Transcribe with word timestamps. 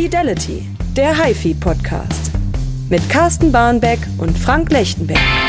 Fidelity, 0.00 0.62
der 0.94 1.12
HiFi 1.24 1.54
Podcast. 1.54 2.30
Mit 2.88 3.10
Carsten 3.10 3.50
Barnbeck 3.50 3.98
und 4.18 4.38
Frank 4.38 4.70
Lechtenberg. 4.70 5.47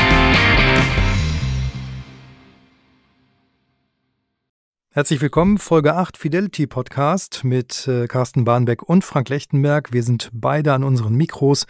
Herzlich 4.92 5.20
willkommen, 5.20 5.58
Folge 5.58 5.94
8 5.94 6.16
Fidelity 6.16 6.66
Podcast 6.66 7.44
mit 7.44 7.86
äh, 7.86 8.08
Carsten 8.08 8.42
Bahnbeck 8.42 8.82
und 8.82 9.04
Frank 9.04 9.28
Lechtenberg. 9.28 9.92
Wir 9.92 10.02
sind 10.02 10.30
beide 10.32 10.72
an 10.72 10.82
unseren 10.82 11.14
Mikros. 11.14 11.68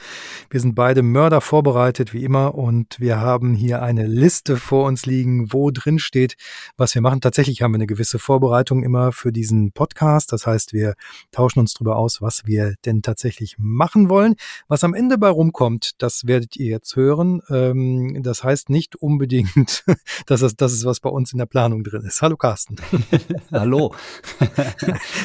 Wir 0.48 0.58
sind 0.58 0.74
beide 0.74 1.02
Mörder 1.02 1.42
vorbereitet, 1.42 2.14
wie 2.14 2.24
immer. 2.24 2.54
Und 2.54 2.98
wir 2.98 3.20
haben 3.20 3.52
hier 3.52 3.82
eine 3.82 4.06
Liste 4.06 4.56
vor 4.56 4.86
uns 4.86 5.04
liegen, 5.04 5.52
wo 5.52 5.70
drin 5.70 5.98
steht, 5.98 6.36
was 6.78 6.94
wir 6.94 7.02
machen. 7.02 7.20
Tatsächlich 7.20 7.60
haben 7.60 7.72
wir 7.72 7.76
eine 7.76 7.86
gewisse 7.86 8.18
Vorbereitung 8.18 8.82
immer 8.82 9.12
für 9.12 9.32
diesen 9.32 9.72
Podcast. 9.72 10.32
Das 10.32 10.46
heißt, 10.46 10.72
wir 10.72 10.94
tauschen 11.30 11.60
uns 11.60 11.74
darüber 11.74 11.96
aus, 11.96 12.22
was 12.22 12.46
wir 12.46 12.72
denn 12.86 13.02
tatsächlich 13.02 13.56
machen 13.58 14.08
wollen. 14.08 14.34
Was 14.66 14.82
am 14.82 14.94
Ende 14.94 15.18
bei 15.18 15.28
rumkommt, 15.28 15.90
das 15.98 16.26
werdet 16.26 16.56
ihr 16.56 16.70
jetzt 16.70 16.96
hören. 16.96 17.42
Ähm, 17.50 18.22
das 18.22 18.44
heißt 18.44 18.70
nicht 18.70 18.96
unbedingt, 18.96 19.84
dass 20.24 20.40
das, 20.40 20.56
das 20.56 20.72
ist, 20.72 20.86
was 20.86 21.00
bei 21.00 21.10
uns 21.10 21.32
in 21.32 21.38
der 21.38 21.44
Planung 21.44 21.84
drin 21.84 22.06
ist. 22.06 22.22
Hallo 22.22 22.38
Carsten. 22.38 22.76
Hallo. 23.52 23.94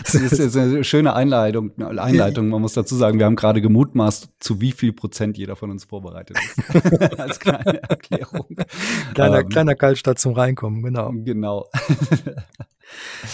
Das 0.04 0.16
ist 0.16 0.58
eine 0.58 0.84
schöne 0.84 1.14
Einleitung, 1.14 1.72
Einleitung. 1.80 2.50
Man 2.50 2.62
muss 2.62 2.74
dazu 2.74 2.96
sagen, 2.96 3.20
wir 3.20 3.26
haben 3.26 3.36
gerade 3.36 3.62
gemutmaßt, 3.62 4.30
zu 4.40 4.62
wie 4.62 4.72
viel 4.72 4.94
Prozent 4.94 5.38
jeder 5.38 5.56
von 5.56 5.72
uns 5.72 5.86
vorbereitet 5.86 6.38
ist. 6.38 7.20
Als 7.20 7.40
kleine 7.40 7.84
Erklärung. 7.84 8.48
Kleiner, 9.14 9.40
ähm, 9.40 9.50
kleiner 9.50 9.76
Kaltstart 9.76 10.20
zum 10.20 10.34
Reinkommen, 10.34 10.84
genau. 10.84 11.12
Genau. 11.12 11.70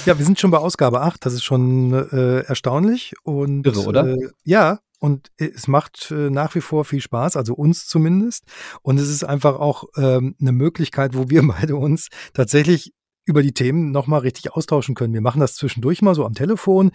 Ja, 0.05 0.17
wir 0.17 0.25
sind 0.25 0.39
schon 0.39 0.51
bei 0.51 0.57
Ausgabe 0.57 1.01
8, 1.01 1.25
das 1.25 1.33
ist 1.33 1.43
schon 1.43 1.93
äh, 1.93 2.41
erstaunlich. 2.41 3.13
Und, 3.23 3.65
Irre, 3.67 3.85
oder? 3.85 4.07
Äh, 4.07 4.29
ja, 4.43 4.79
und 4.99 5.31
es 5.37 5.67
macht 5.67 6.11
äh, 6.11 6.29
nach 6.29 6.53
wie 6.55 6.61
vor 6.61 6.85
viel 6.85 7.01
Spaß, 7.01 7.35
also 7.35 7.53
uns 7.53 7.87
zumindest. 7.87 8.45
Und 8.81 8.99
es 8.99 9.09
ist 9.09 9.23
einfach 9.23 9.59
auch 9.59 9.85
ähm, 9.97 10.35
eine 10.39 10.51
Möglichkeit, 10.51 11.15
wo 11.15 11.29
wir 11.29 11.45
beide 11.47 11.75
uns 11.75 12.09
tatsächlich 12.33 12.93
über 13.25 13.43
die 13.43 13.53
Themen 13.53 13.91
nochmal 13.91 14.21
richtig 14.21 14.53
austauschen 14.53 14.95
können. 14.95 15.13
Wir 15.13 15.21
machen 15.21 15.39
das 15.39 15.55
zwischendurch 15.55 16.01
mal 16.01 16.15
so 16.15 16.25
am 16.25 16.33
Telefon 16.33 16.91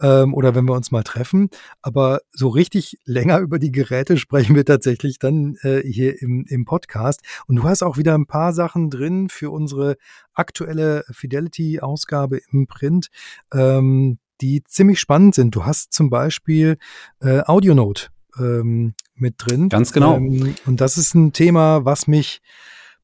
ähm, 0.00 0.34
oder 0.34 0.54
wenn 0.54 0.66
wir 0.66 0.74
uns 0.74 0.90
mal 0.90 1.02
treffen, 1.02 1.48
aber 1.80 2.20
so 2.30 2.48
richtig 2.48 2.98
länger 3.04 3.38
über 3.38 3.58
die 3.58 3.72
Geräte 3.72 4.16
sprechen 4.16 4.54
wir 4.54 4.64
tatsächlich 4.64 5.18
dann 5.18 5.56
äh, 5.62 5.80
hier 5.80 6.20
im, 6.20 6.44
im 6.48 6.64
Podcast. 6.64 7.20
Und 7.46 7.56
du 7.56 7.64
hast 7.64 7.82
auch 7.82 7.96
wieder 7.96 8.14
ein 8.14 8.26
paar 8.26 8.52
Sachen 8.52 8.90
drin 8.90 9.28
für 9.30 9.50
unsere 9.50 9.96
aktuelle 10.34 11.04
Fidelity-Ausgabe 11.10 12.40
im 12.50 12.66
Print, 12.66 13.08
ähm, 13.52 14.18
die 14.40 14.62
ziemlich 14.64 15.00
spannend 15.00 15.34
sind. 15.34 15.54
Du 15.54 15.64
hast 15.64 15.92
zum 15.92 16.10
Beispiel 16.10 16.78
äh, 17.20 17.40
AudioNote 17.44 18.08
ähm, 18.38 18.94
mit 19.14 19.34
drin. 19.38 19.68
Ganz 19.68 19.92
genau. 19.92 20.16
Ähm, 20.16 20.54
und 20.66 20.80
das 20.80 20.98
ist 20.98 21.14
ein 21.14 21.32
Thema, 21.32 21.84
was 21.84 22.06
mich 22.06 22.40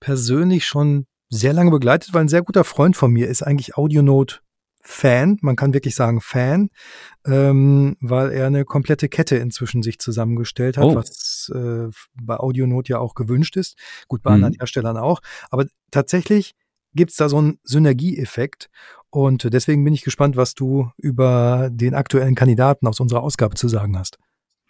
persönlich 0.01 0.67
schon 0.67 1.07
sehr 1.29 1.53
lange 1.53 1.71
begleitet, 1.71 2.15
weil 2.15 2.23
ein 2.23 2.29
sehr 2.29 2.43
guter 2.43 2.65
Freund 2.65 2.97
von 2.97 3.13
mir 3.13 3.29
ist 3.29 3.43
eigentlich 3.43 3.77
Audionote 3.77 4.41
Fan, 4.89 5.39
man 5.41 5.57
kann 5.57 5.75
wirklich 5.75 5.97
sagen 5.97 6.21
Fan, 6.21 6.69
ähm, 7.27 7.97
weil 8.01 8.31
er 8.31 8.47
eine 8.47 8.65
komplette 8.65 9.09
Kette 9.09 9.37
inzwischen 9.37 9.83
sich 9.83 9.99
zusammengestellt 9.99 10.77
hat, 10.77 10.85
oh. 10.85 10.95
was 10.95 11.51
äh, 11.53 11.89
bei 12.15 12.37
Audionote 12.37 12.93
ja 12.93 12.99
auch 13.01 13.15
gewünscht 13.15 13.57
ist. 13.57 13.77
Gut, 14.07 14.23
bei 14.23 14.31
mhm. 14.31 14.35
anderen 14.37 14.55
Herstellern 14.55 14.97
auch. 14.97 15.21
Aber 15.51 15.67
tatsächlich 15.91 16.55
gibt's 16.95 17.17
da 17.17 17.29
so 17.29 17.39
einen 17.39 17.59
Synergieeffekt. 17.65 18.71
Und 19.11 19.53
deswegen 19.53 19.83
bin 19.83 19.93
ich 19.93 20.03
gespannt, 20.03 20.37
was 20.37 20.55
du 20.55 20.91
über 20.97 21.69
den 21.73 21.95
aktuellen 21.95 22.37
Kandidaten 22.37 22.87
aus 22.87 23.01
unserer 23.01 23.23
Ausgabe 23.23 23.57
zu 23.57 23.67
sagen 23.67 23.99
hast. 23.99 24.19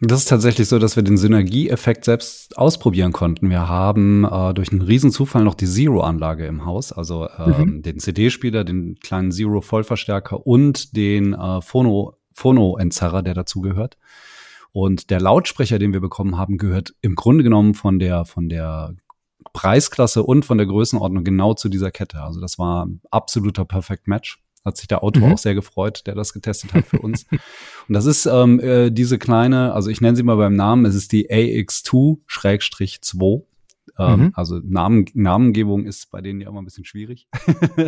Das 0.01 0.19
ist 0.21 0.29
tatsächlich 0.29 0.69
so, 0.69 0.79
dass 0.79 0.97
wir 0.97 1.03
den 1.03 1.17
Synergieeffekt 1.17 2.05
selbst 2.05 2.59
ausprobieren 2.59 3.13
konnten. 3.13 3.49
Wir 3.49 3.67
haben 3.67 4.25
äh, 4.25 4.53
durch 4.53 4.71
einen 4.71 4.83
Riesenzufall 4.83 5.43
noch 5.43 5.55
die 5.55 5.67
Zero-Anlage 5.67 6.47
im 6.47 6.67
Haus, 6.67 6.93
also 6.93 7.27
ähm, 7.39 7.77
mhm. 7.77 7.83
den 7.83 7.99
CD-Spieler, 7.99 8.65
den 8.65 8.97
kleinen 8.97 9.33
Zero-Vollverstärker 9.33 10.47
und 10.47 10.95
den 10.97 11.33
äh, 11.33 11.63
Phono, 11.63 12.19
Phono-Entzerrer, 12.35 13.23
der 13.23 13.33
dazugehört. 13.33 13.97
Und 14.73 15.09
der 15.09 15.23
Lautsprecher, 15.23 15.79
den 15.79 15.95
wir 15.95 16.01
bekommen 16.01 16.37
haben, 16.37 16.59
gehört 16.59 16.95
im 17.01 17.15
Grunde 17.15 17.43
genommen 17.43 17.73
von 17.73 17.99
der, 17.99 18.27
von 18.27 18.51
der 18.51 18.95
Preisklasse 19.55 20.23
und 20.23 20.45
von 20.45 20.59
der 20.59 20.67
Größenordnung 20.67 21.25
genau 21.25 21.55
zu 21.55 21.71
dieser 21.71 21.91
Kette. 21.91 22.21
Also 22.21 22.43
das 22.43 22.59
war 22.59 22.85
ein 22.85 23.01
absoluter 23.11 23.65
Perfect 23.65 24.07
Match. 24.07 24.43
Hat 24.67 24.77
sich 24.77 24.89
der 24.89 25.05
Autor 25.05 25.29
mhm. 25.29 25.35
auch 25.35 25.39
sehr 25.39 25.55
gefreut, 25.55 26.03
der 26.07 26.17
das 26.17 26.33
getestet 26.33 26.75
hat 26.75 26.85
für 26.85 26.99
uns. 26.99 27.25
Und 27.89 27.95
das 27.95 28.05
ist 28.05 28.27
ähm, 28.27 28.59
äh, 28.59 28.91
diese 28.91 29.17
kleine, 29.17 29.73
also 29.73 29.91
ich 29.91 30.01
nenne 30.01 30.17
sie 30.17 30.25
mal 30.25 30.37
beim 30.37 30.57
Namen, 30.57 30.85
es 30.85 30.97
ist 30.97 31.13
die 31.13 31.31
AX2-2. 31.31 33.45
Ähm, 33.99 34.21
mhm. 34.21 34.33
Also 34.35 34.61
Namen, 34.63 35.07
Namengebung 35.15 35.87
ist 35.87 36.11
bei 36.11 36.21
denen 36.21 36.41
ja 36.41 36.49
immer 36.49 36.61
ein 36.61 36.65
bisschen 36.65 36.85
schwierig. 36.85 37.29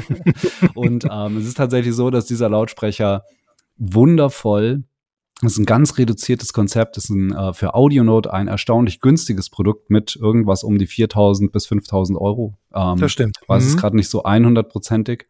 und 0.75 1.07
ähm, 1.11 1.37
es 1.37 1.47
ist 1.47 1.57
tatsächlich 1.57 1.95
so, 1.95 2.11
dass 2.11 2.27
dieser 2.27 2.49
Lautsprecher 2.49 3.25
wundervoll 3.77 4.85
das 5.41 5.53
ist 5.53 5.59
ein 5.59 5.67
ganz 5.67 5.99
reduziertes 5.99 6.53
Konzept. 6.53 6.97
Das 6.97 7.05
ist 7.05 7.11
ein, 7.11 7.33
äh, 7.33 7.53
für 7.53 7.75
AudioNote 7.75 8.33
ein 8.33 8.49
erstaunlich 8.49 9.01
günstiges 9.01 9.51
Produkt 9.51 9.89
mit 9.89 10.17
irgendwas 10.17 10.65
um 10.65 10.79
die 10.79 10.89
4.000 10.89 11.53
bis 11.53 11.69
5.000 11.69 12.17
Euro. 12.17 12.59
Ähm, 12.75 12.99
das 12.99 13.13
stimmt. 13.13 13.39
Weiß 13.47 13.63
mhm. 13.63 13.71
es 13.71 13.77
gerade 13.77 13.97
nicht 13.97 14.09
so 14.09 14.25
100-prozentig. 14.25 15.27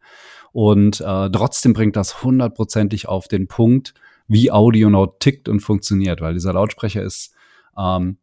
Und 0.51 1.01
äh, 1.01 1.29
trotzdem 1.29 1.73
bringt 1.73 1.95
das 1.95 2.23
hundertprozentig 2.23 3.07
auf 3.07 3.27
den 3.27 3.47
Punkt, 3.47 3.93
wie 4.27 4.51
AudioNote 4.51 5.17
tickt 5.19 5.49
und 5.49 5.59
funktioniert, 5.59 6.21
weil 6.21 6.33
dieser 6.33 6.53
Lautsprecher 6.53 7.01
ist 7.01 7.33
ähm, 7.77 8.17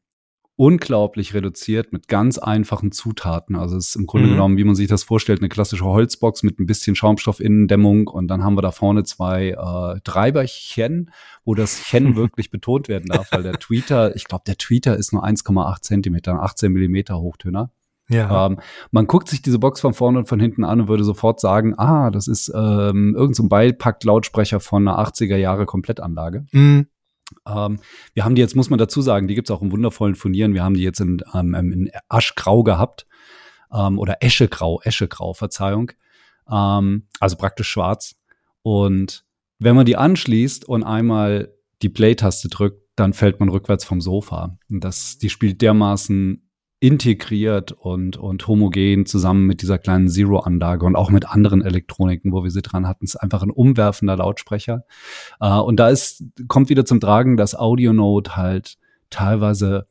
unglaublich 0.56 1.34
reduziert 1.34 1.92
mit 1.92 2.08
ganz 2.08 2.38
einfachen 2.38 2.90
Zutaten. 2.90 3.56
Also 3.56 3.76
es 3.76 3.90
ist 3.90 3.96
im 3.96 4.06
Grunde 4.06 4.28
mhm. 4.28 4.32
genommen, 4.32 4.56
wie 4.56 4.64
man 4.64 4.74
sich 4.74 4.88
das 4.88 5.04
vorstellt, 5.04 5.40
eine 5.40 5.50
klassische 5.50 5.84
Holzbox 5.84 6.42
mit 6.42 6.58
ein 6.58 6.66
bisschen 6.66 6.96
Schaumstoffinnendämmung 6.96 8.06
und 8.08 8.28
dann 8.28 8.42
haben 8.42 8.56
wir 8.56 8.62
da 8.62 8.72
vorne 8.72 9.04
zwei 9.04 9.50
äh, 9.50 10.00
Treiberchen, 10.02 11.10
wo 11.44 11.54
das 11.54 11.82
Chen 11.82 12.16
wirklich 12.16 12.50
betont 12.50 12.88
werden 12.88 13.06
darf, 13.08 13.30
weil 13.32 13.42
der 13.42 13.58
Tweeter, 13.58 14.16
ich 14.16 14.24
glaube, 14.24 14.44
der 14.46 14.56
Tweeter 14.56 14.96
ist 14.96 15.12
nur 15.12 15.24
1,8 15.24 15.82
Zentimeter, 15.82 16.42
18 16.42 16.72
Millimeter 16.72 17.20
Hochtöner. 17.20 17.70
Ja. 18.08 18.46
Ähm, 18.46 18.60
man 18.90 19.06
guckt 19.06 19.28
sich 19.28 19.42
diese 19.42 19.58
Box 19.58 19.80
von 19.80 19.94
vorne 19.94 20.18
und 20.18 20.28
von 20.28 20.38
hinten 20.38 20.64
an 20.64 20.82
und 20.82 20.88
würde 20.88 21.04
sofort 21.04 21.40
sagen, 21.40 21.74
ah, 21.78 22.10
das 22.10 22.28
ist 22.28 22.48
ähm, 22.54 23.14
irgendein 23.14 23.34
so 23.34 23.48
Beipackt-Lautsprecher 23.48 24.60
von 24.60 24.86
einer 24.86 24.98
80er 24.98 25.36
Jahre 25.36 25.66
Komplettanlage. 25.66 26.46
Mhm. 26.52 26.86
Ähm, 27.46 27.80
wir 28.14 28.24
haben 28.24 28.36
die 28.36 28.42
jetzt, 28.42 28.54
muss 28.54 28.70
man 28.70 28.78
dazu 28.78 29.02
sagen, 29.02 29.26
die 29.26 29.34
gibt's 29.34 29.50
auch 29.50 29.62
im 29.62 29.72
wundervollen 29.72 30.14
Furnieren. 30.14 30.54
Wir 30.54 30.62
haben 30.62 30.74
die 30.74 30.82
jetzt 30.82 31.00
in, 31.00 31.22
ähm, 31.34 31.54
in 31.54 31.90
Aschgrau 32.08 32.62
gehabt. 32.62 33.06
Ähm, 33.72 33.98
oder 33.98 34.18
Eschegrau, 34.20 34.80
Eschegrau, 34.82 35.34
Verzeihung. 35.34 35.92
Ähm, 36.50 37.08
also 37.18 37.36
praktisch 37.36 37.68
schwarz. 37.68 38.14
Und 38.62 39.24
wenn 39.58 39.76
man 39.76 39.86
die 39.86 39.96
anschließt 39.96 40.64
und 40.68 40.84
einmal 40.84 41.52
die 41.82 41.88
Play-Taste 41.88 42.48
drückt, 42.48 42.82
dann 42.96 43.12
fällt 43.12 43.40
man 43.40 43.48
rückwärts 43.48 43.84
vom 43.84 44.00
Sofa. 44.00 44.58
Und 44.70 44.82
das, 44.82 45.18
die 45.18 45.28
spielt 45.28 45.60
dermaßen 45.62 46.45
integriert 46.78 47.72
und, 47.72 48.18
und 48.18 48.46
homogen 48.46 49.06
zusammen 49.06 49.46
mit 49.46 49.62
dieser 49.62 49.78
kleinen 49.78 50.08
Zero-Anlage 50.08 50.84
und 50.84 50.94
auch 50.94 51.10
mit 51.10 51.28
anderen 51.28 51.62
Elektroniken, 51.62 52.32
wo 52.32 52.44
wir 52.44 52.50
sie 52.50 52.60
dran 52.60 52.86
hatten. 52.86 53.06
Es 53.06 53.14
ist 53.14 53.20
einfach 53.20 53.42
ein 53.42 53.50
umwerfender 53.50 54.16
Lautsprecher. 54.16 54.84
Äh, 55.40 55.58
und 55.58 55.80
da 55.80 55.88
ist, 55.88 56.24
kommt 56.48 56.68
wieder 56.68 56.84
zum 56.84 57.00
Tragen, 57.00 57.36
dass 57.36 57.54
AudioNote 57.54 58.36
halt 58.36 58.76
teilweise 59.08 59.86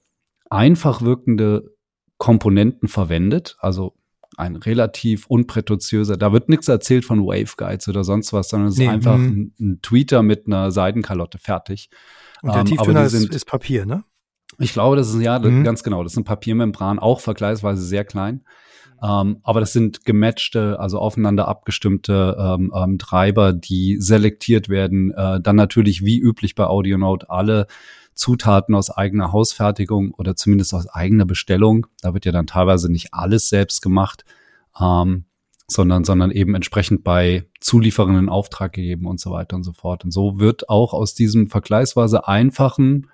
einfach 0.50 1.02
wirkende 1.02 1.74
Komponenten 2.18 2.88
verwendet. 2.88 3.58
Also 3.60 3.96
ein 4.38 4.56
relativ 4.56 5.28
unprätentiöser, 5.28 6.18
da 6.18 6.34
wird 6.34 6.50
nichts 6.50 6.68
erzählt 6.68 7.06
von 7.06 7.26
Waveguides 7.26 7.88
oder 7.88 8.04
sonst 8.04 8.34
was, 8.34 8.50
sondern 8.50 8.70
es 8.70 8.78
nee, 8.78 8.86
ist 8.86 8.92
einfach 8.92 9.18
mhm. 9.18 9.54
ein, 9.60 9.66
ein, 9.66 9.80
Tweeter 9.82 10.24
mit 10.24 10.46
einer 10.46 10.72
Seidenkalotte 10.72 11.38
fertig. 11.38 11.90
Und 12.42 12.54
der 12.54 12.62
ähm, 12.62 12.68
Tieftöner 12.68 13.06
ist, 13.06 13.14
ist 13.14 13.46
Papier, 13.46 13.86
ne? 13.86 14.04
Ich 14.60 14.74
glaube, 14.74 14.96
das 14.96 15.14
ist 15.14 15.22
ja 15.22 15.40
mhm. 15.40 15.64
ganz 15.64 15.84
genau. 15.84 16.04
Das 16.04 16.14
sind 16.14 16.24
Papiermembran, 16.24 17.00
auch 17.00 17.20
vergleichsweise 17.20 17.82
sehr 17.82 18.06
klein. 18.06 18.42
Ähm, 19.04 19.38
aber 19.44 19.60
das 19.60 19.74
sind 19.74 20.06
gematchte, 20.06 20.80
also 20.80 21.00
aufeinander 21.00 21.48
abgestimmte 21.48 22.38
ähm, 22.40 22.72
ähm, 22.76 22.98
Treiber, 22.98 23.54
die 23.54 23.98
selektiert 24.00 24.70
werden. 24.70 25.12
Äh, 25.12 25.42
dann 25.42 25.56
natürlich 25.56 26.06
wie 26.06 26.18
üblich 26.18 26.56
bei 26.56 26.66
AudioNote 26.66 27.30
alle 27.30 27.68
Zutaten 28.14 28.74
aus 28.74 28.90
eigener 28.90 29.34
Hausfertigung 29.34 30.12
oder 30.12 30.36
zumindest 30.36 30.74
aus 30.74 30.88
eigener 30.88 31.26
Bestellung. 31.26 31.88
Da 32.02 32.14
wird 32.14 32.26
ja 32.26 32.32
dann 32.32 32.48
teilweise 32.48 32.90
nicht 32.90 33.14
alles 33.14 33.50
selbst 33.50 33.82
gemacht, 33.82 34.24
ähm, 34.80 35.26
sondern, 35.68 36.06
sondern 36.06 36.32
eben 36.32 36.56
entsprechend 36.56 37.04
bei 37.04 37.46
Zulieferern 37.60 38.18
in 38.18 38.30
Auftrag 38.30 38.74
gegeben 38.74 39.08
und 39.08 39.20
so 39.20 39.32
weiter 39.32 39.58
und 39.58 39.64
so 39.64 39.74
fort. 39.74 40.06
Und 40.06 40.12
so 40.12 40.40
wird 40.40 40.70
auch 40.70 40.94
aus 40.94 41.14
diesem 41.14 41.50
vergleichsweise 41.50 42.28
einfachen 42.28 43.08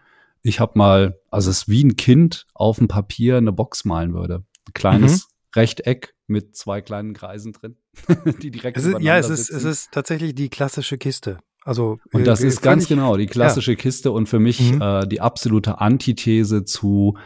ich 0.44 0.60
habe 0.60 0.74
mal, 0.76 1.20
also 1.30 1.50
es 1.50 1.60
ist 1.60 1.70
wie 1.70 1.84
ein 1.84 1.96
Kind 1.96 2.48
auf 2.54 2.78
dem 2.78 2.88
Papier 2.88 3.38
eine 3.38 3.52
Box 3.52 3.86
malen 3.86 4.14
würde. 4.14 4.44
Ein 4.68 4.74
kleines 4.74 5.28
mhm. 5.28 5.60
Rechteck 5.60 6.16
mit 6.28 6.56
zwei 6.56 6.82
kleinen 6.82 7.14
Kreisen 7.14 7.54
drin, 7.54 7.78
die 8.42 8.52
direkt 8.52 8.78
es 8.78 8.86
ist, 8.86 9.00
Ja, 9.02 9.18
es 9.18 9.30
ist, 9.30 9.50
es 9.50 9.64
ist 9.64 9.92
tatsächlich 9.92 10.34
die 10.34 10.50
klassische 10.50 10.98
Kiste. 10.98 11.40
Also 11.64 12.00
und 12.12 12.26
das 12.26 12.42
äh, 12.44 12.48
ist 12.48 12.62
ganz 12.62 12.88
genau 12.88 13.18
die 13.18 13.28
klassische 13.28 13.74
ja. 13.74 13.78
Kiste 13.78 14.12
und 14.12 14.28
für 14.28 14.40
mich 14.40 14.72
mhm. 14.72 14.82
äh, 14.82 15.08
die 15.08 15.22
absolute 15.22 15.80
Antithese 15.80 16.66
zu 16.66 17.18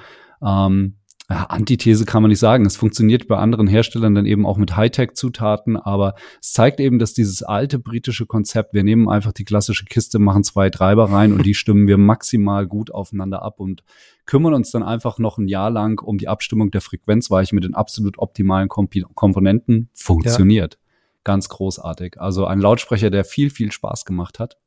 ähm, 0.41 0.97
ja, 1.29 1.45
Antithese 1.45 2.05
kann 2.05 2.21
man 2.21 2.29
nicht 2.29 2.39
sagen. 2.39 2.65
Es 2.65 2.77
funktioniert 2.77 3.27
bei 3.27 3.37
anderen 3.37 3.65
Herstellern 3.65 4.13
dann 4.13 4.27
eben 4.27 4.45
auch 4.45 4.57
mit 4.57 4.75
Hightech-Zutaten, 4.75 5.75
aber 5.75 6.13
es 6.39 6.53
zeigt 6.53 6.79
eben, 6.79 6.99
dass 6.99 7.13
dieses 7.13 7.41
alte 7.41 7.79
britische 7.79 8.27
Konzept, 8.27 8.75
wir 8.75 8.83
nehmen 8.83 9.09
einfach 9.09 9.31
die 9.33 9.43
klassische 9.43 9.85
Kiste, 9.85 10.19
machen 10.19 10.43
zwei 10.43 10.69
Treiber 10.69 11.11
rein 11.11 11.33
und 11.33 11.45
die 11.45 11.53
stimmen 11.55 11.87
wir 11.87 11.97
maximal 11.97 12.67
gut 12.67 12.91
aufeinander 12.91 13.41
ab 13.41 13.59
und 13.59 13.83
kümmern 14.27 14.53
uns 14.53 14.69
dann 14.69 14.83
einfach 14.83 15.17
noch 15.17 15.39
ein 15.39 15.47
Jahr 15.47 15.71
lang 15.71 15.99
um 15.99 16.19
die 16.19 16.27
Abstimmung 16.27 16.69
der 16.69 16.81
Frequenzweiche 16.81 17.55
mit 17.55 17.63
den 17.63 17.73
absolut 17.73 18.19
optimalen 18.19 18.69
Komp 18.69 18.93
Komponenten. 19.15 19.89
Funktioniert. 19.93 20.75
Ja. 20.75 20.79
Ganz 21.23 21.49
großartig. 21.49 22.21
Also 22.21 22.45
ein 22.45 22.59
Lautsprecher, 22.59 23.09
der 23.09 23.25
viel, 23.25 23.49
viel 23.49 23.71
Spaß 23.71 24.05
gemacht 24.05 24.37
hat. 24.37 24.57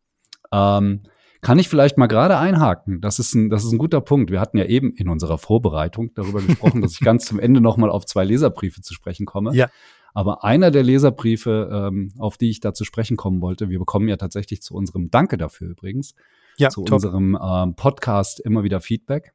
Ähm, 0.51 1.03
kann 1.41 1.59
ich 1.59 1.69
vielleicht 1.69 1.99
mal 1.99 2.07
gerade 2.07 2.39
einhaken? 2.39 3.01
Das 3.01 3.19
ist, 3.19 3.35
ein, 3.35 3.49
das 3.51 3.65
ist 3.65 3.73
ein 3.73 3.79
guter 3.79 4.01
Punkt. 4.01 4.31
Wir 4.31 4.41
hatten 4.41 4.59
ja 4.59 4.65
eben 4.65 4.93
in 4.95 5.09
unserer 5.09 5.39
Vorbereitung 5.39 6.13
darüber 6.15 6.41
gesprochen, 6.43 6.81
dass 6.83 6.93
ich 6.93 7.01
ganz 7.01 7.27
zum 7.27 7.39
Ende 7.39 7.61
nochmal 7.61 7.91
auf 7.91 8.07
zwei 8.07 8.25
Leserbriefe 8.25 8.81
zu 8.81 8.95
sprechen 8.95 9.27
komme. 9.27 9.55
Ja. 9.55 9.69
Aber 10.15 10.43
einer 10.43 10.71
der 10.71 10.83
Leserbriefe, 10.83 11.71
ähm, 11.73 12.13
auf 12.19 12.39
die 12.39 12.51
ich 12.51 12.61
da 12.61 12.75
zu 12.75 12.85
sprechen 12.85 13.17
kommen 13.17 13.41
wollte, 13.41 13.69
wir 13.69 13.79
bekommen 13.79 14.09
ja 14.09 14.17
tatsächlich 14.17 14.63
zu 14.63 14.75
unserem 14.75 15.11
Danke 15.11 15.37
dafür 15.37 15.71
übrigens, 15.71 16.15
ja, 16.57 16.71
zu 16.71 16.83
top. 16.83 16.95
unserem 16.95 17.39
ähm, 17.41 17.75
Podcast 17.77 18.41
immer 18.41 18.65
wieder 18.65 18.81
Feedback, 18.81 19.33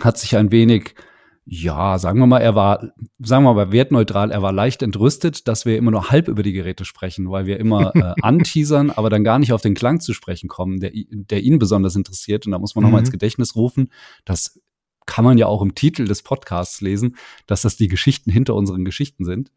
hat 0.00 0.18
sich 0.18 0.36
ein 0.36 0.50
wenig 0.50 0.94
ja, 1.44 1.98
sagen 1.98 2.20
wir 2.20 2.26
mal, 2.26 2.38
er 2.38 2.54
war, 2.54 2.92
sagen 3.18 3.44
wir 3.44 3.54
mal, 3.54 3.72
wertneutral, 3.72 4.30
er 4.30 4.42
war 4.42 4.52
leicht 4.52 4.82
entrüstet, 4.82 5.48
dass 5.48 5.66
wir 5.66 5.76
immer 5.76 5.90
nur 5.90 6.10
halb 6.10 6.28
über 6.28 6.42
die 6.42 6.52
Geräte 6.52 6.84
sprechen, 6.84 7.30
weil 7.30 7.46
wir 7.46 7.58
immer 7.58 7.92
äh, 7.96 8.14
anteasern, 8.22 8.90
aber 8.90 9.10
dann 9.10 9.24
gar 9.24 9.38
nicht 9.38 9.52
auf 9.52 9.60
den 9.60 9.74
Klang 9.74 10.00
zu 10.00 10.14
sprechen 10.14 10.48
kommen, 10.48 10.78
der, 10.78 10.92
der 10.94 11.42
ihn 11.42 11.58
besonders 11.58 11.96
interessiert. 11.96 12.46
Und 12.46 12.52
da 12.52 12.58
muss 12.58 12.74
man 12.74 12.82
mhm. 12.82 12.86
nochmal 12.86 13.00
ins 13.00 13.10
Gedächtnis 13.10 13.56
rufen, 13.56 13.90
das 14.24 14.60
kann 15.04 15.24
man 15.24 15.36
ja 15.36 15.46
auch 15.46 15.62
im 15.62 15.74
Titel 15.74 16.04
des 16.04 16.22
Podcasts 16.22 16.80
lesen, 16.80 17.16
dass 17.46 17.62
das 17.62 17.76
die 17.76 17.88
Geschichten 17.88 18.30
hinter 18.30 18.54
unseren 18.54 18.84
Geschichten 18.84 19.24
sind. 19.24 19.50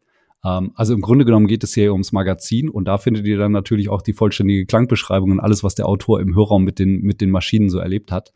Ähm, 0.44 0.72
also 0.74 0.92
im 0.92 1.00
Grunde 1.00 1.24
genommen 1.24 1.46
geht 1.46 1.62
es 1.62 1.74
hier 1.74 1.92
ums 1.92 2.10
Magazin 2.10 2.68
und 2.68 2.86
da 2.86 2.98
findet 2.98 3.26
ihr 3.26 3.38
dann 3.38 3.52
natürlich 3.52 3.88
auch 3.88 4.02
die 4.02 4.12
vollständige 4.12 4.66
Klangbeschreibung 4.66 5.30
und 5.30 5.40
alles, 5.40 5.62
was 5.62 5.76
der 5.76 5.86
Autor 5.86 6.20
im 6.20 6.34
Hörraum 6.34 6.64
mit 6.64 6.78
den, 6.78 7.02
mit 7.02 7.20
den 7.20 7.30
Maschinen 7.30 7.70
so 7.70 7.78
erlebt 7.78 8.10
hat. 8.10 8.32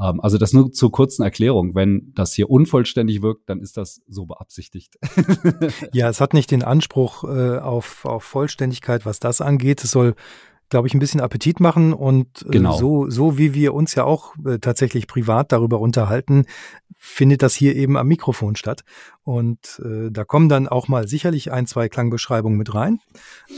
Ähm, 0.00 0.20
also 0.20 0.38
das 0.38 0.52
nur 0.52 0.72
zur 0.72 0.90
kurzen 0.90 1.22
Erklärung. 1.22 1.74
Wenn 1.74 2.12
das 2.14 2.32
hier 2.32 2.50
unvollständig 2.50 3.22
wirkt, 3.22 3.48
dann 3.48 3.60
ist 3.60 3.76
das 3.76 4.02
so 4.08 4.26
beabsichtigt. 4.26 4.98
ja, 5.92 6.08
es 6.08 6.20
hat 6.20 6.34
nicht 6.34 6.50
den 6.50 6.62
Anspruch 6.62 7.24
äh, 7.24 7.58
auf, 7.58 8.04
auf 8.04 8.24
Vollständigkeit, 8.24 9.06
was 9.06 9.20
das 9.20 9.40
angeht. 9.40 9.82
Es 9.84 9.90
soll 9.90 10.14
glaube 10.72 10.88
ich, 10.88 10.94
ein 10.94 11.00
bisschen 11.00 11.20
Appetit 11.20 11.60
machen 11.60 11.92
und 11.92 12.46
äh, 12.46 12.48
genau. 12.48 12.72
so, 12.78 13.10
so 13.10 13.36
wie 13.36 13.52
wir 13.52 13.74
uns 13.74 13.94
ja 13.94 14.04
auch 14.04 14.34
äh, 14.46 14.58
tatsächlich 14.58 15.06
privat 15.06 15.52
darüber 15.52 15.80
unterhalten, 15.80 16.46
findet 16.96 17.42
das 17.42 17.54
hier 17.54 17.76
eben 17.76 17.98
am 17.98 18.08
Mikrofon 18.08 18.56
statt. 18.56 18.80
Und 19.22 19.82
äh, 19.84 20.10
da 20.10 20.24
kommen 20.24 20.48
dann 20.48 20.68
auch 20.68 20.88
mal 20.88 21.06
sicherlich 21.06 21.52
ein, 21.52 21.66
zwei 21.66 21.90
Klangbeschreibungen 21.90 22.56
mit 22.56 22.74
rein. 22.74 23.00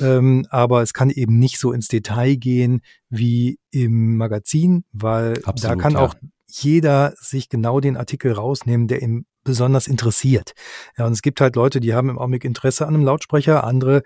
Ähm, 0.01 0.45
aber 0.51 0.83
es 0.83 0.93
kann 0.93 1.09
eben 1.09 1.39
nicht 1.39 1.61
so 1.61 1.71
ins 1.71 1.87
Detail 1.87 2.35
gehen 2.35 2.81
wie 3.09 3.61
im 3.71 4.17
Magazin, 4.17 4.85
weil 4.93 5.41
Absolut, 5.45 5.63
da 5.63 5.81
kann 5.81 5.93
ja. 5.93 6.01
auch 6.01 6.17
jeder 6.49 7.15
sich 7.17 7.49
genau 7.49 7.79
den 7.79 7.97
Artikel 7.97 8.33
rausnehmen, 8.33 8.89
der 8.89 9.03
ihm 9.03 9.25
besonders 9.45 9.87
interessiert. 9.87 10.55
Ja, 10.99 11.07
und 11.07 11.13
es 11.13 11.23
gibt 11.23 11.41
halt 11.41 11.57
Leute, 11.57 11.81
die 11.81 11.95
haben 11.95 12.09
im 12.09 12.19
Augenblick 12.19 12.45
Interesse 12.45 12.87
an 12.87 12.95
einem 12.95 13.05
Lautsprecher, 13.05 13.65
andere 13.65 14.03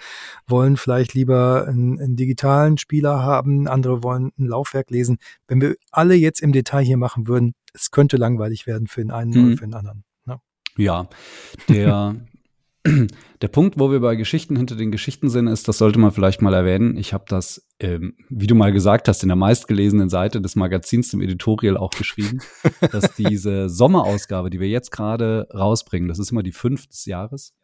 wollen 0.47 0.77
vielleicht 0.77 1.15
lieber 1.15 1.67
einen, 1.67 1.99
einen, 1.99 2.17
digitalen 2.17 2.79
Spieler 2.79 3.23
haben, 3.23 3.69
andere 3.69 4.03
wollen 4.03 4.33
ein 4.39 4.47
Laufwerk 4.47 4.91
lesen. 4.91 5.19
Wenn 5.47 5.61
wir 5.61 5.77
alle 5.91 6.15
jetzt 6.15 6.41
im 6.41 6.53
Detail 6.53 6.83
hier 6.83 6.97
machen 6.97 7.29
würden, 7.29 7.55
es 7.73 7.91
könnte 7.91 8.17
langweilig 8.17 8.67
werden 8.67 8.89
für 8.89 9.01
den 9.01 9.11
einen 9.11 9.31
mhm. 9.31 9.47
oder 9.47 9.57
für 9.57 9.65
den 9.65 9.75
anderen. 9.75 10.05
Ne? 10.27 10.41
Ja, 10.77 11.09
der 11.69 12.17
der 13.43 13.49
Punkt, 13.49 13.79
wo 13.79 13.91
wir 13.91 14.01
bei 14.01 14.17
Geschichten 14.17 14.57
hinter 14.57 14.77
den 14.77 14.91
Geschichten 14.91 15.29
sind, 15.29 15.47
ist, 15.47 15.69
das 15.69 15.79
sollte 15.79 15.99
man 15.99 16.11
vielleicht 16.11 16.43
mal 16.43 16.55
erwähnen. 16.55 16.97
Ich 16.97 17.13
habe 17.13 17.25
das, 17.29 17.67
ähm, 17.81 18.15
wie 18.29 18.47
du 18.47 18.55
mal 18.55 18.73
gesagt 18.73 19.09
hast, 19.09 19.23
in 19.23 19.29
der 19.29 19.37
meistgelesenen 19.37 20.09
Seite 20.09 20.41
des 20.41 20.57
Magazins, 20.57 21.11
dem 21.11 21.21
Editorial 21.21 21.77
auch 21.77 21.91
geschrieben, 21.91 22.41
dass 22.93 23.15
diese 23.15 23.69
Sommerausgabe, 23.69 24.51
die 24.51 24.61
wir 24.61 24.69
jetzt 24.69 24.91
gerade 24.91 25.49
rausbringen, 25.55 26.09
das 26.09 26.19
ist 26.19 26.33
immer 26.33 26.43
die 26.43 26.53
fünf 26.53 26.87
des 26.87 27.05
Jahres, 27.07 27.55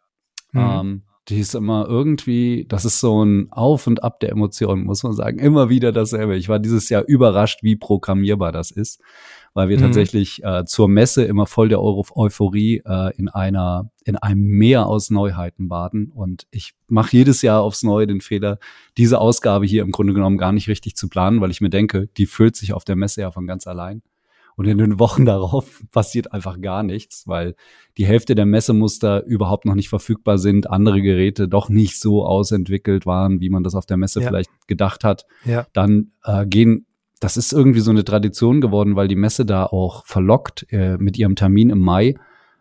mhm. 0.52 0.60
ähm, 0.60 1.02
die 1.28 1.38
ist 1.38 1.54
immer 1.54 1.86
irgendwie, 1.88 2.66
das 2.68 2.84
ist 2.84 3.00
so 3.00 3.24
ein 3.24 3.50
Auf 3.50 3.86
und 3.86 4.02
Ab 4.04 4.20
der 4.20 4.30
Emotionen, 4.30 4.84
muss 4.84 5.02
man 5.02 5.14
sagen. 5.14 5.38
Immer 5.38 5.70
wieder 5.70 5.90
dasselbe. 5.90 6.36
Ich 6.36 6.50
war 6.50 6.58
dieses 6.58 6.90
Jahr 6.90 7.02
überrascht, 7.06 7.62
wie 7.62 7.76
programmierbar 7.76 8.52
das 8.52 8.70
ist, 8.70 9.00
weil 9.54 9.68
wir 9.68 9.78
mhm. 9.78 9.82
tatsächlich 9.82 10.42
äh, 10.44 10.64
zur 10.66 10.88
Messe 10.88 11.24
immer 11.24 11.46
voll 11.46 11.68
der 11.68 11.80
Euro 11.80 12.04
Euphorie 12.14 12.82
äh, 12.84 13.16
in 13.16 13.28
einer, 13.28 13.90
in 14.04 14.16
einem 14.16 14.42
Meer 14.42 14.86
aus 14.86 15.10
Neuheiten 15.10 15.68
baden. 15.68 16.10
Und 16.12 16.46
ich 16.50 16.74
mache 16.88 17.16
jedes 17.16 17.40
Jahr 17.40 17.62
aufs 17.62 17.84
Neue 17.84 18.08
den 18.08 18.20
Fehler, 18.20 18.58
diese 18.98 19.20
Ausgabe 19.20 19.64
hier 19.64 19.82
im 19.82 19.92
Grunde 19.92 20.12
genommen 20.12 20.38
gar 20.38 20.52
nicht 20.52 20.68
richtig 20.68 20.96
zu 20.96 21.08
planen, 21.08 21.40
weil 21.40 21.52
ich 21.52 21.60
mir 21.60 21.70
denke, 21.70 22.08
die 22.16 22.26
füllt 22.26 22.56
sich 22.56 22.72
auf 22.72 22.84
der 22.84 22.96
Messe 22.96 23.20
ja 23.20 23.30
von 23.30 23.46
ganz 23.46 23.66
allein. 23.66 24.02
Und 24.56 24.66
in 24.66 24.78
den 24.78 24.98
Wochen 24.98 25.24
darauf 25.24 25.82
passiert 25.92 26.32
einfach 26.32 26.60
gar 26.60 26.82
nichts, 26.82 27.26
weil 27.28 27.54
die 27.96 28.06
Hälfte 28.06 28.34
der 28.34 28.46
Messemuster 28.46 29.24
überhaupt 29.24 29.66
noch 29.66 29.74
nicht 29.74 29.88
verfügbar 29.88 30.38
sind, 30.38 30.68
andere 30.68 31.00
Geräte 31.00 31.48
doch 31.48 31.68
nicht 31.68 32.00
so 32.00 32.26
ausentwickelt 32.26 33.06
waren, 33.06 33.40
wie 33.40 33.50
man 33.50 33.62
das 33.62 33.76
auf 33.76 33.86
der 33.86 33.96
Messe 33.98 34.20
ja. 34.20 34.26
vielleicht 34.26 34.50
gedacht 34.66 35.04
hat. 35.04 35.26
Ja. 35.44 35.66
Dann 35.72 36.10
äh, 36.24 36.44
gehen, 36.44 36.86
das 37.24 37.38
ist 37.38 37.54
irgendwie 37.54 37.80
so 37.80 37.90
eine 37.90 38.04
Tradition 38.04 38.60
geworden, 38.60 38.96
weil 38.96 39.08
die 39.08 39.16
Messe 39.16 39.46
da 39.46 39.64
auch 39.64 40.04
verlockt 40.04 40.66
äh, 40.68 40.98
mit 40.98 41.16
ihrem 41.16 41.36
Termin 41.36 41.70
im 41.70 41.78
Mai. 41.78 42.16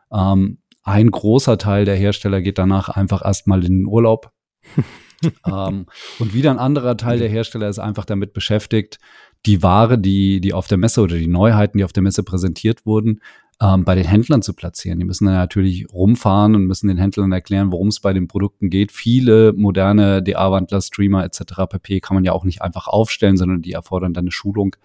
Ähm, 0.10 0.60
ein 0.84 1.12
großer 1.12 1.58
Teil 1.58 1.84
der 1.84 1.98
Hersteller 1.98 2.42
geht 2.42 2.58
danach 2.58 2.88
einfach 2.88 3.26
erstmal 3.26 3.66
in 3.66 3.80
den 3.80 3.86
Urlaub. 3.86 4.32
ähm, 5.46 5.88
und 6.18 6.34
wieder 6.34 6.50
ein 6.50 6.60
anderer 6.60 6.96
Teil 6.96 7.20
der 7.20 7.28
Hersteller 7.28 7.68
ist 7.68 7.80
einfach 7.80 8.06
damit 8.06 8.32
beschäftigt, 8.32 9.00
die 9.46 9.62
Ware, 9.62 10.00
die, 10.00 10.40
die 10.40 10.54
auf 10.54 10.68
der 10.70 10.78
Messe 10.78 11.02
oder 11.02 11.18
die 11.18 11.28
Neuheiten, 11.28 11.80
die 11.80 11.84
auf 11.84 11.92
der 11.92 12.04
Messe 12.04 12.24
präsentiert 12.24 12.86
wurden, 12.86 13.20
ähm, 13.62 13.84
bei 13.84 13.96
den 13.96 14.06
Händlern 14.06 14.42
zu 14.42 14.54
platzieren. 14.54 15.00
Die 15.00 15.06
müssen 15.06 15.26
dann 15.26 15.36
natürlich 15.36 15.88
rumfahren 15.92 16.56
und 16.56 16.66
müssen 16.66 16.88
den 16.88 16.98
Händlern 16.98 17.32
erklären, 17.32 17.72
worum 17.72 17.90
es 17.90 18.00
bei 18.00 18.14
den 18.14 18.28
Produkten 18.28 18.70
geht. 18.70 18.92
Viele 18.92 19.54
moderne 19.54 20.24
DA-Wandler, 20.24 20.82
Streamer 20.82 21.24
etc. 21.24 21.44
pp. 21.70 22.00
kann 22.02 22.16
man 22.16 22.24
ja 22.24 22.34
auch 22.34 22.46
nicht 22.46 22.62
einfach 22.62 22.88
aufstellen, 22.88 23.38
sondern 23.38 23.62
die 23.62 23.74
erfordern 23.74 24.14
dann 24.14 24.24
eine 24.24 24.32
Schulung. 24.32 24.76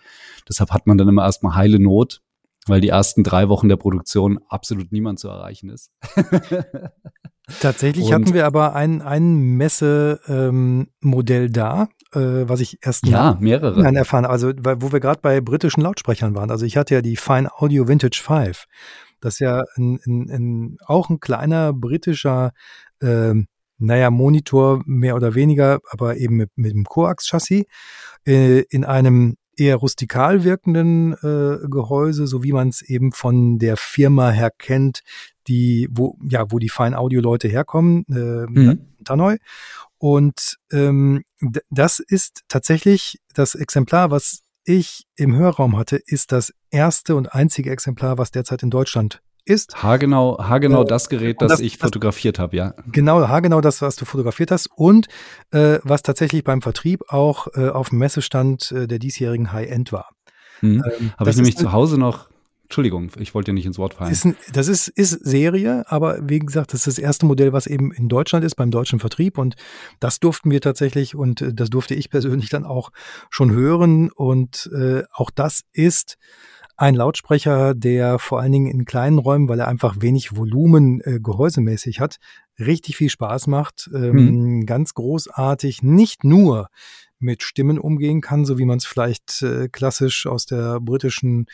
Deshalb 0.49 0.71
hat 0.71 0.87
man 0.87 0.99
dann 0.99 1.09
immer 1.09 1.25
erstmal 1.25 1.55
heile 1.55 1.79
Not, 1.79 2.23
weil 2.67 2.81
die 2.81 2.89
ersten 2.89 3.25
drei 3.25 3.49
Wochen 3.49 3.69
der 3.69 3.77
Produktion 3.77 4.39
absolut 4.49 4.93
niemand 4.93 5.19
zu 5.19 5.29
erreichen 5.29 5.71
ist. 5.71 5.91
Tatsächlich 7.61 8.05
und 8.09 8.13
hatten 8.13 8.35
wir 8.35 8.47
aber 8.47 8.75
ein, 8.75 9.03
ein 9.03 9.57
Messemodell 9.57 11.45
ähm, 11.47 11.53
da, 11.53 11.89
äh, 12.15 12.49
was 12.49 12.61
ich 12.61 12.79
erst 12.83 13.07
ja, 13.07 13.37
mehrere. 13.41 13.83
Nein, 13.83 13.97
erfahren, 13.97 14.25
also 14.25 14.53
wo 14.57 14.93
wir 14.93 15.01
gerade 15.01 15.21
bei 15.21 15.41
britischen 15.41 15.83
Lautsprechern 15.83 16.35
waren. 16.35 16.51
Also 16.51 16.65
ich 16.67 16.77
hatte 16.77 16.95
ja 16.95 17.03
die 17.03 17.17
Fine 17.17 17.51
Audio 17.53 17.89
Vintage 17.89 18.21
5. 18.23 18.65
Das 19.21 19.35
ist 19.35 19.41
ja 19.41 19.65
ein, 19.77 19.99
ein, 20.07 20.31
ein, 20.31 20.77
auch 20.87 21.11
ein 21.11 21.21
kleiner 21.21 21.73
britischer, 21.73 22.53
äh, 23.01 23.35
naja, 23.79 24.11
Monitor 24.11 24.83
mehr 24.87 25.17
oder 25.17 25.35
weniger, 25.35 25.81
aber 25.91 26.17
eben 26.17 26.37
mit, 26.37 26.51
mit 26.57 26.73
dem 26.73 26.85
Coax-Chassis 26.85 27.65
äh, 28.27 28.61
in 28.71 28.85
einem 28.85 29.37
eher 29.57 29.77
rustikal 29.77 30.45
wirkenden 30.45 31.15
äh, 31.15 31.69
Gehäuse, 31.69 32.27
so 32.27 32.43
wie 32.43 32.53
man 32.53 32.69
es 32.69 32.83
eben 32.83 33.13
von 33.13 33.59
der 33.59 33.77
Firma 33.77 34.31
her 34.31 34.51
kennt, 34.57 35.01
die, 35.49 35.89
wo, 35.91 36.17
ja, 36.29 36.51
wo 36.51 36.59
die 36.59 36.69
Fine 36.69 36.97
Audio 36.97 37.21
Leute 37.21 37.49
herkommen, 37.49 38.05
äh, 38.09 38.47
mhm. 38.49 38.81
Tannoy. 39.05 39.39
Und 39.99 40.57
ähm, 40.73 41.23
das 41.71 41.99
ist 41.99 42.43
tatsächlich 42.49 43.19
das 43.35 43.55
Exemplar, 43.55 44.11
was 44.11 44.43
ich 44.65 45.05
im 45.17 45.35
Hörraum 45.35 45.77
hatte, 45.77 45.97
ist 45.97 46.31
das 46.33 46.53
erste 46.71 47.17
und 47.17 47.35
einzige 47.35 47.71
Exemplar, 47.71 48.19
was 48.19 48.31
derzeit 48.31 48.63
in 48.63 48.71
Deutschland 48.71 49.21
ist. 49.45 49.83
Haargenau, 49.83 50.39
haargenau 50.39 50.83
äh, 50.83 50.87
das 50.87 51.09
Gerät, 51.09 51.41
das, 51.41 51.53
das 51.53 51.61
ich 51.61 51.79
fotografiert 51.79 52.39
habe, 52.39 52.57
ja. 52.57 52.75
Genau, 52.93 53.27
haargenau 53.27 53.61
das, 53.61 53.81
was 53.83 53.97
du 53.97 54.05
fotografiert 54.05 54.51
hast 54.51 54.69
und 54.77 55.09
äh, 55.51 55.79
was 55.83 56.03
tatsächlich 56.03 56.45
beim 56.45 56.63
Vertrieb 56.63 57.03
auch 57.09 57.49
äh, 57.55 57.69
auf 57.71 57.89
dem 57.89 57.99
Messestand 57.99 58.71
äh, 58.73 58.87
der 58.87 58.99
diesjährigen 58.99 59.53
High-End 59.53 59.93
war. 59.93 60.11
Mhm. 60.61 60.85
Ähm, 61.01 61.13
habe 61.17 61.31
ich 61.31 61.37
nämlich 61.37 61.57
zu 61.57 61.73
Hause 61.73 61.99
noch 61.99 62.28
Entschuldigung, 62.69 63.11
ich 63.19 63.35
wollte 63.35 63.51
dir 63.51 63.55
nicht 63.55 63.65
ins 63.65 63.79
Wort 63.79 63.95
fallen. 63.95 64.13
Ist 64.13 64.27
ein, 64.27 64.37
das 64.53 64.69
ist, 64.69 64.89
ist 64.89 65.13
Serie, 65.25 65.91
aber 65.91 66.19
wie 66.29 66.39
gesagt, 66.39 66.75
das 66.75 66.81
ist 66.81 66.99
das 66.99 67.03
erste 67.03 67.25
Modell, 67.25 67.55
was 67.55 67.67
eben 67.67 67.93
in 67.93 68.11
Deutschland 68.11 68.45
ist, 68.45 68.57
beim 68.57 68.71
deutschen 68.71 69.01
Vertrieb. 69.01 69.39
Und 69.39 69.57
das 70.01 70.21
durften 70.21 70.51
wir 70.51 70.61
tatsächlich 70.61 71.15
und 71.15 71.41
äh, 71.41 71.55
das 71.55 71.71
durfte 71.71 71.95
ich 71.95 72.11
persönlich 72.11 72.51
dann 72.51 72.67
auch 72.67 72.91
schon 73.31 73.53
hören. 73.53 74.11
Und 74.11 74.71
äh, 74.75 75.05
auch 75.15 75.31
das 75.31 75.63
ist 75.73 76.19
ein 76.77 76.95
Lautsprecher, 76.95 77.75
der 77.75 78.19
vor 78.19 78.41
allen 78.41 78.53
Dingen 78.53 78.71
in 78.71 78.85
kleinen 78.85 79.19
Räumen, 79.19 79.49
weil 79.49 79.61
er 79.61 79.69
einfach 79.69 79.97
wenig 80.01 80.37
Volumen 80.37 81.01
äh, 81.01 81.21
gehäusemäßig 81.21 82.01
hat, 82.01 82.19
richtig 82.59 82.99
viel 82.99 83.09
Spaß 83.09 83.47
macht. 83.47 83.89
Ähm, 83.95 84.59
mhm. 84.59 84.67
Ganz 84.67 84.93
großartig, 84.93 85.83
nicht 85.83 86.23
nur 86.23 86.69
mit 87.19 87.43
Stimmen 87.43 87.79
umgehen 87.79 88.21
kann, 88.21 88.45
so 88.45 88.59
wie 88.59 88.65
man 88.65 88.79
es 88.79 88.87
vielleicht 88.87 89.43
äh, 89.43 89.69
klassisch 89.69 90.27
aus 90.27 90.47
der 90.47 90.81
britischen 90.81 91.47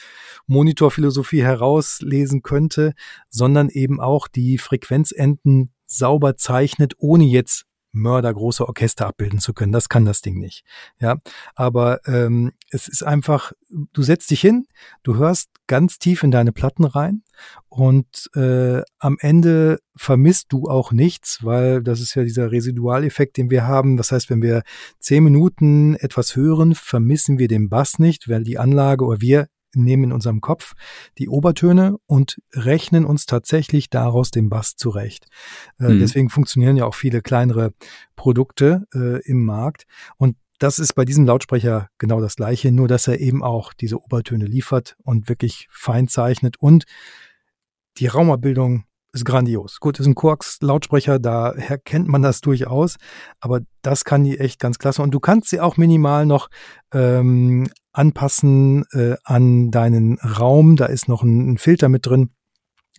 Monitorphilosophie 0.46 1.42
herauslesen 1.42 2.42
könnte, 2.42 2.94
sondern 3.28 3.68
eben 3.68 4.00
auch 4.00 4.28
die 4.28 4.58
Frequenzenden 4.58 5.72
sauber 5.86 6.36
zeichnet, 6.36 6.94
ohne 6.98 7.24
jetzt 7.24 7.66
mördergroße 7.94 8.66
Orchester 8.66 9.06
abbilden 9.06 9.38
zu 9.38 9.54
können. 9.54 9.72
Das 9.72 9.88
kann 9.88 10.04
das 10.04 10.20
Ding 10.20 10.38
nicht. 10.38 10.64
Ja, 11.00 11.16
aber 11.54 12.00
ähm, 12.06 12.52
es 12.70 12.88
ist 12.88 13.02
einfach, 13.02 13.52
du 13.92 14.02
setzt 14.02 14.30
dich 14.30 14.40
hin, 14.40 14.66
du 15.02 15.16
hörst 15.16 15.48
ganz 15.66 15.98
tief 15.98 16.22
in 16.22 16.30
deine 16.30 16.52
Platten 16.52 16.84
rein 16.84 17.22
und 17.68 18.30
äh, 18.34 18.82
am 18.98 19.16
Ende 19.20 19.78
vermisst 19.96 20.46
du 20.50 20.68
auch 20.68 20.92
nichts, 20.92 21.38
weil 21.42 21.82
das 21.82 22.00
ist 22.00 22.14
ja 22.14 22.22
dieser 22.24 22.50
Residualeffekt, 22.50 23.36
den 23.36 23.50
wir 23.50 23.66
haben. 23.66 23.96
Das 23.96 24.12
heißt, 24.12 24.28
wenn 24.30 24.42
wir 24.42 24.62
zehn 24.98 25.24
Minuten 25.24 25.94
etwas 25.94 26.36
hören, 26.36 26.74
vermissen 26.74 27.38
wir 27.38 27.48
den 27.48 27.68
Bass 27.68 27.98
nicht, 27.98 28.28
weil 28.28 28.44
die 28.44 28.58
Anlage 28.58 29.04
oder 29.04 29.20
wir 29.20 29.46
nehmen 29.82 30.04
in 30.04 30.12
unserem 30.12 30.40
Kopf 30.40 30.74
die 31.18 31.28
Obertöne 31.28 31.96
und 32.06 32.40
rechnen 32.52 33.04
uns 33.04 33.26
tatsächlich 33.26 33.90
daraus 33.90 34.30
den 34.30 34.48
Bass 34.48 34.76
zurecht. 34.76 35.26
Äh, 35.78 35.90
mhm. 35.90 36.00
Deswegen 36.00 36.30
funktionieren 36.30 36.76
ja 36.76 36.86
auch 36.86 36.94
viele 36.94 37.22
kleinere 37.22 37.72
Produkte 38.16 38.86
äh, 38.94 39.22
im 39.28 39.44
Markt. 39.44 39.84
Und 40.16 40.36
das 40.58 40.78
ist 40.78 40.94
bei 40.94 41.04
diesem 41.04 41.26
Lautsprecher 41.26 41.88
genau 41.98 42.20
das 42.20 42.36
gleiche, 42.36 42.72
nur 42.72 42.88
dass 42.88 43.08
er 43.08 43.20
eben 43.20 43.42
auch 43.42 43.72
diese 43.72 44.00
Obertöne 44.02 44.46
liefert 44.46 44.96
und 45.02 45.28
wirklich 45.28 45.68
fein 45.70 46.08
zeichnet 46.08 46.56
und 46.58 46.84
die 47.98 48.06
Raumabbildung 48.06 48.84
ist 49.14 49.24
grandios. 49.24 49.78
Gut, 49.78 50.00
ist 50.00 50.06
ein 50.06 50.16
Quarks-Lautsprecher, 50.16 51.18
daher 51.20 51.78
kennt 51.78 52.08
man 52.08 52.22
das 52.22 52.40
durchaus, 52.40 52.96
aber 53.40 53.60
das 53.82 54.04
kann 54.04 54.24
die 54.24 54.38
echt 54.38 54.58
ganz 54.58 54.78
klasse. 54.78 55.02
Und 55.02 55.12
du 55.12 55.20
kannst 55.20 55.50
sie 55.50 55.60
auch 55.60 55.76
minimal 55.76 56.26
noch 56.26 56.48
ähm, 56.92 57.68
anpassen 57.94 58.84
äh, 58.92 59.16
an 59.24 59.70
deinen 59.70 60.18
Raum. 60.18 60.76
Da 60.76 60.86
ist 60.86 61.08
noch 61.08 61.22
ein, 61.22 61.52
ein 61.52 61.58
Filter 61.58 61.88
mit 61.88 62.06
drin. 62.06 62.30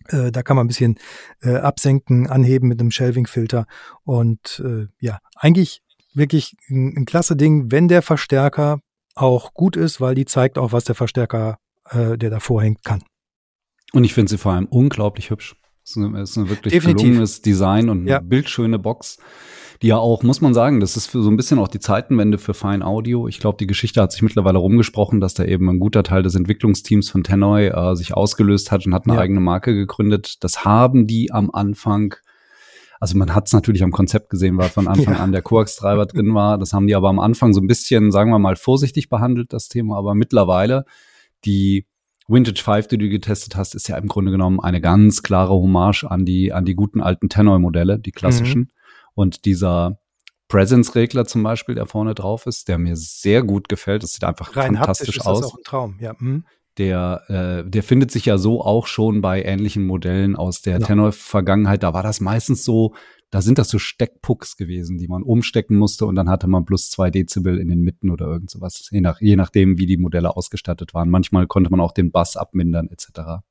Äh, 0.08 0.32
da 0.32 0.42
kann 0.42 0.56
man 0.56 0.64
ein 0.64 0.68
bisschen 0.68 0.98
äh, 1.42 1.56
absenken, 1.56 2.26
anheben 2.26 2.68
mit 2.68 2.80
einem 2.80 2.90
Shelving-Filter. 2.90 3.66
Und 4.04 4.62
äh, 4.64 4.86
ja, 4.98 5.18
eigentlich 5.36 5.82
wirklich 6.14 6.56
ein, 6.68 6.96
ein 6.96 7.04
klasse 7.04 7.36
Ding, 7.36 7.70
wenn 7.70 7.88
der 7.88 8.02
Verstärker 8.02 8.80
auch 9.14 9.54
gut 9.54 9.76
ist, 9.76 10.00
weil 10.00 10.14
die 10.14 10.24
zeigt 10.24 10.58
auch, 10.58 10.72
was 10.72 10.84
der 10.84 10.94
Verstärker, 10.94 11.58
äh, 11.90 12.18
der 12.18 12.30
davor 12.30 12.62
hängt, 12.62 12.84
kann. 12.84 13.02
Und 13.92 14.04
ich 14.04 14.14
finde 14.14 14.30
sie 14.30 14.38
vor 14.38 14.52
allem 14.52 14.66
unglaublich 14.66 15.30
hübsch. 15.30 15.56
Es 15.86 15.96
ist, 15.96 16.36
ein 16.36 16.48
wirklich 16.48 16.72
Definitiv. 16.72 17.04
gelungenes 17.04 17.42
Design 17.42 17.88
und 17.88 18.00
eine 18.00 18.10
ja. 18.10 18.18
bildschöne 18.18 18.76
Box, 18.80 19.18
die 19.82 19.86
ja 19.86 19.98
auch, 19.98 20.24
muss 20.24 20.40
man 20.40 20.52
sagen, 20.52 20.80
das 20.80 20.96
ist 20.96 21.06
für 21.06 21.22
so 21.22 21.30
ein 21.30 21.36
bisschen 21.36 21.60
auch 21.60 21.68
die 21.68 21.78
Zeitenwende 21.78 22.38
für 22.38 22.54
Fine 22.54 22.84
Audio. 22.84 23.28
Ich 23.28 23.38
glaube, 23.38 23.56
die 23.58 23.68
Geschichte 23.68 24.02
hat 24.02 24.10
sich 24.10 24.22
mittlerweile 24.22 24.58
rumgesprochen, 24.58 25.20
dass 25.20 25.34
da 25.34 25.44
eben 25.44 25.70
ein 25.70 25.78
guter 25.78 26.02
Teil 26.02 26.24
des 26.24 26.34
Entwicklungsteams 26.34 27.08
von 27.08 27.22
Tennoy 27.22 27.68
äh, 27.68 27.94
sich 27.94 28.14
ausgelöst 28.14 28.72
hat 28.72 28.84
und 28.84 28.94
hat 28.94 29.06
eine 29.06 29.14
ja. 29.14 29.20
eigene 29.20 29.38
Marke 29.38 29.74
gegründet. 29.74 30.42
Das 30.42 30.64
haben 30.64 31.06
die 31.06 31.30
am 31.30 31.50
Anfang 31.52 32.16
also 32.98 33.16
man 33.18 33.34
hat 33.34 33.46
es 33.46 33.52
natürlich 33.52 33.82
am 33.82 33.92
Konzept 33.92 34.30
gesehen, 34.30 34.56
weil 34.56 34.70
von 34.70 34.88
Anfang 34.88 35.14
ja. 35.14 35.20
an 35.20 35.30
der 35.30 35.42
Quarks-Treiber 35.42 36.06
drin 36.06 36.34
war. 36.34 36.56
Das 36.56 36.72
haben 36.72 36.86
die 36.86 36.94
aber 36.94 37.10
am 37.10 37.18
Anfang 37.18 37.52
so 37.52 37.60
ein 37.60 37.66
bisschen, 37.66 38.10
sagen 38.10 38.30
wir 38.30 38.38
mal, 38.38 38.56
vorsichtig 38.56 39.10
behandelt, 39.10 39.52
das 39.52 39.68
Thema. 39.68 39.98
Aber 39.98 40.14
mittlerweile 40.14 40.86
die 41.44 41.86
Vintage 42.28 42.62
5, 42.62 42.88
die 42.88 42.98
du 42.98 43.08
getestet 43.08 43.56
hast, 43.56 43.74
ist 43.74 43.88
ja 43.88 43.96
im 43.96 44.08
Grunde 44.08 44.32
genommen 44.32 44.60
eine 44.60 44.80
ganz 44.80 45.22
klare 45.22 45.52
Hommage 45.52 46.04
an 46.04 46.24
die, 46.24 46.52
an 46.52 46.64
die 46.64 46.74
guten 46.74 47.00
alten 47.00 47.28
Tenor-Modelle, 47.28 47.98
die 47.98 48.10
klassischen. 48.10 48.62
Mhm. 48.62 48.70
Und 49.14 49.44
dieser 49.44 49.98
Presence-Regler 50.48 51.24
zum 51.24 51.42
Beispiel, 51.42 51.74
der 51.74 51.86
vorne 51.86 52.14
drauf 52.14 52.46
ist, 52.46 52.68
der 52.68 52.78
mir 52.78 52.96
sehr 52.96 53.42
gut 53.42 53.68
gefällt. 53.68 54.02
Das 54.02 54.12
sieht 54.12 54.24
einfach 54.24 54.56
Rein 54.56 54.76
fantastisch 54.76 55.18
ist 55.18 55.26
aus. 55.26 55.40
Das 55.40 55.50
auch 55.50 55.56
ein 55.56 55.64
Traum, 55.64 55.98
ja. 56.00 56.14
Mhm. 56.18 56.44
Der, 56.78 57.22
äh, 57.28 57.68
der 57.68 57.82
findet 57.82 58.10
sich 58.10 58.26
ja 58.26 58.36
so 58.36 58.62
auch 58.62 58.86
schon 58.86 59.22
bei 59.22 59.42
ähnlichen 59.42 59.86
Modellen 59.86 60.36
aus 60.36 60.60
der 60.60 60.78
ja. 60.78 60.86
Tenor-Vergangenheit. 60.86 61.82
Da 61.82 61.94
war 61.94 62.02
das 62.02 62.20
meistens 62.20 62.64
so, 62.64 62.94
da 63.36 63.42
sind 63.42 63.58
das 63.58 63.68
so 63.68 63.78
Steckpucks 63.78 64.56
gewesen, 64.56 64.96
die 64.96 65.08
man 65.08 65.22
umstecken 65.22 65.76
musste 65.76 66.06
und 66.06 66.14
dann 66.14 66.30
hatte 66.30 66.46
man 66.46 66.64
plus 66.64 66.88
zwei 66.88 67.10
Dezibel 67.10 67.58
in 67.58 67.68
den 67.68 67.82
Mitten 67.82 68.08
oder 68.08 68.24
irgend 68.24 68.48
sowas, 68.48 68.88
je, 68.90 69.02
nach, 69.02 69.20
je 69.20 69.36
nachdem, 69.36 69.76
wie 69.76 69.84
die 69.84 69.98
Modelle 69.98 70.34
ausgestattet 70.34 70.94
waren. 70.94 71.10
Manchmal 71.10 71.46
konnte 71.46 71.68
man 71.68 71.80
auch 71.80 71.92
den 71.92 72.10
Bass 72.10 72.38
abmindern 72.38 72.88
etc. 72.88 73.42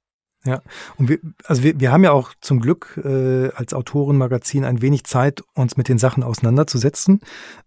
Ja, 0.43 0.63
und 0.97 1.09
wir, 1.09 1.19
also 1.43 1.61
wir, 1.61 1.79
wir 1.79 1.91
haben 1.91 2.03
ja 2.03 2.13
auch 2.13 2.33
zum 2.41 2.61
Glück 2.61 2.99
äh, 3.03 3.49
als 3.55 3.75
Autorenmagazin 3.75 4.63
ein 4.63 4.81
wenig 4.81 5.03
Zeit, 5.03 5.43
uns 5.53 5.77
mit 5.77 5.87
den 5.87 5.99
Sachen 5.99 6.23
auseinanderzusetzen 6.23 7.19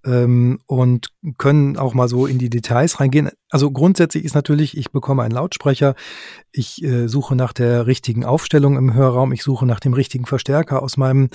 ähm, 0.05 0.59
und 0.67 1.11
können 1.39 1.77
auch 1.77 1.95
mal 1.95 2.09
so 2.09 2.27
in 2.27 2.39
die 2.39 2.51
Details 2.51 2.99
reingehen. 2.99 3.31
Also 3.51 3.71
grundsätzlich 3.71 4.25
ist 4.25 4.35
natürlich, 4.35 4.77
ich 4.77 4.91
bekomme 4.91 5.23
einen 5.23 5.33
Lautsprecher, 5.33 5.95
ich 6.53 6.83
äh, 6.83 7.09
suche 7.09 7.35
nach 7.35 7.55
der 7.55 7.87
richtigen 7.87 8.25
Aufstellung 8.25 8.77
im 8.77 8.93
Hörraum, 8.93 9.33
ich 9.33 9.43
suche 9.43 9.65
nach 9.65 9.81
dem 9.81 9.95
richtigen 9.95 10.27
Verstärker 10.27 10.83
aus 10.83 10.99
meinem 10.99 11.31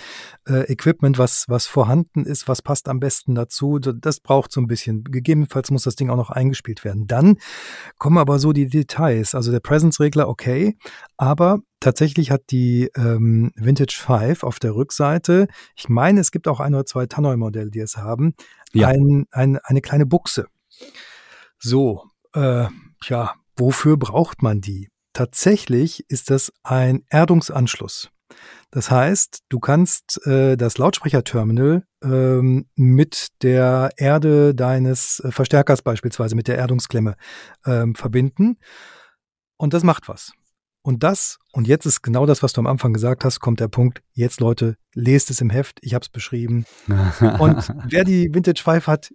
äh, 0.48 0.72
Equipment, 0.72 1.18
was, 1.18 1.46
was 1.48 1.66
vorhanden 1.66 2.26
ist, 2.26 2.48
was 2.48 2.62
passt 2.62 2.88
am 2.88 3.00
besten 3.00 3.34
dazu. 3.34 3.80
Das 3.80 4.20
braucht 4.20 4.52
so 4.52 4.62
ein 4.62 4.68
bisschen. 4.68 5.04
Gegebenenfalls 5.04 5.72
muss 5.72 5.84
das 5.84 5.96
Ding 5.96 6.12
auch 6.12 6.16
noch 6.16 6.30
eingespielt 6.30 6.84
werden. 6.84 7.08
Dann 7.08 7.38
kommen 7.98 8.20
aber 8.20 8.38
so 8.38 8.54
die 8.54 8.68
Details. 8.68 9.34
Also 9.34 9.52
der 9.52 9.60
Presence-Regler, 9.60 10.30
okay, 10.30 10.78
aber 11.18 11.60
tatsächlich 11.80 12.30
hat 12.30 12.44
die 12.52 12.92
ähm, 12.96 13.52
Vintage 13.56 13.98
5 14.00 14.44
auf 14.44 14.60
der 14.60 14.76
Rückseite, 14.76 15.48
ich 15.76 15.90
meine, 15.90 16.20
es 16.20 16.32
gibt 16.32 16.48
auch 16.48 16.60
ein 16.60 16.76
oder 16.76 16.86
zwei 16.86 17.08
Tannoy-Modelle, 17.08 17.72
die 17.72 17.80
es 17.80 17.98
haben, 17.98 18.36
ja. 18.72 18.88
ein, 18.88 19.26
ein, 19.32 19.58
eine 19.58 19.82
kleine 19.82 20.06
Buchse. 20.06 20.46
So, 21.66 22.10
äh, 22.34 22.68
ja, 23.06 23.36
wofür 23.56 23.96
braucht 23.96 24.42
man 24.42 24.60
die? 24.60 24.90
Tatsächlich 25.14 26.04
ist 26.10 26.30
das 26.30 26.52
ein 26.64 27.06
Erdungsanschluss. 27.10 28.10
Das 28.70 28.92
heißt, 28.92 29.44
du 29.48 29.60
kannst 29.60 30.26
äh, 30.28 30.58
das 30.58 30.78
Lautsprecherterminal 30.78 31.86
ähm, 32.04 32.66
mit 32.76 33.28
der 33.44 33.92
Erde 33.96 34.54
deines 34.54 35.22
äh, 35.22 35.32
Verstärkers 35.32 35.82
beispielsweise, 35.82 36.36
mit 36.36 36.50
der 36.50 36.58
Erdungsklemme 36.58 37.16
ähm, 37.66 37.96
verbinden. 37.96 38.58
Und 39.56 39.74
das 39.74 39.84
macht 39.84 40.10
was. 40.10 40.34
Und 40.82 41.04
das, 41.04 41.40
und 41.54 41.66
jetzt 41.66 41.86
ist 41.86 42.02
genau 42.02 42.26
das, 42.26 42.44
was 42.44 42.52
du 42.52 42.60
am 42.60 42.68
Anfang 42.68 42.92
gesagt 42.92 43.24
hast, 43.24 43.40
kommt 43.40 43.62
der 43.62 43.70
Punkt, 43.70 44.02
jetzt 44.12 44.42
Leute, 44.42 44.76
lest 44.94 45.30
es 45.30 45.40
im 45.40 45.50
Heft, 45.50 45.80
ich 45.82 45.94
habe 45.94 46.04
es 46.04 46.10
beschrieben. 46.10 46.66
und 47.40 47.74
wer 47.86 48.04
die 48.04 48.34
Vintage 48.34 48.62
5 48.62 48.88
hat, 48.88 49.14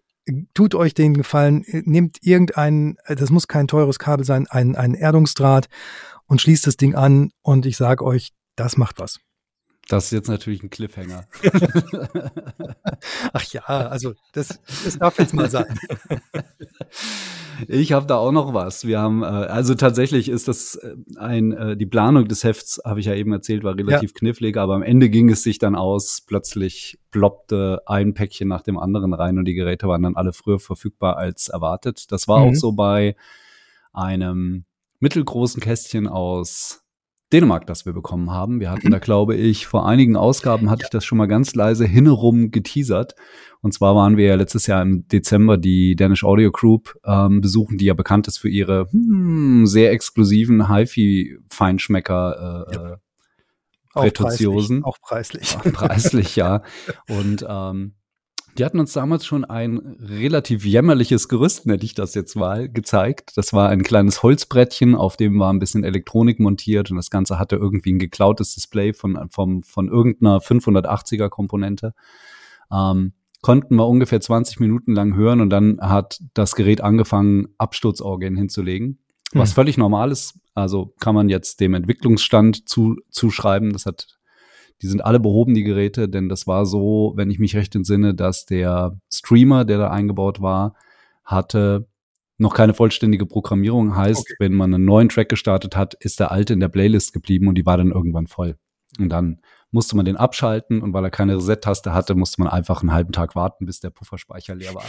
tut 0.55 0.75
euch 0.75 0.95
den 0.95 1.15
Gefallen, 1.15 1.65
nehmt 1.67 2.19
irgendein, 2.23 2.97
das 3.07 3.31
muss 3.31 3.49
kein 3.49 3.69
teures 3.69 3.99
Kabel 3.99 4.25
sein, 4.25 4.47
ein, 4.49 4.77
ein 4.77 4.95
Erdungsdraht 4.95 5.69
und 6.27 6.41
schließt 6.41 6.67
das 6.67 6.77
Ding 6.77 6.95
an 6.95 7.31
und 7.43 7.67
ich 7.67 7.77
sage 7.77 8.05
euch, 8.05 8.33
das 8.57 8.77
macht 8.77 8.99
was. 8.99 9.21
Das 9.89 10.05
ist 10.05 10.11
jetzt 10.13 10.29
natürlich 10.29 10.63
ein 10.63 10.71
Cliffhanger. 10.71 11.25
Ach 13.33 13.45
ja, 13.53 13.63
also 13.63 14.13
das, 14.33 14.61
das 14.85 14.99
darf 14.99 15.19
jetzt 15.19 15.33
mal 15.35 15.51
sein. 15.51 15.79
Ich 17.67 17.93
habe 17.93 18.07
da 18.07 18.17
auch 18.17 18.31
noch 18.31 18.55
was. 18.55 18.87
Wir 18.87 19.01
haben, 19.01 19.23
äh, 19.23 19.27
also 19.27 19.75
tatsächlich 19.75 20.29
ist 20.29 20.47
das 20.47 20.77
äh, 20.77 20.95
ein, 21.17 21.53
äh, 21.53 21.77
die 21.77 21.87
Planung 21.87 22.29
des 22.29 22.45
Hefts, 22.45 22.81
habe 22.85 23.01
ich 23.01 23.07
ja 23.07 23.15
eben 23.15 23.33
erzählt, 23.33 23.65
war 23.65 23.77
relativ 23.77 24.11
ja. 24.11 24.15
knifflig, 24.15 24.57
aber 24.57 24.75
am 24.75 24.83
Ende 24.83 25.09
ging 25.11 25.29
es 25.29 25.43
sich 25.43 25.59
dann 25.59 25.75
aus, 25.75 26.23
plötzlich 26.25 27.01
ploppte 27.11 27.83
ein 27.87 28.15
Päckchen 28.15 28.47
nach 28.47 28.63
dem 28.63 28.79
anderen 28.79 29.13
rein 29.13 29.39
und 29.39 29.45
die 29.45 29.55
Geräte 29.55 29.89
waren 29.89 30.03
dann 30.03 30.17
alle 30.17 30.33
früher 30.33 30.61
verfügbar 30.61 31.17
als 31.17 31.49
erwartet. 31.49 32.13
Das 32.13 32.29
war 32.29 32.45
mhm. 32.45 32.51
auch 32.51 32.55
so 32.55 32.73
bei 32.73 33.17
einem 33.93 34.65
mittelgroßen 35.01 35.61
Kästchen 35.61 36.07
aus 36.07 36.85
Dänemark, 37.33 37.67
das 37.67 37.85
wir 37.85 37.93
bekommen 37.93 38.31
haben. 38.31 38.61
Wir 38.61 38.71
hatten 38.71 38.91
da, 38.91 38.99
glaube 39.01 39.37
ich, 39.37 39.67
vor 39.67 39.87
einigen 39.87 40.17
Ausgaben 40.17 40.71
hatte 40.71 40.85
ich 40.85 40.91
das 40.91 41.05
schon 41.05 41.19
mal 41.19 41.27
ganz 41.27 41.55
leise 41.55 41.87
hinnerum 41.87 42.51
geteasert. 42.51 43.15
Und 43.61 43.75
zwar 43.75 43.95
waren 43.97 44.17
wir 44.17 44.27
ja 44.27 44.35
letztes 44.37 44.67
Jahr 44.67 44.83
im 44.83 45.07
Dezember 45.09 45.57
die 45.59 45.97
Danish 45.97 46.25
Audio 46.25 46.51
Group 46.51 46.97
ähm, 47.05 47.41
besuchen, 47.41 47.77
die 47.77 47.87
ja 47.87 47.95
bekannt 47.95 48.29
ist 48.29 48.39
für 48.39 48.49
ihre 48.49 48.87
hm, 48.91 49.67
sehr 49.67 49.91
exklusiven 49.93 50.69
HiFi-Feinschmecker 50.69 52.67
äh, 52.71 52.75
ja. 52.75 52.97
Prätoziosen. 53.93 54.85
Auch 54.85 55.01
preislich. 55.01 55.57
Auch 55.57 55.73
preislich, 55.73 56.37
ja. 56.37 56.63
Und 57.09 57.45
ähm, 57.49 57.95
die 58.59 58.65
hatten 58.65 58.81
uns 58.81 58.93
damals 58.93 59.25
schon 59.25 59.45
ein 59.45 59.79
relativ 60.01 60.65
jämmerliches 60.65 61.29
Gerüst, 61.29 61.67
nenne 61.67 61.83
ich 61.83 61.95
das 61.95 62.15
jetzt 62.15 62.35
mal, 62.35 62.69
gezeigt. 62.69 63.37
Das 63.37 63.53
war 63.53 63.69
ein 63.69 63.83
kleines 63.83 64.23
Holzbrettchen, 64.25 64.97
auf 64.97 65.17
dem 65.17 65.39
war 65.39 65.53
ein 65.53 65.61
bisschen 65.61 65.85
Elektronik 65.85 66.41
montiert 66.41 66.91
und 66.91 66.97
das 66.97 67.11
Ganze 67.11 67.39
hatte 67.39 67.57
irgendwie 67.57 67.93
ein 67.93 68.01
geklautes 68.01 68.55
Display 68.55 68.93
von, 68.93 69.29
von, 69.31 69.63
von 69.63 69.89
irgendeiner 69.89 70.39
580er 70.39 71.29
Komponente. 71.29 71.95
Ähm, 72.73 73.13
konnten 73.43 73.77
wir 73.77 73.87
ungefähr 73.87 74.21
20 74.21 74.59
Minuten 74.59 74.93
lang 74.93 75.15
hören 75.15 75.41
und 75.41 75.51
dann 75.51 75.79
hat 75.81 76.21
das 76.35 76.57
Gerät 76.57 76.81
angefangen, 76.81 77.49
Absturzorgien 77.59 78.37
hinzulegen. 78.37 78.99
Was 79.33 79.51
hm. 79.51 79.55
völlig 79.55 79.79
normal 79.79 80.11
ist, 80.11 80.41
also 80.55 80.95
kann 80.99 81.15
man 81.15 81.29
jetzt 81.29 81.61
dem 81.61 81.75
Entwicklungsstand 81.75 82.69
zu, 82.69 82.97
zuschreiben. 83.11 83.73
Das 83.73 83.87
hat 83.87 84.18
die 84.83 84.87
sind 84.87 85.05
alle 85.05 85.21
behoben, 85.21 85.55
die 85.55 85.65
Geräte, 85.65 86.09
denn 86.09 86.29
das 86.29 86.47
war 86.47 86.67
so, 86.67 87.13
wenn 87.17 87.31
ich 87.31 87.39
mich 87.39 87.57
recht 87.57 87.75
entsinne, 87.75 88.15
dass 88.15 88.47
der 88.47 88.99
Streamer, 89.13 89.65
der 89.65 89.79
da 89.79 89.91
eingebaut 89.91 90.41
war, 90.41 90.75
hatte 91.25 91.87
noch 92.39 92.55
keine 92.55 92.75
vollständige 92.75 93.27
Programmierung. 93.27 93.97
Heißt, 93.97 94.21
okay. 94.21 94.37
wenn 94.39 94.55
man 94.55 94.73
einen 94.73 94.85
neuen 94.85 95.09
Track 95.09 95.29
gestartet 95.29 95.77
hat, 95.77 95.95
ist 95.95 96.21
der 96.21 96.31
alte 96.31 96.53
in 96.53 96.61
der 96.61 96.69
Playlist 96.69 97.13
geblieben 97.13 97.49
und 97.49 97.57
die 97.57 97.67
war 97.67 97.77
dann 97.77 97.91
irgendwann 97.91 98.29
voll. 98.29 98.57
Und 98.99 99.11
dann 99.11 99.41
musste 99.71 99.97
man 99.97 100.07
den 100.07 100.17
abschalten 100.17 100.81
und 100.81 100.95
weil 100.95 101.05
er 101.05 101.11
keine 101.11 101.37
Reset-Taste 101.37 101.93
hatte, 101.93 102.15
musste 102.15 102.41
man 102.41 102.51
einfach 102.51 102.81
einen 102.81 102.93
halben 102.93 103.13
Tag 103.13 103.35
warten, 103.35 103.67
bis 103.67 103.81
der 103.81 103.91
Pufferspeicher 103.91 104.55
leer 104.55 104.75
war. 104.75 104.85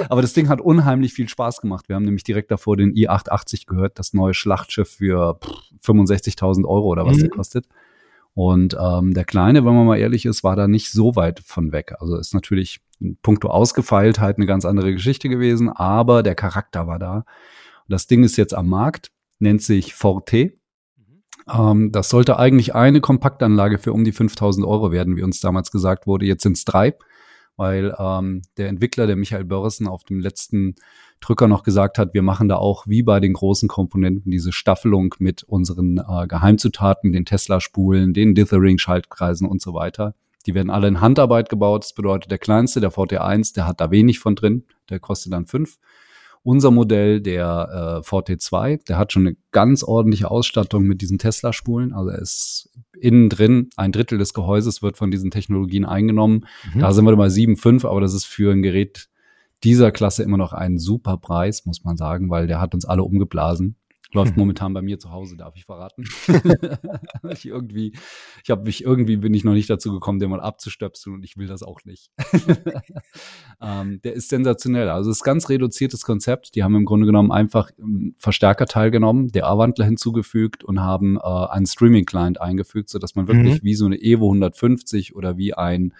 Aber 0.08 0.20
das 0.20 0.32
Ding 0.32 0.48
hat 0.48 0.60
unheimlich 0.60 1.12
viel 1.12 1.28
Spaß 1.28 1.60
gemacht. 1.60 1.88
Wir 1.88 1.94
haben 1.94 2.04
nämlich 2.04 2.24
direkt 2.24 2.50
davor 2.50 2.76
den 2.76 2.92
i880 2.92 3.66
gehört, 3.66 3.98
das 4.00 4.14
neue 4.14 4.34
Schlachtschiff 4.34 4.88
für 4.96 5.38
65.000 5.84 6.64
Euro 6.64 6.86
oder 6.88 7.06
was 7.06 7.18
mhm. 7.18 7.20
der 7.20 7.30
kostet. 7.30 7.66
Und 8.34 8.76
ähm, 8.80 9.12
der 9.12 9.24
Kleine, 9.24 9.64
wenn 9.64 9.74
man 9.74 9.86
mal 9.86 9.98
ehrlich 9.98 10.24
ist, 10.24 10.44
war 10.44 10.56
da 10.56 10.68
nicht 10.68 10.90
so 10.90 11.16
weit 11.16 11.40
von 11.44 11.72
weg. 11.72 11.94
Also 11.98 12.16
ist 12.16 12.34
natürlich 12.34 12.80
in 13.00 13.16
puncto 13.16 13.48
Ausgefeiltheit 13.48 14.36
eine 14.36 14.46
ganz 14.46 14.64
andere 14.64 14.92
Geschichte 14.92 15.28
gewesen, 15.28 15.68
aber 15.68 16.22
der 16.22 16.34
Charakter 16.34 16.86
war 16.86 16.98
da. 16.98 17.24
Das 17.88 18.06
Ding 18.06 18.22
ist 18.22 18.36
jetzt 18.36 18.54
am 18.54 18.68
Markt, 18.68 19.10
nennt 19.40 19.62
sich 19.62 19.94
Forte. 19.94 20.52
Ähm, 21.52 21.90
das 21.92 22.08
sollte 22.08 22.38
eigentlich 22.38 22.74
eine 22.74 23.00
Kompaktanlage 23.00 23.78
für 23.78 23.92
um 23.92 24.04
die 24.04 24.12
5000 24.12 24.66
Euro 24.66 24.92
werden, 24.92 25.16
wie 25.16 25.22
uns 25.22 25.40
damals 25.40 25.70
gesagt 25.70 26.06
wurde. 26.06 26.26
Jetzt 26.26 26.42
sind 26.42 26.56
es 26.56 26.64
drei, 26.64 26.94
weil 27.56 27.94
ähm, 27.98 28.42
der 28.56 28.68
Entwickler, 28.68 29.06
der 29.06 29.16
Michael 29.16 29.44
Börrissen, 29.44 29.88
auf 29.88 30.04
dem 30.04 30.20
letzten 30.20 30.76
Drücker 31.20 31.48
noch 31.48 31.62
gesagt 31.62 31.98
hat, 31.98 32.14
wir 32.14 32.22
machen 32.22 32.48
da 32.48 32.56
auch 32.56 32.86
wie 32.86 33.02
bei 33.02 33.20
den 33.20 33.34
großen 33.34 33.68
Komponenten 33.68 34.30
diese 34.30 34.52
Staffelung 34.52 35.14
mit 35.18 35.42
unseren 35.42 35.98
äh, 35.98 36.26
Geheimzutaten, 36.26 37.12
den 37.12 37.24
Tesla-Spulen, 37.24 38.14
den 38.14 38.34
Dithering-Schaltkreisen 38.34 39.46
und 39.46 39.60
so 39.60 39.74
weiter. 39.74 40.14
Die 40.46 40.54
werden 40.54 40.70
alle 40.70 40.88
in 40.88 41.00
Handarbeit 41.00 41.50
gebaut. 41.50 41.84
Das 41.84 41.92
bedeutet, 41.92 42.30
der 42.30 42.38
kleinste, 42.38 42.80
der 42.80 42.90
VT1, 42.90 43.54
der 43.54 43.66
hat 43.66 43.80
da 43.80 43.90
wenig 43.90 44.18
von 44.18 44.34
drin. 44.34 44.64
Der 44.88 44.98
kostet 44.98 45.32
dann 45.32 45.46
fünf. 45.46 45.78
Unser 46.42 46.70
Modell, 46.70 47.20
der 47.20 48.02
äh, 48.02 48.06
VT2, 48.06 48.86
der 48.88 48.96
hat 48.96 49.12
schon 49.12 49.26
eine 49.26 49.36
ganz 49.52 49.82
ordentliche 49.82 50.30
Ausstattung 50.30 50.84
mit 50.84 51.02
diesen 51.02 51.18
Tesla-Spulen. 51.18 51.92
Also 51.92 52.10
er 52.10 52.18
ist 52.18 52.70
innen 52.98 53.28
drin, 53.28 53.68
ein 53.76 53.92
Drittel 53.92 54.16
des 54.16 54.32
Gehäuses 54.32 54.80
wird 54.80 54.96
von 54.96 55.10
diesen 55.10 55.30
Technologien 55.30 55.84
eingenommen. 55.84 56.46
Mhm. 56.72 56.80
Da 56.80 56.92
sind 56.92 57.04
wir 57.04 57.14
bei 57.16 57.26
7,5, 57.26 57.86
aber 57.86 58.00
das 58.00 58.14
ist 58.14 58.24
für 58.24 58.52
ein 58.52 58.62
Gerät 58.62 59.10
dieser 59.64 59.92
Klasse 59.92 60.22
immer 60.22 60.36
noch 60.36 60.52
ein 60.52 60.78
super 60.78 61.16
Preis, 61.16 61.66
muss 61.66 61.84
man 61.84 61.96
sagen, 61.96 62.30
weil 62.30 62.46
der 62.46 62.60
hat 62.60 62.74
uns 62.74 62.84
alle 62.84 63.02
umgeblasen. 63.02 63.76
Läuft 64.12 64.36
momentan 64.36 64.72
bei 64.74 64.82
mir 64.82 64.98
zu 64.98 65.12
Hause, 65.12 65.36
darf 65.36 65.54
ich 65.56 65.64
verraten. 65.64 66.04
ich 67.30 67.46
irgendwie, 67.46 67.92
ich 68.42 68.50
habe 68.50 68.64
mich 68.64 68.84
irgendwie 68.84 69.16
bin 69.16 69.34
ich 69.34 69.44
noch 69.44 69.52
nicht 69.52 69.70
dazu 69.70 69.92
gekommen, 69.92 70.18
den 70.18 70.30
mal 70.30 70.40
abzustöpseln 70.40 71.14
und 71.14 71.22
ich 71.22 71.36
will 71.36 71.46
das 71.46 71.62
auch 71.62 71.84
nicht. 71.84 72.10
ähm, 73.60 74.00
der 74.02 74.14
ist 74.14 74.28
sensationell. 74.28 74.88
Also 74.88 75.10
es 75.10 75.18
ist 75.18 75.24
ganz 75.24 75.48
reduziertes 75.48 76.04
Konzept. 76.04 76.54
Die 76.54 76.64
haben 76.64 76.74
im 76.74 76.84
Grunde 76.84 77.06
genommen 77.06 77.30
einfach 77.30 77.70
einen 77.78 78.14
Verstärker 78.18 78.66
teilgenommen, 78.66 79.28
der 79.28 79.46
A-Wandler 79.46 79.84
hinzugefügt 79.84 80.64
und 80.64 80.80
haben 80.80 81.16
äh, 81.16 81.20
einen 81.20 81.66
Streaming-Client 81.66 82.40
eingefügt, 82.40 82.90
so 82.90 82.98
dass 82.98 83.14
man 83.14 83.28
wirklich 83.28 83.62
mhm. 83.62 83.64
wie 83.64 83.74
so 83.74 83.86
eine 83.86 84.00
Evo 84.00 84.26
150 84.26 85.14
oder 85.14 85.36
wie 85.36 85.54
ein 85.54 85.94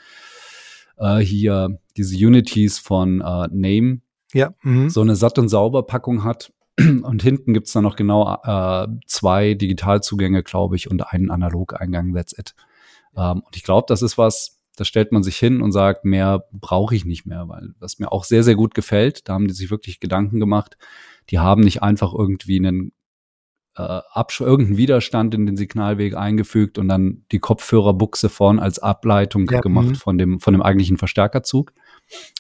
äh, 1.01 1.19
hier 1.19 1.79
diese 1.97 2.15
Unities 2.15 2.79
von 2.79 3.21
äh, 3.21 3.49
Name 3.51 4.01
ja, 4.33 4.55
mh. 4.63 4.91
so 4.91 5.01
eine 5.01 5.17
satt 5.17 5.39
und 5.39 5.49
sauber 5.49 5.83
Packung 5.83 6.23
hat 6.23 6.53
und 6.79 7.23
hinten 7.23 7.53
gibt's 7.53 7.73
dann 7.73 7.83
noch 7.83 7.97
genau 7.97 8.39
äh, 8.45 8.87
zwei 9.07 9.55
Digitalzugänge, 9.55 10.43
glaube 10.43 10.77
ich, 10.77 10.91
und 10.91 11.13
einen 11.13 11.31
Analogeingang, 11.31 12.15
that's 12.15 12.37
it. 12.39 12.55
Ähm, 13.17 13.43
und 13.45 13.57
ich 13.57 13.65
glaube, 13.65 13.87
das 13.89 14.03
ist 14.03 14.19
was, 14.19 14.61
da 14.77 14.85
stellt 14.85 15.13
man 15.13 15.23
sich 15.23 15.37
hin 15.37 15.63
und 15.63 15.73
sagt, 15.73 16.05
mehr 16.05 16.45
brauche 16.53 16.95
ich 16.95 17.05
nicht 17.05 17.27
mehr, 17.27 17.49
weil 17.49 17.75
was 17.81 17.99
mir 17.99 18.13
auch 18.13 18.25
sehr, 18.25 18.45
sehr 18.45 18.55
gut 18.55 18.75
gefällt, 18.75 19.29
da 19.29 19.35
haben 19.35 19.49
die 19.49 19.55
sich 19.55 19.71
wirklich 19.71 20.01
Gedanken 20.01 20.39
gemacht. 20.39 20.79
Die 21.31 21.39
haben 21.39 21.63
nicht 21.63 21.83
einfach 21.83 22.15
irgendwie 22.15 22.59
einen 22.59 22.93
äh, 23.81 24.45
irgendeinen 24.45 24.77
Widerstand 24.77 25.35
in 25.35 25.47
den 25.47 25.57
Signalweg 25.57 26.17
eingefügt 26.17 26.79
und 26.79 26.89
dann 26.89 27.25
die 27.33 27.39
Kopfhörerbuchse 27.39 28.29
vorn 28.29 28.59
als 28.59 28.79
Ableitung 28.79 29.49
ja, 29.51 29.61
gemacht 29.61 29.91
mh. 29.91 29.95
von 29.95 30.19
dem, 30.19 30.41
von 30.41 30.55
dem 30.55 30.63
eigentlichen 30.63 30.97
Verstärkerzug, 30.97 31.73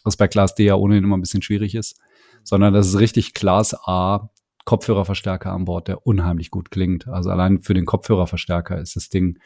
was 0.04 0.16
bei 0.16 0.28
Class 0.28 0.54
D 0.54 0.64
ja 0.64 0.74
ohnehin 0.74 1.04
immer 1.04 1.16
ein 1.16 1.22
bisschen 1.22 1.42
schwierig 1.42 1.74
ist 1.74 2.00
sondern 2.44 2.72
das 2.74 2.88
ist 2.88 2.98
richtig 2.98 3.34
Class 3.34 3.74
A 3.74 4.30
Kopfhörerverstärker 4.64 5.52
an 5.52 5.64
Bord, 5.64 5.88
der 5.88 6.06
unheimlich 6.06 6.50
gut 6.50 6.70
klingt. 6.70 7.08
Also 7.08 7.30
allein 7.30 7.62
für 7.62 7.74
den 7.74 7.86
Kopfhörerverstärker 7.86 8.78
ist 8.78 8.94
das 8.94 9.08
Ding, 9.08 9.38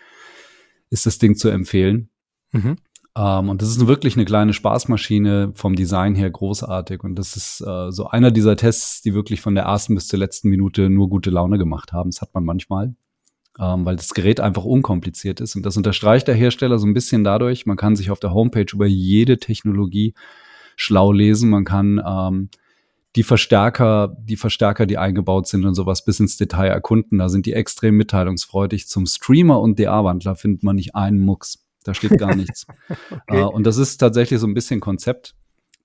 ist 0.90 1.06
das 1.06 1.18
Ding 1.18 1.36
zu 1.36 1.48
empfehlen. 1.48 2.10
Mhm. 2.52 2.76
Um, 3.16 3.24
ähm, 3.24 3.48
und 3.48 3.62
das 3.62 3.68
ist 3.68 3.86
wirklich 3.86 4.16
eine 4.16 4.24
kleine 4.24 4.52
Spaßmaschine 4.52 5.52
vom 5.54 5.76
Design 5.76 6.16
her 6.16 6.30
großartig. 6.30 7.04
Und 7.04 7.14
das 7.14 7.36
ist 7.36 7.62
uh, 7.64 7.90
so 7.90 8.08
einer 8.08 8.32
dieser 8.32 8.56
Tests, 8.56 9.02
die 9.02 9.14
wirklich 9.14 9.40
von 9.40 9.54
der 9.54 9.64
ersten 9.64 9.94
bis 9.94 10.08
zur 10.08 10.18
letzten 10.18 10.48
Minute 10.48 10.90
nur 10.90 11.08
gute 11.08 11.30
Laune 11.30 11.56
gemacht 11.58 11.92
haben. 11.92 12.10
Das 12.10 12.22
hat 12.22 12.34
man 12.34 12.44
manchmal, 12.44 12.96
um, 13.56 13.64
ähm, 13.64 13.84
weil 13.84 13.94
das 13.94 14.14
Gerät 14.14 14.40
einfach 14.40 14.64
unkompliziert 14.64 15.40
ist. 15.40 15.54
Und 15.54 15.64
das 15.64 15.76
unterstreicht 15.76 16.26
der 16.26 16.34
Hersteller 16.34 16.78
so 16.78 16.86
ein 16.86 16.94
bisschen 16.94 17.22
dadurch, 17.22 17.66
man 17.66 17.76
kann 17.76 17.94
sich 17.94 18.10
auf 18.10 18.18
der 18.18 18.34
Homepage 18.34 18.66
über 18.72 18.86
jede 18.86 19.38
Technologie 19.38 20.14
schlau 20.74 21.12
lesen. 21.12 21.50
Man 21.50 21.64
kann 21.64 22.00
um, 22.00 22.04
ähm, 22.06 22.48
die 23.16 23.22
Verstärker, 23.22 24.16
die 24.18 24.36
Verstärker, 24.36 24.86
die 24.86 24.98
eingebaut 24.98 25.46
sind 25.46 25.64
und 25.64 25.74
sowas 25.74 26.04
bis 26.04 26.18
ins 26.18 26.36
Detail 26.36 26.68
erkunden. 26.68 27.18
Da 27.18 27.28
sind 27.28 27.46
die 27.46 27.52
extrem 27.52 27.96
mitteilungsfreudig. 27.96 28.88
Zum 28.88 29.06
Streamer 29.06 29.60
und 29.60 29.78
DA-Wandler 29.78 30.34
findet 30.34 30.64
man 30.64 30.74
nicht 30.74 30.96
einen 30.96 31.20
Mucks. 31.20 31.63
Da 31.84 31.94
steht 31.94 32.18
gar 32.18 32.34
nichts. 32.34 32.66
okay. 33.10 33.42
uh, 33.42 33.48
und 33.48 33.64
das 33.64 33.76
ist 33.76 33.98
tatsächlich 33.98 34.40
so 34.40 34.46
ein 34.46 34.54
bisschen 34.54 34.80
Konzept. 34.80 35.34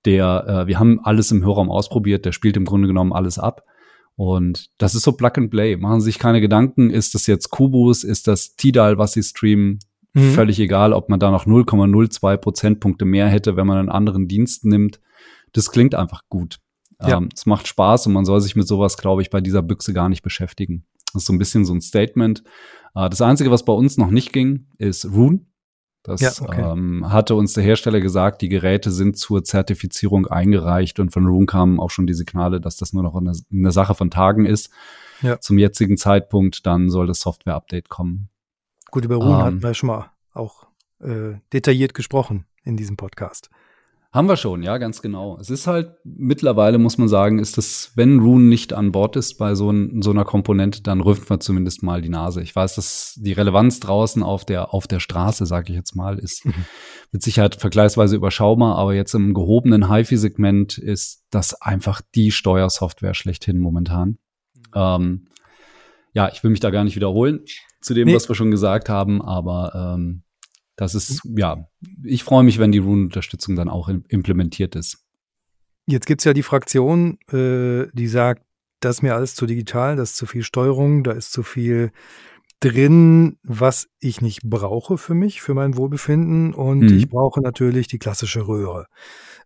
Der, 0.04 0.64
uh, 0.64 0.66
wir 0.66 0.78
haben 0.80 0.98
alles 1.04 1.30
im 1.30 1.44
Hörraum 1.44 1.70
ausprobiert. 1.70 2.24
Der 2.24 2.32
spielt 2.32 2.56
im 2.56 2.64
Grunde 2.64 2.88
genommen 2.88 3.12
alles 3.12 3.38
ab. 3.38 3.64
Und 4.16 4.70
das 4.78 4.94
ist 4.94 5.02
so 5.02 5.12
Plug 5.12 5.32
and 5.36 5.50
Play. 5.50 5.76
Machen 5.76 6.00
Sie 6.00 6.06
sich 6.06 6.18
keine 6.18 6.40
Gedanken. 6.40 6.90
Ist 6.90 7.14
das 7.14 7.26
jetzt 7.26 7.50
Kubus? 7.50 8.04
Ist 8.04 8.26
das 8.26 8.56
Tidal, 8.56 8.98
was 8.98 9.12
Sie 9.12 9.22
streamen? 9.22 9.78
Mhm. 10.12 10.32
Völlig 10.32 10.58
egal, 10.58 10.92
ob 10.92 11.08
man 11.08 11.20
da 11.20 11.30
noch 11.30 11.46
0,02 11.46 12.36
Prozentpunkte 12.36 13.04
mehr 13.04 13.28
hätte, 13.28 13.56
wenn 13.56 13.66
man 13.66 13.78
einen 13.78 13.88
anderen 13.88 14.26
Dienst 14.26 14.64
nimmt. 14.64 15.00
Das 15.52 15.70
klingt 15.70 15.94
einfach 15.94 16.22
gut. 16.28 16.58
Ja. 17.00 17.18
Ähm, 17.18 17.28
es 17.34 17.46
macht 17.46 17.68
Spaß 17.68 18.06
und 18.08 18.12
man 18.12 18.24
soll 18.24 18.40
sich 18.40 18.56
mit 18.56 18.66
sowas, 18.66 18.96
glaube 18.96 19.22
ich, 19.22 19.30
bei 19.30 19.40
dieser 19.40 19.62
Büchse 19.62 19.92
gar 19.92 20.08
nicht 20.08 20.22
beschäftigen. 20.22 20.84
Das 21.12 21.22
ist 21.22 21.26
so 21.26 21.32
ein 21.32 21.38
bisschen 21.38 21.64
so 21.64 21.72
ein 21.72 21.80
Statement. 21.80 22.42
Äh, 22.94 23.08
das 23.08 23.22
Einzige, 23.22 23.50
was 23.50 23.64
bei 23.64 23.72
uns 23.72 23.96
noch 23.96 24.10
nicht 24.10 24.32
ging, 24.32 24.66
ist 24.78 25.06
Rune. 25.06 25.40
Das 26.02 26.20
ja, 26.20 26.30
okay. 26.40 26.62
ähm, 26.62 27.12
hatte 27.12 27.34
uns 27.34 27.52
der 27.52 27.62
Hersteller 27.62 28.00
gesagt, 28.00 28.40
die 28.40 28.48
Geräte 28.48 28.90
sind 28.90 29.18
zur 29.18 29.44
Zertifizierung 29.44 30.26
eingereicht 30.26 30.98
und 30.98 31.10
von 31.10 31.26
Rune 31.26 31.46
kamen 31.46 31.78
auch 31.78 31.90
schon 31.90 32.06
die 32.06 32.14
Signale, 32.14 32.60
dass 32.60 32.76
das 32.76 32.94
nur 32.94 33.02
noch 33.02 33.14
eine, 33.14 33.32
eine 33.52 33.72
Sache 33.72 33.94
von 33.94 34.10
Tagen 34.10 34.46
ist. 34.46 34.70
Ja. 35.20 35.38
Zum 35.38 35.58
jetzigen 35.58 35.98
Zeitpunkt, 35.98 36.64
dann 36.64 36.88
soll 36.88 37.06
das 37.06 37.20
Software-Update 37.20 37.90
kommen. 37.90 38.30
Gut, 38.90 39.04
über 39.04 39.16
Rune 39.16 39.34
ähm, 39.34 39.44
hatten 39.44 39.62
wir 39.62 39.74
schon 39.74 39.88
mal 39.88 40.10
auch 40.32 40.66
äh, 41.00 41.34
detailliert 41.52 41.92
gesprochen 41.92 42.46
in 42.64 42.78
diesem 42.78 42.96
Podcast. 42.96 43.50
Haben 44.12 44.28
wir 44.28 44.36
schon, 44.36 44.64
ja, 44.64 44.78
ganz 44.78 45.02
genau. 45.02 45.38
Es 45.38 45.50
ist 45.50 45.68
halt 45.68 45.92
mittlerweile, 46.02 46.78
muss 46.78 46.98
man 46.98 47.06
sagen, 47.06 47.38
ist 47.38 47.56
das, 47.58 47.92
wenn 47.94 48.18
Rune 48.18 48.46
nicht 48.46 48.72
an 48.72 48.90
Bord 48.90 49.14
ist 49.14 49.34
bei 49.34 49.54
so, 49.54 49.70
ein, 49.70 50.02
so 50.02 50.10
einer 50.10 50.24
Komponente, 50.24 50.82
dann 50.82 51.00
rümpft 51.00 51.30
man 51.30 51.40
zumindest 51.40 51.84
mal 51.84 52.02
die 52.02 52.08
Nase. 52.08 52.42
Ich 52.42 52.56
weiß, 52.56 52.74
dass 52.74 53.14
die 53.22 53.32
Relevanz 53.32 53.78
draußen 53.78 54.24
auf 54.24 54.44
der, 54.44 54.74
auf 54.74 54.88
der 54.88 54.98
Straße, 54.98 55.46
sage 55.46 55.70
ich 55.70 55.76
jetzt 55.76 55.94
mal, 55.94 56.18
ist 56.18 56.44
mhm. 56.44 56.64
mit 57.12 57.22
Sicherheit 57.22 57.54
vergleichsweise 57.54 58.16
überschaubar, 58.16 58.76
aber 58.76 58.94
jetzt 58.94 59.14
im 59.14 59.32
gehobenen 59.32 59.88
HiFi-Segment 59.88 60.78
ist 60.78 61.24
das 61.30 61.62
einfach 61.62 62.00
die 62.16 62.32
Steuersoftware 62.32 63.14
schlechthin 63.14 63.60
momentan. 63.60 64.18
Mhm. 64.54 64.72
Ähm, 64.74 65.26
ja, 66.14 66.28
ich 66.32 66.42
will 66.42 66.50
mich 66.50 66.58
da 66.58 66.70
gar 66.70 66.82
nicht 66.82 66.96
wiederholen 66.96 67.44
zu 67.80 67.94
dem, 67.94 68.08
nee. 68.08 68.14
was 68.16 68.28
wir 68.28 68.34
schon 68.34 68.50
gesagt 68.50 68.88
haben, 68.88 69.22
aber 69.22 69.94
ähm, 69.94 70.24
das 70.80 70.94
ist, 70.94 71.20
ja, 71.36 71.68
ich 72.02 72.24
freue 72.24 72.42
mich, 72.42 72.58
wenn 72.58 72.72
die 72.72 72.78
Rune-Unterstützung 72.78 73.54
dann 73.54 73.68
auch 73.68 73.88
implementiert 74.08 74.74
ist. 74.74 75.04
Jetzt 75.84 76.06
gibt 76.06 76.22
es 76.22 76.24
ja 76.24 76.32
die 76.32 76.42
Fraktion, 76.42 77.18
äh, 77.30 77.88
die 77.92 78.06
sagt, 78.06 78.44
das 78.80 78.96
ist 78.96 79.02
mir 79.02 79.14
alles 79.14 79.34
zu 79.34 79.44
digital, 79.44 79.96
das 79.96 80.12
ist 80.12 80.16
zu 80.16 80.24
viel 80.24 80.42
Steuerung, 80.42 81.04
da 81.04 81.12
ist 81.12 81.32
zu 81.32 81.42
viel 81.42 81.92
drin, 82.60 83.36
was 83.42 83.88
ich 83.98 84.22
nicht 84.22 84.42
brauche 84.42 84.96
für 84.96 85.12
mich, 85.12 85.42
für 85.42 85.52
mein 85.52 85.76
Wohlbefinden. 85.76 86.54
Und 86.54 86.80
mhm. 86.80 86.96
ich 86.96 87.10
brauche 87.10 87.42
natürlich 87.42 87.86
die 87.86 87.98
klassische 87.98 88.48
Röhre. 88.48 88.86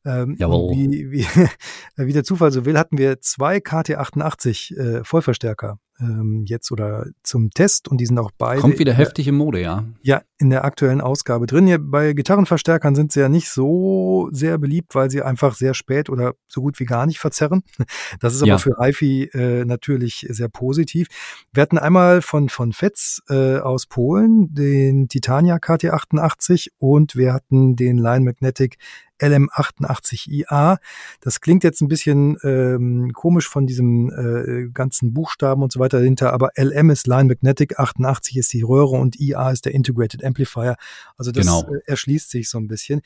Ähm. 0.05 0.37
Wie, 0.71 1.11
wie, 1.11 1.27
wie 1.97 2.13
der 2.13 2.23
Zufall 2.23 2.53
so 2.53 2.65
will, 2.65 2.79
hatten 2.79 2.97
wir 2.97 3.21
zwei 3.21 3.57
KT88 3.57 4.77
äh, 4.77 5.05
Vollverstärker 5.05 5.81
ähm, 6.01 6.45
jetzt 6.47 6.73
oder 6.73 7.07
zum 7.23 7.51
Test 7.51 7.89
und 7.89 7.99
die 7.99 8.07
sind 8.07 8.19
auch 8.19 8.31
beide. 8.37 8.61
Kommt 8.61 8.79
wieder 8.79 8.93
heftig 8.93 9.29
in 9.29 9.37
Mode, 9.37 9.61
ja. 9.61 9.85
Ja, 10.03 10.23
in 10.39 10.51
der 10.51 10.65
aktuellen 10.65 11.01
Ausgabe 11.01 11.47
drin. 11.47 11.67
Ja, 11.67 11.77
bei 11.81 12.13
Gitarrenverstärkern 12.13 12.95
sind 12.95 13.13
sie 13.13 13.21
ja 13.21 13.29
nicht 13.29 13.49
so 13.49 14.29
sehr 14.33 14.59
beliebt, 14.59 14.95
weil 14.95 15.11
sie 15.11 15.23
einfach 15.23 15.55
sehr 15.55 15.75
spät 15.75 16.11
oder 16.11 16.35
so 16.49 16.61
gut 16.63 16.81
wie 16.81 16.85
gar 16.85 17.07
nicht 17.07 17.19
verzerren. 17.19 17.63
Das 18.21 18.35
ist 18.35 18.43
aber 18.43 18.49
ja. 18.49 18.59
für 18.59 18.77
HiFi 18.81 19.31
äh, 19.33 19.65
natürlich 19.65 20.27
sehr 20.31 20.49
positiv. 20.49 21.09
Wir 21.53 21.63
hatten 21.63 21.79
einmal 21.79 22.23
von, 22.23 22.49
von 22.49 22.73
Fetz 22.73 23.23
äh, 23.29 23.59
aus 23.59 23.87
Polen 23.87 24.55
den 24.55 25.09
Titania 25.09 25.57
KT88 25.57 26.69
und 26.79 27.17
wir 27.17 27.33
hatten 27.35 27.77
den 27.77 27.99
Line 27.99 28.25
Magnetic 28.25 28.79
LM88IA. 29.21 30.79
Das 31.21 31.41
klingt 31.41 31.65
jetzt 31.65 31.81
ein 31.81 31.89
bisschen 31.89 32.37
ähm, 32.43 33.13
komisch 33.13 33.49
von 33.49 33.67
diesem 33.67 34.11
äh, 34.11 34.71
ganzen 34.73 35.13
Buchstaben 35.15 35.63
und 35.63 35.73
so 35.73 35.81
weiter 35.81 35.99
dahinter, 35.99 36.33
aber 36.33 36.51
LM 36.57 36.91
ist 36.91 37.07
Line 37.07 37.25
Magnetic, 37.25 37.79
88 37.79 38.37
ist 38.37 38.53
die 38.53 38.63
Röhre 38.63 38.97
und 38.97 39.21
IA 39.21 39.51
ist 39.51 39.65
der 39.65 39.75
Integrated 39.75 40.25
Amplifier. 40.25 40.77
Also 41.17 41.33
das 41.33 41.47
genau. 41.47 41.63
äh, 41.63 41.81
erschließt 41.87 42.31
sich 42.31 42.49
so 42.49 42.59
ein 42.59 42.69
bisschen. 42.69 43.03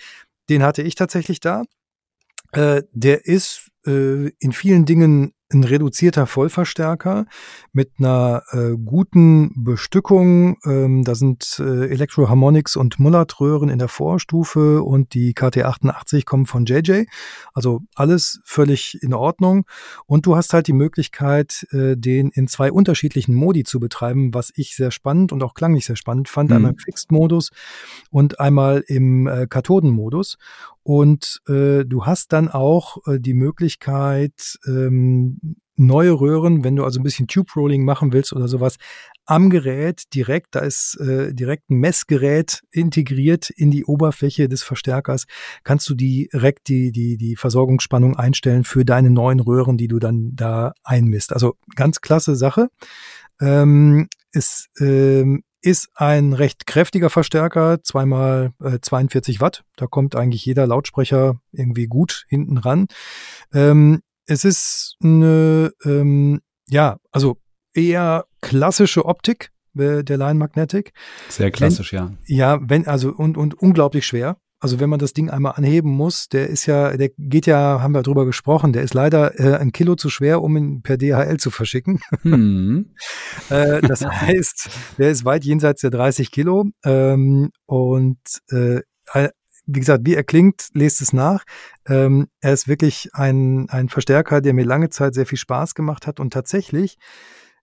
Den 0.48 0.62
hatte 0.62 0.82
ich 0.82 0.94
tatsächlich 0.94 1.40
da. 1.40 1.62
Äh, 2.52 2.82
der 2.92 3.26
ist 3.26 3.68
äh, 3.86 4.28
in 4.38 4.52
vielen 4.52 4.86
Dingen 4.86 5.34
ein 5.52 5.64
reduzierter 5.64 6.26
Vollverstärker 6.26 7.26
mit 7.72 7.92
einer 7.98 8.42
äh, 8.50 8.76
guten 8.76 9.52
Bestückung. 9.64 10.58
Ähm, 10.64 11.04
da 11.04 11.14
sind 11.14 11.58
äh, 11.58 11.88
Electroharmonics 11.88 12.76
und 12.76 12.98
Mullard-Röhren 12.98 13.70
in 13.70 13.78
der 13.78 13.88
Vorstufe 13.88 14.82
und 14.82 15.14
die 15.14 15.32
KT88 15.32 16.24
kommen 16.26 16.46
von 16.46 16.66
JJ. 16.66 17.04
Also 17.54 17.80
alles 17.94 18.40
völlig 18.44 19.02
in 19.02 19.14
Ordnung. 19.14 19.64
Und 20.06 20.26
du 20.26 20.36
hast 20.36 20.52
halt 20.52 20.66
die 20.66 20.74
Möglichkeit, 20.74 21.66
äh, 21.70 21.96
den 21.96 22.28
in 22.30 22.46
zwei 22.48 22.70
unterschiedlichen 22.70 23.34
Modi 23.34 23.64
zu 23.64 23.80
betreiben, 23.80 24.34
was 24.34 24.52
ich 24.54 24.76
sehr 24.76 24.90
spannend 24.90 25.32
und 25.32 25.42
auch 25.42 25.54
klanglich 25.54 25.86
sehr 25.86 25.96
spannend 25.96 26.28
fand. 26.28 26.50
Mhm. 26.50 26.56
Einmal 26.56 26.72
im 26.72 26.78
Fixed-Modus 26.78 27.50
und 28.10 28.38
einmal 28.38 28.84
im 28.86 29.26
äh, 29.26 29.46
Kathodenmodus. 29.46 30.36
Und 30.88 31.42
äh, 31.46 31.84
du 31.84 32.06
hast 32.06 32.32
dann 32.32 32.48
auch 32.48 32.96
äh, 33.06 33.20
die 33.20 33.34
Möglichkeit, 33.34 34.58
ähm, 34.66 35.38
neue 35.76 36.18
Röhren, 36.18 36.64
wenn 36.64 36.76
du 36.76 36.84
also 36.84 36.98
ein 36.98 37.02
bisschen 37.02 37.26
Tube 37.26 37.54
Rolling 37.54 37.84
machen 37.84 38.14
willst 38.14 38.32
oder 38.32 38.48
sowas, 38.48 38.76
am 39.26 39.50
Gerät 39.50 40.04
direkt, 40.14 40.54
da 40.54 40.60
ist 40.60 40.98
äh, 40.98 41.34
direkt 41.34 41.68
ein 41.68 41.76
Messgerät 41.76 42.62
integriert 42.70 43.50
in 43.50 43.70
die 43.70 43.84
Oberfläche 43.84 44.48
des 44.48 44.62
Verstärkers, 44.62 45.26
kannst 45.62 45.90
du 45.90 45.94
direkt 45.94 46.68
die, 46.68 46.90
die, 46.90 47.18
die 47.18 47.36
Versorgungsspannung 47.36 48.16
einstellen 48.16 48.64
für 48.64 48.86
deine 48.86 49.10
neuen 49.10 49.40
Röhren, 49.40 49.76
die 49.76 49.88
du 49.88 49.98
dann 49.98 50.30
da 50.36 50.72
einmisst. 50.84 51.34
Also 51.34 51.56
ganz 51.76 52.00
klasse 52.00 52.34
Sache. 52.34 52.68
Ähm, 53.42 54.08
ist 54.32 54.68
ähm, 54.80 55.42
ist 55.60 55.88
ein 55.94 56.32
recht 56.32 56.66
kräftiger 56.66 57.10
Verstärker, 57.10 57.82
zweimal 57.82 58.52
äh, 58.62 58.78
42 58.80 59.40
Watt. 59.40 59.64
Da 59.76 59.86
kommt 59.86 60.16
eigentlich 60.16 60.44
jeder 60.44 60.66
Lautsprecher 60.66 61.40
irgendwie 61.52 61.86
gut 61.86 62.24
hinten 62.28 62.58
ran. 62.58 62.86
Ähm, 63.52 64.00
es 64.26 64.44
ist 64.44 64.96
eine, 65.02 65.72
ähm, 65.84 66.40
ja, 66.68 66.98
also 67.10 67.38
eher 67.74 68.26
klassische 68.40 69.04
Optik 69.04 69.50
äh, 69.76 70.04
der 70.04 70.18
Line 70.18 70.34
Magnetic. 70.34 70.92
Sehr 71.28 71.50
klassisch, 71.50 71.92
wenn, 71.92 72.18
ja. 72.26 72.56
Ja, 72.56 72.58
wenn, 72.62 72.86
also 72.86 73.10
und, 73.10 73.36
und 73.36 73.54
unglaublich 73.54 74.06
schwer. 74.06 74.36
Also 74.60 74.80
wenn 74.80 74.90
man 74.90 74.98
das 74.98 75.12
Ding 75.12 75.30
einmal 75.30 75.52
anheben 75.54 75.90
muss, 75.90 76.28
der 76.28 76.48
ist 76.48 76.66
ja, 76.66 76.96
der 76.96 77.10
geht 77.16 77.46
ja, 77.46 77.80
haben 77.80 77.94
wir 77.94 78.02
drüber 78.02 78.26
gesprochen, 78.26 78.72
der 78.72 78.82
ist 78.82 78.94
leider 78.94 79.38
äh, 79.38 79.56
ein 79.56 79.70
Kilo 79.70 79.94
zu 79.94 80.10
schwer, 80.10 80.42
um 80.42 80.56
ihn 80.56 80.82
per 80.82 80.96
DHL 80.96 81.36
zu 81.38 81.50
verschicken. 81.50 82.00
Hm. 82.22 82.94
äh, 83.50 83.80
das 83.80 84.04
heißt, 84.04 84.70
der 84.98 85.10
ist 85.10 85.24
weit 85.24 85.44
jenseits 85.44 85.82
der 85.82 85.90
30 85.90 86.32
Kilo 86.32 86.66
ähm, 86.84 87.50
und 87.66 88.18
äh, 88.50 88.80
wie 89.70 89.80
gesagt, 89.80 90.06
wie 90.06 90.14
er 90.14 90.24
klingt, 90.24 90.68
lest 90.72 91.02
es 91.02 91.12
nach. 91.12 91.44
Ähm, 91.86 92.28
er 92.40 92.54
ist 92.54 92.68
wirklich 92.68 93.10
ein, 93.12 93.68
ein 93.68 93.88
Verstärker, 93.88 94.40
der 94.40 94.54
mir 94.54 94.64
lange 94.64 94.88
Zeit 94.88 95.14
sehr 95.14 95.26
viel 95.26 95.38
Spaß 95.38 95.74
gemacht 95.74 96.06
hat 96.06 96.20
und 96.20 96.32
tatsächlich 96.32 96.96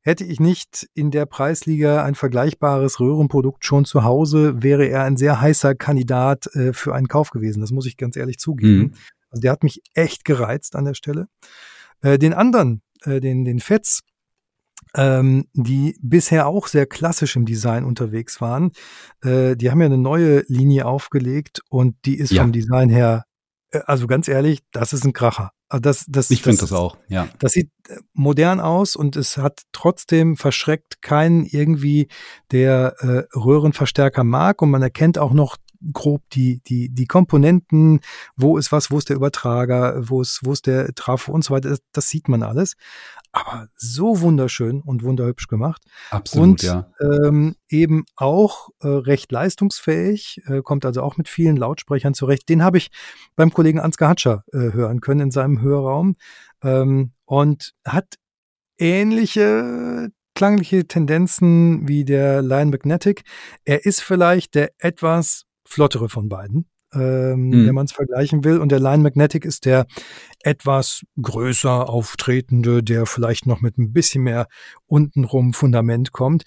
Hätte 0.05 0.23
ich 0.23 0.39
nicht 0.39 0.87
in 0.93 1.09
der 1.09 1.25
Preisliga 1.25 2.03
ein 2.03 2.13
vergleichbares 2.13 2.99
Röhrenprodukt 2.99 3.65
schon 3.65 3.85
zu 3.85 4.03
Hause, 4.03 4.61
wäre 4.61 4.85
er 4.85 5.03
ein 5.03 5.17
sehr 5.17 5.41
heißer 5.41 5.73
Kandidat 5.73 6.45
äh, 6.53 6.73
für 6.73 6.93
einen 6.93 7.07
Kauf 7.07 7.31
gewesen. 7.31 7.61
Das 7.61 7.71
muss 7.71 7.87
ich 7.87 7.97
ganz 7.97 8.15
ehrlich 8.15 8.37
zugeben. 8.37 8.77
Mhm. 8.77 8.93
Also 9.31 9.41
der 9.41 9.51
hat 9.51 9.63
mich 9.63 9.81
echt 9.95 10.23
gereizt 10.23 10.75
an 10.75 10.85
der 10.85 10.93
Stelle. 10.93 11.27
Äh, 12.01 12.19
den 12.19 12.35
anderen, 12.35 12.83
äh, 13.01 13.19
den, 13.19 13.45
den 13.45 13.59
Fetz, 13.59 14.01
ähm, 14.93 15.47
die 15.53 15.97
bisher 16.03 16.45
auch 16.45 16.67
sehr 16.67 16.85
klassisch 16.85 17.35
im 17.35 17.47
Design 17.47 17.83
unterwegs 17.83 18.39
waren, 18.41 18.73
äh, 19.23 19.55
die 19.55 19.71
haben 19.71 19.79
ja 19.79 19.87
eine 19.87 19.97
neue 19.97 20.43
Linie 20.47 20.85
aufgelegt 20.85 21.61
und 21.69 21.95
die 22.05 22.19
ist 22.19 22.31
ja. 22.31 22.43
vom 22.43 22.51
Design 22.51 22.89
her, 22.89 23.23
äh, 23.71 23.79
also 23.87 24.05
ganz 24.05 24.27
ehrlich, 24.27 24.59
das 24.71 24.93
ist 24.93 25.03
ein 25.03 25.13
Kracher. 25.13 25.49
Also 25.67 25.81
das, 25.81 26.05
das, 26.07 26.29
ich 26.29 26.43
finde 26.43 26.59
das 26.59 26.71
auch, 26.71 26.97
ja. 27.07 27.27
Das 27.39 27.53
sieht 27.53 27.71
äh, 27.89 27.97
modern 28.13 28.59
aus 28.59 28.95
und 28.95 29.15
es 29.15 29.37
hat 29.37 29.63
trotzdem 29.71 30.37
verschreckt 30.37 31.01
keinen 31.01 31.43
irgendwie, 31.45 32.07
der 32.51 32.95
äh, 32.99 33.37
Röhrenverstärker 33.37 34.23
mag 34.23 34.61
und 34.61 34.69
man 34.69 34.83
erkennt 34.83 35.17
auch 35.17 35.33
noch 35.33 35.57
grob 35.93 36.21
die, 36.31 36.61
die, 36.67 36.89
die 36.89 37.05
Komponenten, 37.05 37.99
wo 38.35 38.57
ist 38.57 38.71
was, 38.71 38.91
wo 38.91 38.97
ist 38.97 39.09
der 39.09 39.15
Übertrager, 39.15 40.09
wo 40.09 40.21
ist, 40.21 40.41
wo 40.43 40.51
ist 40.51 40.67
der 40.67 40.93
Trafo 40.95 41.31
und 41.31 41.43
so 41.43 41.53
weiter, 41.53 41.69
das, 41.69 41.79
das 41.91 42.09
sieht 42.09 42.27
man 42.27 42.43
alles. 42.43 42.75
Aber 43.31 43.67
so 43.75 44.21
wunderschön 44.21 44.81
und 44.81 45.03
wunderhübsch 45.03 45.47
gemacht. 45.47 45.83
Absolut, 46.09 46.47
und, 46.47 46.61
ja. 46.63 46.89
Ähm, 47.01 47.55
eben 47.67 48.05
auch 48.15 48.69
äh, 48.81 48.87
recht 48.87 49.31
leistungsfähig, 49.31 50.41
äh, 50.45 50.61
kommt 50.61 50.85
also 50.85 51.01
auch 51.01 51.17
mit 51.17 51.27
vielen 51.27 51.57
Lautsprechern 51.57 52.13
zurecht. 52.13 52.47
Den 52.47 52.63
habe 52.63 52.77
ich 52.77 52.91
beim 53.35 53.51
Kollegen 53.51 53.79
Ansgar 53.79 54.09
Hatscher 54.09 54.43
äh, 54.53 54.71
hören 54.71 55.01
können 55.01 55.19
in 55.21 55.31
seinem 55.31 55.61
Hörraum 55.61 56.15
ähm, 56.63 57.11
und 57.25 57.73
hat 57.85 58.15
ähnliche 58.77 60.11
klangliche 60.35 60.85
Tendenzen 60.85 61.87
wie 61.87 62.05
der 62.05 62.41
Lion 62.41 62.69
Magnetic. 62.69 63.23
Er 63.63 63.85
ist 63.85 64.01
vielleicht 64.01 64.53
der 64.53 64.71
etwas 64.77 65.44
flottere 65.65 66.09
von 66.09 66.29
beiden, 66.29 66.67
ähm, 66.93 67.49
mhm. 67.49 67.67
wenn 67.67 67.75
man 67.75 67.85
es 67.85 67.91
vergleichen 67.91 68.43
will. 68.43 68.59
Und 68.59 68.71
der 68.71 68.79
Line 68.79 69.03
Magnetic 69.03 69.45
ist 69.45 69.65
der 69.65 69.85
etwas 70.41 71.01
größer 71.21 71.89
auftretende, 71.89 72.83
der 72.83 73.05
vielleicht 73.05 73.45
noch 73.45 73.61
mit 73.61 73.77
ein 73.77 73.93
bisschen 73.93 74.23
mehr 74.23 74.47
untenrum 74.85 75.53
Fundament 75.53 76.11
kommt. 76.11 76.43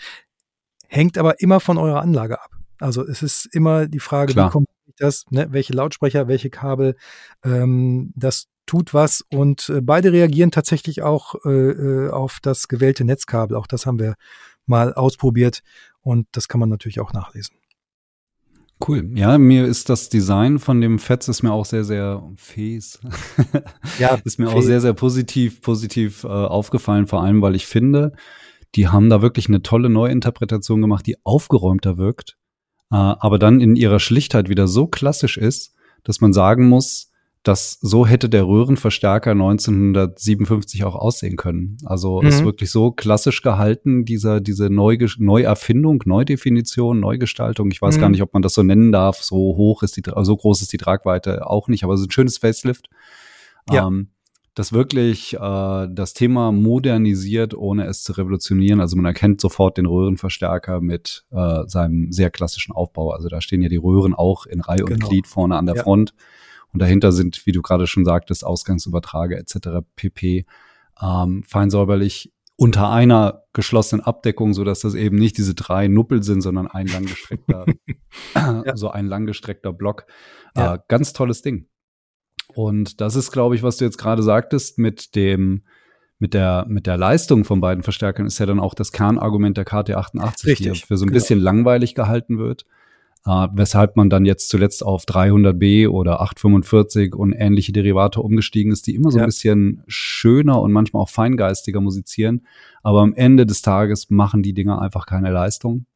Hängt 0.87 1.19
aber 1.19 1.41
immer 1.41 1.61
von 1.61 1.79
eurer 1.79 2.01
Anlage 2.01 2.41
ab. 2.41 2.51
Also 2.79 3.07
es 3.07 3.23
ist 3.23 3.47
immer 3.47 3.89
die 3.89 4.01
Frage, 4.01 4.33
Klar. 4.33 4.49
wie 4.49 4.53
kommt 4.53 4.69
das, 4.99 5.25
ne? 5.31 5.49
welche 5.51 5.73
Lautsprecher, 5.73 6.29
welche 6.29 6.51
Kabel, 6.51 6.97
ähm, 7.45 8.13
das 8.17 8.47
tut 8.67 8.95
was 8.95 9.25
und 9.31 9.69
äh, 9.71 9.81
beide 9.81 10.13
reagieren 10.13 10.51
tatsächlich 10.51 11.03
auch 11.03 11.35
äh, 11.45 11.51
äh, 11.51 12.11
auf 12.11 12.39
das 12.43 12.69
gewählte 12.69 13.05
Netzkabel. 13.05 13.57
Auch 13.57 13.67
das 13.67 13.87
haben 13.87 13.99
wir 13.99 14.15
mal 14.67 14.93
ausprobiert 14.93 15.63
und 16.03 16.29
das 16.33 16.49
kann 16.49 16.61
man 16.61 16.69
natürlich 16.69 17.01
auch 17.01 17.13
nachlesen. 17.13 17.57
Cool. 18.87 19.11
Ja, 19.15 19.39
mir 19.39 19.67
ist 19.67 19.89
das 19.89 20.09
Design 20.09 20.59
von 20.59 20.81
dem 20.81 20.99
Fetz 20.99 21.27
ist 21.29 21.43
mir 21.43 21.53
auch 21.53 21.65
sehr, 21.65 21.85
sehr 21.85 22.23
fes. 22.37 23.01
ja, 23.99 24.19
ist 24.25 24.39
mir 24.39 24.49
auch 24.51 24.61
sehr, 24.63 24.81
sehr 24.81 24.93
positiv, 24.93 25.61
positiv 25.61 26.25
äh, 26.25 26.29
aufgefallen, 26.29 27.07
vor 27.07 27.23
allem, 27.23 27.43
weil 27.43 27.57
ich 27.57 27.67
finde, 27.67 28.13
die 28.75 28.89
haben 28.89 29.11
da 29.11 29.21
wirklich 29.21 29.49
eine 29.49 29.63
tolle 29.63 29.89
Neuinterpretation 29.89 30.81
gemacht, 30.81 31.07
die 31.07 31.17
aufgeräumter 31.25 31.97
wirkt, 31.97 32.37
äh, 32.93 32.97
aber 32.97 33.39
dann 33.39 33.61
in 33.61 33.75
ihrer 33.75 33.99
Schlichtheit 33.99 34.49
wieder 34.49 34.69
so 34.69 34.87
klassisch 34.87 35.39
ist, 35.39 35.75
dass 36.05 36.21
man 36.21 36.33
sagen 36.33 36.69
muss, 36.69 37.08
dass 37.43 37.79
so 37.81 38.07
hätte 38.07 38.29
der 38.29 38.47
Röhrenverstärker 38.47 39.31
1957 39.31 40.85
auch 40.85 40.95
aussehen 40.95 41.37
können. 41.37 41.79
Also 41.85 42.21
mhm. 42.21 42.29
ist 42.29 42.45
wirklich 42.45 42.71
so 42.71 42.91
klassisch 42.91 43.43
gehalten, 43.43 44.05
dieser, 44.05 44.41
diese 44.41 44.71
Neu 44.71 44.99
Neuerfindung, 45.19 46.03
Neudefinition, 46.05 47.01
Neugestaltung. 47.01 47.71
Ich 47.71 47.81
weiß 47.81 47.97
mhm. 47.97 48.01
gar 48.01 48.09
nicht, 48.11 48.23
ob 48.23 48.33
man 48.33 48.43
das 48.43 48.55
so 48.55 48.63
nennen 48.63 48.93
darf. 48.93 49.23
So 49.23 49.37
hoch 49.37 49.83
ist 49.83 49.97
die, 49.97 50.03
so 50.05 50.37
groß 50.37 50.63
ist 50.63 50.73
die 50.73 50.79
Tragweite 50.79 51.49
auch 51.49 51.69
nicht, 51.69 51.85
aber 51.85 51.95
es 51.95 52.01
ist 52.01 52.09
ein 52.09 52.13
schönes 52.13 52.39
Facelift. 52.39 52.89
Ja. 53.71 53.87
Ähm, 53.87 54.09
das 54.59 54.73
wirklich 54.73 55.35
äh, 55.35 55.89
das 55.89 56.15
Thema 56.15 56.51
modernisiert, 56.51 57.55
ohne 57.55 57.87
es 57.87 58.03
zu 58.03 58.13
revolutionieren. 58.13 58.81
Also 58.81 58.97
man 58.97 59.05
erkennt 59.05 59.41
sofort 59.41 59.79
den 59.79 59.87
Röhrenverstärker 59.87 60.81
mit 60.81 61.25
äh, 61.31 61.63
seinem 61.67 62.11
sehr 62.11 62.31
klassischen 62.31 62.73
Aufbau. 62.73 63.13
Also 63.13 63.29
da 63.29 63.41
stehen 63.41 63.63
ja 63.63 63.69
die 63.69 63.77
Röhren 63.77 64.15
auch 64.15 64.47
in 64.47 64.61
Reihe 64.61 64.79
genau. 64.79 64.95
und 64.95 65.09
Glied 65.09 65.27
vorne 65.29 65.57
an 65.57 65.67
der 65.67 65.77
ja. 65.77 65.83
Front. 65.85 66.13
Und 66.73 66.81
dahinter 66.81 67.13
sind, 67.13 67.47
wie 67.47 67.53
du 67.53 67.63
gerade 67.63 67.87
schon 67.87 68.05
sagtest, 68.05 68.45
Ausgangsübertrage 68.45 69.37
etc. 69.37 69.85
pp. 69.97 70.47
Ähm, 71.01 71.43
fein 71.47 71.71
säuberlich 71.71 72.33
unter 72.57 72.91
einer 72.91 73.45
geschlossenen 73.53 74.05
Abdeckung, 74.05 74.53
so 74.53 74.65
dass 74.65 74.81
das 74.81 74.95
eben 74.95 75.17
nicht 75.17 75.39
diese 75.39 75.55
drei 75.55 75.87
Nuppel 75.87 76.25
sind, 76.25 76.41
sondern 76.41 76.67
ein 76.67 76.89
langgestreckter, 76.89 77.67
ja. 78.35 78.77
so 78.77 78.91
ein 78.91 79.07
langgestreckter 79.07 79.73
Block. 79.73 80.07
Ja. 80.57 80.75
Äh, 80.75 80.79
ganz 80.89 81.13
tolles 81.13 81.41
Ding. 81.43 81.69
Und 82.55 83.01
das 83.01 83.15
ist, 83.15 83.31
glaube 83.31 83.55
ich, 83.55 83.63
was 83.63 83.77
du 83.77 83.85
jetzt 83.85 83.99
gerade 83.99 84.25
sagtest 84.25 84.79
mit 84.79 85.15
dem, 85.15 85.63
mit 86.19 86.35
der, 86.35 86.67
mit 86.69 86.89
der 86.89 86.97
Leistung 86.97 87.45
von 87.45 87.61
beiden 87.61 87.85
Verstärkern 87.85 88.27
ist 88.27 88.41
ja 88.41 88.47
dann 88.47 88.59
auch 88.59 88.75
das 88.75 88.91
Kernargument 88.91 89.57
der 89.57 89.67
KT88, 89.67 90.47
Richtig, 90.47 90.73
die 90.73 90.87
für 90.87 90.97
so 90.97 91.05
ein 91.05 91.09
genau. 91.09 91.15
bisschen 91.15 91.39
langweilig 91.39 91.95
gehalten 91.95 92.39
wird 92.39 92.67
äh, 93.27 93.49
weshalb 93.53 93.97
man 93.97 94.11
dann 94.11 94.25
jetzt 94.25 94.49
zuletzt 94.49 94.85
auf 94.85 95.05
300b 95.05 95.89
oder 95.89 96.21
845 96.21 97.15
und 97.15 97.33
ähnliche 97.33 97.73
Derivate 97.73 98.21
umgestiegen 98.21 98.73
ist, 98.73 98.87
die 98.87 98.95
immer 98.95 99.11
so 99.11 99.19
ja. 99.19 99.25
ein 99.25 99.29
bisschen 99.29 99.83
schöner 99.87 100.61
und 100.61 100.73
manchmal 100.73 101.03
auch 101.03 101.11
feingeistiger 101.11 101.81
musizieren. 101.81 102.47
Aber 102.83 103.01
am 103.01 103.15
Ende 103.15 103.47
des 103.47 103.63
Tages 103.63 104.11
machen 104.11 104.43
die 104.43 104.55
Dinger 104.55 104.81
einfach 104.81 105.07
keine 105.07 105.31
Leistung. 105.31 105.87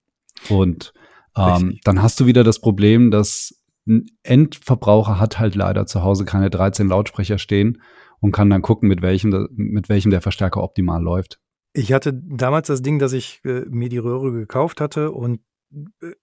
Und 0.48 0.92
ähm, 1.36 1.78
dann 1.84 2.02
hast 2.02 2.20
du 2.20 2.26
wieder 2.26 2.44
das 2.44 2.58
Problem, 2.60 3.10
dass 3.10 3.58
ein 3.86 4.06
Endverbraucher 4.22 5.18
hat 5.18 5.38
halt 5.38 5.54
leider 5.54 5.86
zu 5.86 6.02
Hause 6.02 6.24
keine 6.24 6.50
13 6.50 6.88
Lautsprecher 6.88 7.38
stehen 7.38 7.82
und 8.20 8.32
kann 8.32 8.50
dann 8.50 8.62
gucken, 8.62 8.88
mit 8.88 9.02
welchem, 9.02 9.48
mit 9.52 9.88
welchem 9.88 10.10
der 10.10 10.20
Verstärker 10.20 10.62
optimal 10.62 11.02
läuft. 11.02 11.40
Ich 11.72 11.92
hatte 11.92 12.12
damals 12.12 12.68
das 12.68 12.82
Ding, 12.82 12.98
dass 12.98 13.12
ich 13.12 13.40
äh, 13.44 13.64
mir 13.68 13.88
die 13.88 13.98
Röhre 13.98 14.30
gekauft 14.32 14.80
hatte 14.80 15.10
und 15.10 15.40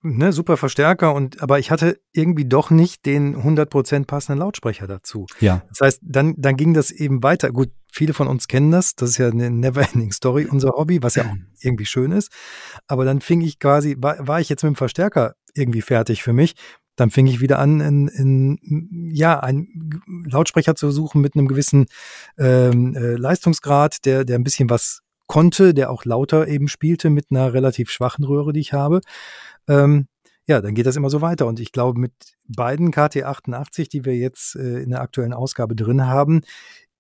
ne, 0.01 0.31
super 0.33 0.57
Verstärker 0.57 1.13
und 1.13 1.41
aber 1.41 1.59
ich 1.59 1.71
hatte 1.71 1.99
irgendwie 2.11 2.45
doch 2.45 2.69
nicht 2.69 3.05
den 3.05 3.35
100% 3.35 4.05
passenden 4.05 4.39
Lautsprecher 4.39 4.87
dazu. 4.87 5.25
Ja. 5.39 5.63
Das 5.69 5.81
heißt, 5.81 5.99
dann 6.03 6.35
dann 6.37 6.55
ging 6.55 6.73
das 6.73 6.91
eben 6.91 7.23
weiter. 7.23 7.51
Gut, 7.51 7.71
viele 7.91 8.13
von 8.13 8.27
uns 8.27 8.47
kennen 8.47 8.71
das, 8.71 8.95
das 8.95 9.11
ist 9.11 9.17
ja 9.17 9.29
eine 9.29 9.49
never-ending 9.49 10.11
Story 10.11 10.47
unser 10.49 10.71
Hobby, 10.71 11.01
was 11.01 11.15
ja 11.15 11.23
auch 11.23 11.35
irgendwie 11.61 11.85
schön 11.85 12.11
ist, 12.11 12.31
aber 12.87 13.05
dann 13.05 13.21
fing 13.21 13.41
ich 13.41 13.59
quasi 13.59 13.95
war, 13.99 14.27
war 14.27 14.39
ich 14.39 14.49
jetzt 14.49 14.63
mit 14.63 14.73
dem 14.73 14.75
Verstärker 14.75 15.35
irgendwie 15.53 15.81
fertig 15.81 16.23
für 16.23 16.33
mich. 16.33 16.55
Dann 16.95 17.11
fing 17.11 17.27
ich 17.27 17.39
wieder 17.39 17.59
an, 17.59 17.79
in, 17.79 18.07
in 18.09 19.09
ja, 19.13 19.39
einen 19.39 20.01
Lautsprecher 20.29 20.75
zu 20.75 20.91
suchen 20.91 21.21
mit 21.21 21.35
einem 21.35 21.47
gewissen 21.47 21.85
ähm, 22.37 22.93
äh, 22.93 23.15
Leistungsgrad, 23.15 24.05
der, 24.05 24.25
der 24.25 24.37
ein 24.37 24.43
bisschen 24.43 24.69
was 24.69 25.01
konnte, 25.29 25.73
der 25.73 25.91
auch 25.91 26.03
lauter 26.05 26.47
eben 26.47 26.67
spielte 26.67 27.09
mit 27.09 27.27
einer 27.29 27.53
relativ 27.53 27.91
schwachen 27.91 28.25
Röhre, 28.25 28.51
die 28.51 28.59
ich 28.59 28.73
habe. 28.73 28.99
Ähm, 29.67 30.07
ja, 30.47 30.59
dann 30.59 30.73
geht 30.73 30.87
das 30.87 30.95
immer 30.95 31.11
so 31.11 31.21
weiter. 31.21 31.45
Und 31.45 31.59
ich 31.59 31.71
glaube, 31.71 31.99
mit 31.99 32.11
beiden 32.47 32.91
KT88, 32.91 33.89
die 33.89 34.03
wir 34.03 34.17
jetzt 34.17 34.55
äh, 34.55 34.79
in 34.81 34.89
der 34.89 35.01
aktuellen 35.01 35.33
Ausgabe 35.33 35.75
drin 35.75 36.07
haben, 36.07 36.41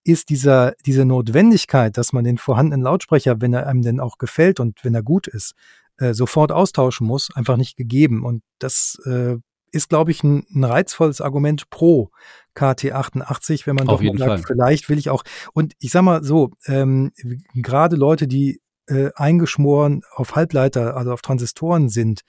ist 0.03 0.29
dieser, 0.29 0.75
diese 0.85 1.05
Notwendigkeit, 1.05 1.97
dass 1.97 2.13
man 2.13 2.23
den 2.23 2.37
vorhandenen 2.37 2.83
Lautsprecher, 2.83 3.41
wenn 3.41 3.53
er 3.53 3.65
einem 3.65 3.81
denn 3.81 3.99
auch 3.99 4.19
gefällt 4.19 4.59
und 4.59 4.83
wenn 4.85 4.93
er 4.93 5.03
gut 5.03 5.27
ist, 5.27 5.55
äh, 5.97 6.13
sofort 6.13 6.51
austauschen 6.51 7.07
muss, 7.07 7.29
einfach 7.35 7.57
nicht 7.57 7.77
gegeben. 7.77 8.23
Und 8.23 8.43
das 8.59 9.01
äh, 9.05 9.37
ist, 9.71 9.89
glaube 9.89 10.11
ich, 10.11 10.23
ein, 10.23 10.45
ein 10.53 10.63
reizvolles 10.63 11.21
Argument 11.21 11.69
pro 11.69 12.11
KT88, 12.55 13.65
wenn 13.65 13.75
man 13.75 13.87
Auf 13.87 14.01
doch 14.01 14.17
sagt, 14.17 14.19
Fall. 14.19 14.43
vielleicht 14.43 14.89
will 14.89 14.97
ich 14.97 15.09
auch. 15.09 15.23
Und 15.53 15.73
ich 15.79 15.91
sag 15.91 16.01
mal 16.03 16.23
so, 16.23 16.51
ähm, 16.65 17.11
gerade 17.53 17.95
Leute, 17.95 18.27
die 18.27 18.61
äh, 18.87 19.09
eingeschmoren 19.15 20.01
auf 20.11 20.35
Halbleiter, 20.35 20.97
also 20.97 21.13
auf 21.13 21.21
Transistoren 21.21 21.89
sind, 21.89 22.21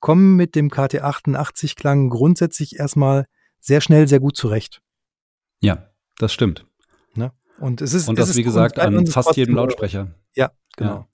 kommen 0.00 0.36
mit 0.36 0.54
dem 0.56 0.68
KT88-Klang 0.68 2.10
grundsätzlich 2.10 2.78
erstmal 2.78 3.26
sehr 3.60 3.80
schnell 3.80 4.08
sehr 4.08 4.20
gut 4.20 4.36
zurecht. 4.36 4.80
Ja, 5.60 5.90
das 6.18 6.32
stimmt. 6.32 6.66
Ne? 7.14 7.32
Und 7.58 7.80
es 7.80 7.94
ist 7.94 8.08
Und 8.08 8.18
es 8.18 8.24
das, 8.24 8.30
ist 8.30 8.36
wie 8.36 8.42
gesagt, 8.42 8.78
an 8.78 8.94
es 8.94 9.12
fast 9.12 9.36
jedem 9.36 9.54
Lautsprecher. 9.54 10.14
Ja, 10.34 10.50
genau. 10.76 11.06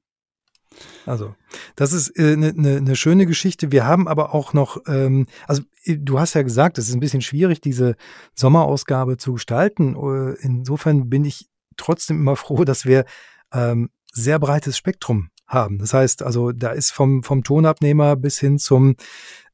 Also, 1.07 1.35
das 1.77 1.93
ist 1.93 2.19
eine 2.19 2.33
äh, 2.33 2.37
ne, 2.37 2.53
ne, 2.55 2.81
ne 2.81 2.97
schöne 2.97 3.27
Geschichte. 3.27 3.73
Wir 3.73 3.87
haben 3.87 4.09
aber 4.09 4.35
auch 4.35 4.53
noch, 4.53 4.79
ähm, 4.87 5.27
also 5.47 5.63
äh, 5.85 5.97
du 5.97 6.19
hast 6.19 6.35
ja 6.35 6.43
gesagt, 6.43 6.79
es 6.79 6.89
ist 6.89 6.95
ein 6.95 7.01
bisschen 7.01 7.23
schwierig, 7.23 7.61
diese 7.61 7.97
Sommerausgabe 8.35 9.17
zu 9.17 9.35
gestalten. 9.35 9.97
Äh, 9.97 10.37
Insofern 10.43 11.09
bin 11.09 11.25
ich 11.25 11.49
trotzdem 11.77 12.19
immer 12.19 12.37
froh, 12.37 12.65
dass 12.65 12.85
wir 12.85 13.05
ähm, 13.53 13.91
sehr 14.13 14.39
breites 14.39 14.77
Spektrum 14.77 15.31
haben. 15.47 15.79
Das 15.79 15.95
heißt, 15.95 16.23
also 16.23 16.53
da 16.53 16.71
ist 16.71 16.91
vom, 16.91 17.23
vom 17.23 17.43
Tonabnehmer 17.43 18.17
bis 18.17 18.39
hin 18.39 18.59
zum 18.59 18.97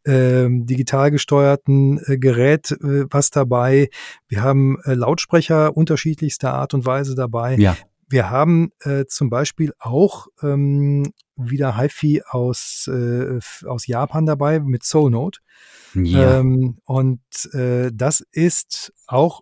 ähm, 0.07 0.66
digital 0.66 1.11
gesteuerten 1.11 1.98
äh, 2.07 2.18
Gerät 2.18 2.72
äh, 2.72 3.07
was 3.11 3.31
dabei. 3.31 3.88
Wir 4.29 4.42
haben 4.42 4.79
äh, 4.85 4.94
Lautsprecher 4.94 5.77
unterschiedlichster 5.77 6.53
Art 6.53 6.74
und 6.74 6.85
Weise 6.85 7.14
dabei. 7.14 7.57
Ja, 7.57 7.77
Wir 8.14 8.31
haben 8.31 8.70
äh, 8.83 9.07
zum 9.07 9.29
Beispiel 9.29 9.72
auch 9.81 10.29
ähm, 10.40 11.12
wieder 11.35 11.77
HiFi 11.77 12.22
aus, 12.24 12.87
äh, 12.87 13.40
aus 13.66 13.88
Japan 13.88 14.24
dabei 14.24 14.61
mit 14.61 14.85
Soulnote. 14.85 15.40
ja. 15.94 16.38
Ähm, 16.38 16.79
und 16.85 17.20
äh, 17.55 17.90
das 17.92 18.24
ist 18.31 18.92
auch 19.09 19.40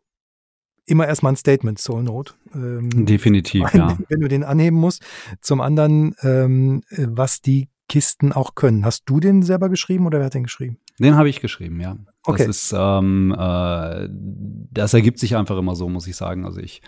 immer 0.86 1.06
erstmal 1.06 1.34
ein 1.34 1.36
Statement, 1.36 1.78
Soulnote. 1.78 2.32
Ähm, 2.54 3.04
definitiv, 3.04 3.62
wenn, 3.74 3.80
ja. 3.80 3.98
wenn 4.08 4.20
du 4.20 4.28
den 4.28 4.42
anheben 4.42 4.78
musst. 4.78 5.04
Zum 5.42 5.60
anderen, 5.60 6.14
ähm, 6.22 6.82
äh, 6.88 7.08
was 7.10 7.42
die 7.42 7.68
Kisten 7.92 8.32
auch 8.32 8.54
können. 8.54 8.86
Hast 8.86 9.02
du 9.04 9.20
den 9.20 9.42
selber 9.42 9.68
geschrieben 9.68 10.06
oder 10.06 10.18
wer 10.18 10.24
hat 10.24 10.32
den 10.32 10.44
geschrieben? 10.44 10.78
Den 10.98 11.14
habe 11.14 11.28
ich 11.28 11.42
geschrieben, 11.42 11.78
ja. 11.78 11.98
Okay. 12.24 12.46
Das 12.46 12.56
ist, 12.56 12.74
ähm, 12.74 13.36
äh, 13.38 14.08
das 14.70 14.94
ergibt 14.94 15.18
sich 15.18 15.36
einfach 15.36 15.58
immer 15.58 15.76
so, 15.76 15.90
muss 15.90 16.06
ich 16.06 16.16
sagen. 16.16 16.46
Also 16.46 16.60
ich 16.60 16.80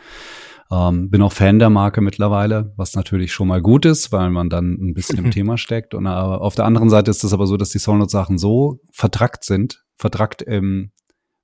ähm, 0.71 1.11
bin 1.11 1.21
auch 1.21 1.35
Fan 1.35 1.59
der 1.59 1.69
Marke 1.69 2.01
mittlerweile, 2.01 2.73
was 2.79 2.97
natürlich 2.97 3.35
schon 3.35 3.49
mal 3.49 3.61
gut 3.61 3.85
ist, 3.85 4.13
weil 4.13 4.31
man 4.31 4.49
dann 4.49 4.79
ein 4.81 4.95
bisschen 4.95 5.19
im 5.19 5.31
Thema 5.31 5.59
steckt. 5.59 5.93
Und 5.93 6.07
äh, 6.07 6.09
auf 6.09 6.55
der 6.55 6.65
anderen 6.65 6.89
Seite 6.89 7.11
ist 7.11 7.23
es 7.23 7.35
aber 7.35 7.47
so, 7.47 7.59
dass 7.59 7.69
die 7.69 7.81
Soundnote-Sachen 7.81 8.39
so 8.39 8.81
vertrackt 8.91 9.45
sind, 9.45 9.85
vertrackt 9.97 10.41
im 10.41 10.91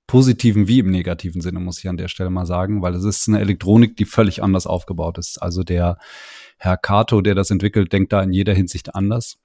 positiven 0.07 0.67
wie 0.67 0.79
im 0.79 0.89
negativen 0.89 1.41
Sinne, 1.41 1.59
muss 1.59 1.77
ich 1.77 1.87
an 1.87 1.97
der 1.97 2.07
Stelle 2.07 2.31
mal 2.31 2.47
sagen, 2.47 2.81
weil 2.81 2.95
es 2.95 3.03
ist 3.03 3.29
eine 3.29 3.41
Elektronik, 3.41 3.95
die 3.95 4.05
völlig 4.05 4.41
anders 4.41 4.65
aufgebaut 4.65 5.19
ist. 5.19 5.39
Also 5.39 5.61
der 5.61 5.99
Herr 6.57 6.77
Kato, 6.77 7.21
der 7.21 7.35
das 7.35 7.51
entwickelt, 7.51 7.93
denkt 7.93 8.11
da 8.11 8.23
in 8.23 8.33
jeder 8.33 8.55
Hinsicht 8.55 8.95
anders 8.95 9.37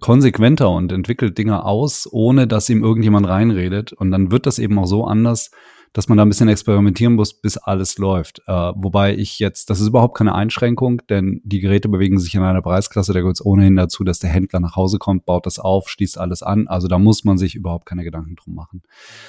konsequenter 0.00 0.70
und 0.70 0.92
entwickelt 0.92 1.38
Dinge 1.38 1.64
aus, 1.64 2.08
ohne 2.10 2.46
dass 2.46 2.68
ihm 2.68 2.82
irgendjemand 2.82 3.26
reinredet. 3.26 3.92
Und 3.92 4.10
dann 4.10 4.30
wird 4.30 4.46
das 4.46 4.58
eben 4.58 4.78
auch 4.78 4.86
so 4.86 5.04
anders, 5.04 5.50
dass 5.92 6.08
man 6.08 6.18
da 6.18 6.24
ein 6.24 6.28
bisschen 6.28 6.48
experimentieren 6.48 7.14
muss, 7.14 7.40
bis 7.40 7.56
alles 7.56 7.96
läuft. 7.96 8.42
Äh, 8.46 8.52
wobei 8.52 9.16
ich 9.16 9.38
jetzt, 9.38 9.70
das 9.70 9.80
ist 9.80 9.88
überhaupt 9.88 10.18
keine 10.18 10.34
Einschränkung, 10.34 11.00
denn 11.08 11.40
die 11.44 11.60
Geräte 11.60 11.88
bewegen 11.88 12.18
sich 12.18 12.34
in 12.34 12.42
einer 12.42 12.60
Preisklasse, 12.60 13.14
da 13.14 13.20
gehört 13.20 13.36
es 13.36 13.44
ohnehin 13.44 13.76
dazu, 13.76 14.04
dass 14.04 14.18
der 14.18 14.28
Händler 14.28 14.60
nach 14.60 14.76
Hause 14.76 14.98
kommt, 14.98 15.24
baut 15.24 15.46
das 15.46 15.58
auf, 15.58 15.88
schließt 15.88 16.18
alles 16.18 16.42
an. 16.42 16.68
Also 16.68 16.86
da 16.86 16.98
muss 16.98 17.24
man 17.24 17.38
sich 17.38 17.54
überhaupt 17.54 17.86
keine 17.86 18.04
Gedanken 18.04 18.36
drum 18.36 18.54
machen. 18.54 18.82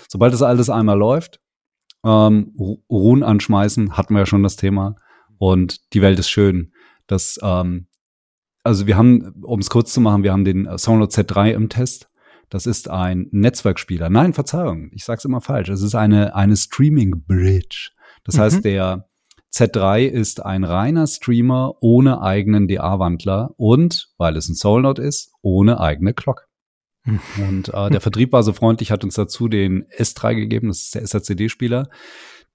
Sobald 0.09 0.33
das 0.33 0.41
alles 0.41 0.69
einmal 0.69 0.97
läuft, 0.97 1.39
ähm, 2.03 2.53
Ru- 2.57 2.81
Ruhen 2.89 3.23
anschmeißen, 3.23 3.95
hatten 3.95 4.13
wir 4.13 4.19
ja 4.19 4.25
schon 4.25 4.43
das 4.43 4.57
Thema. 4.57 4.95
Und 5.37 5.93
die 5.93 6.01
Welt 6.01 6.19
ist 6.19 6.29
schön. 6.29 6.73
Das, 7.05 7.39
ähm, 7.41 7.87
also 8.67 8.85
wir 8.85 8.97
haben, 8.97 9.33
um 9.41 9.59
es 9.59 9.69
kurz 9.69 9.93
zu 9.93 10.01
machen, 10.01 10.23
wir 10.23 10.31
haben 10.31 10.45
den 10.45 10.65
äh, 10.65 10.77
Soundcloud 10.77 11.11
Z3 11.11 11.51
im 11.51 11.69
Test. 11.69 12.09
Das 12.49 12.65
ist 12.65 12.89
ein 12.89 13.27
Netzwerkspieler. 13.31 14.09
Nein, 14.09 14.33
Verzeihung, 14.33 14.89
ich 14.93 15.03
sage 15.03 15.17
es 15.17 15.25
immer 15.25 15.41
falsch. 15.41 15.69
Es 15.69 15.81
ist 15.81 15.95
eine, 15.95 16.35
eine 16.35 16.55
Streaming 16.55 17.23
Bridge. 17.25 17.89
Das 18.23 18.35
Mhm. 18.35 18.39
heißt, 18.41 18.65
der 18.65 19.09
Z3 19.53 20.05
ist 20.05 20.45
ein 20.45 20.63
reiner 20.63 21.07
Streamer 21.07 21.75
ohne 21.81 22.21
eigenen 22.21 22.67
DA-Wandler 22.67 23.51
und, 23.57 24.09
weil 24.17 24.35
es 24.37 24.47
ein 24.49 24.55
Soulnote 24.55 25.01
ist, 25.01 25.31
ohne 25.41 25.79
eigene 25.79 26.13
Clock. 26.13 26.47
Hm. 27.03 27.19
Und 27.49 27.69
äh, 27.73 27.89
der 27.89 28.01
Vertrieb 28.01 28.33
war 28.33 28.43
so 28.43 28.51
freundlich, 28.53 28.91
hat 28.91 29.03
uns 29.05 29.15
dazu 29.15 29.47
den 29.47 29.85
S3 29.97 30.35
gegeben, 30.35 30.67
das 30.67 30.79
ist 30.81 30.95
der 30.95 31.01
SRCD-Spieler. 31.03 31.89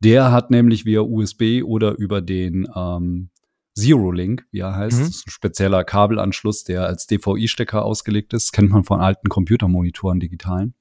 Der 0.01 0.31
hat 0.31 0.51
nämlich 0.51 0.85
via 0.85 1.01
USB 1.01 1.62
oder 1.64 1.96
über 1.96 2.20
den 2.20 2.68
ähm, 2.77 3.31
Zero-Link, 3.75 4.45
wie 4.51 4.61
er 4.61 4.75
heißt, 4.77 4.99
Mhm. 4.99 5.03
das 5.07 5.17
ist 5.17 5.27
ein 5.27 5.31
spezieller 5.31 5.85
Kabelanschluss, 5.85 6.65
der 6.65 6.87
als 6.87 7.07
DVI-Stecker 7.07 7.85
ausgelegt 7.85 8.33
ist, 8.35 8.53
kennt 8.53 8.71
man 8.71 8.85
von 8.85 9.01
alten 9.01 9.29
Computermonitoren 9.29 10.21
digitalen. 10.21 10.75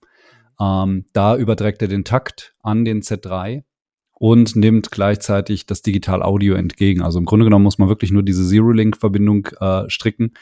Ähm, 0.60 1.06
da 1.14 1.38
überträgt 1.38 1.82
er 1.82 1.88
den 1.88 2.04
Takt 2.04 2.54
an 2.62 2.86
den 2.86 3.02
Z3 3.02 3.64
und 4.14 4.56
nimmt 4.56 4.92
gleichzeitig 4.92 5.66
das 5.66 5.82
Digital-Audio 5.82 6.54
entgegen. 6.56 7.02
Also 7.02 7.18
im 7.18 7.26
Grunde 7.26 7.46
genommen 7.46 7.64
muss 7.64 7.80
man 7.80 7.90
wirklich 7.90 8.12
nur 8.12 8.24
diese 8.24 8.46
Zero-Link-Verbindung 8.48 9.48
äh, 9.60 9.90
stricken 9.90 10.34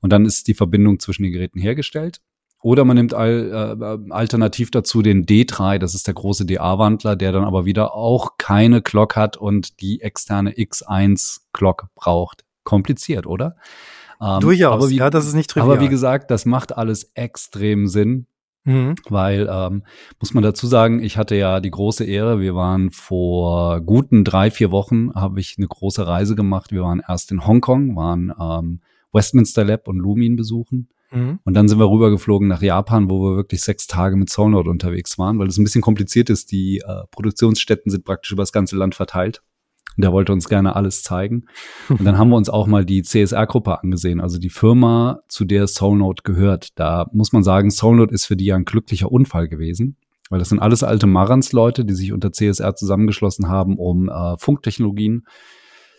und 0.00 0.10
dann 0.12 0.24
ist 0.24 0.48
die 0.48 0.54
Verbindung 0.54 1.00
zwischen 1.00 1.24
den 1.24 1.32
Geräten 1.32 1.58
hergestellt. 1.58 2.20
Oder 2.66 2.84
man 2.84 2.96
nimmt 2.96 3.14
al 3.14 3.78
äh, 4.10 4.12
alternativ 4.12 4.72
dazu 4.72 5.00
den 5.00 5.24
D3, 5.24 5.78
das 5.78 5.94
ist 5.94 6.08
der 6.08 6.14
große 6.14 6.46
DA-Wandler, 6.46 7.14
der 7.14 7.30
dann 7.30 7.44
aber 7.44 7.64
wieder 7.64 7.94
auch 7.94 8.38
keine 8.38 8.82
Clock 8.82 9.14
hat 9.14 9.36
und 9.36 9.80
die 9.80 10.00
externe 10.00 10.50
X1-Clock 10.50 11.86
braucht. 11.94 12.44
Kompliziert, 12.64 13.24
oder? 13.24 13.54
Ähm, 14.20 14.40
Durchaus. 14.40 14.74
aber 14.82 14.90
wie, 14.90 14.96
ja, 14.96 15.10
das 15.10 15.28
ist 15.28 15.34
nicht 15.34 15.48
trivial. 15.50 15.70
aber 15.76 15.80
wie 15.80 15.88
gesagt, 15.88 16.28
das 16.32 16.44
macht 16.44 16.76
alles 16.76 17.12
extrem 17.14 17.86
Sinn, 17.86 18.26
Mhm. 18.64 18.96
weil, 19.08 19.48
ähm, 19.48 19.84
muss 20.18 20.34
man 20.34 20.42
dazu 20.42 20.66
sagen, 20.66 21.00
ich 21.00 21.16
hatte 21.16 21.36
ja 21.36 21.60
die 21.60 21.70
große 21.70 22.02
Ehre, 22.04 22.40
wir 22.40 22.56
waren 22.56 22.90
vor 22.90 23.80
guten 23.80 24.24
drei, 24.24 24.50
vier 24.50 24.72
Wochen, 24.72 25.14
habe 25.14 25.38
ich 25.38 25.54
eine 25.56 25.68
große 25.68 26.04
Reise 26.04 26.34
gemacht. 26.34 26.72
Wir 26.72 26.82
waren 26.82 27.00
erst 27.06 27.30
in 27.30 27.46
Hongkong, 27.46 27.94
waren 27.94 28.32
ähm, 28.40 28.80
Westminster 29.12 29.64
Lab 29.64 29.86
und 29.86 29.98
Lumin 30.00 30.34
besuchen. 30.34 30.88
Mhm. 31.10 31.38
Und 31.44 31.54
dann 31.54 31.68
sind 31.68 31.78
wir 31.78 31.90
rübergeflogen 31.90 32.48
nach 32.48 32.62
Japan, 32.62 33.10
wo 33.10 33.22
wir 33.22 33.36
wirklich 33.36 33.60
sechs 33.60 33.86
Tage 33.86 34.16
mit 34.16 34.30
Soundnote 34.30 34.70
unterwegs 34.70 35.18
waren, 35.18 35.38
weil 35.38 35.48
es 35.48 35.58
ein 35.58 35.64
bisschen 35.64 35.82
kompliziert 35.82 36.30
ist. 36.30 36.52
Die 36.52 36.78
äh, 36.78 37.02
Produktionsstätten 37.10 37.90
sind 37.90 38.04
praktisch 38.04 38.32
über 38.32 38.42
das 38.42 38.52
ganze 38.52 38.76
Land 38.76 38.94
verteilt. 38.94 39.42
Und 39.96 40.02
der 40.02 40.12
wollte 40.12 40.32
uns 40.32 40.48
gerne 40.48 40.76
alles 40.76 41.02
zeigen. 41.02 41.46
Und 41.88 42.04
dann 42.04 42.18
haben 42.18 42.28
wir 42.28 42.36
uns 42.36 42.50
auch 42.50 42.66
mal 42.66 42.84
die 42.84 43.02
CSR-Gruppe 43.02 43.82
angesehen, 43.82 44.20
also 44.20 44.38
die 44.38 44.50
Firma, 44.50 45.20
zu 45.28 45.46
der 45.46 45.66
Soulnote 45.66 46.22
gehört. 46.22 46.78
Da 46.78 47.08
muss 47.12 47.32
man 47.32 47.42
sagen, 47.42 47.70
Soulnote 47.70 48.12
ist 48.12 48.26
für 48.26 48.36
die 48.36 48.44
ja 48.44 48.56
ein 48.56 48.66
glücklicher 48.66 49.10
Unfall 49.10 49.48
gewesen, 49.48 49.96
weil 50.28 50.38
das 50.38 50.50
sind 50.50 50.58
alles 50.58 50.82
alte 50.82 51.06
Marantz-Leute, 51.06 51.86
die 51.86 51.94
sich 51.94 52.12
unter 52.12 52.30
CSR 52.30 52.74
zusammengeschlossen 52.74 53.48
haben, 53.48 53.78
um 53.78 54.10
äh, 54.10 54.36
Funktechnologien 54.36 55.26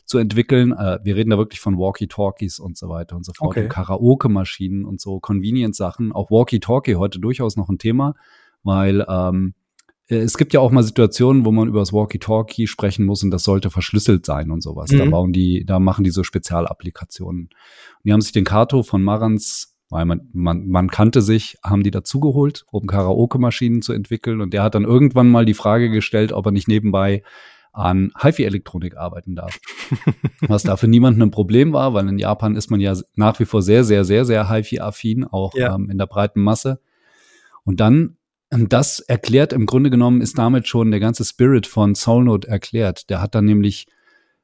zu 0.08 0.18
entwickeln. 0.18 0.72
Äh, 0.72 1.00
wir 1.04 1.16
reden 1.16 1.30
da 1.30 1.38
wirklich 1.38 1.60
von 1.60 1.78
Walkie-Talkies 1.78 2.60
und 2.60 2.78
so 2.78 2.90
weiter 2.90 3.16
und 3.16 3.26
so 3.26 3.34
fort, 3.34 3.58
Okay. 3.58 3.68
Karaoke-Maschinen 3.68 4.86
und 4.86 5.00
so 5.00 5.20
Convenience-Sachen. 5.20 6.12
Auch 6.12 6.32
Walkie-Talkie 6.32 6.96
heute 6.96 7.20
durchaus 7.20 7.56
noch 7.56 7.70
ein 7.70 7.78
Thema, 7.78 8.16
weil 8.64 9.06
ähm, 9.08 9.54
äh, 10.08 10.16
es 10.16 10.38
gibt 10.38 10.54
ja 10.54 10.62
auch 10.62 10.72
mal 10.72 10.84
Situationen, 10.84 11.46
wo 11.46 11.52
man 11.52 11.68
über 11.68 11.80
das 11.80 11.94
Walkie-Talkie 11.94 12.68
sprechen 12.68 13.06
muss 13.06 13.22
und 13.24 13.32
das 13.32 13.44
sollte 13.44 13.70
verschlüsselt 13.70 14.26
sein 14.26 14.50
und 14.50 14.62
sowas. 14.62 14.92
Mhm. 14.92 14.98
Da 14.98 15.06
bauen 15.06 15.34
die, 15.34 15.66
da 15.66 15.80
machen 15.80 16.04
die 16.04 16.12
so 16.12 16.24
Spezialapplikationen. 16.24 17.44
Und 17.44 17.54
die 18.04 18.14
haben 18.14 18.22
sich 18.22 18.32
den 18.32 18.46
Kato 18.46 18.82
von 18.82 19.04
Marans 19.04 19.74
weil 19.90 20.06
man, 20.06 20.28
man, 20.34 20.68
man 20.68 20.90
kannte 20.90 21.22
sich, 21.22 21.58
haben 21.64 21.82
die 21.82 21.92
dazugeholt, 21.92 22.66
um 22.72 22.88
Karaoke-Maschinen 22.88 23.82
zu 23.82 23.94
entwickeln. 23.94 24.42
Und 24.42 24.54
der 24.54 24.64
hat 24.64 24.76
dann 24.76 24.84
irgendwann 24.84 25.30
mal 25.30 25.46
die 25.46 25.54
Frage 25.54 25.90
gestellt, 25.90 26.34
ob 26.34 26.46
er 26.46 26.52
nicht 26.52 26.68
nebenbei 26.68 27.24
an 27.78 28.12
HiFi-Elektronik 28.20 28.98
arbeiten 28.98 29.36
darf. 29.36 29.60
Was 30.42 30.64
da 30.64 30.78
für 30.78 30.88
niemanden 30.88 31.22
ein 31.22 31.32
Problem 31.32 31.74
war, 31.74 31.94
weil 31.94 32.08
in 32.08 32.18
Japan 32.18 32.56
ist 32.56 32.72
man 32.72 32.80
ja 32.80 32.96
nach 33.16 33.40
wie 33.40 33.46
vor 33.46 33.62
sehr, 33.62 33.84
sehr, 33.84 34.04
sehr, 34.04 34.26
sehr 34.26 34.50
HiFi-affin, 34.50 35.26
auch 35.26 35.54
ja. 35.54 35.76
ähm, 35.76 35.90
in 35.90 35.98
der 35.98 36.08
breiten 36.08 36.42
Masse. 36.42 36.80
Und 37.64 37.80
dann, 37.80 38.18
das 38.50 39.00
erklärt 39.00 39.54
im 39.54 39.66
Grunde 39.66 39.90
genommen, 39.90 40.22
ist 40.22 40.38
damit 40.38 40.68
schon 40.68 40.90
der 40.90 41.00
ganze 41.00 41.24
Spirit 41.24 41.68
von 41.68 41.96
Soulnote 41.96 42.48
erklärt. 42.48 43.10
Der 43.10 43.22
hat 43.22 43.36
dann 43.36 43.46
nämlich 43.46 43.88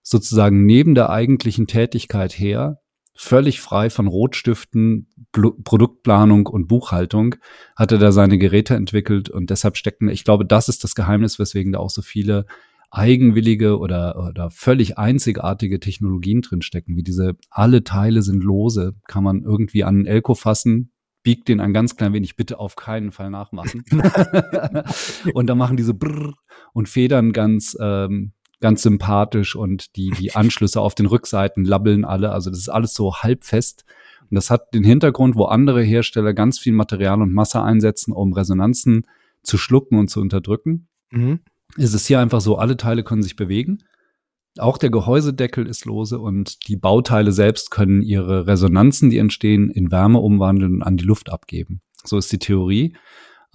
sozusagen 0.02 0.66
neben 0.66 0.94
der 0.94 1.10
eigentlichen 1.10 1.66
Tätigkeit 1.66 2.38
her 2.38 2.82
völlig 3.16 3.62
frei 3.62 3.90
von 3.90 4.08
Rotstiften, 4.08 5.08
Bl 5.32 5.52
Produktplanung 5.64 6.48
und 6.48 6.68
Buchhaltung 6.68 7.36
hat 7.76 7.92
er 7.92 7.98
da 7.98 8.12
seine 8.12 8.38
Geräte 8.38 8.76
entwickelt 8.76 9.30
und 9.30 9.50
deshalb 9.50 9.78
stecken, 9.78 10.10
ich 10.10 10.24
glaube, 10.24 10.46
das 10.46 10.68
ist 10.68 10.84
das 10.84 10.96
Geheimnis, 10.96 11.40
weswegen 11.40 11.74
da 11.74 11.80
auch 11.80 11.90
so 11.90 12.02
viele 12.02 12.46
eigenwillige 12.94 13.80
oder, 13.80 14.24
oder 14.30 14.52
völlig 14.52 15.00
einzigartige 15.00 15.80
Technologien 15.80 16.42
drinstecken, 16.42 16.96
wie 16.96 17.02
diese, 17.02 17.36
alle 17.50 17.84
Teile 17.84 18.22
sind 18.22 18.44
lose, 18.44 18.94
kann 19.08 19.24
man 19.24 19.42
irgendwie 19.42 19.84
an 19.84 19.96
einen 19.96 20.06
Elko 20.06 20.36
fassen, 20.36 20.92
biegt 21.24 21.48
den 21.48 21.60
ein 21.60 21.74
ganz 21.74 21.96
klein 21.96 22.14
wenig, 22.14 22.36
bitte 22.36 22.60
auf 22.60 22.76
keinen 22.76 23.12
Fall 23.12 23.32
nachmachen. 23.32 23.84
und 25.34 25.48
dann 25.48 25.58
machen 25.58 25.76
diese 25.76 25.96
Brrr 25.96 26.36
und 26.74 26.88
Federn 26.88 27.34
ganz, 27.34 27.76
ähm, 27.82 28.34
ganz 28.60 28.84
sympathisch 28.84 29.56
und 29.56 29.96
die, 29.96 30.12
die 30.12 30.36
Anschlüsse 30.36 30.80
auf 30.80 30.94
den 30.94 31.08
Rückseiten 31.08 31.66
labbeln 31.66 32.06
alle. 32.06 32.32
Also 32.32 32.52
das 32.52 32.60
ist 32.60 32.70
alles 32.70 32.94
so 32.94 33.16
halbfest. 33.16 33.86
Und 34.30 34.36
das 34.36 34.52
hat 34.52 34.72
den 34.74 34.84
Hintergrund, 34.84 35.36
wo 35.36 35.46
andere 35.46 35.82
Hersteller 35.82 36.34
ganz 36.34 36.60
viel 36.60 36.74
Material 36.74 37.22
und 37.24 37.34
Masse 37.34 37.62
einsetzen, 37.62 38.14
um 38.14 38.34
Resonanzen 38.34 39.08
zu 39.42 39.58
schlucken 39.58 39.98
und 39.98 40.10
zu 40.10 40.22
unterdrücken. 40.22 40.88
Mhm. 41.10 41.40
Ist 41.78 41.94
es 41.94 42.06
hier 42.06 42.20
einfach 42.20 42.42
so, 42.42 42.58
alle 42.58 42.78
Teile 42.78 43.04
können 43.04 43.24
sich 43.24 43.36
bewegen. 43.36 43.80
Auch 44.60 44.78
der 44.78 44.92
Gehäusedeckel 44.92 45.66
ist 45.66 45.86
lose 45.86 46.20
und 46.20 46.68
die 46.68 46.76
Bauteile 46.76 47.32
selbst 47.32 47.72
können 47.72 48.04
ihre 48.04 48.46
Resonanzen, 48.46 49.10
die 49.10 49.18
entstehen, 49.18 49.72
in 49.72 49.92
Wärme 49.92 50.20
umwandeln 50.20 50.76
und 50.76 50.84
an 50.84 50.98
die 50.98 51.06
Luft 51.06 51.32
abgeben. 51.32 51.82
So 52.04 52.18
ist 52.18 52.32
die 52.32 52.40
Theorie. 52.40 52.96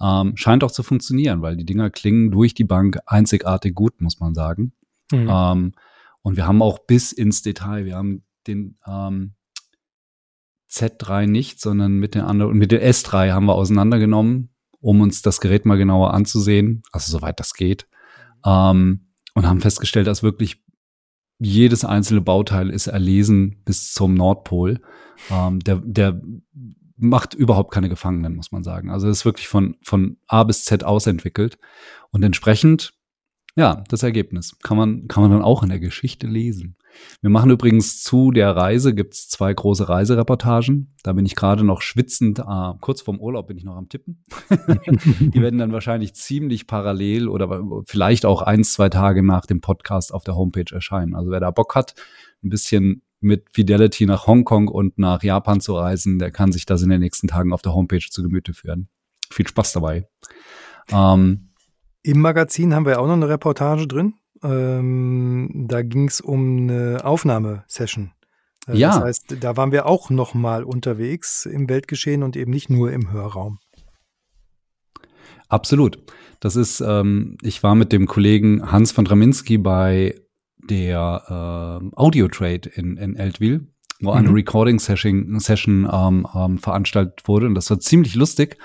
Ähm, 0.01 0.35
scheint 0.35 0.63
auch 0.63 0.71
zu 0.71 0.83
funktionieren, 0.83 1.41
weil 1.41 1.55
die 1.55 1.65
Dinger 1.65 1.89
klingen 1.89 2.31
durch 2.31 2.53
die 2.53 2.63
Bank 2.63 2.99
einzigartig 3.05 3.75
gut, 3.75 4.01
muss 4.01 4.19
man 4.19 4.33
sagen. 4.33 4.73
Mhm. 5.11 5.29
Ähm, 5.29 5.71
und 6.21 6.37
wir 6.37 6.47
haben 6.47 6.61
auch 6.61 6.79
bis 6.79 7.11
ins 7.11 7.41
Detail, 7.41 7.85
wir 7.85 7.95
haben 7.95 8.23
den 8.47 8.77
ähm, 8.85 9.35
Z3 10.69 11.27
nicht, 11.27 11.59
sondern 11.59 11.93
mit 11.93 12.15
den 12.15 12.21
anderen, 12.21 12.57
mit 12.57 12.71
der 12.71 12.87
S3 12.87 13.31
haben 13.31 13.45
wir 13.45 13.55
auseinandergenommen, 13.55 14.49
um 14.79 15.01
uns 15.01 15.21
das 15.21 15.41
Gerät 15.41 15.65
mal 15.65 15.77
genauer 15.77 16.13
anzusehen, 16.13 16.83
also 16.91 17.11
soweit 17.11 17.39
das 17.39 17.53
geht. 17.53 17.87
Ähm, 18.45 19.07
und 19.33 19.47
haben 19.47 19.61
festgestellt, 19.61 20.07
dass 20.07 20.23
wirklich 20.23 20.63
jedes 21.39 21.85
einzelne 21.85 22.21
Bauteil 22.21 22.69
ist 22.69 22.87
erlesen 22.87 23.61
bis 23.63 23.93
zum 23.93 24.13
Nordpol. 24.13 24.81
Ähm, 25.31 25.59
der, 25.59 25.77
der 25.77 26.21
macht 26.97 27.33
überhaupt 27.33 27.71
keine 27.71 27.87
Gefangenen, 27.87 28.35
muss 28.35 28.51
man 28.51 28.63
sagen. 28.63 28.89
Also 28.89 29.07
es 29.07 29.19
ist 29.19 29.25
wirklich 29.25 29.47
von, 29.47 29.77
von 29.81 30.17
A 30.27 30.43
bis 30.43 30.65
Z 30.65 30.83
ausentwickelt. 30.83 31.57
Und 32.11 32.23
entsprechend 32.23 32.93
ja, 33.55 33.83
das 33.89 34.03
Ergebnis 34.03 34.57
kann 34.63 34.77
man, 34.77 35.07
kann 35.07 35.23
man 35.23 35.31
dann 35.31 35.41
auch 35.41 35.63
in 35.63 35.69
der 35.69 35.79
Geschichte 35.79 36.27
lesen. 36.27 36.77
Wir 37.21 37.29
machen 37.29 37.51
übrigens 37.51 38.03
zu 38.03 38.31
der 38.31 38.55
Reise, 38.55 38.93
gibt's 38.93 39.29
zwei 39.29 39.53
große 39.53 39.87
Reisereportagen. 39.89 40.95
Da 41.03 41.13
bin 41.13 41.25
ich 41.25 41.35
gerade 41.35 41.63
noch 41.63 41.81
schwitzend, 41.81 42.39
äh, 42.39 42.73
kurz 42.81 43.01
vorm 43.01 43.19
Urlaub 43.19 43.47
bin 43.47 43.57
ich 43.57 43.63
noch 43.63 43.75
am 43.75 43.89
Tippen. 43.89 44.25
Die 45.19 45.41
werden 45.41 45.59
dann 45.59 45.71
wahrscheinlich 45.71 46.13
ziemlich 46.15 46.67
parallel 46.67 47.27
oder 47.27 47.61
vielleicht 47.85 48.25
auch 48.25 48.41
eins, 48.41 48.73
zwei 48.73 48.89
Tage 48.89 49.23
nach 49.23 49.45
dem 49.45 49.61
Podcast 49.61 50.13
auf 50.13 50.23
der 50.23 50.35
Homepage 50.35 50.73
erscheinen. 50.73 51.15
Also 51.15 51.31
wer 51.31 51.39
da 51.39 51.51
Bock 51.51 51.75
hat, 51.75 51.95
ein 52.43 52.49
bisschen 52.49 53.03
mit 53.21 53.49
Fidelity 53.51 54.05
nach 54.05 54.27
Hongkong 54.27 54.67
und 54.67 54.97
nach 54.97 55.23
Japan 55.23 55.59
zu 55.59 55.75
reisen, 55.75 56.19
der 56.19 56.31
kann 56.31 56.51
sich 56.51 56.65
das 56.65 56.81
in 56.81 56.89
den 56.89 57.01
nächsten 57.01 57.27
Tagen 57.27 57.53
auf 57.53 57.61
der 57.61 57.73
Homepage 57.73 58.05
zu 58.09 58.23
Gemüte 58.23 58.53
führen. 58.53 58.89
Viel 59.29 59.47
Spaß 59.47 59.73
dabei. 59.73 60.07
Ähm, 60.91 61.49
im 62.01 62.21
Magazin 62.21 62.73
haben 62.73 62.85
wir 62.85 62.99
auch 62.99 63.07
noch 63.07 63.13
eine 63.13 63.29
Reportage 63.29 63.87
drin. 63.87 64.13
Ähm, 64.43 65.65
da 65.67 65.81
ging 65.81 66.07
es 66.07 66.21
um 66.21 66.69
eine 66.69 67.03
Aufnahmesession. 67.03 68.11
Äh, 68.67 68.77
ja. 68.77 68.95
Das 68.95 69.03
heißt, 69.03 69.35
da 69.41 69.57
waren 69.57 69.71
wir 69.71 69.85
auch 69.85 70.09
noch 70.09 70.33
mal 70.33 70.63
unterwegs 70.63 71.45
im 71.45 71.69
Weltgeschehen 71.69 72.23
und 72.23 72.35
eben 72.35 72.51
nicht 72.51 72.69
nur 72.69 72.91
im 72.91 73.11
Hörraum. 73.11 73.59
Absolut. 75.47 75.99
Das 76.39 76.55
ist, 76.55 76.79
ähm, 76.79 77.37
ich 77.41 77.63
war 77.63 77.75
mit 77.75 77.91
dem 77.91 78.05
Kollegen 78.05 78.71
Hans 78.71 78.91
von 78.91 79.05
Draminski 79.05 79.57
bei 79.57 80.15
der 80.69 81.81
äh, 81.81 81.95
Audio 81.95 82.27
Trade 82.27 82.69
in, 82.75 82.97
in 82.97 83.15
Eltville, 83.15 83.67
wo 83.99 84.11
eine 84.11 84.29
mhm. 84.29 84.35
Recording-Session 84.35 85.39
Session, 85.39 85.89
ähm, 85.91 86.27
ähm, 86.35 86.57
veranstaltet 86.59 87.27
wurde. 87.27 87.47
Und 87.47 87.55
das 87.55 87.69
war 87.69 87.79
ziemlich 87.79 88.15
lustig, 88.15 88.57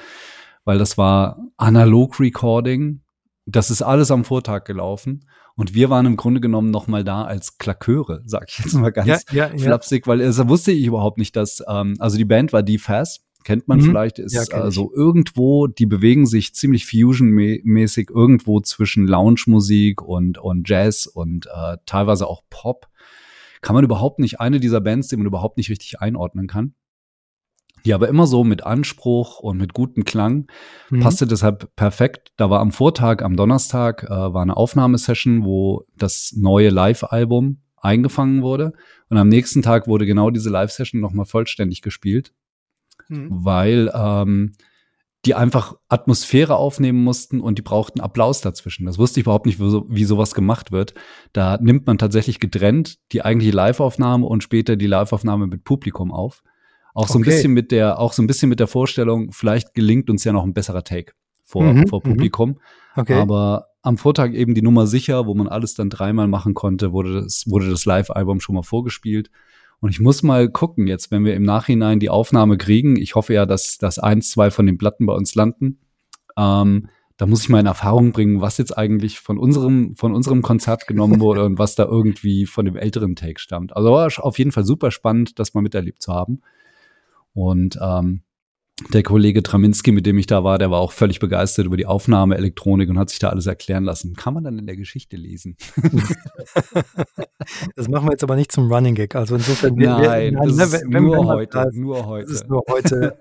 weil 0.65 0.79
das 0.79 0.99
war 0.99 1.39
Analog-Recording 1.57 3.01
das 3.47 3.71
ist 3.71 3.83
alles 3.83 4.11
am 4.11 4.25
Vortag 4.25 4.65
gelaufen. 4.65 5.29
Und 5.57 5.75
wir 5.75 5.88
waren 5.88 6.07
im 6.07 6.17
Grunde 6.17 6.40
genommen 6.40 6.71
noch 6.71 6.88
mal 6.88 7.05
da 7.05 7.25
als 7.25 7.59
Klaköre, 7.59 8.23
sag 8.27 8.49
ich 8.49 8.59
jetzt 8.59 8.75
mal 8.75 8.90
ganz 8.90 9.25
ja, 9.31 9.51
ja, 9.51 9.59
flapsig, 9.59 10.05
ja. 10.05 10.11
weil 10.11 10.23
also 10.23 10.49
wusste 10.49 10.73
ich 10.73 10.87
überhaupt 10.87 11.19
nicht, 11.19 11.37
dass, 11.37 11.62
ähm, 11.69 11.95
also 12.01 12.17
die 12.17 12.25
Band 12.25 12.53
war 12.53 12.64
die 12.64 12.79
Fast, 12.79 13.25
kennt 13.45 13.69
man 13.69 13.79
mhm. 13.79 13.85
vielleicht, 13.85 14.19
ist 14.19 14.35
ja, 14.35 14.43
also 14.57 14.90
irgendwo, 14.93 15.69
die 15.69 15.87
bewegen 15.87 16.27
sich 16.27 16.55
ziemlich 16.55 16.87
Fusion-mäßig 16.87 18.11
irgendwo 18.11 18.61
zwischen 18.61 19.07
Lounge-Musik 19.07 20.03
und, 20.03 20.38
und 20.38 20.69
Jazz 20.69 21.07
und 21.07 21.47
äh, 21.47 21.77
teilweise 21.87 22.27
auch 22.27 22.43
Pop. 22.51 22.88
Kann 23.61 23.75
man 23.75 23.85
überhaupt 23.85 24.19
nicht, 24.19 24.40
eine 24.40 24.61
dieser 24.61 24.81
Bands, 24.81 25.09
die 25.09 25.17
man 25.17 25.27
überhaupt 25.27 25.57
nicht 25.57 25.71
richtig 25.71 26.01
einordnen 26.01 26.49
kann 26.49 26.75
die 27.85 27.94
aber 27.94 28.09
immer 28.09 28.27
so 28.27 28.44
mit 28.44 28.64
Anspruch 28.64 29.40
und 29.40 29.59
mit 29.59 29.75
gutem 29.75 30.05
Klang. 30.05 30.47
Mhm. 30.90 31.01
Passte 31.01 31.27
deshalb 31.27 31.75
perfekt. 31.77 32.33
Da 32.37 32.51
war 32.51 32.61
am 32.61 32.73
Vortag, 32.73 33.23
am 33.23 33.37
Donnerstag, 33.37 34.05
äh, 34.05 34.09
war 34.09 34.42
eine 34.42 34.57
Aufnahmesession, 34.57 35.44
wo 35.44 35.85
das 35.97 36.35
neue 36.37 36.70
Live-Album 36.70 37.59
eingefangen 37.77 38.42
wurde. 38.42 38.73
Und 39.11 39.18
am 39.18 39.29
nächsten 39.29 39.62
Tag 39.62 39.87
wurde 39.87 40.07
genau 40.07 40.31
diese 40.31 40.51
Live-Session 40.51 41.01
nochmal 41.01 41.27
vollständig 41.27 41.83
gespielt, 41.83 42.33
mhm. 43.09 43.29
weil 43.31 43.92
ähm, 43.94 44.53
die 45.27 45.35
einfach 45.35 45.77
Atmosphäre 45.88 46.57
aufnehmen 46.57 47.03
mussten 47.03 47.40
und 47.40 47.59
die 47.59 47.62
brauchten 47.62 48.01
Applaus 48.01 48.40
dazwischen. 48.40 48.87
Das 48.87 48.99
wusste 48.99 49.20
ich 49.20 49.25
überhaupt 49.25 49.47
nicht, 49.47 49.59
wie, 49.61 49.70
so, 49.70 49.87
wie 49.88 50.05
sowas 50.05 50.35
gemacht 50.35 50.73
wird. 50.73 50.94
Da 51.33 51.59
nimmt 51.59 51.87
man 51.87 51.99
tatsächlich 51.99 52.40
getrennt 52.40 52.99
die 53.12 53.25
eigentliche 53.25 53.55
Live-Aufnahme 53.55 54.27
und 54.27 54.42
später 54.42 54.77
die 54.77 54.87
Live-Aufnahme 54.87 55.47
mit 55.47 55.64
Publikum 55.64 56.12
auf. 56.12 56.42
Auch 56.95 57.09
so 57.09 57.19
ein 57.19 57.23
bisschen 57.23 57.53
mit 57.53 57.73
der, 57.73 57.99
auch 57.99 58.13
so 58.13 58.23
ein 58.23 58.27
bisschen 58.27 58.49
mit 58.49 58.61
der 58.61 58.69
Vorstellung, 58.69 59.33
vielleicht 59.33 59.75
gelingt 59.75 60.09
uns 60.09 60.23
ja 60.25 60.33
noch 60.33 60.45
ein 60.45 60.55
besserer 60.55 60.85
Take 60.85 61.13
vor, 61.45 61.65
mhm, 61.65 61.89
vor 61.89 62.01
mhm. 62.05 62.11
Publikum. 62.11 62.61
Okay. 62.97 63.15
Aber 63.15 63.67
am 63.83 63.99
Vortag 63.99 64.33
eben 64.33 64.55
die 64.55 64.63
Nummer 64.63 64.87
sicher, 64.87 65.27
wo 65.27 65.35
man 65.35 65.49
alles 65.49 65.75
dann 65.75 65.91
dreimal 65.91 66.29
machen 66.29 66.55
konnte, 66.55 66.93
wurde 66.93 67.23
das, 67.23 67.45
wurde 67.49 67.69
das 67.69 67.85
Live-Album 67.85 68.41
schon 68.41 68.55
mal 68.55 68.63
vorgespielt. 68.63 69.31
Und 69.81 69.91
ich 69.91 70.01
muss 70.01 70.23
mal 70.23 70.49
gucken, 70.49 70.87
jetzt, 70.87 71.11
wenn 71.11 71.25
wir 71.25 71.35
im 71.35 71.43
Nachhinein 71.43 72.01
die 72.01 72.09
Aufnahme 72.09 72.57
kriegen, 72.57 72.97
ich 72.97 73.17
hoffe 73.17 73.35
ja, 73.35 73.45
dass, 73.45 73.77
dass 73.77 73.99
eins, 73.99 74.31
zwei 74.31 74.51
von 74.51 74.65
den 74.65 74.79
Platten 74.79 75.05
bei 75.05 75.13
uns 75.13 75.35
landen. 75.35 75.81
Ähm, 76.39 76.89
da 77.17 77.27
muss 77.27 77.43
ich 77.43 77.49
mal 77.49 77.61
in 77.61 77.67
Erfahrung 77.67 78.13
bringen, 78.13 78.40
was 78.40 78.57
jetzt 78.59 78.77
eigentlich 78.77 79.21
von 79.21 79.38
unserem, 79.38 79.95
von 79.95 80.15
unserem 80.15 80.42
Konzert 80.42 80.87
genommen 80.87 81.21
wurde 81.21 81.45
und 81.45 81.59
was 81.59 81.75
da 81.75 81.85
irgendwie 81.85 82.47
von 82.47 82.65
dem 82.65 82.77
älteren 82.77 83.15
Take 83.15 83.38
stammt. 83.38 83.77
Also 83.77 83.90
war 83.92 84.11
auf 84.19 84.38
jeden 84.38 84.53
Fall 84.53 84.65
super 84.65 84.90
spannend, 84.90 85.38
das 85.38 85.55
mal 85.55 85.61
miterlebt 85.61 86.01
zu 86.01 86.13
haben. 86.13 86.40
Und 87.35 87.79
ähm, 87.83 88.23
der 88.92 89.04
Kollege 89.04 89.42
Traminski, 89.44 89.92
mit 89.92 90.04
dem 90.04 90.18
ich 90.18 90.27
da 90.27 90.42
war, 90.42 90.58
der 90.58 90.68
war 90.68 90.81
auch 90.81 90.90
völlig 90.90 91.20
begeistert 91.20 91.66
über 91.66 91.77
die 91.77 91.87
Aufnahme 91.87 92.37
Elektronik 92.37 92.90
und 92.90 92.98
hat 92.98 93.08
sich 93.08 93.20
da 93.20 93.29
alles 93.29 93.46
erklären 93.46 93.85
lassen. 93.85 94.14
Kann 94.16 94.35
man 94.35 94.42
dann 94.42 94.58
in 94.58 94.66
der 94.66 94.77
Geschichte 94.77 95.16
lesen. 95.16 95.56
das 97.77 97.87
machen 97.87 98.08
wir 98.08 98.12
jetzt 98.12 98.25
aber 98.25 98.35
nicht 98.35 98.50
zum 98.50 98.72
Running 98.72 98.96
Gag. 98.96 99.14
Also 99.14 99.37
insofern, 99.37 99.77
wir, 99.77 99.90
nein, 99.90 100.35
wir, 100.35 100.56
das 100.56 100.72
ist 100.72 100.85
nur, 100.88 101.25
heute, 101.25 101.52
das, 101.52 101.75
nur 101.75 102.06
heute. 102.06 102.27
Das 102.27 102.35
ist 102.35 102.48
nur 102.48 102.62
heute. 102.68 103.16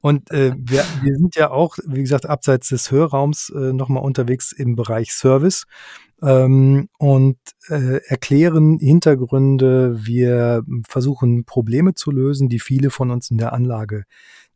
und 0.00 0.32
äh, 0.32 0.52
wir, 0.58 0.84
wir 1.02 1.16
sind 1.18 1.36
ja 1.36 1.52
auch, 1.52 1.78
wie 1.86 2.00
gesagt, 2.00 2.26
abseits 2.26 2.68
des 2.70 2.90
Hörraums 2.90 3.52
äh, 3.54 3.72
nochmal 3.72 4.02
unterwegs 4.02 4.50
im 4.50 4.74
Bereich 4.74 5.12
Service 5.12 5.66
ähm, 6.20 6.88
und 6.98 7.38
äh, 7.68 8.00
erklären 8.08 8.78
Hintergründe. 8.80 10.04
Wir 10.04 10.64
versuchen 10.88 11.44
Probleme 11.44 11.94
zu 11.94 12.10
lösen, 12.10 12.48
die 12.48 12.58
viele 12.58 12.90
von 12.90 13.12
uns 13.12 13.30
in 13.30 13.38
der 13.38 13.52
Anlage 13.52 14.04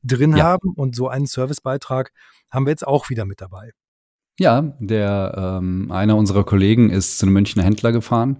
drin 0.02 0.36
ja. 0.36 0.44
haben. 0.44 0.72
Und 0.74 0.94
so 0.94 1.08
einen 1.08 1.26
Servicebeitrag 1.26 2.12
haben 2.50 2.66
wir 2.66 2.70
jetzt 2.70 2.86
auch 2.86 3.10
wieder 3.10 3.24
mit 3.24 3.40
dabei. 3.40 3.72
Ja, 4.38 4.62
der 4.78 5.58
ähm, 5.60 5.90
einer 5.90 6.16
unserer 6.16 6.44
Kollegen 6.44 6.90
ist 6.90 7.18
zu 7.18 7.26
einem 7.26 7.32
Münchner 7.32 7.64
Händler 7.64 7.90
gefahren, 7.90 8.38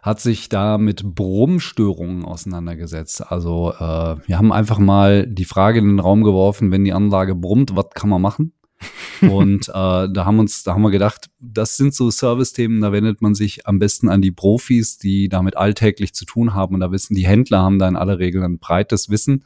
hat 0.00 0.20
sich 0.20 0.48
da 0.48 0.78
mit 0.78 1.14
Brummstörungen 1.14 2.24
auseinandergesetzt. 2.24 3.30
Also 3.30 3.74
äh, 3.74 4.16
wir 4.26 4.38
haben 4.38 4.52
einfach 4.52 4.78
mal 4.78 5.26
die 5.26 5.44
Frage 5.44 5.80
in 5.80 5.88
den 5.88 6.00
Raum 6.00 6.24
geworfen, 6.24 6.70
wenn 6.70 6.84
die 6.84 6.94
Anlage 6.94 7.34
brummt, 7.34 7.76
was 7.76 7.90
kann 7.94 8.08
man 8.08 8.22
machen? 8.22 8.54
Und 9.20 9.68
äh, 9.68 9.72
da 9.72 10.24
haben 10.24 10.38
uns, 10.38 10.62
da 10.62 10.72
haben 10.72 10.82
wir 10.82 10.90
gedacht, 10.90 11.28
das 11.40 11.76
sind 11.76 11.94
so 11.94 12.10
Service-Themen, 12.10 12.80
da 12.80 12.92
wendet 12.92 13.20
man 13.20 13.34
sich 13.34 13.66
am 13.66 13.78
besten 13.78 14.08
an 14.08 14.22
die 14.22 14.30
Profis, 14.30 14.96
die 14.96 15.28
damit 15.28 15.56
alltäglich 15.56 16.14
zu 16.14 16.24
tun 16.24 16.54
haben. 16.54 16.74
Und 16.74 16.80
da 16.80 16.90
wissen 16.90 17.14
die 17.14 17.26
Händler 17.26 17.58
haben 17.58 17.78
da 17.78 17.88
in 17.88 17.96
aller 17.96 18.18
Regel 18.18 18.42
ein 18.44 18.58
breites 18.58 19.10
Wissen 19.10 19.44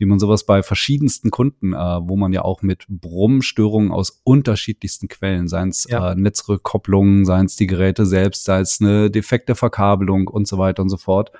wie 0.00 0.06
man 0.06 0.18
sowas 0.18 0.44
bei 0.44 0.62
verschiedensten 0.62 1.30
Kunden, 1.30 1.74
äh, 1.74 1.76
wo 1.76 2.16
man 2.16 2.32
ja 2.32 2.40
auch 2.40 2.62
mit 2.62 2.86
Brummstörungen 2.88 3.92
aus 3.92 4.22
unterschiedlichsten 4.24 5.08
Quellen, 5.08 5.46
seien 5.46 5.68
es 5.68 5.86
ja. 5.90 6.12
äh, 6.12 6.14
Netzrückkopplungen, 6.14 7.26
seien 7.26 7.44
es 7.44 7.56
die 7.56 7.66
Geräte 7.66 8.06
selbst, 8.06 8.44
sei 8.44 8.60
es 8.60 8.80
eine 8.80 9.10
defekte 9.10 9.54
Verkabelung 9.54 10.26
und 10.26 10.48
so 10.48 10.56
weiter 10.56 10.82
und 10.82 10.88
so 10.88 10.96
fort. 10.96 11.32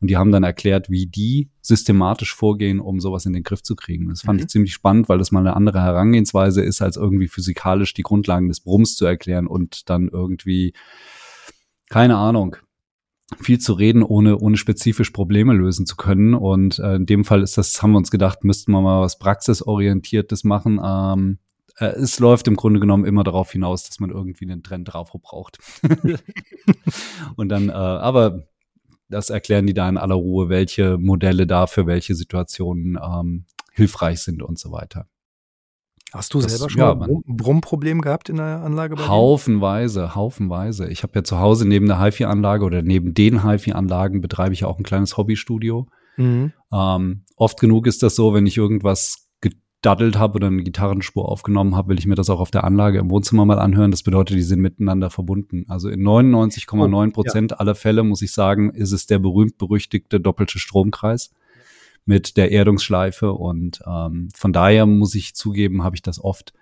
Und 0.00 0.10
die 0.10 0.16
haben 0.16 0.32
dann 0.32 0.42
erklärt, 0.42 0.90
wie 0.90 1.06
die 1.06 1.50
systematisch 1.62 2.34
vorgehen, 2.34 2.80
um 2.80 2.98
sowas 2.98 3.26
in 3.26 3.32
den 3.32 3.44
Griff 3.44 3.62
zu 3.62 3.76
kriegen. 3.76 4.08
Das 4.08 4.22
fand 4.22 4.40
mhm. 4.40 4.44
ich 4.44 4.48
ziemlich 4.48 4.72
spannend, 4.72 5.08
weil 5.08 5.18
das 5.18 5.30
mal 5.30 5.40
eine 5.40 5.54
andere 5.54 5.80
Herangehensweise 5.80 6.62
ist, 6.62 6.82
als 6.82 6.96
irgendwie 6.96 7.28
physikalisch 7.28 7.94
die 7.94 8.02
Grundlagen 8.02 8.48
des 8.48 8.58
Brumms 8.58 8.96
zu 8.96 9.06
erklären 9.06 9.46
und 9.46 9.88
dann 9.88 10.08
irgendwie, 10.08 10.72
keine 11.90 12.16
Ahnung, 12.16 12.56
viel 13.38 13.58
zu 13.58 13.74
reden, 13.74 14.02
ohne, 14.02 14.38
ohne 14.38 14.56
spezifisch 14.56 15.10
Probleme 15.10 15.52
lösen 15.52 15.86
zu 15.86 15.96
können. 15.96 16.34
Und 16.34 16.78
äh, 16.78 16.96
in 16.96 17.06
dem 17.06 17.24
Fall 17.24 17.42
ist 17.42 17.56
das, 17.58 17.82
haben 17.82 17.92
wir 17.92 17.98
uns 17.98 18.10
gedacht, 18.10 18.44
müssten 18.44 18.72
wir 18.72 18.80
mal 18.80 19.00
was 19.00 19.18
Praxisorientiertes 19.18 20.44
machen. 20.44 20.80
Ähm, 20.84 21.38
äh, 21.78 21.86
es 21.86 22.18
läuft 22.18 22.48
im 22.48 22.56
Grunde 22.56 22.80
genommen 22.80 23.04
immer 23.04 23.24
darauf 23.24 23.52
hinaus, 23.52 23.84
dass 23.84 24.00
man 24.00 24.10
irgendwie 24.10 24.44
einen 24.44 24.62
Trend 24.62 24.92
drauf 24.92 25.12
braucht. 25.22 25.58
und 27.36 27.48
dann, 27.48 27.68
äh, 27.68 27.72
aber 27.72 28.44
das 29.08 29.30
erklären 29.30 29.66
die 29.66 29.74
da 29.74 29.88
in 29.88 29.96
aller 29.96 30.14
Ruhe, 30.14 30.48
welche 30.48 30.98
Modelle 30.98 31.46
da 31.46 31.66
für 31.66 31.86
welche 31.86 32.14
Situationen 32.14 32.98
ähm, 33.02 33.46
hilfreich 33.72 34.20
sind 34.20 34.42
und 34.42 34.58
so 34.58 34.70
weiter. 34.70 35.08
Hast 36.12 36.34
du 36.34 36.40
das, 36.40 36.52
selber 36.52 36.70
schon 36.70 36.80
ja, 36.80 36.94
mal 36.94 37.08
ein 37.08 37.36
Brummproblem 37.36 38.00
gehabt 38.00 38.28
in 38.28 38.36
der 38.36 38.62
Anlage? 38.62 38.96
Bei 38.96 39.06
haufenweise, 39.06 40.14
haufenweise. 40.14 40.88
Ich 40.88 41.02
habe 41.02 41.12
ja 41.14 41.24
zu 41.24 41.38
Hause 41.38 41.66
neben 41.66 41.86
der 41.86 42.00
HiFi-Anlage 42.00 42.64
oder 42.64 42.82
neben 42.82 43.14
den 43.14 43.44
HiFi-Anlagen 43.44 44.20
betreibe 44.20 44.52
ich 44.52 44.60
ja 44.60 44.68
auch 44.68 44.78
ein 44.78 44.84
kleines 44.84 45.16
Hobbystudio. 45.16 45.86
Mhm. 46.16 46.52
Ähm, 46.72 47.24
oft 47.36 47.60
genug 47.60 47.86
ist 47.86 48.02
das 48.02 48.16
so, 48.16 48.34
wenn 48.34 48.46
ich 48.46 48.56
irgendwas 48.56 49.28
gedaddelt 49.40 50.18
habe 50.18 50.34
oder 50.34 50.48
eine 50.48 50.62
Gitarrenspur 50.62 51.28
aufgenommen 51.28 51.74
habe, 51.74 51.88
will 51.88 51.98
ich 51.98 52.06
mir 52.06 52.14
das 52.14 52.28
auch 52.28 52.40
auf 52.40 52.50
der 52.50 52.64
Anlage 52.64 52.98
im 52.98 53.10
Wohnzimmer 53.10 53.46
mal 53.46 53.58
anhören. 53.58 53.90
Das 53.90 54.02
bedeutet, 54.02 54.36
die 54.36 54.42
sind 54.42 54.60
miteinander 54.60 55.10
verbunden. 55.10 55.64
Also 55.68 55.88
in 55.88 56.02
99,9 56.02 57.12
Prozent 57.12 57.52
oh, 57.52 57.54
ja. 57.54 57.60
aller 57.60 57.74
Fälle, 57.74 58.02
muss 58.02 58.20
ich 58.20 58.32
sagen, 58.32 58.70
ist 58.70 58.92
es 58.92 59.06
der 59.06 59.18
berühmt-berüchtigte 59.18 60.20
doppelte 60.20 60.58
Stromkreis 60.58 61.30
mit 62.10 62.36
der 62.36 62.50
Erdungsschleife. 62.50 63.32
Und 63.32 63.82
ähm, 63.86 64.30
von 64.34 64.52
daher 64.52 64.84
muss 64.84 65.14
ich 65.14 65.36
zugeben, 65.36 65.84
habe 65.84 65.94
ich 65.94 66.02
das 66.02 66.22
oft 66.22 66.52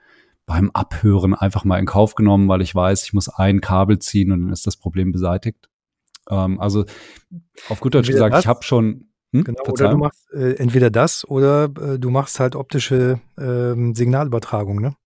beim 0.44 0.70
Abhören 0.72 1.32
einfach 1.32 1.64
mal 1.64 1.78
in 1.78 1.86
Kauf 1.86 2.14
genommen, 2.14 2.49
weil 2.49 2.61
ich 2.61 2.74
weiß, 2.74 3.05
ich 3.05 3.14
muss 3.14 3.30
ein 3.30 3.62
Kabel 3.62 3.99
ziehen 3.99 4.30
und 4.30 4.42
dann 4.42 4.53
ist 4.53 4.66
das 4.66 4.76
Problem 4.76 5.11
beseitigt. 5.11 5.70
Ähm, 6.28 6.61
also 6.61 6.84
auf 7.70 7.80
gut 7.80 7.94
Deutsch 7.94 8.11
gesagt, 8.11 8.38
ich 8.38 8.46
habe 8.46 8.62
schon. 8.62 9.09
Hm, 9.32 9.44
genau, 9.44 9.62
oder 9.66 9.90
du 9.90 9.96
machst 9.96 10.30
äh, 10.32 10.55
entweder 10.57 10.90
das 10.90 11.26
oder 11.26 11.64
äh, 11.64 11.99
du 11.99 12.11
machst 12.11 12.40
halt 12.40 12.55
optische 12.55 13.20
äh, 13.38 13.94
Signalübertragung, 13.94 14.80
ne? 14.80 14.96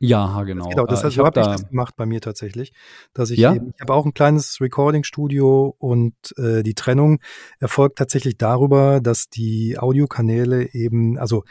Ja, 0.00 0.42
genau. 0.44 0.68
Genau, 0.68 0.86
das, 0.86 1.02
äh, 1.02 1.10
so 1.10 1.24
habe 1.24 1.40
ich 1.40 1.46
das 1.46 1.68
gemacht 1.68 1.96
bei 1.96 2.06
mir 2.06 2.20
tatsächlich, 2.20 2.72
dass 3.14 3.30
ich 3.30 3.38
ja? 3.38 3.54
eben, 3.54 3.72
ich 3.74 3.80
habe 3.80 3.94
auch 3.94 4.06
ein 4.06 4.14
kleines 4.14 4.60
Recording-Studio 4.60 5.74
und 5.78 6.14
äh, 6.36 6.62
die 6.62 6.74
Trennung 6.74 7.20
erfolgt 7.58 7.98
tatsächlich 7.98 8.38
darüber, 8.38 9.00
dass 9.00 9.28
die 9.28 9.78
Audiokanäle 9.78 10.72
eben, 10.72 11.18
also 11.18 11.44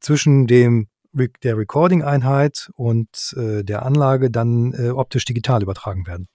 zwischen 0.00 0.46
dem 0.46 0.88
der 1.44 1.56
Recording-Einheit 1.56 2.70
und 2.74 3.34
äh, 3.36 3.62
der 3.62 3.86
Anlage 3.86 4.30
dann 4.30 4.72
äh, 4.72 4.90
optisch 4.90 5.24
digital 5.24 5.62
übertragen 5.62 6.06
werden. 6.06 6.28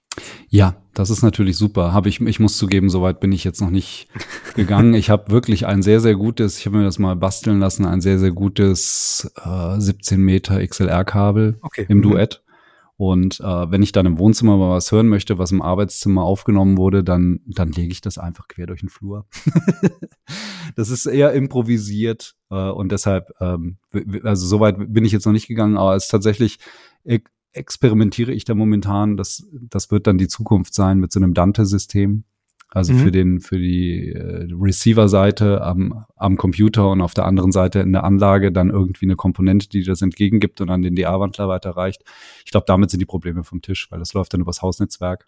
Ja, 0.48 0.76
das 0.94 1.10
ist 1.10 1.22
natürlich 1.22 1.56
super. 1.56 1.92
Habe 1.92 2.08
ich, 2.08 2.20
ich 2.20 2.40
muss 2.40 2.56
zugeben, 2.58 2.90
soweit 2.90 3.20
bin 3.20 3.32
ich 3.32 3.44
jetzt 3.44 3.60
noch 3.60 3.70
nicht 3.70 4.08
gegangen. 4.54 4.94
Ich 4.94 5.10
habe 5.10 5.30
wirklich 5.30 5.66
ein 5.66 5.82
sehr, 5.82 6.00
sehr 6.00 6.16
gutes, 6.16 6.58
ich 6.58 6.66
habe 6.66 6.78
mir 6.78 6.84
das 6.84 6.98
mal 6.98 7.16
basteln 7.16 7.60
lassen, 7.60 7.86
ein 7.86 8.00
sehr, 8.00 8.18
sehr 8.18 8.32
gutes 8.32 9.32
äh, 9.44 9.78
17 9.78 10.20
Meter 10.20 10.66
XLR-Kabel 10.66 11.58
okay. 11.62 11.86
im 11.88 11.98
mhm. 11.98 12.02
Duett. 12.02 12.42
Und 13.00 13.40
äh, 13.40 13.70
wenn 13.70 13.82
ich 13.82 13.92
dann 13.92 14.04
im 14.04 14.18
Wohnzimmer 14.18 14.58
mal 14.58 14.72
was 14.72 14.92
hören 14.92 15.08
möchte, 15.08 15.38
was 15.38 15.52
im 15.52 15.62
Arbeitszimmer 15.62 16.22
aufgenommen 16.22 16.76
wurde, 16.76 17.02
dann, 17.02 17.40
dann 17.46 17.72
lege 17.72 17.90
ich 17.92 18.02
das 18.02 18.18
einfach 18.18 18.46
quer 18.46 18.66
durch 18.66 18.80
den 18.80 18.90
Flur. 18.90 19.24
das 20.76 20.90
ist 20.90 21.06
eher 21.06 21.32
improvisiert 21.32 22.34
äh, 22.50 22.68
und 22.68 22.92
deshalb, 22.92 23.30
ähm, 23.40 23.78
also 24.22 24.46
soweit 24.46 24.76
bin 24.92 25.06
ich 25.06 25.12
jetzt 25.12 25.24
noch 25.24 25.32
nicht 25.32 25.48
gegangen, 25.48 25.78
aber 25.78 25.96
es 25.96 26.04
ist 26.04 26.10
tatsächlich 26.10 26.58
experimentiere 27.52 28.32
ich 28.32 28.44
da 28.44 28.54
momentan. 28.54 29.16
Das, 29.16 29.46
das 29.52 29.90
wird 29.90 30.06
dann 30.06 30.18
die 30.18 30.28
Zukunft 30.28 30.74
sein 30.74 30.98
mit 30.98 31.12
so 31.12 31.20
einem 31.20 31.34
Dante-System. 31.34 32.24
Also 32.72 32.92
mhm. 32.92 32.98
für 32.98 33.10
den, 33.10 33.40
für 33.40 33.58
die 33.58 34.12
äh, 34.12 34.48
Receiver-Seite 34.52 35.60
am, 35.60 36.04
am 36.14 36.36
Computer 36.36 36.88
und 36.90 37.00
auf 37.00 37.14
der 37.14 37.24
anderen 37.24 37.50
Seite 37.50 37.80
in 37.80 37.92
der 37.92 38.04
Anlage 38.04 38.52
dann 38.52 38.70
irgendwie 38.70 39.06
eine 39.06 39.16
Komponente, 39.16 39.68
die 39.68 39.82
das 39.82 40.02
entgegengibt 40.02 40.60
und 40.60 40.70
an 40.70 40.82
den 40.82 40.94
DA-Wandler 40.94 41.48
weiterreicht. 41.48 42.04
Ich 42.44 42.52
glaube, 42.52 42.66
damit 42.68 42.90
sind 42.90 43.00
die 43.00 43.06
Probleme 43.06 43.42
vom 43.42 43.60
Tisch, 43.60 43.90
weil 43.90 43.98
das 43.98 44.14
läuft 44.14 44.34
dann 44.34 44.40
übers 44.40 44.62
Hausnetzwerk. 44.62 45.26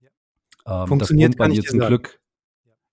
Ja. 0.00 0.82
Ähm, 0.82 0.88
Funktioniert 0.88 1.34
das 1.34 1.38
kann 1.38 1.52
ich 1.52 1.62
zum 1.66 1.80
Glück. 1.80 2.20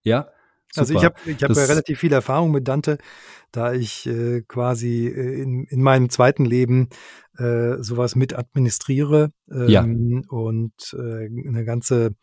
Ja. 0.03 0.27
Super. 0.75 0.81
Also 0.81 0.93
ich 0.93 1.05
habe 1.05 1.15
ich 1.25 1.43
hab 1.43 1.55
ja 1.55 1.65
relativ 1.65 1.99
viel 1.99 2.13
Erfahrung 2.13 2.51
mit 2.51 2.67
Dante, 2.67 2.97
da 3.51 3.73
ich 3.73 4.05
äh, 4.07 4.41
quasi 4.41 5.07
äh, 5.07 5.41
in, 5.41 5.65
in 5.65 5.81
meinem 5.81 6.09
zweiten 6.09 6.45
Leben 6.45 6.89
äh, 7.37 7.81
sowas 7.81 8.15
mit 8.15 8.37
administriere 8.37 9.31
ähm, 9.51 9.67
ja. 9.69 9.81
und 10.29 10.73
äh, 10.93 11.27
eine 11.27 11.65
ganze 11.65 12.15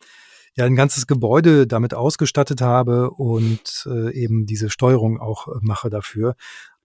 ja 0.55 0.65
ein 0.65 0.75
ganzes 0.75 1.07
Gebäude 1.07 1.65
damit 1.65 1.93
ausgestattet 1.93 2.61
habe 2.61 3.09
und 3.11 3.87
äh, 3.87 4.13
eben 4.13 4.45
diese 4.45 4.69
Steuerung 4.69 5.19
auch 5.19 5.47
äh, 5.47 5.51
mache 5.61 5.89
dafür. 5.89 6.35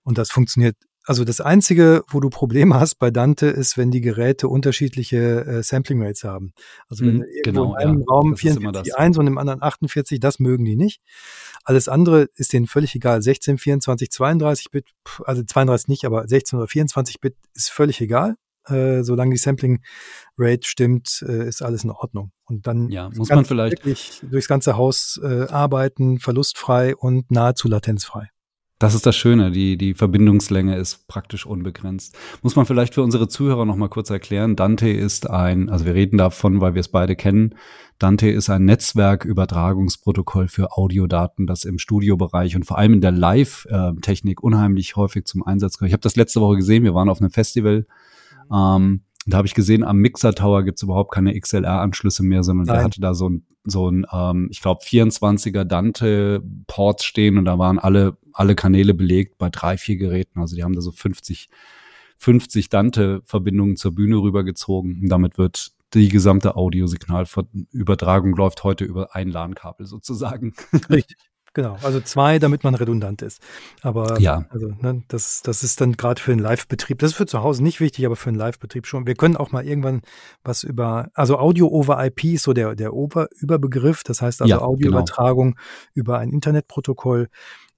Und 0.02 0.18
das 0.18 0.30
funktioniert. 0.30 0.76
Also 1.04 1.24
das 1.24 1.40
Einzige, 1.40 2.02
wo 2.08 2.20
du 2.20 2.28
Probleme 2.28 2.78
hast 2.78 2.98
bei 2.98 3.10
Dante, 3.10 3.46
ist, 3.46 3.78
wenn 3.78 3.90
die 3.90 4.02
Geräte 4.02 4.48
unterschiedliche 4.48 5.44
äh, 5.46 5.62
Sampling 5.62 6.02
Rates 6.02 6.22
haben. 6.24 6.52
Also 6.88 7.06
wenn 7.06 7.18
mhm, 7.18 7.24
genau, 7.44 7.74
in 7.74 7.76
einem 7.76 8.00
ja, 8.00 8.04
Raum 8.08 8.34
44,1 8.34 9.18
und 9.18 9.26
im 9.26 9.38
anderen 9.38 9.62
48, 9.62 10.20
das 10.20 10.38
mögen 10.38 10.66
die 10.66 10.76
nicht. 10.76 11.00
Alles 11.68 11.86
andere 11.86 12.30
ist 12.36 12.54
denen 12.54 12.66
völlig 12.66 12.94
egal. 12.94 13.20
16, 13.20 13.58
24, 13.58 14.10
32 14.10 14.70
Bit, 14.70 14.86
also 15.26 15.42
32 15.42 15.88
nicht, 15.88 16.06
aber 16.06 16.26
16 16.26 16.58
oder 16.58 16.66
24 16.66 17.20
Bit 17.20 17.36
ist 17.52 17.70
völlig 17.70 18.00
egal. 18.00 18.36
Äh, 18.64 19.02
solange 19.02 19.32
die 19.32 19.38
Sampling 19.38 19.82
Rate 20.38 20.66
stimmt, 20.66 21.22
äh, 21.28 21.46
ist 21.46 21.60
alles 21.60 21.84
in 21.84 21.90
Ordnung. 21.90 22.32
Und 22.46 22.66
dann 22.66 22.88
ja, 22.88 23.10
muss 23.14 23.28
man 23.28 23.44
vielleicht 23.44 23.84
wirklich 23.84 24.22
durchs 24.22 24.48
ganze 24.48 24.78
Haus 24.78 25.20
äh, 25.22 25.42
arbeiten, 25.50 26.20
verlustfrei 26.20 26.96
und 26.96 27.30
nahezu 27.30 27.68
latenzfrei. 27.68 28.30
Das 28.78 28.94
ist 28.94 29.06
das 29.06 29.16
Schöne, 29.16 29.50
die, 29.50 29.76
die 29.76 29.92
Verbindungslänge 29.92 30.76
ist 30.76 31.08
praktisch 31.08 31.46
unbegrenzt. 31.46 32.16
Muss 32.42 32.54
man 32.54 32.64
vielleicht 32.64 32.94
für 32.94 33.02
unsere 33.02 33.26
Zuhörer 33.26 33.64
noch 33.64 33.74
mal 33.74 33.88
kurz 33.88 34.08
erklären. 34.08 34.54
Dante 34.54 34.88
ist 34.88 35.28
ein, 35.28 35.68
also 35.68 35.84
wir 35.84 35.94
reden 35.94 36.16
davon, 36.16 36.60
weil 36.60 36.74
wir 36.74 36.80
es 36.80 36.88
beide 36.88 37.16
kennen. 37.16 37.56
Dante 37.98 38.30
ist 38.30 38.50
ein 38.50 38.64
Netzwerkübertragungsprotokoll 38.66 40.46
für 40.46 40.76
Audiodaten, 40.76 41.48
das 41.48 41.64
im 41.64 41.78
Studiobereich 41.80 42.54
und 42.54 42.66
vor 42.66 42.78
allem 42.78 42.94
in 42.94 43.00
der 43.00 43.10
Live-Technik 43.10 44.44
unheimlich 44.44 44.94
häufig 44.94 45.24
zum 45.24 45.42
Einsatz 45.44 45.78
kommt. 45.78 45.88
Ich 45.88 45.92
habe 45.92 46.02
das 46.02 46.14
letzte 46.14 46.40
Woche 46.40 46.56
gesehen, 46.56 46.84
wir 46.84 46.94
waren 46.94 47.08
auf 47.08 47.20
einem 47.20 47.30
Festival. 47.30 47.84
Ähm, 48.52 49.00
da 49.26 49.38
habe 49.38 49.46
ich 49.46 49.54
gesehen, 49.54 49.84
am 49.84 49.98
Mixer 49.98 50.34
Tower 50.34 50.62
gibt 50.62 50.78
es 50.78 50.82
überhaupt 50.82 51.12
keine 51.12 51.38
XLR-Anschlüsse 51.38 52.22
mehr, 52.22 52.42
sondern 52.42 52.66
Nein. 52.66 52.76
der 52.76 52.84
hatte 52.84 53.00
da 53.00 53.14
so 53.14 53.28
ein, 53.28 53.46
so 53.64 53.90
ein 53.90 54.06
ähm, 54.10 54.48
ich 54.50 54.60
glaube, 54.60 54.82
24er 54.82 55.64
Dante-Ports 55.64 57.04
stehen 57.04 57.36
und 57.36 57.44
da 57.44 57.58
waren 57.58 57.78
alle, 57.78 58.16
alle 58.32 58.54
Kanäle 58.54 58.94
belegt 58.94 59.38
bei 59.38 59.50
drei, 59.50 59.76
vier 59.76 59.96
Geräten. 59.96 60.40
Also 60.40 60.56
die 60.56 60.64
haben 60.64 60.74
da 60.74 60.80
so 60.80 60.92
50, 60.92 61.50
50 62.16 62.68
Dante-Verbindungen 62.68 63.76
zur 63.76 63.94
Bühne 63.94 64.16
rübergezogen. 64.16 65.02
Und 65.02 65.08
damit 65.08 65.36
wird 65.36 65.72
die 65.94 66.08
gesamte 66.08 66.56
Audiosignalübertragung 66.56 68.34
läuft 68.36 68.62
heute 68.64 68.84
über 68.84 69.14
ein 69.14 69.28
LAN-Kabel 69.28 69.86
sozusagen. 69.86 70.54
Richtig. 70.90 71.16
Genau, 71.54 71.76
also 71.82 72.00
zwei, 72.00 72.38
damit 72.38 72.62
man 72.62 72.74
redundant 72.74 73.22
ist. 73.22 73.40
Aber 73.82 74.20
ja. 74.20 74.44
also, 74.50 74.68
ne, 74.80 75.02
das, 75.08 75.42
das 75.42 75.62
ist 75.62 75.80
dann 75.80 75.92
gerade 75.92 76.20
für 76.20 76.32
einen 76.32 76.40
Live-Betrieb, 76.40 76.98
das 76.98 77.12
ist 77.12 77.16
für 77.16 77.26
zu 77.26 77.42
Hause 77.42 77.62
nicht 77.62 77.80
wichtig, 77.80 78.04
aber 78.06 78.16
für 78.16 78.28
einen 78.28 78.38
Live-Betrieb 78.38 78.86
schon. 78.86 79.06
Wir 79.06 79.14
können 79.14 79.36
auch 79.36 79.50
mal 79.50 79.66
irgendwann 79.66 80.02
was 80.44 80.62
über, 80.62 81.08
also 81.14 81.38
Audio 81.38 81.68
over 81.68 82.04
IP 82.04 82.24
ist 82.24 82.44
so 82.44 82.52
der, 82.52 82.74
der 82.74 82.92
Ober 82.92 83.28
Überbegriff, 83.40 84.04
das 84.04 84.22
heißt 84.22 84.42
also 84.42 84.54
ja, 84.54 84.60
Audioübertragung 84.60 85.52
genau. 85.52 85.62
über 85.94 86.18
ein 86.18 86.30
Internetprotokoll. 86.30 87.28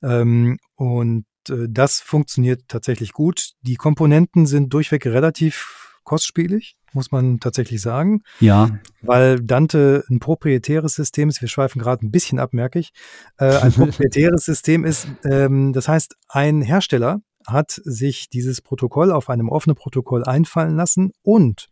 Ähm, 0.03 0.59
und 0.75 1.27
äh, 1.49 1.67
das 1.69 2.01
funktioniert 2.01 2.63
tatsächlich 2.69 3.13
gut. 3.13 3.53
Die 3.63 3.77
Komponenten 3.77 4.47
sind 4.47 4.75
durchweg 4.75 5.07
relativ 5.07 6.01
kostspielig. 6.05 6.77
Muss 6.93 7.11
man 7.11 7.41
tatsächlich 7.41 7.81
sagen. 7.81 8.23
Ja. 8.41 8.79
Weil 9.03 9.41
Dante 9.41 10.05
ein 10.11 10.21
proprietäres 10.21 10.95
System 10.95 11.29
ist. 11.29 11.41
Wir 11.41 11.49
schweifen 11.49 11.81
gerade 11.81 12.05
ein 12.07 12.11
bisschen 12.11 12.39
ab, 12.39 12.53
merke 12.53 12.79
ich. 12.79 12.93
Äh, 13.39 13.57
ein 13.59 13.73
proprietäres 13.73 14.45
System 14.45 14.85
ist, 14.85 15.09
ähm, 15.25 15.73
das 15.73 15.89
heißt, 15.89 16.17
ein 16.29 16.63
Hersteller 16.63 17.21
hat 17.47 17.71
sich 17.71 18.29
dieses 18.29 18.61
Protokoll 18.61 19.11
auf 19.11 19.31
einem 19.31 19.49
offenen 19.49 19.77
Protokoll 19.77 20.25
einfallen 20.25 20.77
lassen 20.77 21.13
und 21.23 21.69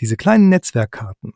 diese 0.00 0.16
kleinen 0.16 0.48
Netzwerkkarten, 0.48 1.34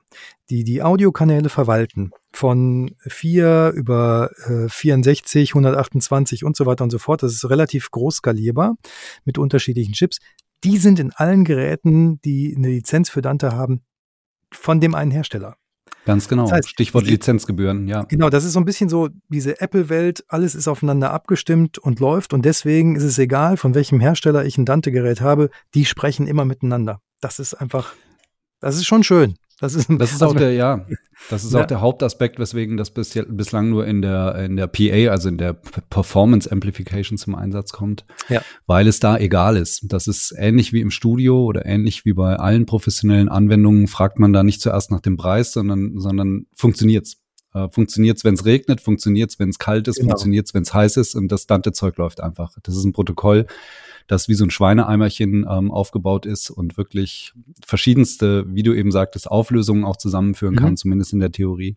die 0.50 0.64
die 0.64 0.82
Audiokanäle 0.82 1.48
verwalten, 1.48 2.10
von 2.32 2.94
4 3.06 3.72
über 3.74 4.30
äh, 4.46 4.68
64, 4.68 5.50
128 5.50 6.44
und 6.44 6.56
so 6.56 6.66
weiter 6.66 6.84
und 6.84 6.90
so 6.90 6.98
fort, 6.98 7.22
das 7.22 7.32
ist 7.32 7.48
relativ 7.48 7.90
groß 7.90 8.16
skalierbar 8.16 8.76
mit 9.24 9.38
unterschiedlichen 9.38 9.92
Chips, 9.92 10.18
die 10.64 10.78
sind 10.78 10.98
in 10.98 11.12
allen 11.12 11.44
Geräten, 11.44 12.20
die 12.22 12.54
eine 12.56 12.68
Lizenz 12.68 13.10
für 13.10 13.22
Dante 13.22 13.52
haben, 13.52 13.82
von 14.52 14.80
dem 14.80 14.94
einen 14.94 15.10
Hersteller. 15.10 15.56
Ganz 16.04 16.28
genau. 16.28 16.44
Das 16.44 16.52
heißt, 16.52 16.68
Stichwort 16.70 17.04
Lizenzgebühren, 17.04 17.88
ja. 17.88 18.04
Genau, 18.04 18.30
das 18.30 18.44
ist 18.44 18.52
so 18.52 18.60
ein 18.60 18.64
bisschen 18.64 18.88
so 18.88 19.08
diese 19.28 19.60
Apple-Welt, 19.60 20.24
alles 20.28 20.54
ist 20.54 20.68
aufeinander 20.68 21.12
abgestimmt 21.12 21.78
und 21.78 21.98
läuft 21.98 22.32
und 22.32 22.44
deswegen 22.44 22.94
ist 22.94 23.02
es 23.02 23.18
egal, 23.18 23.56
von 23.56 23.74
welchem 23.74 23.98
Hersteller 23.98 24.44
ich 24.44 24.56
ein 24.56 24.64
Dante-Gerät 24.64 25.20
habe, 25.20 25.50
die 25.74 25.84
sprechen 25.84 26.28
immer 26.28 26.44
miteinander. 26.44 27.00
Das 27.20 27.40
ist 27.40 27.54
einfach, 27.54 27.92
das 28.60 28.76
ist 28.76 28.86
schon 28.86 29.02
schön. 29.02 29.34
Das 29.58 29.74
ist, 29.74 29.88
das 29.88 30.12
ist 30.12 30.22
auch 30.22 30.34
der, 30.34 30.52
ja, 30.52 30.86
das 31.30 31.42
ist 31.42 31.54
ja. 31.54 31.62
auch 31.62 31.66
der 31.66 31.80
Hauptaspekt, 31.80 32.38
weswegen 32.38 32.76
das 32.76 32.90
bis, 32.90 33.18
bislang 33.28 33.70
nur 33.70 33.86
in 33.86 34.02
der, 34.02 34.34
in 34.44 34.56
der 34.56 34.66
PA, 34.66 35.10
also 35.10 35.30
in 35.30 35.38
der 35.38 35.54
Performance 35.54 36.50
Amplification 36.52 37.16
zum 37.16 37.34
Einsatz 37.34 37.72
kommt, 37.72 38.04
ja. 38.28 38.42
weil 38.66 38.86
es 38.86 39.00
da 39.00 39.16
egal 39.16 39.56
ist. 39.56 39.84
Das 39.84 40.08
ist 40.08 40.34
ähnlich 40.36 40.74
wie 40.74 40.82
im 40.82 40.90
Studio 40.90 41.42
oder 41.42 41.64
ähnlich 41.64 42.04
wie 42.04 42.12
bei 42.12 42.36
allen 42.36 42.66
professionellen 42.66 43.30
Anwendungen, 43.30 43.86
fragt 43.86 44.18
man 44.18 44.34
da 44.34 44.42
nicht 44.42 44.60
zuerst 44.60 44.90
nach 44.90 45.00
dem 45.00 45.16
Preis, 45.16 45.52
sondern, 45.52 45.98
sondern 45.98 46.46
funktioniert's. 46.54 47.22
Äh, 47.54 47.70
funktioniert's, 47.70 48.24
wenn 48.24 48.34
es 48.34 48.44
regnet, 48.44 48.82
funktioniert's, 48.82 49.38
wenn 49.38 49.48
es 49.48 49.58
kalt 49.58 49.88
ist, 49.88 49.96
genau. 49.96 50.10
funktioniert's, 50.10 50.52
wenn 50.52 50.64
es 50.64 50.74
heiß 50.74 50.98
ist 50.98 51.14
und 51.14 51.32
das 51.32 51.46
Dante-Zeug 51.46 51.96
läuft 51.96 52.20
einfach. 52.20 52.52
Das 52.62 52.76
ist 52.76 52.84
ein 52.84 52.92
Protokoll, 52.92 53.46
das 54.06 54.28
wie 54.28 54.34
so 54.34 54.44
ein 54.44 54.50
Schweineeimerchen 54.50 55.46
ähm, 55.48 55.70
aufgebaut 55.70 56.26
ist 56.26 56.50
und 56.50 56.76
wirklich 56.76 57.32
verschiedenste, 57.64 58.44
wie 58.48 58.62
du 58.62 58.72
eben 58.74 58.90
sagtest, 58.90 59.30
Auflösungen 59.30 59.84
auch 59.84 59.96
zusammenführen 59.96 60.54
mhm. 60.54 60.58
kann, 60.58 60.76
zumindest 60.76 61.12
in 61.12 61.20
der 61.20 61.32
Theorie. 61.32 61.76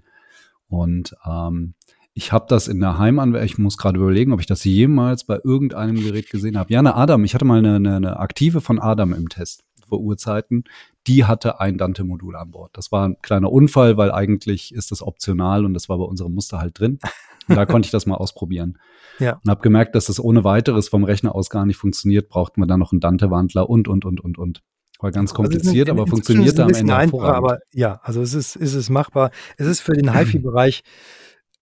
Und 0.67 1.15
ähm, 1.25 1.73
ich 2.13 2.31
habe 2.31 2.45
das 2.49 2.67
in 2.67 2.79
der 2.79 2.97
Heimanwendung, 2.97 3.45
ich 3.45 3.57
muss 3.57 3.77
gerade 3.77 3.99
überlegen, 3.99 4.33
ob 4.33 4.39
ich 4.39 4.45
das 4.45 4.63
jemals 4.63 5.23
bei 5.23 5.39
irgendeinem 5.43 5.95
Gerät 5.95 6.29
gesehen 6.29 6.57
habe. 6.57 6.73
Ja, 6.73 6.79
eine 6.79 6.95
Adam, 6.95 7.23
ich 7.23 7.33
hatte 7.33 7.45
mal 7.45 7.59
eine, 7.59 7.75
eine, 7.75 7.95
eine 7.95 8.19
aktive 8.19 8.61
von 8.61 8.79
Adam 8.79 9.13
im 9.13 9.29
Test 9.29 9.63
vor 9.89 9.99
Urzeiten, 9.99 10.63
die 11.07 11.25
hatte 11.25 11.59
ein 11.59 11.77
Dante-Modul 11.77 12.35
an 12.35 12.51
Bord. 12.51 12.71
Das 12.73 12.91
war 12.91 13.07
ein 13.07 13.17
kleiner 13.21 13.51
Unfall, 13.51 13.97
weil 13.97 14.11
eigentlich 14.11 14.73
ist 14.73 14.91
das 14.91 15.01
optional 15.01 15.65
und 15.65 15.73
das 15.73 15.89
war 15.89 15.97
bei 15.97 16.05
unserem 16.05 16.33
Muster 16.33 16.59
halt 16.59 16.79
drin. 16.79 16.99
Und 17.47 17.55
da 17.55 17.65
konnte 17.65 17.87
ich 17.87 17.91
das 17.91 18.05
mal 18.05 18.15
ausprobieren. 18.15 18.77
Ja. 19.21 19.33
Und 19.43 19.49
habe 19.49 19.59
gemerkt, 19.59 19.95
dass 19.95 20.05
das 20.05 20.17
ohne 20.17 20.45
weiteres 20.45 20.87
vom 20.87 21.03
Rechner 21.03 21.35
aus 21.35 21.49
gar 21.49 21.65
nicht 21.65 21.75
funktioniert. 21.75 22.29
Braucht 22.29 22.57
man 22.57 22.69
dann 22.69 22.79
noch 22.79 22.93
einen 22.93 23.01
Dante-Wandler 23.01 23.69
und, 23.69 23.89
und, 23.89 24.05
und, 24.05 24.21
und, 24.21 24.37
und. 24.37 24.63
War 24.99 25.11
ganz 25.11 25.31
also 25.31 25.43
kompliziert, 25.43 25.89
also 25.89 26.01
aber 26.01 26.09
funktioniert 26.09 26.57
da 26.57 26.63
am 26.63 26.73
Ende 26.73 26.95
einfacher, 26.95 27.35
aber 27.35 27.59
ja, 27.73 27.99
also 28.03 28.21
es 28.21 28.33
ist, 28.33 28.55
ist 28.55 28.75
es 28.75 28.89
machbar. 28.89 29.31
Es 29.57 29.67
ist 29.67 29.81
für 29.81 29.91
den 29.91 30.13
HiFi-Bereich, 30.13 30.83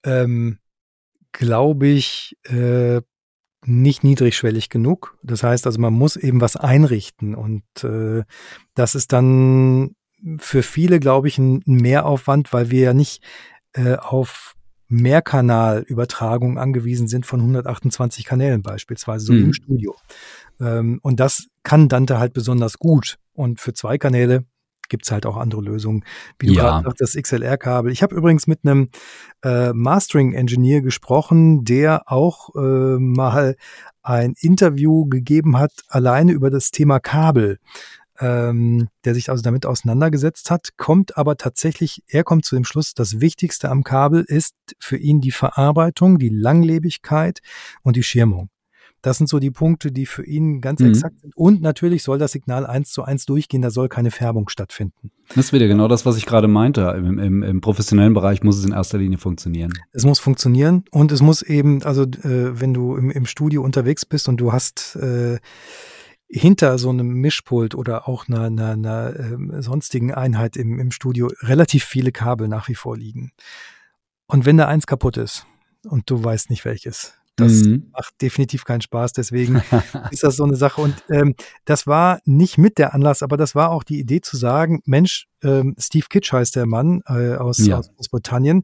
ähm, 0.03 0.59
glaube 1.31 1.87
ich, 1.87 2.37
äh, 2.43 3.01
nicht 3.65 4.03
niedrigschwellig 4.03 4.69
genug. 4.69 5.17
Das 5.23 5.43
heißt 5.43 5.65
also, 5.65 5.79
man 5.79 5.93
muss 5.93 6.15
eben 6.15 6.41
was 6.41 6.55
einrichten 6.55 7.35
und 7.35 7.63
äh, 7.83 8.23
das 8.75 8.95
ist 8.95 9.13
dann 9.13 9.95
für 10.37 10.63
viele, 10.63 10.99
glaube 10.99 11.27
ich, 11.27 11.37
ein 11.37 11.61
Mehraufwand, 11.65 12.53
weil 12.53 12.71
wir 12.71 12.81
ja 12.81 12.93
nicht 12.93 13.23
äh, 13.73 13.95
auf 13.95 14.55
Mehrkanalübertragung 14.89 16.57
angewiesen 16.57 17.07
sind 17.07 17.25
von 17.25 17.41
128 17.41 18.25
Kanälen 18.25 18.61
beispielsweise, 18.61 19.25
so 19.25 19.33
mhm. 19.33 19.37
wie 19.37 19.41
im 19.41 19.47
mhm. 19.47 19.53
Studio. 19.53 19.95
Ähm, 20.59 20.99
und 21.03 21.19
das 21.19 21.47
kann 21.63 21.89
Dante 21.89 22.19
halt 22.19 22.33
besonders 22.33 22.79
gut. 22.79 23.17
Und 23.33 23.59
für 23.59 23.73
zwei 23.73 23.97
Kanäle 23.97 24.45
gibt's 24.89 25.11
halt 25.11 25.25
auch 25.25 25.37
andere 25.37 25.61
Lösungen, 25.61 26.03
wie 26.39 26.47
du 26.47 26.53
ja. 26.53 26.81
gerade 26.81 26.95
das 26.97 27.13
XLR-Kabel. 27.13 27.91
Ich 27.91 28.03
habe 28.03 28.15
übrigens 28.15 28.47
mit 28.47 28.59
einem 28.63 28.89
äh, 29.43 29.73
Mastering-Engineer 29.73 30.81
gesprochen, 30.81 31.63
der 31.63 32.11
auch 32.11 32.55
äh, 32.55 32.97
mal 32.99 33.55
ein 34.01 34.33
Interview 34.39 35.05
gegeben 35.05 35.57
hat, 35.57 35.71
alleine 35.87 36.31
über 36.31 36.49
das 36.49 36.71
Thema 36.71 36.99
Kabel 36.99 37.59
ähm, 38.19 38.89
der 39.05 39.13
sich 39.13 39.29
also 39.29 39.43
damit 39.43 39.65
auseinandergesetzt 39.65 40.49
hat, 40.49 40.77
kommt 40.77 41.17
aber 41.17 41.37
tatsächlich, 41.37 42.03
er 42.07 42.23
kommt 42.23 42.45
zu 42.45 42.55
dem 42.55 42.63
Schluss, 42.63 42.93
das 42.93 43.19
Wichtigste 43.19 43.69
am 43.69 43.83
Kabel 43.83 44.23
ist 44.27 44.55
für 44.79 44.97
ihn 44.97 45.21
die 45.21 45.31
Verarbeitung, 45.31 46.17
die 46.17 46.29
Langlebigkeit 46.29 47.39
und 47.83 47.95
die 47.95 48.03
Schirmung. 48.03 48.49
Das 49.07 49.17
sind 49.17 49.27
so 49.27 49.39
die 49.39 49.51
Punkte, 49.51 49.93
die 49.93 50.05
für 50.05 50.25
ihn 50.25 50.59
ganz 50.59 50.81
mhm. 50.81 50.89
exakt 50.89 51.21
sind. 51.21 51.33
Und 51.37 51.61
natürlich 51.61 52.03
soll 52.03 52.17
das 52.17 52.33
Signal 52.33 52.65
eins 52.65 52.91
zu 52.91 53.03
eins 53.03 53.25
durchgehen, 53.25 53.61
da 53.61 53.69
soll 53.69 53.87
keine 53.87 54.11
Färbung 54.11 54.49
stattfinden. 54.49 55.11
Das 55.29 55.45
ist 55.45 55.53
wieder 55.53 55.69
genau 55.69 55.87
das, 55.87 56.05
was 56.05 56.17
ich 56.17 56.25
gerade 56.25 56.49
meinte. 56.49 56.93
Im, 56.97 57.17
im, 57.17 57.41
Im, 57.41 57.61
professionellen 57.61 58.13
Bereich 58.13 58.43
muss 58.43 58.57
es 58.57 58.65
in 58.65 58.73
erster 58.73 58.97
Linie 58.97 59.17
funktionieren. 59.17 59.71
Es 59.93 60.03
muss 60.03 60.19
funktionieren 60.19 60.83
und 60.91 61.13
es 61.13 61.21
muss 61.21 61.41
eben, 61.41 61.83
also 61.83 62.03
äh, 62.03 62.59
wenn 62.59 62.73
du 62.73 62.97
im, 62.97 63.09
im 63.09 63.25
Studio 63.25 63.63
unterwegs 63.63 64.05
bist 64.05 64.27
und 64.27 64.41
du 64.41 64.51
hast 64.51 64.97
äh, 64.97 65.39
hinter 66.27 66.77
so 66.77 66.89
einem 66.89 67.07
Mischpult 67.07 67.75
oder 67.75 68.09
auch 68.09 68.27
einer, 68.27 68.41
einer, 68.41 68.71
einer 68.71 69.15
äh, 69.17 69.61
sonstigen 69.61 70.13
Einheit 70.13 70.57
im, 70.57 70.79
im 70.79 70.91
Studio 70.91 71.31
relativ 71.39 71.85
viele 71.85 72.11
Kabel 72.11 72.49
nach 72.49 72.67
wie 72.67 72.75
vor 72.75 72.97
liegen. 72.97 73.31
Und 74.25 74.45
wenn 74.45 74.57
da 74.57 74.67
eins 74.67 74.85
kaputt 74.85 75.15
ist 75.15 75.45
und 75.85 76.09
du 76.09 76.21
weißt 76.21 76.49
nicht 76.49 76.65
welches, 76.65 77.13
das 77.37 77.63
mhm. 77.63 77.91
macht 77.93 78.21
definitiv 78.21 78.65
keinen 78.65 78.81
Spaß. 78.81 79.13
Deswegen 79.13 79.61
ist 80.11 80.23
das 80.23 80.35
so 80.35 80.43
eine 80.43 80.55
Sache. 80.55 80.81
Und 80.81 80.95
ähm, 81.09 81.35
das 81.65 81.87
war 81.87 82.19
nicht 82.25 82.57
mit 82.57 82.77
der 82.77 82.93
Anlass, 82.93 83.23
aber 83.23 83.37
das 83.37 83.55
war 83.55 83.71
auch 83.71 83.83
die 83.83 83.99
Idee 83.99 84.21
zu 84.21 84.35
sagen, 84.35 84.81
Mensch, 84.85 85.27
ähm, 85.43 85.75
Steve 85.77 86.07
Kitsch 86.09 86.33
heißt 86.33 86.55
der 86.55 86.65
Mann 86.65 87.01
äh, 87.07 87.35
aus, 87.35 87.59
ja. 87.59 87.77
aus 87.77 87.93
Großbritannien, 87.95 88.63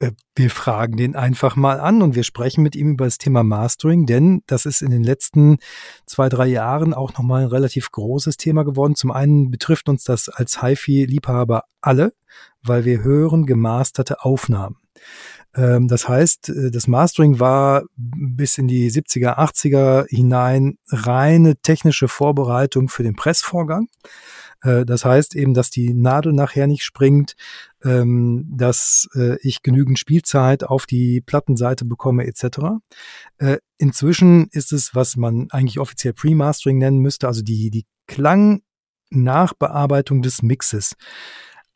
äh, 0.00 0.12
wir 0.36 0.50
fragen 0.50 0.96
den 0.96 1.16
einfach 1.16 1.56
mal 1.56 1.80
an 1.80 2.02
und 2.02 2.14
wir 2.14 2.24
sprechen 2.24 2.62
mit 2.62 2.76
ihm 2.76 2.92
über 2.92 3.06
das 3.06 3.18
Thema 3.18 3.42
Mastering, 3.42 4.04
denn 4.04 4.42
das 4.46 4.66
ist 4.66 4.82
in 4.82 4.90
den 4.90 5.04
letzten 5.04 5.56
zwei, 6.06 6.28
drei 6.28 6.46
Jahren 6.46 6.92
auch 6.92 7.14
nochmal 7.14 7.42
ein 7.42 7.48
relativ 7.48 7.90
großes 7.90 8.36
Thema 8.36 8.64
geworden. 8.64 8.96
Zum 8.96 9.12
einen 9.12 9.50
betrifft 9.50 9.88
uns 9.88 10.04
das 10.04 10.28
als 10.28 10.60
HiFi-Liebhaber 10.60 11.64
alle, 11.80 12.12
weil 12.62 12.84
wir 12.84 13.02
hören 13.02 13.46
gemasterte 13.46 14.22
Aufnahmen. 14.24 14.76
Ähm, 15.56 15.88
das 15.88 16.08
heißt, 16.08 16.48
äh, 16.48 16.70
das 16.70 16.86
Mastering 16.86 17.40
war 17.40 17.82
bis 17.96 18.58
in 18.58 18.68
die 18.68 18.90
70er, 18.90 19.38
80er 19.38 20.06
hinein 20.08 20.78
reine 20.88 21.56
technische 21.56 22.08
Vorbereitung 22.08 22.88
für 22.88 23.02
den 23.02 23.16
Pressvorgang. 23.16 23.88
Äh, 24.62 24.84
das 24.84 25.04
heißt 25.04 25.34
eben, 25.36 25.54
dass 25.54 25.70
die 25.70 25.94
Nadel 25.94 26.32
nachher 26.32 26.66
nicht 26.66 26.82
springt, 26.82 27.36
ähm, 27.84 28.46
dass 28.50 29.08
äh, 29.14 29.36
ich 29.42 29.62
genügend 29.62 29.96
Spielzeit 29.98 30.64
auf 30.64 30.86
die 30.86 31.20
Plattenseite 31.20 31.84
bekomme 31.84 32.26
etc. 32.26 32.58
Inzwischen 33.76 34.46
ist 34.52 34.72
es, 34.72 34.94
was 34.94 35.16
man 35.16 35.48
eigentlich 35.50 35.80
offiziell 35.80 36.14
Pre-Mastering 36.14 36.78
nennen 36.78 36.98
müsste, 36.98 37.26
also 37.26 37.42
die, 37.42 37.70
die 37.70 37.84
Klangnachbearbeitung 38.06 40.22
des 40.22 40.42
Mixes. 40.42 40.94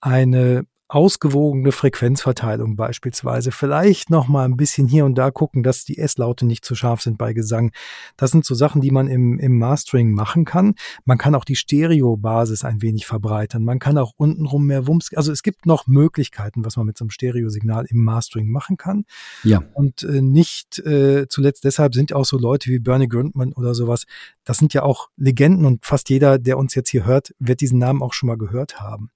Eine 0.01 0.65
ausgewogene 0.89 1.71
Frequenzverteilung 1.71 2.75
beispielsweise. 2.75 3.53
Vielleicht 3.53 4.09
noch 4.09 4.27
mal 4.27 4.47
ein 4.47 4.57
bisschen 4.57 4.89
hier 4.89 5.05
und 5.05 5.17
da 5.17 5.31
gucken, 5.31 5.63
dass 5.63 5.85
die 5.85 5.99
S-Laute 5.99 6.47
nicht 6.47 6.65
zu 6.65 6.75
scharf 6.75 7.03
sind 7.03 7.19
bei 7.19 7.35
Gesang. 7.35 7.73
Das 8.17 8.31
sind 8.31 8.47
so 8.47 8.55
Sachen, 8.55 8.81
die 8.81 8.91
man 8.91 9.07
im, 9.07 9.39
im 9.39 9.59
Mastering 9.59 10.13
machen 10.13 10.47
kann. 10.47 10.75
Man 11.05 11.19
kann 11.19 11.35
auch 11.35 11.45
die 11.45 11.57
Stereo-Basis 11.57 12.65
ein 12.65 12.81
wenig 12.81 13.07
verbreitern. 13.07 13.65
Man 13.65 13.79
kann 13.79 13.99
auch 13.99 14.15
untenrum 14.17 14.67
mehr 14.67 14.87
Wumms. 14.87 15.11
Also 15.15 15.31
es 15.31 15.43
gibt 15.43 15.67
noch 15.67 15.87
Möglichkeiten, 15.87 16.65
was 16.65 16.79
man 16.79 16.87
mit 16.87 16.97
so 16.97 17.05
einem 17.05 17.11
Stereosignal 17.11 17.85
im 17.89 18.03
Mastering 18.03 18.51
machen 18.51 18.79
kann. 18.79 19.05
Ja. 19.45 19.63
Und 19.75 20.05
äh, 20.05 20.23
nicht 20.23 20.79
äh, 20.79 21.27
zuletzt 21.29 21.65
deshalb 21.65 21.95
sind 21.95 22.15
auch 22.15 22.25
so 22.25 22.39
Leute 22.39 22.71
wie 22.71 22.79
Bernie 22.79 23.09
Grundman 23.09 23.53
oder 23.53 23.75
sowas. 23.75 24.05
Das 24.45 24.57
sind 24.57 24.73
ja 24.73 24.85
auch 24.85 25.11
Legenden 25.19 25.67
und 25.67 25.85
fast 25.85 26.09
jeder, 26.09 26.39
der 26.39 26.57
uns 26.57 26.75
jetzt 26.75 26.89
hier 26.89 27.05
hört, 27.05 27.35
wird 27.39 27.61
diesen 27.61 27.79
Namen 27.79 28.03
auch 28.03 28.15
schon 28.15 28.29
mal 28.29 28.39
gehört 28.39 28.81
haben. 28.81 29.11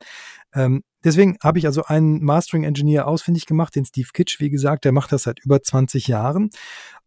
Ähm, 0.54 0.82
deswegen 1.04 1.36
habe 1.42 1.58
ich 1.58 1.66
also 1.66 1.84
einen 1.84 2.22
Mastering 2.22 2.64
Engineer 2.64 3.06
ausfindig 3.06 3.46
gemacht, 3.46 3.74
den 3.74 3.84
Steve 3.84 4.08
Kitsch, 4.12 4.40
wie 4.40 4.50
gesagt, 4.50 4.84
der 4.84 4.92
macht 4.92 5.12
das 5.12 5.24
seit 5.24 5.40
über 5.40 5.62
20 5.62 6.08
Jahren. 6.08 6.50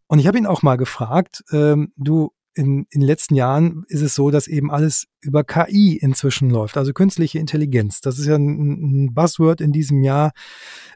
Und 0.08 0.18
ich 0.18 0.26
habe 0.26 0.38
ihn 0.38 0.46
auch 0.46 0.62
mal 0.62 0.76
gefragt, 0.76 1.42
ähm, 1.52 1.92
du, 1.96 2.32
in, 2.56 2.86
in 2.88 3.00
den 3.00 3.06
letzten 3.06 3.34
Jahren 3.34 3.84
ist 3.88 4.00
es 4.00 4.14
so, 4.14 4.30
dass 4.30 4.48
eben 4.48 4.70
alles 4.70 5.06
über 5.20 5.44
KI 5.44 5.96
inzwischen 5.96 6.48
läuft, 6.48 6.78
also 6.78 6.92
künstliche 6.92 7.38
Intelligenz. 7.38 8.00
Das 8.00 8.18
ist 8.18 8.26
ja 8.26 8.36
ein, 8.36 9.04
ein 9.04 9.14
Buzzword 9.14 9.60
in 9.60 9.72
diesem 9.72 10.02
Jahr 10.02 10.32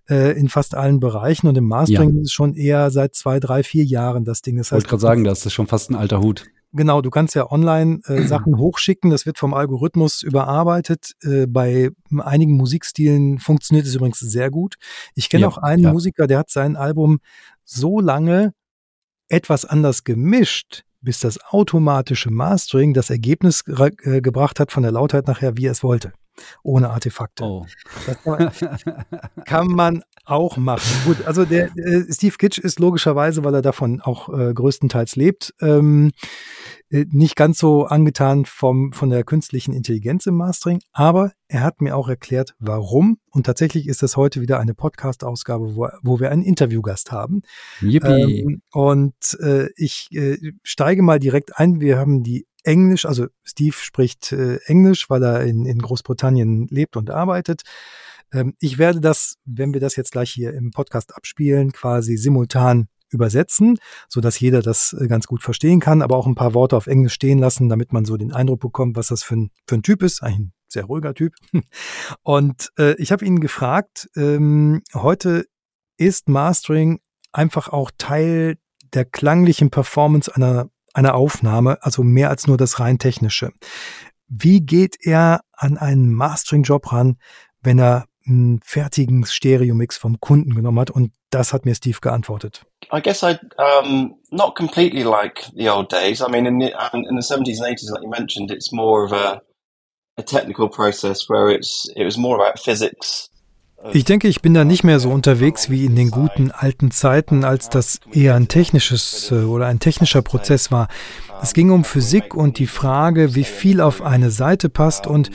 äh, 0.09 0.39
in 0.39 0.49
fast 0.49 0.75
allen 0.75 1.01
Bereichen 1.01 1.49
und 1.49 1.59
im 1.59 1.67
Mastering 1.67 2.15
ja. 2.15 2.21
ist 2.21 2.29
es 2.29 2.33
schon 2.33 2.55
eher 2.55 2.91
seit 2.91 3.15
zwei, 3.15 3.41
drei, 3.41 3.63
vier 3.63 3.85
Jahren 3.85 4.25
das 4.25 4.41
Ding. 4.41 4.57
Das 4.57 4.73
heißt, 4.73 4.73
ich 4.73 4.85
wollte 4.85 4.89
gerade 4.89 5.01
sagen, 5.01 5.25
das 5.25 5.45
ist 5.45 5.53
schon 5.53 5.67
fast 5.67 5.91
ein 5.91 5.97
alter 5.97 6.21
Hut. 6.21 6.47
Genau, 6.73 7.03
du 7.03 7.11
kannst 7.11 7.35
ja 7.35 7.51
online 7.51 8.01
äh, 8.07 8.23
Sachen 8.27 8.59
hochschicken, 8.59 9.11
das 9.11 9.27
wird 9.27 9.39
vom 9.39 9.55
Algorithmus 9.55 10.23
überarbeitet. 10.23 11.13
Äh, 11.23 11.47
bei 11.47 11.91
einigen 12.19 12.57
Musikstilen 12.57 13.39
funktioniert 13.39 13.87
es 13.87 13.95
übrigens 13.95 14.21
sehr 14.21 14.51
gut. 14.51 14.77
Ich 15.15 15.29
kenne 15.29 15.43
Ja, 15.43 15.49
auch 15.49 15.59
einen 15.59 15.83
ja. 15.83 15.93
Musiker, 15.93 16.27
der 16.27 16.39
hat 16.39 16.51
sein 16.51 16.77
Album 16.77 17.21
so 17.65 18.01
lange 18.01 18.53
etwas 19.29 19.65
anders 19.65 20.05
gemischt, 20.05 20.85
bis 21.01 21.21
das 21.21 21.39
automatische 21.45 22.31
Mastering 22.31 22.95
das 22.95 23.11
Ergebnis 23.11 23.65
ge 23.65 23.91
äh, 24.03 24.21
gebracht 24.21 24.61
hat 24.61 24.71
von 24.73 24.83
der 24.83 24.93
Lautheit 24.93 25.27
nachher, 25.27 25.57
wie 25.57 25.67
er 25.67 25.73
es 25.73 25.83
wollte. 25.83 26.13
Ohne 26.63 26.91
Artefakte. 26.91 27.45
Oh. 27.45 27.67
Das 28.07 28.23
kann 28.23 28.39
man, 28.39 29.45
kann 29.45 29.67
man 29.69 30.03
auch 30.25 30.57
machen. 30.57 30.89
Gut, 31.05 31.27
also 31.27 31.45
der 31.45 31.77
äh, 31.77 32.05
Steve 32.11 32.37
Kitsch 32.39 32.59
ist 32.59 32.79
logischerweise, 32.79 33.45
weil 33.45 33.55
er 33.55 33.63
davon 33.63 34.01
auch 34.01 34.29
äh, 34.29 34.53
größtenteils 34.55 35.17
lebt, 35.17 35.55
ähm, 35.61 36.09
äh, 36.09 36.11
nicht 36.91 37.37
ganz 37.37 37.59
so 37.59 37.85
angetan 37.85 38.45
vom, 38.45 38.93
von 38.93 39.11
der 39.11 39.25
künstlichen 39.25 39.73
Intelligenz 39.73 40.27
im 40.27 40.35
Mastering, 40.35 40.81
aber 40.93 41.33
er 41.49 41.63
hat 41.63 41.81
mir 41.81 41.97
auch 41.97 42.09
erklärt, 42.09 42.55
warum. 42.59 43.19
Und 43.31 43.47
tatsächlich 43.47 43.87
ist 43.87 44.03
das 44.03 44.17
heute 44.17 44.41
wieder 44.41 44.59
eine 44.59 44.75
Podcast-Ausgabe, 44.75 45.77
wo, 45.77 45.89
wo 46.03 46.21
wir 46.21 46.31
einen 46.31 46.43
Interviewgast 46.43 47.13
haben. 47.13 47.43
Yippie. 47.81 48.41
Ähm, 48.41 48.63
und 48.73 49.39
äh, 49.41 49.69
ich 49.77 50.09
äh, 50.13 50.39
steige 50.63 51.03
mal 51.03 51.21
direkt 51.21 51.59
ein. 51.59 51.81
Wir 51.81 51.99
haben 51.99 52.23
die 52.23 52.47
Englisch, 52.65 53.07
also 53.07 53.27
Steve 53.45 53.77
spricht 53.77 54.33
äh, 54.33 54.57
Englisch, 54.67 55.09
weil 55.09 55.23
er 55.23 55.45
in, 55.45 55.67
in 55.67 55.79
Großbritannien 55.79 56.67
lebt 56.71 56.97
und 56.97 57.11
arbeitet. 57.11 57.63
Ähm, 58.33 58.55
ich 58.59 58.79
werde 58.79 59.01
das, 59.01 59.37
wenn 59.45 59.73
wir 59.73 59.81
das 59.81 59.97
jetzt 59.97 60.13
gleich 60.13 60.31
hier 60.31 60.53
im 60.55 60.71
Podcast 60.71 61.15
abspielen, 61.17 61.73
quasi 61.73 62.17
simultan 62.17 62.89
übersetzen, 63.11 63.79
so 64.09 64.21
dass 64.21 64.41
jeder 64.41 64.63
das 64.63 64.97
äh, 64.99 65.07
ganz 65.07 65.27
gut 65.27 65.43
verstehen 65.43 65.81
kann, 65.81 66.03
aber 66.03 66.17
auch 66.17 66.27
ein 66.27 66.35
paar 66.35 66.55
Worte 66.55 66.77
auf 66.77 66.87
Englisch 66.87 67.15
stehen 67.15 67.39
lassen, 67.39 67.69
damit 67.69 67.93
man 67.93 68.05
so 68.05 68.17
den 68.17 68.33
Eindruck 68.33 68.61
bekommt, 68.61 68.97
was 68.97 69.09
das 69.09 69.23
für 69.23 69.37
ein, 69.37 69.51
für 69.67 69.77
ein 69.77 69.83
Typ 69.83 70.03
ist. 70.03 70.23
Ein 70.23 70.53
sehr 70.69 70.85
ruhiger 70.85 71.15
Typ. 71.15 71.35
Und 72.23 72.71
äh, 72.79 72.95
ich 72.95 73.13
habe 73.13 73.25
ihn 73.25 73.41
gefragt, 73.41 74.09
ähm, 74.17 74.83
heute 74.95 75.47
ist 75.97 76.29
Mastering 76.29 77.01
einfach 77.33 77.69
auch 77.69 77.91
Teil 77.99 78.57
der 78.93 79.05
klanglichen 79.05 79.71
Performance 79.71 80.35
einer, 80.35 80.71
einer 80.95 81.15
Aufnahme, 81.15 81.83
also 81.83 82.03
mehr 82.03 82.31
als 82.31 82.47
nur 82.47 82.57
das 82.57 82.81
rein 82.81 82.99
technische. 82.99 83.53
Wie 84.27 84.61
geht 84.61 84.97
er 85.01 85.43
an 85.53 85.77
einen 85.77 86.13
Mastering-Job 86.13 86.93
ran, 86.93 87.19
wenn 87.63 87.79
er 87.79 88.07
einen 88.31 88.61
fertigen 88.65 89.27
Stereo-Mix 89.27 89.99
vom 89.99 90.21
Kunden 90.21 90.55
genommen 90.55 90.79
hat? 90.79 90.91
Und 90.91 91.13
das 91.31 91.53
hat 91.53 91.65
mir 91.65 91.75
Steve 91.75 91.99
geantwortet. 92.01 92.65
I 92.93 93.01
guess 93.03 93.23
I 93.23 93.37
um, 93.59 94.17
not 94.31 94.57
completely 94.57 95.03
like 95.03 95.51
the 95.55 95.69
old 95.69 95.93
days. 95.93 96.21
I 96.21 96.31
mean, 96.31 96.47
in 96.47 96.61
the 96.61 96.73
in 96.93 97.17
the 97.21 97.27
seventies 97.27 97.61
and 97.61 97.71
eighties, 97.71 97.91
like 97.91 98.03
you 98.03 98.09
mentioned, 98.09 98.51
it's 98.51 98.73
more 98.73 99.05
of 99.05 99.13
a 99.13 99.43
a 100.17 100.23
technical 100.23 100.69
process 100.69 101.29
where 101.29 101.55
it's 101.55 101.91
it 101.97 102.05
was 102.05 102.17
more 102.17 102.37
about 102.37 102.59
physics. 102.59 103.31
Ich 103.93 104.05
denke, 104.05 104.29
ich 104.29 104.43
bin 104.43 104.53
da 104.53 104.65
nicht 104.65 104.85
mehr 104.85 105.01
so 105.01 105.09
unterwegs 105.09 105.71
wie 105.71 105.87
in 105.87 105.97
den 105.97 106.11
guten 106.11 106.51
alten 106.51 106.91
Zeiten, 106.91 107.45
als 107.45 107.71
das 107.71 108.01
eher 108.13 108.35
ein 108.35 108.47
technisches 108.47 109.31
äh, 109.31 109.45
oder 109.45 109.67
ein 109.67 109.81
technischer 109.81 110.21
Prozess 110.21 110.71
war. 110.71 110.89
Es 111.41 111.55
ging 111.55 111.71
um 111.71 111.85
Physik 111.85 112.35
und 112.35 112.59
die 112.59 112.67
Frage, 112.67 113.35
wie 113.35 113.45
viel 113.45 113.81
auf 113.81 114.03
eine 114.03 114.31
Seite 114.31 114.69
passt 114.69 115.07
und 115.07 115.31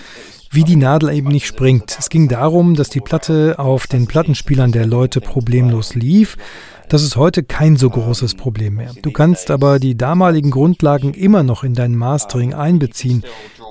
wie 0.52 0.64
die 0.64 0.76
Nadel 0.76 1.10
eben 1.10 1.30
nicht 1.30 1.48
springt. 1.48 1.96
Es 2.00 2.10
ging 2.10 2.28
darum, 2.28 2.76
dass 2.76 2.90
die 2.90 3.02
Platte 3.02 3.56
auf 3.58 3.88
den 3.88 4.08
Plattenspielern 4.08 4.72
der 4.72 4.86
Leute 4.86 5.22
problemlos 5.22 5.96
lief. 5.96 6.38
Das 6.90 7.04
ist 7.04 7.16
heute 7.16 7.44
kein 7.44 7.78
so 7.78 7.90
großes 7.90 8.36
Problem 8.36 8.76
mehr. 8.76 8.92
Du 9.02 9.12
kannst 9.12 9.50
aber 9.50 9.80
die 9.80 9.98
damaligen 9.98 10.52
Grundlagen 10.52 11.14
immer 11.14 11.44
noch 11.44 11.64
in 11.64 11.74
dein 11.74 11.96
Mastering 11.96 12.54
einbeziehen. 12.54 13.24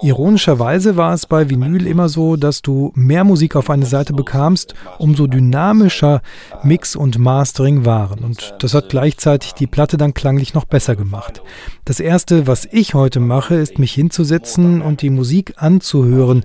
Ironischerweise 0.02 0.96
war 0.96 1.14
es 1.14 1.24
bei 1.24 1.48
Vinyl 1.48 1.86
immer 1.86 2.08
so, 2.08 2.36
dass 2.36 2.60
du 2.60 2.92
mehr 2.94 3.24
Musik 3.24 3.56
auf 3.56 3.70
eine 3.70 3.86
Seite 3.86 4.12
bekamst, 4.12 4.74
umso 4.98 5.26
dynamischer 5.26 6.20
Mix 6.62 6.96
und 6.96 7.18
Mastering 7.18 7.84
waren. 7.84 8.18
Und 8.18 8.54
das 8.58 8.74
hat 8.74 8.90
gleichzeitig 8.90 9.54
die 9.54 9.66
Platte 9.66 9.96
dann 9.96 10.12
klanglich 10.12 10.52
noch 10.52 10.64
besser 10.64 10.96
gemacht. 10.96 11.42
Das 11.84 12.00
erste, 12.00 12.46
was 12.46 12.68
ich 12.70 12.94
heute 12.94 13.20
mache, 13.20 13.54
ist 13.54 13.78
mich 13.78 13.94
hinzusetzen 13.94 14.82
und 14.82 15.00
die 15.00 15.10
Musik 15.10 15.54
anzuhören. 15.56 16.44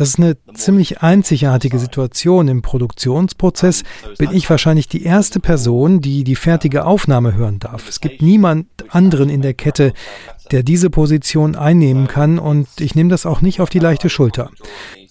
Das 0.00 0.08
ist 0.08 0.18
eine 0.18 0.38
ziemlich 0.54 1.02
einzigartige 1.02 1.78
Situation. 1.78 2.48
Im 2.48 2.62
Produktionsprozess 2.62 3.82
bin 4.16 4.30
ich 4.32 4.48
wahrscheinlich 4.48 4.88
die 4.88 5.04
erste 5.04 5.40
Person, 5.40 6.00
die 6.00 6.24
die 6.24 6.36
fertige 6.36 6.86
Aufnahme 6.86 7.34
hören 7.34 7.58
darf. 7.58 7.86
Es 7.86 8.00
gibt 8.00 8.22
niemand 8.22 8.66
anderen 8.88 9.28
in 9.28 9.42
der 9.42 9.52
Kette, 9.52 9.92
der 10.52 10.62
diese 10.62 10.88
Position 10.88 11.54
einnehmen 11.54 12.08
kann 12.08 12.38
und 12.38 12.66
ich 12.80 12.94
nehme 12.94 13.10
das 13.10 13.26
auch 13.26 13.42
nicht 13.42 13.60
auf 13.60 13.68
die 13.68 13.78
leichte 13.78 14.08
Schulter. 14.08 14.50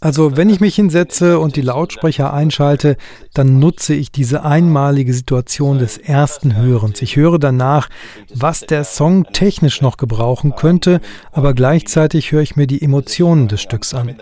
Also 0.02 0.38
wenn 0.38 0.50
ich 0.50 0.60
mich 0.60 0.76
hinsetze 0.76 1.40
und 1.40 1.56
die 1.56 1.62
Lautsprecher 1.62 2.34
einschalte, 2.34 2.98
dann 3.34 3.60
nutze 3.60 3.94
ich 3.94 4.12
diese 4.12 4.44
einmalige 4.44 5.14
Situation 5.14 5.78
des 5.78 5.98
ersten 5.98 6.56
Hörens. 6.56 7.02
Ich 7.02 7.16
höre 7.16 7.38
danach, 7.38 7.90
was 8.34 8.62
der 8.62 8.86
Song 8.86 9.26
technisch 9.34 9.82
noch 9.82 9.98
gebrauchen 9.98 10.56
könnte, 10.56 11.02
aber 11.32 11.54
gleichzeitig 11.54 12.32
höre 12.32 12.42
ich 12.42 12.56
mir 12.56 12.68
die 12.68 12.82
Emotionen 12.82 13.48
des 13.48 13.62
Stücks 13.62 13.94
an. 13.94 14.16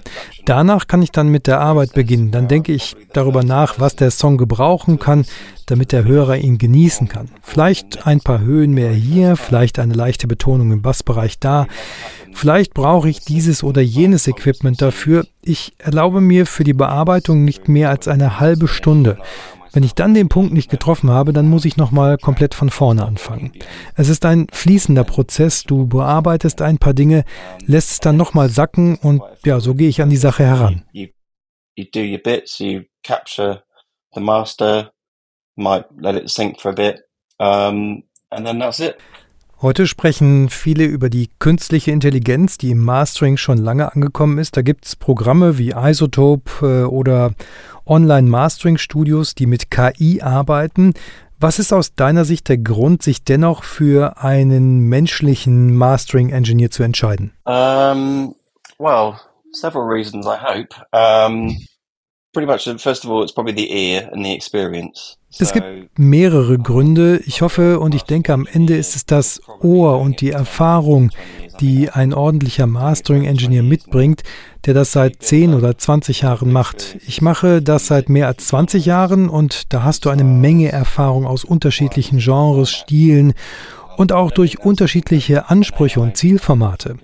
Danach 0.48 0.88
kann 0.88 1.02
ich 1.02 1.12
dann 1.12 1.28
mit 1.28 1.46
der 1.46 1.60
Arbeit 1.60 1.92
beginnen. 1.92 2.32
Dann 2.32 2.48
denke 2.48 2.72
ich 2.72 2.96
darüber 3.12 3.44
nach, 3.44 3.82
was 3.82 3.98
der 3.98 4.12
Song 4.12 4.38
gebrauchen 4.38 4.98
kann, 4.98 5.26
damit 5.66 5.92
der 5.92 6.06
Hörer 6.06 6.38
ihn 6.38 6.58
genießen 6.58 7.10
kann. 7.10 7.28
Vielleicht 7.42 8.08
ein 8.08 8.22
paar 8.22 8.40
Höhen 8.40 8.72
mehr 8.72 8.92
hier, 8.92 9.36
vielleicht 9.36 9.78
eine 9.78 9.94
leichte 9.94 10.26
Betonung 10.26 10.72
im 10.72 10.82
Bassbereich 10.82 11.38
da. 11.40 11.68
Vielleicht 12.32 12.74
brauche 12.74 13.10
ich 13.10 13.20
dieses 13.20 13.62
oder 13.62 13.82
jenes 13.82 14.26
Equipment 14.26 14.82
dafür. 14.82 15.28
Ich 15.42 15.74
erlaube 15.80 16.22
mir 16.22 16.46
für 16.46 16.64
die 16.64 16.72
Bearbeitung 16.72 17.44
nicht 17.44 17.68
mehr 17.68 17.90
als 17.90 18.08
eine 18.08 18.40
halbe 18.40 18.70
Stunde. 18.70 19.18
Wenn 19.74 19.84
ich 19.84 19.94
dann 19.94 20.14
den 20.14 20.30
Punkt 20.30 20.54
nicht 20.54 20.70
getroffen 20.70 21.10
habe, 21.10 21.34
dann 21.34 21.50
muss 21.50 21.66
ich 21.66 21.78
nochmal 21.78 22.18
komplett 22.18 22.54
von 22.54 22.70
vorne 22.70 23.06
anfangen. 23.06 23.54
Es 23.96 24.10
ist 24.10 24.26
ein 24.26 24.48
fließender 24.52 25.04
Prozess. 25.04 25.64
Du 25.64 25.88
bearbeitest 25.88 26.62
ein 26.62 26.78
paar 26.78 26.94
Dinge, 26.94 27.24
lässt 27.66 27.92
es 27.92 28.00
dann 28.00 28.18
nochmal 28.18 28.50
sacken 28.50 28.96
und 28.98 29.22
ja, 29.46 29.60
so 29.60 29.76
gehe 29.76 29.90
ich 29.90 30.02
an 30.02 30.10
die 30.10 30.18
Sache 30.18 30.46
heran. 30.46 30.86
You 30.94 31.86
do 31.94 32.00
your 32.00 32.18
bits, 32.18 32.60
you 32.60 32.82
capture 33.04 33.64
the 34.14 34.20
master, 34.20 34.92
might 35.56 35.86
let 36.00 36.16
it 36.16 36.30
sink 36.30 36.60
for 36.60 36.72
a 36.72 36.74
bit, 36.74 37.02
um, 37.38 38.04
and 38.32 38.46
then 38.46 38.60
that's 38.60 38.80
it. 38.80 38.98
Heute 39.60 39.88
sprechen 39.88 40.50
viele 40.50 40.84
über 40.84 41.10
die 41.10 41.32
künstliche 41.40 41.90
Intelligenz, 41.90 42.60
die 42.60 42.70
im 42.70 42.86
Mastering 42.86 43.38
schon 43.38 43.58
lange 43.58 43.92
angekommen 43.92 44.38
ist. 44.38 44.56
Da 44.56 44.62
gibt 44.62 44.86
es 44.86 44.96
Programme 44.96 45.58
wie 45.58 45.74
Isotope 45.76 46.84
äh, 46.84 46.84
oder 46.84 47.32
Online-Mastering-Studios, 47.88 49.34
die 49.34 49.48
mit 49.48 49.72
KI 49.72 50.22
arbeiten. 50.22 50.94
Was 51.40 51.58
ist 51.58 51.74
aus 51.74 51.96
deiner 51.96 52.24
Sicht 52.24 52.50
der 52.50 52.60
Grund, 52.60 53.02
sich 53.02 53.24
dennoch 53.24 53.64
für 53.64 54.20
einen 54.20 54.82
menschlichen 54.90 55.76
Mastering-Engineer 55.76 56.70
zu 56.70 56.84
entscheiden? 56.84 57.34
Um, 57.46 58.36
well, 58.78 59.16
several 59.54 59.88
reasons, 59.88 60.28
I 60.28 60.38
hope. 60.38 60.76
Um, 60.92 61.58
pretty 62.38 62.46
much, 62.46 62.82
first 62.82 63.04
of 63.04 63.10
all, 63.10 63.24
it's 63.24 63.32
probably 63.32 63.54
the 63.54 63.72
ear 63.72 64.10
and 64.12 64.24
the 64.24 64.32
experience. 64.32 65.18
Es 65.40 65.54
gibt 65.54 66.00
mehrere 66.00 66.58
Gründe. 66.58 67.20
Ich 67.26 67.42
hoffe 67.42 67.80
und 67.80 67.94
ich 67.94 68.04
denke, 68.04 68.34
am 68.34 68.48
Ende 68.52 68.76
ist 68.76 68.96
es 68.96 69.06
das 69.06 69.42
Ohr 69.62 70.00
und 70.00 70.22
die 70.22 70.32
Erfahrung, 70.32 71.12
die 71.60 71.90
ein 71.90 72.14
ordentlicher 72.14 72.66
Mastering-Engineer 72.66 73.64
mitbringt, 73.64 74.24
der 74.66 74.74
das 74.74 74.94
seit 74.94 75.22
10 75.22 75.54
oder 75.54 75.78
20 75.78 76.22
Jahren 76.22 76.52
macht. 76.52 76.98
Ich 77.08 77.22
mache 77.22 77.62
das 77.62 77.88
seit 77.88 78.10
mehr 78.10 78.28
als 78.28 78.48
20 78.48 78.86
Jahren 78.86 79.30
und 79.30 79.74
da 79.74 79.84
hast 79.84 80.06
du 80.06 80.10
eine 80.10 80.24
Menge 80.24 80.72
Erfahrung 80.72 81.26
aus 81.26 81.44
unterschiedlichen 81.44 82.20
Genres, 82.20 82.72
Stilen 82.72 83.34
und 83.98 84.14
auch 84.14 84.32
durch 84.32 84.60
unterschiedliche 84.60 85.50
Ansprüche 85.50 86.00
und 86.00 86.16
Zielformate. 86.16 86.98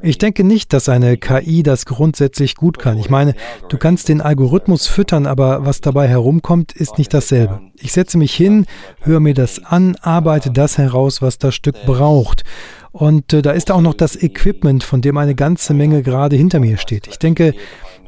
Ich 0.00 0.16
denke 0.16 0.44
nicht, 0.44 0.72
dass 0.72 0.88
eine 0.88 1.16
KI 1.16 1.62
das 1.62 1.84
grundsätzlich 1.84 2.54
gut 2.54 2.78
kann. 2.78 2.98
Ich 2.98 3.10
meine, 3.10 3.34
du 3.68 3.76
kannst 3.76 4.08
den 4.08 4.20
Algorithmus 4.20 4.86
füttern, 4.86 5.26
aber 5.26 5.66
was 5.66 5.80
dabei 5.80 6.08
herumkommt, 6.08 6.72
ist 6.72 6.98
nicht 6.98 7.12
dasselbe. 7.12 7.60
Ich 7.76 7.92
setze 7.92 8.16
mich 8.16 8.34
hin, 8.34 8.64
höre 9.00 9.20
mir 9.20 9.34
das 9.34 9.62
an, 9.64 9.96
arbeite 10.00 10.50
das 10.50 10.78
heraus, 10.78 11.20
was 11.20 11.38
das 11.38 11.54
Stück 11.54 11.76
braucht. 11.84 12.44
Und 12.92 13.32
äh, 13.32 13.42
da 13.42 13.50
ist 13.50 13.70
auch 13.70 13.82
noch 13.82 13.94
das 13.94 14.20
Equipment, 14.20 14.82
von 14.84 15.02
dem 15.02 15.18
eine 15.18 15.34
ganze 15.34 15.74
Menge 15.74 16.02
gerade 16.02 16.36
hinter 16.36 16.60
mir 16.60 16.78
steht. 16.78 17.06
Ich 17.08 17.18
denke, 17.18 17.54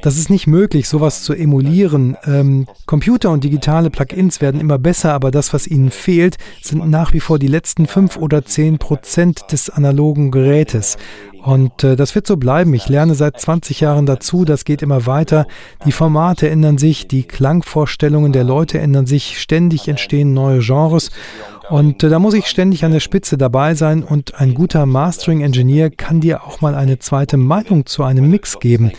das 0.01 0.17
ist 0.17 0.29
nicht 0.29 0.47
möglich, 0.47 0.87
sowas 0.87 1.23
zu 1.23 1.33
emulieren. 1.33 2.17
Ähm, 2.25 2.67
Computer 2.85 3.31
und 3.31 3.43
digitale 3.43 3.89
Plugins 3.89 4.41
werden 4.41 4.59
immer 4.59 4.79
besser, 4.79 5.13
aber 5.13 5.31
das, 5.31 5.53
was 5.53 5.67
ihnen 5.67 5.91
fehlt, 5.91 6.37
sind 6.61 6.89
nach 6.89 7.13
wie 7.13 7.19
vor 7.19 7.39
die 7.39 7.47
letzten 7.47 7.85
fünf 7.85 8.17
oder 8.17 8.43
zehn 8.45 8.77
Prozent 8.77 9.51
des 9.51 9.69
analogen 9.69 10.31
Gerätes. 10.31 10.97
Und 11.43 11.83
äh, 11.83 11.95
das 11.95 12.13
wird 12.13 12.27
so 12.27 12.37
bleiben. 12.37 12.73
Ich 12.73 12.87
lerne 12.87 13.15
seit 13.15 13.39
20 13.39 13.79
Jahren 13.79 14.05
dazu, 14.05 14.45
das 14.45 14.63
geht 14.65 14.81
immer 14.81 15.05
weiter. 15.05 15.47
Die 15.85 15.91
Formate 15.91 16.49
ändern 16.49 16.77
sich, 16.77 17.07
die 17.07 17.23
Klangvorstellungen 17.23 18.31
der 18.31 18.43
Leute 18.43 18.79
ändern 18.79 19.07
sich, 19.07 19.39
ständig 19.41 19.87
entstehen 19.87 20.33
neue 20.33 20.59
Genres. 20.59 21.09
Und 21.71 22.03
äh, 22.03 22.09
da 22.09 22.19
muss 22.19 22.33
ich 22.33 22.47
ständig 22.47 22.83
an 22.83 22.91
der 22.91 22.99
Spitze 22.99 23.37
dabei 23.37 23.75
sein 23.75 24.03
und 24.03 24.35
ein 24.35 24.53
guter 24.53 24.85
Mastering-Engineer 24.85 25.89
kann 25.89 26.19
dir 26.19 26.43
auch 26.43 26.59
mal 26.59 26.75
eine 26.75 26.99
zweite 26.99 27.37
Meinung 27.37 27.85
zu 27.85 28.03
einem 28.03 28.29
Mix 28.29 28.59
geben. 28.59 28.91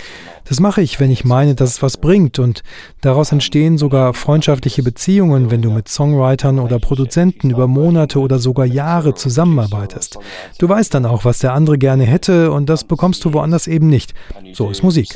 Das 0.44 0.58
mache 0.58 0.80
ich, 0.80 0.98
wenn 0.98 1.10
ich 1.10 1.24
meine, 1.24 1.54
dass 1.54 1.68
es 1.68 1.82
was 1.82 1.98
bringt 1.98 2.38
und 2.38 2.62
daraus 3.02 3.30
entstehen 3.30 3.76
sogar 3.76 4.14
freundschaftliche 4.14 4.82
Beziehungen, 4.82 5.50
wenn 5.50 5.60
du 5.60 5.70
mit 5.70 5.88
Songwritern 5.88 6.58
oder 6.58 6.78
Produzenten 6.78 7.50
über 7.50 7.68
Monate 7.68 8.18
oder 8.18 8.38
sogar 8.38 8.64
Jahre 8.64 9.14
zusammenarbeitest. 9.14 10.18
Du 10.58 10.66
weißt 10.68 10.94
dann 10.94 11.04
auch, 11.04 11.26
was 11.26 11.40
der 11.40 11.52
andere 11.52 11.76
gerne 11.76 12.04
hätte 12.04 12.50
und 12.52 12.70
das 12.70 12.84
bekommst 12.84 13.22
du 13.26 13.34
woanders 13.34 13.66
eben 13.66 13.88
nicht. 13.88 14.14
So 14.54 14.70
ist 14.70 14.82
Musik. 14.82 15.10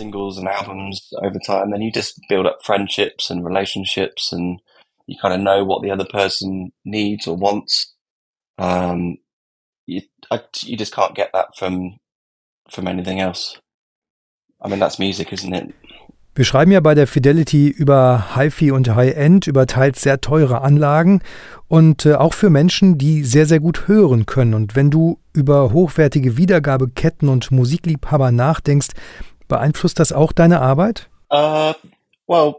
You 5.06 5.16
kind 5.20 5.34
of 5.34 5.40
know 5.40 5.64
what 5.64 5.82
the 5.82 5.90
other 5.90 6.04
person 6.04 6.72
needs 6.84 7.26
or 7.26 7.36
wants. 7.36 7.94
Um, 8.58 9.18
you, 9.86 10.02
I, 10.30 10.40
you 10.62 10.76
just 10.76 10.94
can't 10.94 11.14
get 11.14 11.32
that 11.32 11.56
from 11.56 11.98
from 12.70 12.88
anything 12.88 13.20
else. 13.20 13.60
I 14.60 14.68
mean, 14.68 14.80
that's 14.80 14.98
music, 14.98 15.32
isn't 15.32 15.54
it? 15.54 15.74
Wir 16.34 16.44
schreiben 16.44 16.70
ja 16.70 16.80
bei 16.80 16.94
der 16.94 17.06
Fidelity 17.06 17.68
über 17.68 18.36
HiFi 18.36 18.70
und 18.70 18.94
High-End, 18.94 19.46
über 19.46 19.66
teils 19.66 20.02
sehr 20.02 20.20
teure 20.20 20.60
Anlagen 20.60 21.22
und 21.66 22.04
äh, 22.04 22.14
auch 22.14 22.34
für 22.34 22.50
Menschen, 22.50 22.98
die 22.98 23.24
sehr, 23.24 23.46
sehr 23.46 23.58
gut 23.58 23.88
hören 23.88 24.26
können. 24.26 24.52
Und 24.52 24.76
wenn 24.76 24.90
du 24.90 25.18
über 25.32 25.72
hochwertige 25.72 26.36
Wiedergabeketten 26.36 27.30
und 27.30 27.50
Musikliebhaber 27.52 28.32
nachdenkst, 28.32 28.88
beeinflusst 29.48 29.98
das 29.98 30.12
auch 30.12 30.32
deine 30.32 30.60
Arbeit? 30.60 31.08
Uh, 31.32 31.72
well, 32.26 32.56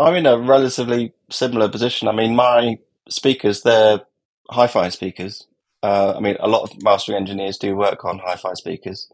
I'm 0.00 0.16
in 0.16 0.26
a 0.26 0.34
relatively 0.34 1.12
similar 1.32 1.68
position. 1.68 2.08
I 2.08 2.12
mean, 2.12 2.34
my 2.34 2.78
speakers, 3.08 3.62
they're 3.62 4.02
hi-fi 4.50 4.88
speakers. 4.90 5.46
Uh, 5.82 6.14
I 6.16 6.20
mean, 6.20 6.36
a 6.40 6.46
lot 6.46 6.62
of 6.62 6.82
mastering 6.82 7.16
engineers 7.16 7.58
do 7.58 7.74
work 7.74 8.04
on 8.04 8.20
hi-fi 8.20 8.54
speakers. 8.54 9.08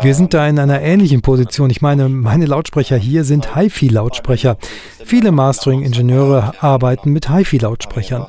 Wir 0.00 0.14
sind 0.14 0.32
da 0.32 0.46
in 0.46 0.58
einer 0.58 0.80
ähnlichen 0.80 1.22
Position. 1.22 1.70
Ich 1.70 1.80
meine, 1.80 2.08
meine 2.08 2.46
Lautsprecher 2.46 2.96
hier 2.96 3.24
sind 3.24 3.56
HiFi-Lautsprecher. 3.56 4.58
Viele 5.04 5.32
Mastering-Ingenieure 5.32 6.54
arbeiten 6.60 7.12
mit 7.12 7.28
HiFi-Lautsprechern. 7.28 8.26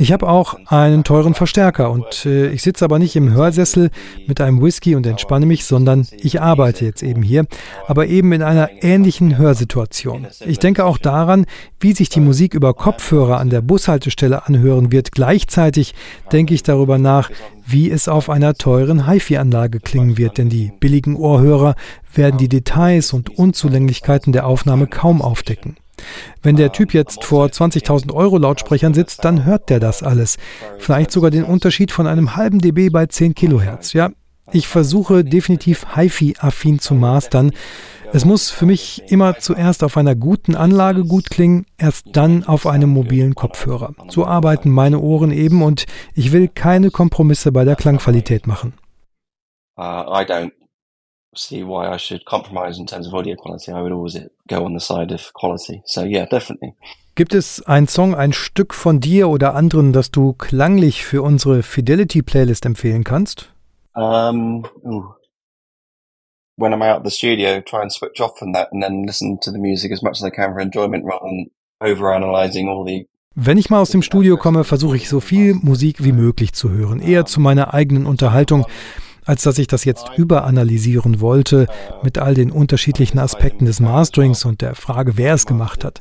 Ich 0.00 0.12
habe 0.12 0.28
auch 0.28 0.54
einen 0.66 1.02
teuren 1.02 1.34
Verstärker 1.34 1.90
und 1.90 2.24
äh, 2.24 2.50
ich 2.50 2.62
sitze 2.62 2.84
aber 2.84 3.00
nicht 3.00 3.16
im 3.16 3.32
Hörsessel 3.32 3.90
mit 4.28 4.40
einem 4.40 4.62
Whisky 4.62 4.94
und 4.94 5.04
entspanne 5.04 5.44
mich, 5.44 5.64
sondern 5.64 6.06
ich 6.16 6.40
arbeite 6.40 6.84
jetzt 6.84 7.02
eben 7.02 7.20
hier, 7.20 7.46
aber 7.88 8.06
eben 8.06 8.30
in 8.30 8.42
einer 8.42 8.70
ähnlichen 8.80 9.38
Hörsituation. 9.38 10.28
Ich 10.46 10.60
denke 10.60 10.84
auch 10.84 10.98
daran, 10.98 11.46
wie 11.80 11.94
sich 11.94 12.10
die 12.10 12.20
Musik 12.20 12.54
über 12.54 12.74
Kopfhörer 12.74 13.40
an 13.40 13.50
der 13.50 13.60
Bushaltestelle 13.60 14.46
anhören 14.46 14.92
wird. 14.92 15.10
Gleichzeitig 15.10 15.96
denke 16.30 16.54
ich 16.54 16.62
darüber 16.62 16.98
nach, 16.98 17.32
wie 17.66 17.90
es 17.90 18.06
auf 18.06 18.30
einer 18.30 18.54
teuren 18.54 19.10
HiFi-Anlage 19.10 19.80
klingen 19.80 20.16
wird, 20.16 20.38
denn 20.38 20.48
die 20.48 20.70
billigen 20.78 21.16
Ohrhörer 21.16 21.74
werden 22.14 22.38
die 22.38 22.48
Details 22.48 23.12
und 23.12 23.36
Unzulänglichkeiten 23.36 24.32
der 24.32 24.46
Aufnahme 24.46 24.86
kaum 24.86 25.20
aufdecken. 25.20 25.76
Wenn 26.42 26.56
der 26.56 26.72
Typ 26.72 26.94
jetzt 26.94 27.24
vor 27.24 27.46
20.000 27.46 28.12
Euro 28.12 28.38
Lautsprechern 28.38 28.94
sitzt, 28.94 29.24
dann 29.24 29.44
hört 29.44 29.70
der 29.70 29.80
das 29.80 30.02
alles. 30.02 30.36
Vielleicht 30.78 31.10
sogar 31.10 31.30
den 31.30 31.44
Unterschied 31.44 31.92
von 31.92 32.06
einem 32.06 32.36
halben 32.36 32.60
dB 32.60 32.90
bei 32.90 33.06
10 33.06 33.34
Kilohertz. 33.34 33.92
Ja, 33.92 34.10
ich 34.52 34.66
versuche 34.66 35.24
definitiv 35.24 35.86
HiFi-affin 35.94 36.78
zu 36.78 36.94
mastern. 36.94 37.52
Es 38.12 38.24
muss 38.24 38.50
für 38.50 38.64
mich 38.64 39.02
immer 39.08 39.38
zuerst 39.38 39.84
auf 39.84 39.98
einer 39.98 40.14
guten 40.14 40.54
Anlage 40.54 41.04
gut 41.04 41.28
klingen, 41.28 41.66
erst 41.76 42.06
dann 42.12 42.44
auf 42.44 42.66
einem 42.66 42.88
mobilen 42.88 43.34
Kopfhörer. 43.34 43.92
So 44.08 44.24
arbeiten 44.24 44.70
meine 44.70 45.00
Ohren 45.00 45.30
eben 45.30 45.62
und 45.62 45.84
ich 46.14 46.32
will 46.32 46.48
keine 46.48 46.90
Kompromisse 46.90 47.52
bei 47.52 47.66
der 47.66 47.76
Klangqualität 47.76 48.46
machen. 48.46 48.72
Uh, 49.76 50.02
I 50.10 50.24
don't 50.24 50.57
see 51.34 51.62
why 51.62 51.88
I 51.88 51.98
should 51.98 52.24
compromise 52.24 52.78
in 52.78 52.86
terms 52.86 53.06
of 53.06 53.14
audio 53.14 53.36
quality. 53.36 53.72
I 53.72 53.80
would 53.82 53.92
always 53.92 54.16
go 54.48 54.64
on 54.64 54.74
the 54.74 54.80
side 54.80 55.12
of 55.12 55.32
quality. 55.34 55.82
So 55.84 56.04
yeah, 56.04 56.26
definitely. 56.26 56.74
Gibt 57.14 57.34
es 57.34 57.60
ein 57.66 57.88
Song, 57.88 58.14
ein 58.14 58.32
Stück 58.32 58.74
von 58.74 59.00
dir 59.00 59.28
oder 59.28 59.54
anderen, 59.54 59.92
das 59.92 60.12
du 60.12 60.34
klanglich 60.34 61.04
für 61.04 61.22
unsere 61.22 61.64
Fidelity 61.64 62.22
Playlist 62.22 62.64
empfehlen 62.64 63.02
kannst? 63.02 63.52
Um, 63.94 64.64
when 66.56 66.72
I'm 66.72 66.82
out 66.82 66.98
of 66.98 67.04
the 67.04 67.10
studio, 67.10 67.60
try 67.60 67.82
and 67.82 67.92
switch 67.92 68.20
off 68.20 68.38
from 68.38 68.52
that 68.52 68.68
and 68.72 68.82
then 68.82 69.04
listen 69.04 69.40
to 69.40 69.50
the 69.50 69.58
music 69.58 69.90
as 69.90 70.00
much 70.00 70.20
as 70.20 70.24
I 70.24 70.30
can 70.30 70.52
for 70.52 70.60
enjoyment 70.60 71.04
rather 71.04 71.26
than 71.26 71.50
overanalyzing 71.82 72.68
all 72.68 72.84
the 72.86 73.08
wenn 73.40 73.56
ich 73.56 73.70
mal 73.70 73.80
aus 73.80 73.90
dem 73.90 74.02
Studio 74.02 74.36
komme, 74.36 74.64
versuche 74.64 74.96
ich 74.96 75.08
so 75.08 75.20
viel 75.20 75.54
Musik 75.54 76.02
wie 76.02 76.10
möglich 76.10 76.54
zu 76.54 76.70
hören, 76.70 76.98
eher 76.98 77.24
zu 77.24 77.40
meiner 77.40 77.72
eigenen 77.72 78.04
Unterhaltung 78.04 78.66
als 79.28 79.42
dass 79.42 79.58
ich 79.58 79.66
das 79.66 79.84
jetzt 79.84 80.06
überanalysieren 80.16 81.20
wollte 81.20 81.66
mit 82.02 82.18
all 82.18 82.32
den 82.32 82.50
unterschiedlichen 82.50 83.18
Aspekten 83.18 83.66
des 83.66 83.78
Masterings 83.78 84.46
und 84.46 84.62
der 84.62 84.74
Frage, 84.74 85.18
wer 85.18 85.34
es 85.34 85.44
gemacht 85.44 85.84
hat. 85.84 86.00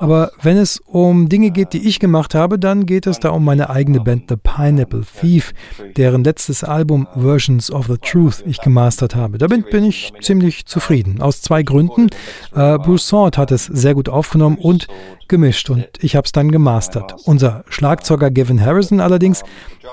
Aber 0.00 0.32
wenn 0.42 0.56
es 0.56 0.78
um 0.84 1.28
Dinge 1.28 1.52
geht, 1.52 1.72
die 1.72 1.86
ich 1.86 2.00
gemacht 2.00 2.34
habe, 2.34 2.58
dann 2.58 2.84
geht 2.84 3.06
es 3.06 3.20
da 3.20 3.30
um 3.30 3.44
meine 3.44 3.70
eigene 3.70 4.00
Band 4.00 4.24
The 4.28 4.36
Pineapple 4.36 5.04
Thief, 5.20 5.54
deren 5.96 6.24
letztes 6.24 6.64
Album 6.64 7.06
Versions 7.16 7.70
of 7.70 7.86
the 7.86 7.96
Truth 7.98 8.42
ich 8.44 8.60
gemastert 8.60 9.14
habe. 9.14 9.38
Damit 9.38 9.70
bin 9.70 9.84
ich 9.84 10.12
ziemlich 10.20 10.66
zufrieden. 10.66 11.22
Aus 11.22 11.40
zwei 11.40 11.62
Gründen. 11.62 12.08
Äh, 12.54 12.78
Bruce 12.78 13.06
Sword 13.06 13.38
hat 13.38 13.52
es 13.52 13.64
sehr 13.64 13.94
gut 13.94 14.08
aufgenommen 14.08 14.58
und 14.58 14.88
gemischt 15.28 15.70
und 15.70 15.88
ich 16.00 16.14
habe 16.14 16.24
es 16.24 16.32
dann 16.32 16.50
gemastert. 16.50 17.14
Unser 17.24 17.64
Schlagzeuger 17.68 18.30
Gavin 18.30 18.64
Harrison 18.64 19.00
allerdings, 19.00 19.42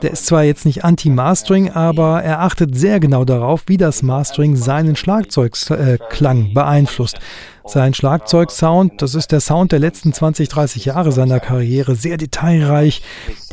der 0.01 0.11
ist 0.11 0.25
zwar 0.25 0.43
jetzt 0.43 0.65
nicht 0.65 0.83
anti-Mastering, 0.83 1.71
aber 1.71 2.23
er 2.23 2.41
achtet 2.41 2.62
sehr 2.71 2.99
genau 2.99 3.25
darauf, 3.25 3.63
wie 3.67 3.77
das 3.77 4.03
Mastering 4.03 4.55
seinen 4.55 4.95
Schlagzeugklang 4.95 6.53
beeinflusst. 6.53 7.19
Sein 7.65 7.93
Schlagzeugsound, 7.93 9.01
das 9.01 9.15
ist 9.15 9.31
der 9.31 9.39
Sound 9.39 9.71
der 9.71 9.79
letzten 9.79 10.11
20, 10.11 10.49
30 10.49 10.85
Jahre 10.85 11.13
seiner 11.13 11.39
Karriere, 11.39 11.95
sehr 11.95 12.17
detailreich. 12.17 13.01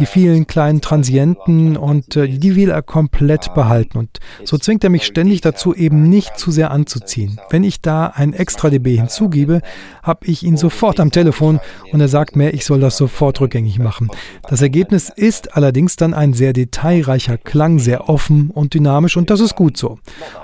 Die 0.00 0.06
vielen 0.06 0.48
kleinen 0.48 0.80
Transienten 0.80 1.76
und 1.76 2.16
äh, 2.16 2.26
die 2.26 2.56
will 2.56 2.70
er 2.70 2.82
komplett 2.82 3.54
behalten. 3.54 3.98
Und 3.98 4.18
so 4.44 4.58
zwingt 4.58 4.82
er 4.82 4.90
mich 4.90 5.04
ständig 5.04 5.42
dazu, 5.42 5.74
eben 5.74 6.08
nicht 6.08 6.38
zu 6.38 6.50
sehr 6.50 6.72
anzuziehen. 6.72 7.40
Wenn 7.50 7.62
ich 7.62 7.82
da 7.82 8.06
ein 8.06 8.32
extra 8.32 8.68
dB 8.68 8.96
hinzugebe, 8.96 9.60
habe 10.02 10.26
ich 10.26 10.42
ihn 10.42 10.56
sofort 10.56 10.98
am 10.98 11.12
Telefon 11.12 11.60
und 11.92 12.00
er 12.00 12.08
sagt 12.08 12.34
mir, 12.34 12.52
ich 12.52 12.64
soll 12.64 12.80
das 12.80 12.96
sofort 12.96 13.40
rückgängig 13.40 13.78
machen. 13.78 14.08
Das 14.48 14.60
Ergebnis 14.60 15.10
ist 15.14 15.56
allerdings 15.56 15.94
dann 15.96 16.14
ein 16.14 16.32
sehr 16.32 16.52
detailreicher 16.52 17.38
Klang, 17.38 17.78
sehr 17.78 18.08
offen 18.08 18.50
und 18.50 18.74
dynamisch 18.74 19.16
und 19.16 19.30
das 19.30 19.38
ist 19.40 19.54
gut 19.54 19.76
so. 19.76 19.98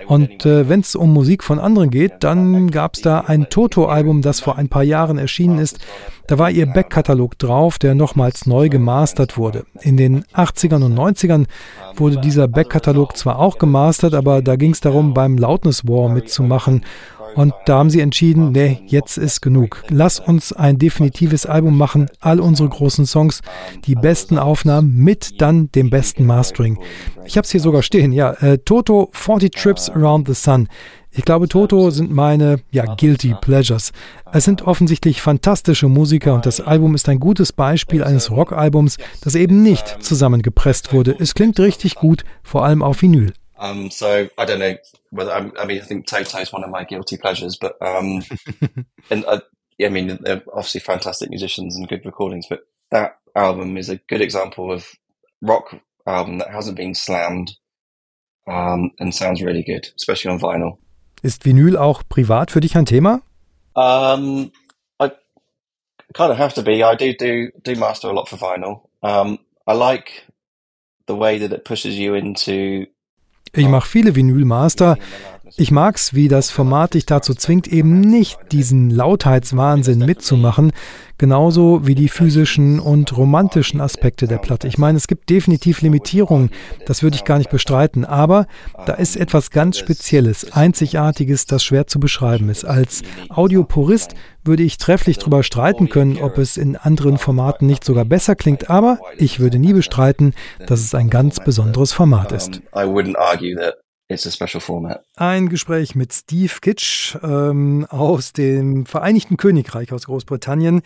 Und 0.07 0.47
äh, 0.47 0.69
wenn 0.69 0.81
es 0.81 0.95
um 0.95 1.12
Musik 1.12 1.43
von 1.43 1.59
anderen 1.59 1.91
geht, 1.91 2.12
dann 2.21 2.71
gab 2.71 2.95
es 2.95 3.03
da 3.03 3.21
ein 3.21 3.49
Toto-Album, 3.57 4.21
das 4.21 4.41
vor 4.41 4.59
ein 4.59 4.69
paar 4.69 4.83
Jahren 4.83 5.17
erschienen 5.17 5.59
ist. 5.59 5.79
Da 6.27 6.39
war 6.39 6.51
ihr 6.51 6.67
Backkatalog 6.67 7.39
drauf, 7.39 7.79
der 7.79 7.95
nochmals 7.95 8.45
neu 8.45 8.69
gemastert 8.69 9.39
wurde. 9.39 9.65
In 9.81 9.97
den 9.97 10.25
80ern 10.35 10.85
und 10.85 10.95
90ern 10.95 11.47
wurde 11.95 12.21
dieser 12.21 12.49
Backkatalog 12.49 13.17
zwar 13.17 13.39
auch 13.39 13.57
gemastert, 13.57 14.13
aber 14.13 14.43
da 14.43 14.57
ging 14.57 14.73
es 14.73 14.83
darum, 14.83 15.15
beim 15.15 15.39
Loudness 15.39 15.89
War 15.89 16.11
mitzumachen. 16.11 16.85
Und 17.35 17.55
da 17.65 17.79
haben 17.79 17.89
sie 17.89 18.01
entschieden, 18.01 18.53
nee, 18.53 18.83
jetzt 18.87 19.17
ist 19.17 19.41
genug. 19.41 19.85
Lass 19.89 20.21
uns 20.21 20.53
ein 20.53 20.77
definitives 20.79 21.47
Album 21.47 21.79
machen, 21.79 22.11
all 22.21 22.41
unsere 22.41 22.69
großen 22.69 23.07
Songs, 23.07 23.41
die 23.87 23.95
besten 23.95 24.39
Aufnahmen 24.39 24.95
mit 24.97 25.41
dann 25.41 25.73
dem 25.73 25.89
besten 25.89 26.27
Mastering. 26.27 26.79
Ich 27.25 27.39
habe 27.39 27.47
es 27.47 27.53
hier 27.53 27.61
sogar 27.61 27.83
stehen, 27.83 28.13
ja, 28.13 28.33
äh, 28.33 28.59
Toto 28.59 29.09
40 29.13 29.51
Trips 29.53 29.89
Around 29.89 30.29
the 30.29 30.35
Sun. 30.35 30.69
Ich 31.17 31.25
glaube, 31.25 31.49
Toto 31.49 31.89
sind 31.91 32.11
meine, 32.11 32.61
ja, 32.71 32.95
Guilty 32.95 33.35
Pleasures. 33.41 33.93
Es 34.35 34.45
sind 34.45 34.62
offensichtlich 34.62 35.23
fantastische 35.23 35.89
Musiker 35.89 36.35
und 36.35 36.45
das 36.45 36.61
Album 36.61 36.95
ist 36.95 37.09
ein 37.09 37.21
gutes 37.21 37.55
Beispiel 37.55 38.05
eines 38.05 38.31
Rockalbums, 38.31 38.99
das 39.23 39.35
eben 39.35 39.62
nicht 39.62 40.03
zusammengepresst 40.03 40.93
wurde. 40.93 41.17
Es 41.19 41.35
klingt 41.35 41.59
richtig 41.59 41.95
gut, 41.95 42.25
vor 42.43 42.67
allem 42.67 42.83
auf 42.83 43.01
Vinyl. 43.01 43.33
Um, 43.59 43.91
so 43.91 44.07
I 44.07 44.45
don't 44.45 44.59
know 44.59 44.77
whether 45.11 45.35
I'm, 45.35 45.53
I 45.59 45.67
mean 45.67 45.79
I 45.79 45.87
think 45.87 46.07
Toto 46.07 46.39
is 46.39 46.53
one 46.53 46.62
of 46.62 46.71
my 46.71 46.85
guilty 46.85 47.17
pleasures, 47.17 47.57
but 47.59 47.81
um, 47.81 48.23
and 49.11 49.25
uh, 49.25 49.41
yeah, 49.79 49.87
I 49.87 49.91
mean 49.91 50.19
they're 50.21 50.43
obviously 50.53 50.81
fantastic 50.81 51.31
musicians 51.31 51.79
and 51.79 51.89
good 51.89 52.05
recordings, 52.05 52.47
but 52.51 52.61
that 52.91 53.17
album 53.35 53.79
is 53.79 53.89
a 53.89 53.97
good 53.97 54.21
example 54.21 54.71
of 54.71 54.85
rock 55.41 55.75
album 56.07 56.37
that 56.39 56.51
hasn't 56.51 56.77
been 56.77 56.95
slammed 56.95 57.57
um, 58.47 58.91
and 58.99 59.14
sounds 59.14 59.41
really 59.41 59.62
good, 59.62 59.89
especially 59.97 60.31
on 60.31 60.39
vinyl. 60.39 60.77
Ist 61.23 61.45
Vinyl 61.45 61.77
auch 61.77 62.03
privat 62.09 62.51
für 62.51 62.61
dich 62.61 62.77
ein 62.77 62.87
Thema? 62.87 63.23
Um, 63.75 64.53
I 65.01 65.11
kind 66.14 66.31
of 66.31 66.39
have 66.39 66.55
to 66.55 66.62
be. 66.62 66.83
I 66.83 66.97
do 66.97 67.12
do 67.19 67.51
do 67.62 67.79
master 67.79 68.09
a 68.09 68.12
lot 68.12 68.29
for 68.29 68.39
vinyl. 68.39 68.81
Um, 69.03 69.39
I 69.67 69.75
like 69.75 70.27
the 71.07 71.14
way 71.14 71.39
that 71.39 71.53
it 71.53 71.64
pushes 71.64 71.97
you 71.97 72.14
into 72.14 72.87
ich 73.57 73.69
mache 73.69 73.89
viele 73.89 74.14
Vinyl-Master. 74.14 74.99
Ich 75.55 75.70
mag's, 75.70 76.12
wie 76.12 76.26
das 76.26 76.51
Format 76.51 76.94
dich 76.94 77.07
dazu 77.07 77.32
zwingt, 77.32 77.68
eben 77.68 78.01
nicht 78.01 78.36
diesen 78.51 78.90
Lautheitswahnsinn 78.90 80.01
mitzumachen, 80.01 80.72
genauso 81.18 81.86
wie 81.86 81.94
die 81.94 82.09
physischen 82.09 82.80
und 82.80 83.16
romantischen 83.16 83.80
Aspekte 83.80 84.26
der 84.26 84.38
Platte. 84.38 84.66
Ich 84.66 84.76
meine, 84.76 84.99
es 84.99 85.07
gibt 85.07 85.30
definitiv 85.30 85.82
Limitierungen, 85.82 86.51
das 86.84 87.03
würde 87.03 87.16
ich 87.16 87.24
gar 87.24 87.38
nicht 87.38 87.51
bestreiten, 87.51 88.05
aber 88.05 88.47
da 88.86 88.94
ist 88.94 89.16
etwas 89.16 89.51
ganz 89.51 89.78
Spezielles, 89.78 90.53
Einzigartiges, 90.53 91.47
das 91.47 91.62
schwer 91.62 91.86
zu 91.86 92.01
beschreiben 92.01 92.49
ist. 92.49 92.64
Als 92.64 93.03
Audiopurist 93.28 94.14
würde 94.44 94.64
ich 94.64 94.78
trefflich 94.78 95.18
darüber 95.18 95.44
streiten 95.44 95.88
können, 95.88 96.18
ob 96.18 96.38
es 96.38 96.57
in 96.57 96.76
anderen 96.76 97.18
Formaten 97.18 97.66
nicht 97.66 97.84
sogar 97.84 98.05
besser 98.05 98.34
klingt, 98.34 98.68
aber 98.68 98.99
ich 99.16 99.38
würde 99.38 99.59
nie 99.59 99.72
bestreiten, 99.72 100.34
dass 100.66 100.80
es 100.80 100.94
ein 100.94 101.09
ganz 101.09 101.38
besonderes 101.38 101.92
Format 101.92 102.32
ist. 102.32 102.62
It's 104.09 104.25
a 104.25 104.31
special 104.31 104.61
format. 104.61 105.05
Ein 105.17 105.49
Gespräch 105.49 105.97
mit 105.97 106.13
Steve 106.13 106.53
Kitsch 106.61 107.17
ähm, 107.25 107.87
aus 107.91 108.33
dem 108.33 108.87
Vereinigten 108.87 109.37
Königreich 109.37 109.93
aus 109.93 110.07
Großbritannien. 110.07 110.83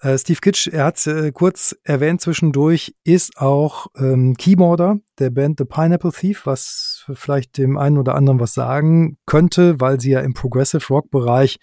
Äh, 0.00 0.16
Steve 0.16 0.40
Kitsch, 0.40 0.68
er 0.68 0.86
hat 0.86 1.06
äh, 1.06 1.32
kurz 1.32 1.76
erwähnt 1.84 2.22
zwischendurch, 2.22 2.94
ist 3.04 3.36
auch 3.36 3.88
ähm, 3.98 4.36
Keyboarder 4.38 5.00
der 5.18 5.28
Band 5.28 5.58
The 5.58 5.66
Pineapple 5.66 6.12
Thief, 6.12 6.46
was 6.46 7.04
vielleicht 7.12 7.58
dem 7.58 7.76
einen 7.76 7.98
oder 7.98 8.14
anderen 8.14 8.40
was 8.40 8.54
sagen 8.54 9.18
könnte, 9.26 9.78
weil 9.78 10.00
sie 10.00 10.12
ja 10.12 10.20
im 10.20 10.32
Progressive 10.32 10.86
Rock 10.88 11.10
Bereich 11.10 11.58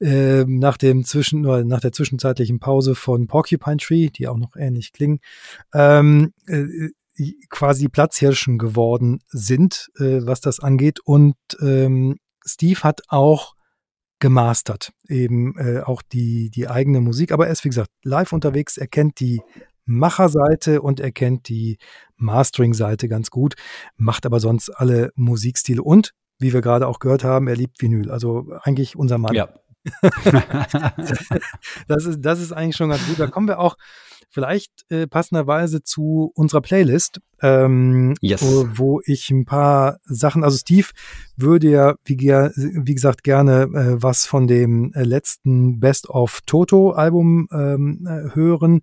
äh, 0.00 0.44
nach 0.44 0.76
dem 0.76 1.04
Zwischen 1.04 1.42
nach 1.42 1.80
der 1.80 1.92
zwischenzeitlichen 1.92 2.58
Pause 2.58 2.96
von 2.96 3.28
Porcupine 3.28 3.76
Tree, 3.76 4.08
die 4.08 4.26
auch 4.26 4.38
noch 4.38 4.56
ähnlich 4.56 4.92
klingen, 4.92 5.20
ähm, 5.72 6.32
äh, 6.48 6.90
quasi 7.50 7.88
Platzhirschen 7.88 8.58
geworden 8.58 9.20
sind, 9.28 9.90
äh, 9.98 10.20
was 10.22 10.40
das 10.40 10.60
angeht. 10.60 11.00
Und 11.00 11.36
ähm, 11.60 12.18
Steve 12.44 12.80
hat 12.82 13.02
auch 13.08 13.54
gemastert, 14.18 14.92
eben 15.08 15.58
äh, 15.58 15.80
auch 15.80 16.02
die, 16.02 16.50
die 16.50 16.68
eigene 16.68 17.00
Musik. 17.00 17.32
Aber 17.32 17.46
er 17.46 17.52
ist, 17.52 17.64
wie 17.64 17.68
gesagt, 17.68 17.90
live 18.02 18.32
unterwegs, 18.32 18.76
er 18.76 18.86
kennt 18.86 19.20
die 19.20 19.40
Macherseite 19.84 20.82
und 20.82 21.00
er 21.00 21.12
kennt 21.12 21.48
die 21.48 21.78
Mastering-Seite 22.16 23.08
ganz 23.08 23.30
gut, 23.30 23.54
macht 23.96 24.26
aber 24.26 24.40
sonst 24.40 24.70
alle 24.70 25.12
Musikstile 25.14 25.82
und, 25.82 26.12
wie 26.38 26.52
wir 26.52 26.60
gerade 26.60 26.88
auch 26.88 26.98
gehört 26.98 27.24
haben, 27.24 27.46
er 27.46 27.56
liebt 27.56 27.80
Vinyl. 27.80 28.10
Also 28.10 28.48
eigentlich 28.62 28.96
unser 28.96 29.18
Mann. 29.18 29.34
Ja. 29.34 29.48
das, 31.88 32.06
ist, 32.06 32.20
das 32.20 32.40
ist 32.40 32.52
eigentlich 32.52 32.76
schon 32.76 32.90
ganz 32.90 33.06
gut. 33.06 33.18
Da 33.18 33.26
kommen 33.26 33.48
wir 33.48 33.58
auch 33.58 33.76
vielleicht 34.28 34.84
äh, 34.90 35.06
passenderweise 35.06 35.82
zu 35.82 36.32
unserer 36.34 36.60
Playlist, 36.60 37.20
ähm, 37.42 38.14
yes. 38.20 38.42
wo, 38.42 38.66
wo, 38.74 39.00
ich 39.04 39.30
ein 39.30 39.44
paar 39.44 39.98
Sachen, 40.04 40.44
also 40.44 40.58
Steve 40.58 40.88
würde 41.36 41.70
ja, 41.70 41.94
wie, 42.04 42.18
wie 42.18 42.94
gesagt, 42.94 43.22
gerne 43.22 43.62
äh, 43.62 44.02
was 44.02 44.26
von 44.26 44.46
dem 44.46 44.92
äh, 44.94 45.04
letzten 45.04 45.80
Best 45.80 46.08
of 46.10 46.40
Toto 46.46 46.90
Album 46.90 47.48
ähm, 47.52 48.06
äh, 48.06 48.34
hören. 48.34 48.80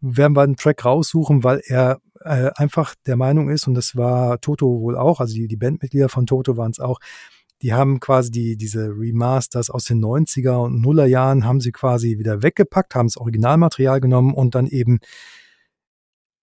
Werden 0.00 0.36
wir 0.36 0.42
einen 0.42 0.56
Track 0.56 0.84
raussuchen, 0.84 1.44
weil 1.44 1.62
er 1.64 2.00
äh, 2.22 2.50
einfach 2.56 2.94
der 3.06 3.16
Meinung 3.16 3.48
ist, 3.48 3.66
und 3.66 3.74
das 3.74 3.96
war 3.96 4.40
Toto 4.40 4.80
wohl 4.80 4.96
auch, 4.96 5.20
also 5.20 5.34
die, 5.34 5.48
die 5.48 5.56
Bandmitglieder 5.56 6.08
von 6.08 6.26
Toto 6.26 6.56
waren 6.56 6.72
es 6.72 6.80
auch, 6.80 6.98
die 7.62 7.74
haben 7.74 8.00
quasi 8.00 8.30
die, 8.30 8.56
diese 8.56 8.88
Remasters 8.88 9.70
aus 9.70 9.84
den 9.84 10.02
90er 10.02 10.64
und 10.64 10.80
Nuller 10.80 11.06
Jahren 11.06 11.44
haben 11.44 11.60
sie 11.60 11.72
quasi 11.72 12.18
wieder 12.18 12.42
weggepackt, 12.42 12.94
haben 12.94 13.08
das 13.08 13.16
Originalmaterial 13.16 14.00
genommen 14.00 14.34
und 14.34 14.54
dann 14.54 14.66
eben 14.66 15.00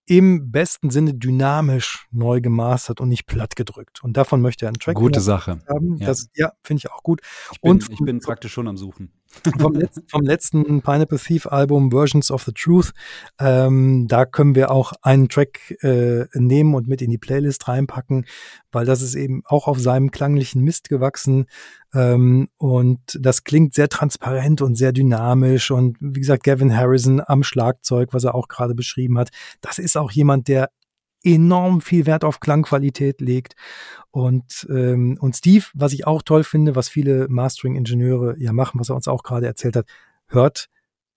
im 0.06 0.52
besten 0.52 0.90
Sinne 0.90 1.14
dynamisch 1.14 2.08
neu 2.12 2.40
gemastert 2.40 3.02
und 3.02 3.10
nicht 3.10 3.26
platt 3.26 3.56
gedrückt. 3.56 4.02
Und 4.04 4.16
davon 4.16 4.42
möchte 4.42 4.66
er 4.66 4.70
einen 4.70 4.80
Track 4.80 4.96
Gute 4.96 5.20
Sache. 5.20 5.60
haben. 5.68 5.98
Ja, 5.98 6.14
ja 6.34 6.54
finde 6.64 6.80
ich 6.80 6.92
auch 6.92 7.04
gut. 7.04 7.22
Ich 7.52 7.60
bin, 7.60 7.72
und 7.72 7.90
ich 7.92 8.00
bin 8.00 8.20
praktisch 8.20 8.54
schon 8.54 8.68
am 8.70 8.78
Suchen. 8.78 9.12
Vom, 9.60 9.74
Letz-, 9.74 10.02
vom 10.08 10.22
letzten 10.22 10.82
Pineapple 10.82 11.20
Thief 11.20 11.48
Album 11.48 11.92
Versions 11.92 12.32
of 12.32 12.44
the 12.44 12.52
Truth, 12.52 12.92
ähm, 13.40 14.08
da 14.08 14.26
können 14.26 14.56
wir 14.56 14.72
auch 14.72 14.94
einen 15.02 15.30
Track 15.30 15.76
äh, 15.82 16.26
nehmen 16.34 16.76
und 16.76 16.88
mit 16.88 17.02
in 17.02 17.12
die 17.12 17.18
Playlist 17.18 17.68
reinpacken, 17.68 18.26
weil 18.72 18.86
das 18.86 19.02
ist 19.02 19.16
eben 19.16 19.44
auch 19.46 19.68
auf 19.68 19.80
seinem 19.80 20.12
klanglichen 20.12 20.64
Mist 20.64 20.90
gewachsen. 20.90 21.46
Ähm, 21.94 22.50
und 22.58 23.00
das 23.20 23.44
klingt 23.44 23.74
sehr 23.74 23.90
transparent 23.90 24.62
und 24.62 24.76
sehr 24.76 24.92
dynamisch. 24.92 25.72
Und 25.72 25.98
wie 26.00 26.20
gesagt, 26.20 26.44
Gavin 26.44 26.76
Harrison 26.76 27.22
am 27.26 27.44
Schlagzeug, 27.44 28.10
was 28.14 28.24
er 28.24 28.36
auch 28.36 28.48
gerade 28.48 28.76
beschrieben 28.76 29.18
hat, 29.18 29.30
das 29.62 29.80
ist 29.80 29.98
auch 29.98 30.12
jemand, 30.12 30.48
der 30.48 30.70
enorm 31.36 31.82
viel 31.82 32.06
Wert 32.06 32.24
auf 32.24 32.40
Klangqualität 32.40 33.22
legt. 33.22 33.56
Und, 34.12 34.68
ähm, 34.70 35.18
und 35.20 35.36
Steve, 35.36 35.66
was 35.74 35.94
ich 35.94 36.08
auch 36.08 36.22
toll 36.22 36.44
finde, 36.44 36.76
was 36.76 36.90
viele 36.90 37.28
Mastering-Ingenieure 37.30 38.36
ja 38.40 38.54
machen, 38.54 38.80
was 38.80 38.90
er 38.90 38.96
uns 38.96 39.08
auch 39.08 39.24
gerade 39.24 39.46
erzählt 39.46 39.76
hat, 39.76 39.88
hört 40.28 40.70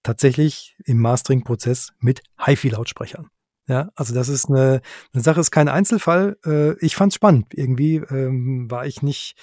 tatsächlich 0.02 0.76
im 0.84 0.98
Mastering-Prozess 0.98 1.92
mit 1.98 2.22
HiFi-Lautsprechern. 2.38 3.28
Ja, 3.68 3.90
also 3.94 4.14
das 4.14 4.28
ist 4.28 4.48
eine, 4.48 4.80
eine 5.12 5.22
Sache, 5.22 5.40
ist 5.40 5.52
kein 5.52 5.68
Einzelfall. 5.68 6.36
Äh, 6.44 6.72
ich 6.84 6.96
fand's 6.96 7.14
spannend. 7.14 7.54
Irgendwie 7.54 7.96
ähm, 7.96 8.68
war 8.68 8.84
ich 8.84 9.02
nicht 9.02 9.36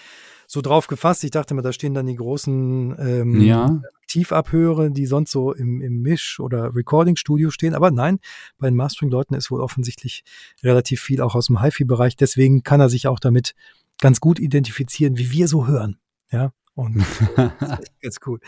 so 0.47 0.61
drauf 0.61 0.87
gefasst. 0.87 1.23
Ich 1.25 1.31
dachte 1.31 1.53
mir, 1.53 1.61
da 1.61 1.73
stehen 1.73 1.93
dann 1.93 2.07
die 2.07 2.15
großen 2.15 2.95
ähm, 2.97 3.41
ja. 3.41 3.81
Aktivabhöre, 4.01 4.89
die 4.89 5.05
sonst 5.05 5.31
so 5.31 5.53
im, 5.53 5.81
im 5.81 6.01
Misch- 6.01 6.39
oder 6.39 6.73
Recording-Studio 6.73 7.51
stehen. 7.51 7.75
Aber 7.75 7.91
nein, 7.91 8.19
bei 8.57 8.67
den 8.69 8.75
Mastering-Leuten 8.77 9.35
ist 9.35 9.51
wohl 9.51 9.61
offensichtlich 9.61 10.23
relativ 10.63 11.01
viel 11.01 11.21
auch 11.21 11.35
aus 11.35 11.47
dem 11.47 11.61
HiFi-Bereich. 11.61 12.15
Deswegen 12.15 12.63
kann 12.63 12.79
er 12.79 12.89
sich 12.89 13.07
auch 13.07 13.19
damit 13.19 13.53
ganz 13.99 14.21
gut 14.21 14.39
identifizieren, 14.39 15.17
wie 15.17 15.31
wir 15.31 15.47
so 15.47 15.67
hören. 15.67 15.97
Ja, 16.31 16.51
und 16.77 16.95
ganz 18.01 18.17
cool. 18.27 18.39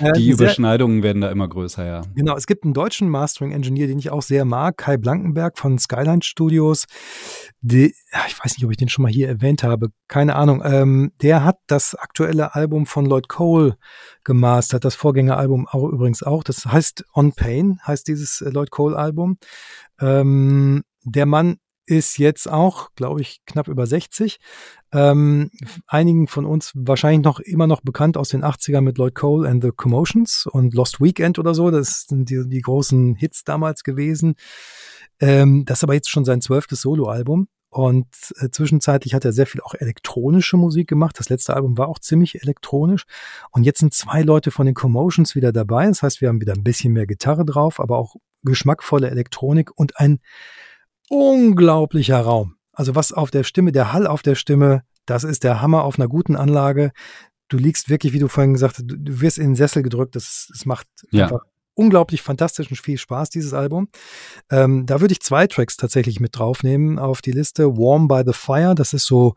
Äh, 0.00 0.12
die 0.14 0.30
Überschneidungen 0.30 1.02
werden 1.02 1.20
da 1.20 1.30
immer 1.30 1.46
größer, 1.46 1.84
ja. 1.84 2.00
Genau, 2.14 2.34
es 2.34 2.46
gibt 2.46 2.64
einen 2.64 2.72
deutschen 2.72 3.10
Mastering-Engineer, 3.10 3.86
den 3.86 3.98
ich 3.98 4.10
auch 4.10 4.22
sehr 4.22 4.46
mag, 4.46 4.78
Kai 4.78 4.96
Blankenberg 4.96 5.58
von 5.58 5.78
Skyline 5.78 6.22
Studios. 6.22 6.86
Die, 7.60 7.94
ich 8.26 8.42
weiß 8.42 8.56
nicht, 8.56 8.64
ob 8.64 8.70
ich 8.70 8.78
den 8.78 8.88
schon 8.88 9.02
mal 9.02 9.12
hier 9.12 9.28
erwähnt 9.28 9.62
habe, 9.62 9.88
keine 10.08 10.36
Ahnung. 10.36 10.62
Ähm, 10.64 11.12
der 11.20 11.44
hat 11.44 11.58
das 11.66 11.94
aktuelle 11.94 12.54
Album 12.54 12.86
von 12.86 13.04
Lloyd 13.04 13.28
Cole 13.28 13.76
gemastert, 14.24 14.84
das 14.86 14.94
Vorgängeralbum 14.94 15.68
auch 15.68 15.86
übrigens 15.88 16.22
auch. 16.22 16.42
Das 16.42 16.64
heißt 16.64 17.04
On 17.14 17.32
Pain, 17.32 17.80
heißt 17.86 18.08
dieses 18.08 18.40
äh, 18.40 18.48
Lloyd 18.48 18.70
Cole-Album. 18.70 19.36
Ähm, 20.00 20.84
der 21.04 21.26
Mann 21.26 21.58
ist 21.86 22.18
jetzt 22.18 22.50
auch, 22.50 22.90
glaube 22.94 23.20
ich, 23.20 23.44
knapp 23.46 23.68
über 23.68 23.86
60. 23.86 24.38
Ähm, 24.92 25.50
einigen 25.86 26.28
von 26.28 26.46
uns 26.46 26.72
wahrscheinlich 26.74 27.24
noch 27.24 27.40
immer 27.40 27.66
noch 27.66 27.80
bekannt 27.80 28.16
aus 28.16 28.28
den 28.30 28.44
80ern 28.44 28.80
mit 28.80 28.98
Lloyd 28.98 29.14
Cole 29.14 29.48
and 29.48 29.62
the 29.62 29.70
Commotions 29.70 30.46
und 30.46 30.74
Lost 30.74 31.00
Weekend 31.00 31.38
oder 31.38 31.54
so. 31.54 31.70
Das 31.70 32.06
sind 32.08 32.30
die, 32.30 32.48
die 32.48 32.60
großen 32.60 33.16
Hits 33.16 33.44
damals 33.44 33.82
gewesen. 33.82 34.34
Ähm, 35.20 35.64
das 35.64 35.78
ist 35.78 35.84
aber 35.84 35.94
jetzt 35.94 36.10
schon 36.10 36.24
sein 36.24 36.40
zwölftes 36.40 36.80
Soloalbum. 36.80 37.48
Und 37.74 38.06
äh, 38.36 38.50
zwischenzeitlich 38.50 39.14
hat 39.14 39.24
er 39.24 39.32
sehr 39.32 39.48
viel 39.48 39.60
auch 39.60 39.74
elektronische 39.74 40.56
Musik 40.56 40.86
gemacht. 40.86 41.18
Das 41.18 41.28
letzte 41.28 41.56
Album 41.56 41.76
war 41.76 41.88
auch 41.88 41.98
ziemlich 41.98 42.40
elektronisch. 42.40 43.04
Und 43.50 43.64
jetzt 43.64 43.80
sind 43.80 43.92
zwei 43.92 44.22
Leute 44.22 44.52
von 44.52 44.64
den 44.64 44.76
Commotions 44.76 45.34
wieder 45.34 45.52
dabei. 45.52 45.86
Das 45.86 46.02
heißt, 46.02 46.20
wir 46.20 46.28
haben 46.28 46.40
wieder 46.40 46.52
ein 46.52 46.62
bisschen 46.62 46.92
mehr 46.92 47.06
Gitarre 47.06 47.44
drauf, 47.44 47.80
aber 47.80 47.98
auch 47.98 48.14
geschmackvolle 48.44 49.10
Elektronik 49.10 49.72
und 49.74 49.98
ein 49.98 50.20
unglaublicher 51.08 52.20
Raum. 52.20 52.56
Also 52.72 52.94
was 52.94 53.12
auf 53.12 53.30
der 53.30 53.44
Stimme, 53.44 53.72
der 53.72 53.92
Hall 53.92 54.06
auf 54.06 54.22
der 54.22 54.34
Stimme, 54.34 54.82
das 55.06 55.24
ist 55.24 55.44
der 55.44 55.60
Hammer 55.60 55.84
auf 55.84 55.98
einer 55.98 56.08
guten 56.08 56.36
Anlage. 56.36 56.92
Du 57.48 57.56
liegst 57.56 57.88
wirklich, 57.88 58.12
wie 58.12 58.18
du 58.18 58.28
vorhin 58.28 58.54
gesagt 58.54 58.78
hast, 58.78 58.86
du, 58.86 59.20
wirst 59.20 59.38
in 59.38 59.50
den 59.50 59.54
Sessel 59.54 59.82
gedrückt. 59.82 60.16
Das, 60.16 60.48
das 60.50 60.66
macht 60.66 60.86
ja. 61.10 61.24
einfach 61.24 61.42
unglaublich 61.74 62.22
fantastisch 62.22 62.70
und 62.70 62.76
viel 62.76 62.98
Spaß, 62.98 63.30
dieses 63.30 63.52
Album. 63.52 63.88
Ähm, 64.50 64.86
da 64.86 65.00
würde 65.00 65.12
ich 65.12 65.20
zwei 65.20 65.46
Tracks 65.46 65.76
tatsächlich 65.76 66.20
mit 66.20 66.38
draufnehmen 66.38 66.98
auf 66.98 67.20
die 67.20 67.32
Liste. 67.32 67.76
Warm 67.76 68.08
by 68.08 68.22
the 68.26 68.32
Fire, 68.32 68.74
das 68.74 68.92
ist 68.92 69.06
so 69.06 69.34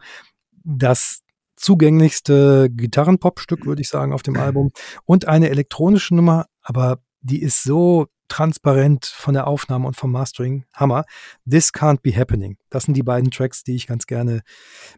das 0.64 1.22
zugänglichste 1.56 2.70
Gitarrenpop-Stück, 2.72 3.66
würde 3.66 3.82
ich 3.82 3.90
sagen, 3.90 4.14
auf 4.14 4.22
dem 4.22 4.38
Album. 4.38 4.72
Und 5.06 5.28
eine 5.28 5.50
elektronische 5.50 6.16
Nummer, 6.16 6.46
aber 6.62 7.00
die 7.22 7.42
ist 7.42 7.64
so 7.64 8.08
transparent 8.28 9.06
von 9.06 9.34
der 9.34 9.48
Aufnahme 9.48 9.88
und 9.88 9.96
vom 9.96 10.12
Mastering. 10.12 10.66
Hammer. 10.74 11.06
This 11.50 11.72
Can't 11.74 12.02
Be 12.02 12.16
Happening. 12.16 12.58
Das 12.70 12.84
sind 12.84 12.96
die 12.96 13.04
beiden 13.04 13.32
Tracks, 13.32 13.64
die 13.64 13.76
ich 13.76 13.88
ganz 13.88 14.06
gerne 14.06 14.42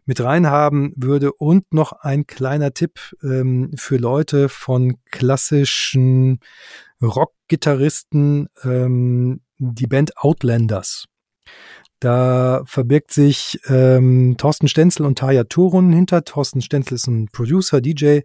mit 0.04 0.20
reinhaben 0.20 0.92
würde. 0.96 1.32
Und 1.32 1.72
noch 1.72 1.92
ein 1.92 2.26
kleiner 2.26 2.72
Tipp 2.72 2.98
ähm, 3.22 3.70
für 3.76 3.96
Leute 3.96 4.48
von 4.48 4.98
klassischen 5.10 6.40
Rock-Gitarristen, 7.00 8.48
ähm, 8.64 9.40
die 9.58 9.86
Band 9.86 10.16
Outlanders. 10.16 11.06
Da 12.00 12.62
verbirgt 12.64 13.12
sich 13.12 13.60
ähm, 13.66 14.36
Thorsten 14.38 14.68
Stenzel 14.68 15.04
und 15.04 15.18
Taya 15.18 15.44
Turun 15.44 15.92
hinter. 15.92 16.24
Thorsten 16.24 16.62
Stenzel 16.62 16.94
ist 16.94 17.06
ein 17.06 17.28
Producer, 17.30 17.82
DJ. 17.82 18.20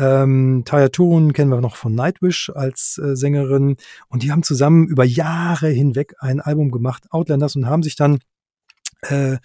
Ähm, 0.00 0.62
Taya 0.64 0.88
Turun 0.88 1.34
kennen 1.34 1.50
wir 1.50 1.60
noch 1.60 1.76
von 1.76 1.94
Nightwish 1.94 2.50
als 2.54 2.98
äh, 2.98 3.14
Sängerin. 3.14 3.76
Und 4.08 4.22
die 4.22 4.32
haben 4.32 4.42
zusammen 4.42 4.88
über 4.88 5.04
Jahre 5.04 5.68
hinweg 5.68 6.14
ein 6.20 6.40
Album 6.40 6.70
gemacht, 6.70 7.04
Outlanders, 7.10 7.54
und 7.54 7.66
haben 7.66 7.82
sich 7.82 7.96
dann 7.96 8.18
äh, 9.02 9.36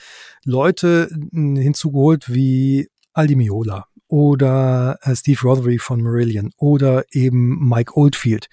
Leute 0.46 1.10
hinzugeholt 1.34 2.34
wie 2.34 2.90
Aldi 3.14 3.36
Miola 3.36 3.88
oder 4.08 4.98
äh, 5.02 5.16
Steve 5.16 5.42
Rothery 5.42 5.78
von 5.78 6.02
Marillion 6.02 6.52
oder 6.58 7.04
eben 7.12 7.68
Mike 7.68 7.98
Oldfield 7.98 8.48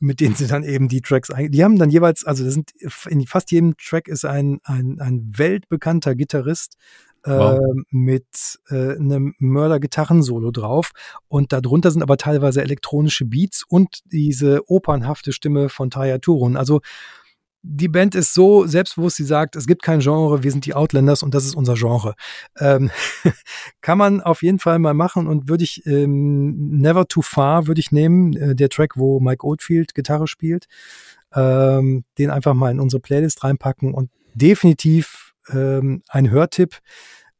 mit 0.00 0.20
denen 0.20 0.36
sie 0.36 0.46
dann 0.46 0.62
eben 0.62 0.88
die 0.88 1.00
Tracks 1.00 1.28
die 1.36 1.64
haben 1.64 1.78
dann 1.78 1.90
jeweils, 1.90 2.24
also 2.24 2.44
das 2.44 2.54
sind 2.54 2.70
in 3.08 3.26
fast 3.26 3.50
jedem 3.50 3.76
Track 3.76 4.06
ist 4.06 4.24
ein, 4.24 4.60
ein, 4.62 5.00
ein 5.00 5.32
weltbekannter 5.36 6.14
Gitarrist 6.14 6.76
wow. 7.24 7.58
äh, 7.58 7.82
mit 7.90 8.26
äh, 8.70 8.96
einem 8.96 9.34
Mörder-Gitarrensolo 9.38 10.50
drauf 10.50 10.92
und 11.28 11.52
darunter 11.52 11.90
sind 11.90 12.02
aber 12.02 12.16
teilweise 12.16 12.62
elektronische 12.62 13.24
Beats 13.24 13.64
und 13.68 14.00
diese 14.06 14.68
opernhafte 14.68 15.32
Stimme 15.32 15.68
von 15.68 15.90
Taya 15.90 16.18
Turun. 16.18 16.56
Also 16.56 16.80
die 17.62 17.88
Band 17.88 18.14
ist 18.14 18.34
so 18.34 18.66
selbstbewusst, 18.66 19.16
sie 19.16 19.24
sagt, 19.24 19.56
es 19.56 19.66
gibt 19.66 19.82
kein 19.82 20.00
Genre, 20.00 20.42
wir 20.42 20.52
sind 20.52 20.64
die 20.64 20.74
Outlanders 20.74 21.22
und 21.22 21.34
das 21.34 21.44
ist 21.44 21.56
unser 21.56 21.74
Genre. 21.74 22.14
Ähm, 22.58 22.90
kann 23.80 23.98
man 23.98 24.20
auf 24.20 24.42
jeden 24.42 24.58
Fall 24.58 24.78
mal 24.78 24.94
machen 24.94 25.26
und 25.26 25.48
würde 25.48 25.64
ich 25.64 25.84
ähm, 25.86 26.78
Never 26.78 27.06
Too 27.06 27.22
Far 27.22 27.66
würde 27.66 27.80
ich 27.80 27.90
nehmen, 27.90 28.34
äh, 28.36 28.54
der 28.54 28.68
Track, 28.68 28.96
wo 28.96 29.18
Mike 29.20 29.44
Oldfield 29.44 29.94
Gitarre 29.94 30.28
spielt, 30.28 30.66
ähm, 31.34 32.04
den 32.16 32.30
einfach 32.30 32.54
mal 32.54 32.70
in 32.70 32.80
unsere 32.80 33.00
Playlist 33.00 33.42
reinpacken 33.42 33.92
und 33.92 34.10
definitiv 34.34 35.27
ähm, 35.52 36.02
ein 36.08 36.30
Hörtipp. 36.30 36.78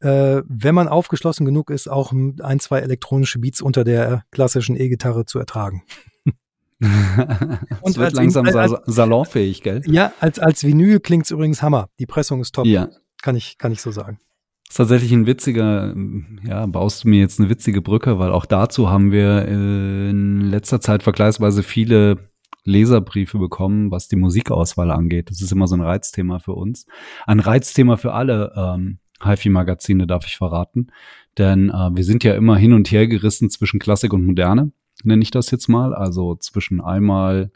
Äh, 0.01 0.43
wenn 0.47 0.75
man 0.75 0.87
aufgeschlossen 0.87 1.45
genug 1.45 1.71
ist, 1.71 1.89
auch 1.89 2.13
ein, 2.13 2.61
zwei 2.61 2.79
elektronische 2.81 3.41
Beats 3.41 3.61
unter 3.61 3.83
der 3.83 4.25
klassischen 4.31 4.77
E-Gitarre 4.77 5.25
zu 5.25 5.39
ertragen. 5.39 5.83
und 6.81 7.97
wird 7.97 8.13
langsam 8.13 8.47
als, 8.47 8.73
salonfähig, 8.87 9.63
gell? 9.63 9.83
Ja, 9.87 10.13
als, 10.21 10.39
als 10.39 10.63
Vinyl 10.63 11.01
klingt 11.01 11.25
es 11.25 11.33
übrigens 11.33 11.63
Hammer. 11.63 11.89
Die 11.99 12.07
Pressung 12.07 12.41
ist 12.41 12.55
top. 12.55 12.67
Ja. 12.67 12.89
Kann 13.23 13.35
ich, 13.35 13.59
kann 13.59 13.73
ich 13.73 13.83
so 13.83 13.91
sagen. 13.91 14.19
Das 14.69 14.75
ist 14.75 14.77
tatsächlich 14.77 15.13
ein 15.13 15.27
witziger, 15.27 15.95
ja, 16.45 16.67
baust 16.67 17.03
du 17.03 17.09
mir 17.09 17.21
jetzt 17.21 17.41
eine 17.41 17.49
witzige 17.49 17.83
Brücke, 17.83 18.19
weil 18.19 18.31
auch 18.31 18.47
dazu 18.47 18.91
haben 18.91 19.11
wir 19.11 19.47
in 19.47 20.43
letzter 20.43 20.81
Zeit 20.81 21.03
vergleichsweise 21.03 21.63
viele 21.63 22.19
Leserbriefe 22.69 23.39
bekommen, 23.39 23.91
was 23.91 24.09
die 24.09 24.17
Musikauswahl 24.17 24.91
angeht. 24.91 25.31
Das 25.31 25.41
ist 25.41 25.53
immer 25.53 25.67
so 25.67 25.77
ein 25.77 25.81
Reizthema 25.81 26.39
für 26.39 26.53
uns. 26.53 26.87
Ein 27.27 27.41
Reizthema 27.41 27.97
für 27.97 28.13
alle 28.13 28.53
ähm, 28.57 28.99
HiFi-Magazine, 29.23 30.07
darf 30.07 30.27
ich 30.27 30.37
verraten. 30.37 30.89
Denn 31.39 31.71
äh, 31.71 31.91
wir 31.93 32.05
sind 32.05 32.25
ja 32.25 32.35
immer 32.35 32.57
hin 32.57 32.73
und 32.73 32.91
her 32.91 33.07
gerissen 33.07 33.51
zwischen 33.51 33.81
Klassik 33.81 34.13
und 34.13 34.25
Moderne 34.25 34.73
nenne 35.05 35.23
ich 35.23 35.31
das 35.31 35.51
jetzt 35.51 35.69
mal. 35.69 35.95
Also 35.95 36.35
zwischen 36.37 36.81
einmal 36.81 37.51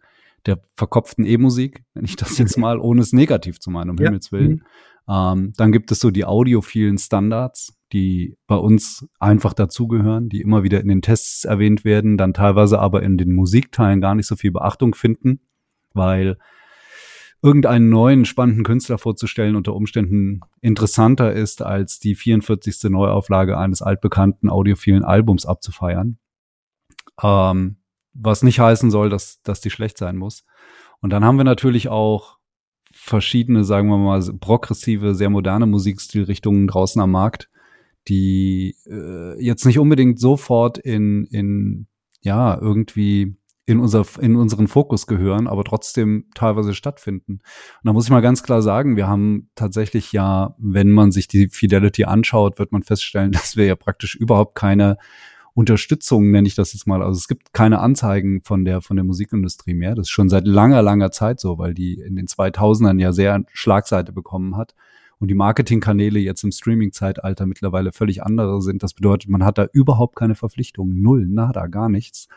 der 0.47 0.61
verkopften 0.77 1.25
E-Musik, 1.25 1.85
nenne 1.95 2.07
ich 2.07 2.17
das 2.17 2.39
jetzt 2.39 2.57
mal, 2.59 2.79
ohne 2.79 3.01
es 3.01 3.13
negativ 3.13 3.61
zu 3.61 3.71
meinen, 3.71 3.91
um 3.91 3.97
ja. 3.99 4.07
Himmels 4.07 4.33
Willen. 4.33 4.65
Ähm, 5.09 5.53
dann 5.57 5.73
gibt 5.73 5.91
es 5.91 6.01
so 6.01 6.11
die 6.11 6.25
audiophilen 6.25 6.99
Standards, 6.99 7.77
die 7.93 8.37
bei 8.47 8.57
uns 8.57 9.07
einfach 9.19 9.53
dazugehören, 9.53 10.29
die 10.29 10.41
immer 10.41 10.63
wieder 10.63 10.81
in 10.81 10.89
den 10.89 11.03
Tests 11.03 11.45
erwähnt 11.45 11.85
werden, 11.85 12.17
dann 12.17 12.35
teilweise 12.35 12.79
aber 12.79 13.03
in 13.03 13.19
den 13.19 13.35
Musikteilen 13.35 14.01
gar 14.01 14.15
nicht 14.15 14.27
so 14.27 14.37
viel 14.37 14.53
Beachtung 14.53 14.95
finden, 14.95 15.41
weil 15.93 16.39
irgendeinen 17.43 17.89
neuen 17.89 18.25
spannenden 18.25 18.65
Künstler 18.65 18.99
vorzustellen 18.99 19.57
unter 19.57 19.75
Umständen 19.75 20.41
interessanter 20.61 21.33
ist, 21.33 21.61
als 21.61 21.99
die 21.99 22.15
44. 22.15 22.85
Neuauflage 22.85 23.59
eines 23.59 23.83
altbekannten 23.83 24.49
audiophilen 24.49 25.05
Albums 25.05 25.45
abzufeiern. 25.45 26.19
Ähm, 27.21 27.77
was 28.15 28.43
nicht 28.43 28.61
heißen 28.61 28.91
soll, 28.91 29.11
dass, 29.11 29.43
dass 29.43 29.61
die 29.61 29.71
schlecht 29.71 29.99
sein 29.99 30.17
muss. 30.17 30.45
Und 31.01 31.11
dann 31.11 31.25
haben 31.25 31.37
wir 31.37 31.45
natürlich 31.45 31.89
auch 31.89 32.39
verschiedene, 33.03 33.65
sagen 33.65 33.89
wir 33.89 33.99
mal, 33.99 34.23
progressive, 34.39 35.17
sehr 35.17 35.29
moderne 35.29 35.67
Musikstilrichtungen 35.67 36.69
draußen 36.69 37.03
am 37.03 37.11
Markt, 37.11 37.51
die 38.07 38.77
äh, 38.87 39.43
jetzt 39.43 39.67
nicht 39.67 39.81
unbedingt 39.81 40.21
sofort 40.21 40.79
in, 40.79 41.25
in 41.25 41.89
ja, 42.21 42.57
irgendwie 42.61 43.35
in, 43.67 43.81
unser, 43.81 44.05
in 44.21 44.37
unseren 44.37 44.69
Fokus 44.69 45.09
gehören, 45.09 45.49
aber 45.49 45.65
trotzdem 45.65 46.27
teilweise 46.35 46.75
stattfinden. 46.75 47.33
Und 47.33 47.43
da 47.85 47.93
muss 47.93 48.05
ich 48.05 48.11
mal 48.11 48.21
ganz 48.21 48.45
klar 48.45 48.63
sagen, 48.63 48.97
wir 48.97 49.09
haben 49.09 49.51
tatsächlich 49.57 50.13
ja, 50.13 50.55
wenn 50.59 50.91
man 50.91 51.11
sich 51.11 51.27
die 51.27 51.49
Fidelity 51.49 52.05
anschaut, 52.05 52.61
wird 52.61 52.71
man 52.71 52.85
feststellen, 52.85 53.33
dass 53.33 53.57
wir 53.57 53.67
ja 53.67 53.75
praktisch 53.75 54.15
überhaupt 54.15 54.55
keine 54.55 54.97
Unterstützung, 55.55 56.31
nenne 56.31 56.49
ich 56.49 56.55
das 56.55 56.73
jetzt 56.73 56.87
mal. 56.87 57.03
Also 57.03 57.19
es 57.19 57.29
gibt 57.29 57.53
keine 57.53 57.81
Anzeigen 57.81 58.41
von 58.43 58.65
der, 58.65 58.81
von 58.81 58.97
der 58.97 59.05
Musikindustrie 59.05 59.75
mehr. 59.75 59.95
Das 59.95 60.07
ist 60.07 60.11
schon 60.11 60.29
seit 60.29 60.47
langer, 60.47 60.83
langer 60.83 61.11
Zeit 61.11 61.41
so, 61.41 61.59
weil 61.59 61.75
die 61.75 61.95
in 61.95 62.17
den 62.17 62.27
2000ern 62.27 62.99
ja 63.01 63.13
sehr 63.13 63.45
Schlagseite 63.53 64.13
bekommen 64.13 64.57
hat 64.57 64.75
und 65.23 65.29
die 65.29 65.35
Marketingkanäle 65.35 66.19
jetzt 66.19 66.43
im 66.43 66.51
Streaming-Zeitalter 66.51 67.47
mittlerweile 67.47 67.93
völlig 67.93 68.23
andere 68.25 68.63
sind. 68.63 68.83
Das 68.83 68.95
bedeutet, 68.95 69.31
man 69.31 69.45
hat 69.45 69.57
da 69.57 69.69
überhaupt 69.73 70.17
keine 70.17 70.35
Verpflichtungen. 70.35 71.01
Null, 71.01 71.27
nada, 71.29 71.69
gar 71.69 71.89
nichts. 71.89 72.29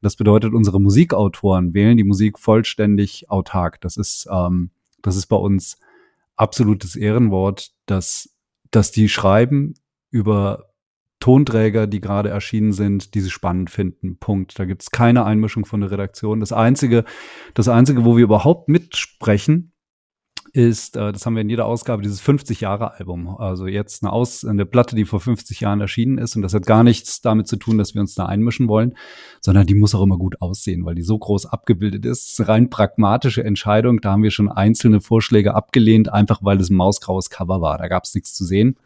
Das 0.00 0.16
bedeutet, 0.16 0.52
unsere 0.52 0.80
Musikautoren 0.80 1.72
wählen 1.74 1.96
die 1.96 2.04
Musik 2.04 2.38
vollständig 2.38 3.30
autark. 3.30 3.80
Das 3.80 3.96
ist, 3.96 4.26
ähm, 4.28 4.70
das 5.02 5.14
ist 5.14 5.26
bei 5.26 5.36
uns 5.36 5.78
absolutes 6.34 6.96
Ehrenwort, 6.96 7.72
dass, 7.86 8.34
dass 8.72 8.90
die 8.90 9.08
schreiben 9.08 9.74
über 10.10 10.71
Tonträger, 11.22 11.86
die 11.86 12.00
gerade 12.00 12.30
erschienen 12.30 12.72
sind, 12.72 13.14
die 13.14 13.20
sie 13.20 13.30
spannend 13.30 13.70
finden. 13.70 14.16
Punkt. 14.18 14.58
Da 14.58 14.64
gibt 14.64 14.82
es 14.82 14.90
keine 14.90 15.24
Einmischung 15.24 15.64
von 15.64 15.80
der 15.80 15.92
Redaktion. 15.92 16.40
Das 16.40 16.52
einzige, 16.52 17.04
das 17.54 17.68
einzige, 17.68 18.04
wo 18.04 18.16
wir 18.16 18.24
überhaupt 18.24 18.68
mitsprechen, 18.68 19.72
ist, 20.52 20.96
äh, 20.96 21.12
das 21.12 21.24
haben 21.24 21.34
wir 21.34 21.42
in 21.42 21.48
jeder 21.48 21.66
Ausgabe, 21.66 22.02
dieses 22.02 22.20
50 22.20 22.60
Jahre 22.60 22.94
Album. 22.94 23.28
Also 23.28 23.68
jetzt 23.68 24.02
eine 24.02 24.12
Aus, 24.12 24.44
eine 24.44 24.66
Platte, 24.66 24.96
die 24.96 25.04
vor 25.04 25.20
50 25.20 25.60
Jahren 25.60 25.80
erschienen 25.80 26.18
ist. 26.18 26.34
Und 26.34 26.42
das 26.42 26.54
hat 26.54 26.66
gar 26.66 26.82
nichts 26.82 27.20
damit 27.20 27.46
zu 27.46 27.56
tun, 27.56 27.78
dass 27.78 27.94
wir 27.94 28.00
uns 28.00 28.16
da 28.16 28.26
einmischen 28.26 28.66
wollen, 28.66 28.96
sondern 29.40 29.64
die 29.64 29.76
muss 29.76 29.94
auch 29.94 30.02
immer 30.02 30.18
gut 30.18 30.42
aussehen, 30.42 30.84
weil 30.84 30.96
die 30.96 31.02
so 31.02 31.16
groß 31.16 31.46
abgebildet 31.46 32.04
ist. 32.04 32.32
ist 32.38 32.48
rein 32.48 32.68
pragmatische 32.68 33.44
Entscheidung. 33.44 34.00
Da 34.00 34.10
haben 34.10 34.24
wir 34.24 34.32
schon 34.32 34.50
einzelne 34.50 35.00
Vorschläge 35.00 35.54
abgelehnt, 35.54 36.12
einfach 36.12 36.40
weil 36.42 36.60
es 36.60 36.68
ein 36.68 36.76
mausgraues 36.76 37.30
Cover 37.30 37.60
war. 37.60 37.78
Da 37.78 37.86
gab 37.86 38.04
es 38.04 38.14
nichts 38.14 38.34
zu 38.34 38.44
sehen. 38.44 38.76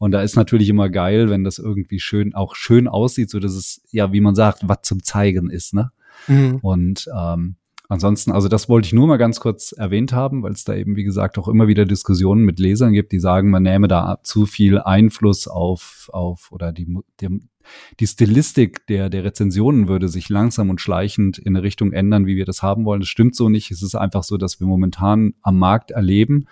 Und 0.00 0.12
da 0.12 0.22
ist 0.22 0.34
natürlich 0.34 0.70
immer 0.70 0.88
geil, 0.88 1.28
wenn 1.28 1.44
das 1.44 1.58
irgendwie 1.58 2.00
schön, 2.00 2.34
auch 2.34 2.54
schön 2.54 2.88
aussieht, 2.88 3.28
so 3.28 3.38
dass 3.38 3.52
es, 3.52 3.82
ja, 3.90 4.14
wie 4.14 4.22
man 4.22 4.34
sagt, 4.34 4.66
was 4.66 4.78
zum 4.82 5.02
Zeigen 5.02 5.50
ist, 5.50 5.74
ne? 5.74 5.92
Mhm. 6.26 6.56
Und 6.62 7.06
ähm, 7.14 7.56
ansonsten, 7.86 8.32
also 8.32 8.48
das 8.48 8.70
wollte 8.70 8.86
ich 8.86 8.94
nur 8.94 9.06
mal 9.06 9.18
ganz 9.18 9.40
kurz 9.40 9.72
erwähnt 9.72 10.14
haben, 10.14 10.42
weil 10.42 10.52
es 10.52 10.64
da 10.64 10.74
eben, 10.74 10.96
wie 10.96 11.04
gesagt, 11.04 11.36
auch 11.36 11.48
immer 11.48 11.68
wieder 11.68 11.84
Diskussionen 11.84 12.46
mit 12.46 12.58
Lesern 12.58 12.94
gibt, 12.94 13.12
die 13.12 13.20
sagen, 13.20 13.50
man 13.50 13.62
nähme 13.62 13.88
da 13.88 14.20
zu 14.22 14.46
viel 14.46 14.78
Einfluss 14.78 15.46
auf, 15.48 16.08
auf 16.14 16.50
oder 16.50 16.72
die, 16.72 16.86
die, 17.20 17.40
die 18.00 18.06
Stilistik 18.06 18.86
der, 18.86 19.10
der 19.10 19.24
Rezensionen 19.24 19.86
würde 19.86 20.08
sich 20.08 20.30
langsam 20.30 20.70
und 20.70 20.80
schleichend 20.80 21.36
in 21.36 21.54
eine 21.54 21.62
Richtung 21.62 21.92
ändern, 21.92 22.24
wie 22.24 22.36
wir 22.36 22.46
das 22.46 22.62
haben 22.62 22.86
wollen. 22.86 23.00
Das 23.00 23.08
stimmt 23.10 23.36
so 23.36 23.50
nicht. 23.50 23.70
Es 23.70 23.82
ist 23.82 23.96
einfach 23.96 24.22
so, 24.22 24.38
dass 24.38 24.60
wir 24.60 24.66
momentan 24.66 25.34
am 25.42 25.58
Markt 25.58 25.90
erleben, 25.90 26.46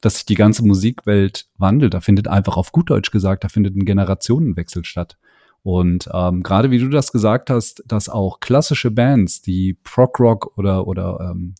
dass 0.00 0.16
sich 0.16 0.26
die 0.26 0.34
ganze 0.34 0.64
Musikwelt 0.64 1.46
wandelt. 1.58 1.94
Da 1.94 2.00
findet 2.00 2.28
einfach 2.28 2.56
auf 2.56 2.72
gut 2.72 2.90
Deutsch 2.90 3.10
gesagt, 3.10 3.44
da 3.44 3.48
findet 3.48 3.76
ein 3.76 3.84
Generationenwechsel 3.84 4.84
statt. 4.84 5.16
Und 5.62 6.08
ähm, 6.14 6.44
gerade 6.44 6.70
wie 6.70 6.78
du 6.78 6.88
das 6.88 7.10
gesagt 7.10 7.50
hast, 7.50 7.82
dass 7.88 8.08
auch 8.08 8.38
klassische 8.38 8.92
Bands, 8.92 9.42
die 9.42 9.76
Prog-Rock 9.82 10.56
oder, 10.56 10.86
oder 10.86 11.32
ähm, 11.32 11.54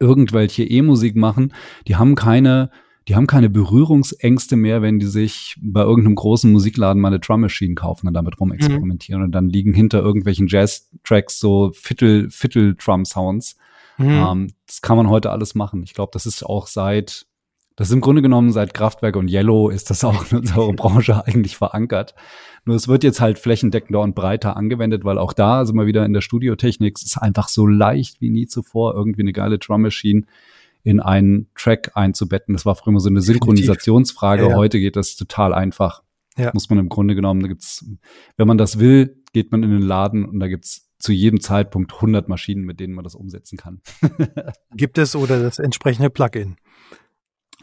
irgendwelche 0.00 0.64
E-Musik 0.64 1.14
machen, 1.14 1.52
die 1.86 1.96
haben 1.96 2.14
keine, 2.14 2.70
die 3.06 3.14
haben 3.14 3.26
keine 3.26 3.50
Berührungsängste 3.50 4.56
mehr, 4.56 4.80
wenn 4.80 4.98
die 4.98 5.06
sich 5.06 5.56
bei 5.60 5.82
irgendeinem 5.82 6.14
großen 6.14 6.50
Musikladen 6.50 7.02
mal 7.02 7.08
eine 7.08 7.20
Drum 7.20 7.42
Machine 7.42 7.74
kaufen 7.74 8.08
und 8.08 8.14
damit 8.14 8.40
rumexperimentieren. 8.40 9.20
Mhm. 9.20 9.26
Und 9.26 9.32
dann 9.32 9.50
liegen 9.50 9.74
hinter 9.74 10.00
irgendwelchen 10.00 10.46
Jazz-Tracks 10.48 11.38
so 11.38 11.72
Viertel, 11.74 12.30
Viertel-Drum-Sounds. 12.30 13.58
Mhm. 13.98 14.08
Ähm, 14.10 14.52
das 14.66 14.82
kann 14.82 14.96
man 14.96 15.08
heute 15.08 15.30
alles 15.30 15.54
machen. 15.54 15.82
Ich 15.82 15.94
glaube, 15.94 16.10
das 16.12 16.26
ist 16.26 16.44
auch 16.44 16.66
seit 16.66 17.26
das 17.76 17.88
ist 17.88 17.94
im 17.94 18.00
Grunde 18.00 18.22
genommen 18.22 18.52
seit 18.52 18.72
Kraftwerk 18.72 19.16
und 19.16 19.28
Yellow 19.28 19.68
ist 19.68 19.90
das 19.90 20.04
auch 20.04 20.30
in 20.30 20.38
unserer 20.38 20.72
Branche 20.74 21.26
eigentlich 21.26 21.56
verankert. 21.56 22.14
Nur 22.64 22.76
es 22.76 22.86
wird 22.86 23.02
jetzt 23.02 23.20
halt 23.20 23.38
flächendeckender 23.38 24.00
und 24.00 24.14
breiter 24.14 24.56
angewendet, 24.56 25.04
weil 25.04 25.18
auch 25.18 25.32
da 25.32 25.66
sind 25.66 25.76
wir 25.76 25.86
wieder 25.86 26.04
in 26.04 26.12
der 26.12 26.20
Studiotechnik. 26.20 26.96
Es 26.96 27.02
ist 27.02 27.18
einfach 27.18 27.48
so 27.48 27.66
leicht 27.66 28.20
wie 28.20 28.30
nie 28.30 28.46
zuvor, 28.46 28.94
irgendwie 28.94 29.22
eine 29.22 29.32
geile 29.32 29.58
Drum 29.58 29.82
Machine 29.82 30.22
in 30.84 31.00
einen 31.00 31.48
Track 31.56 31.92
einzubetten. 31.94 32.54
Das 32.54 32.64
war 32.64 32.76
früher 32.76 32.92
immer 32.92 33.00
so 33.00 33.08
eine 33.08 33.22
Synchronisationsfrage. 33.22 34.44
Ja, 34.44 34.50
ja. 34.50 34.56
Heute 34.56 34.78
geht 34.78 34.96
das 34.96 35.16
total 35.16 35.52
einfach. 35.52 36.02
Ja. 36.36 36.50
Muss 36.54 36.70
man 36.70 36.78
im 36.78 36.88
Grunde 36.88 37.14
genommen, 37.14 37.40
da 37.40 37.48
gibt's, 37.48 37.84
wenn 38.36 38.46
man 38.46 38.58
das 38.58 38.78
will, 38.78 39.22
geht 39.32 39.50
man 39.50 39.62
in 39.62 39.70
den 39.70 39.82
Laden 39.82 40.24
und 40.24 40.38
da 40.40 40.46
gibt's 40.46 40.83
zu 41.04 41.12
jedem 41.12 41.40
Zeitpunkt 41.40 41.92
100 41.92 42.28
Maschinen, 42.28 42.64
mit 42.64 42.80
denen 42.80 42.94
man 42.94 43.04
das 43.04 43.14
umsetzen 43.14 43.58
kann. 43.58 43.82
Gibt 44.74 44.96
es 44.96 45.14
oder 45.14 45.40
das 45.40 45.58
entsprechende 45.58 46.08
Plugin? 46.08 46.56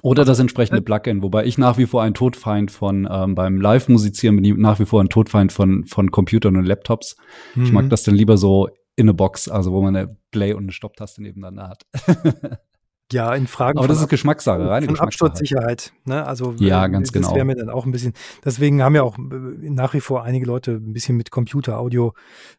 Oder 0.04 0.26
das 0.26 0.40
entsprechende 0.40 0.82
Plugin, 0.82 1.24
wobei 1.24 1.46
ich 1.46 1.58
nach 1.58 1.78
wie 1.80 1.88
vor 1.88 2.04
ein 2.04 2.14
Todfeind 2.14 2.70
von, 2.70 3.08
ähm, 3.12 3.34
beim 3.34 3.60
Live-Musizieren 3.60 4.36
bin 4.36 4.46
ich 4.46 4.56
nach 4.56 4.80
wie 4.80 4.86
vor 4.86 5.02
ein 5.02 5.10
Todfeind 5.10 5.52
von, 5.52 5.86
von 5.86 6.12
Computern 6.12 6.56
und 6.56 6.66
Laptops. 6.66 7.18
Mhm. 7.56 7.64
Ich 7.64 7.72
mag 7.72 7.86
mhm. 7.86 7.90
das 7.90 8.04
dann 8.04 8.16
lieber 8.16 8.38
so 8.38 8.70
in 8.96 9.10
a 9.10 9.14
Box, 9.14 9.48
also 9.48 9.72
wo 9.72 9.82
man 9.82 9.96
eine 9.96 10.16
Play- 10.30 10.54
und 10.54 10.64
eine 10.64 10.72
Stopptaste 10.72 11.24
nebeneinander 11.24 11.68
hat. 11.68 11.86
Ja, 13.12 13.34
in 13.36 13.48
Fragen. 13.48 13.78
Aber 13.78 13.88
das 13.88 14.00
ist 14.02 14.08
Geschmackssache, 14.10 14.60
reine 14.70 14.86
von 14.86 14.94
Geschmackssache. 14.96 15.04
Absturzsicherheit. 15.28 15.92
Ne? 16.06 16.26
Also 16.26 16.54
Ja, 16.60 16.86
äh, 16.86 16.90
ganz 16.90 17.12
das 17.12 17.14
genau. 17.22 17.36
wäre 17.36 17.46
mir 17.46 17.56
dann 17.56 17.70
auch 17.70 17.86
ein 17.86 17.92
bisschen. 17.92 18.14
Deswegen 18.46 18.82
haben 18.82 18.96
ja 18.96 19.04
auch 19.04 19.18
äh, 19.18 19.22
nach 19.70 19.94
wie 19.94 20.00
vor 20.02 20.24
einige 20.24 20.46
Leute 20.46 20.72
ein 20.72 20.94
bisschen 20.94 21.18
mit 21.18 21.32
Computer-Audio 21.32 22.14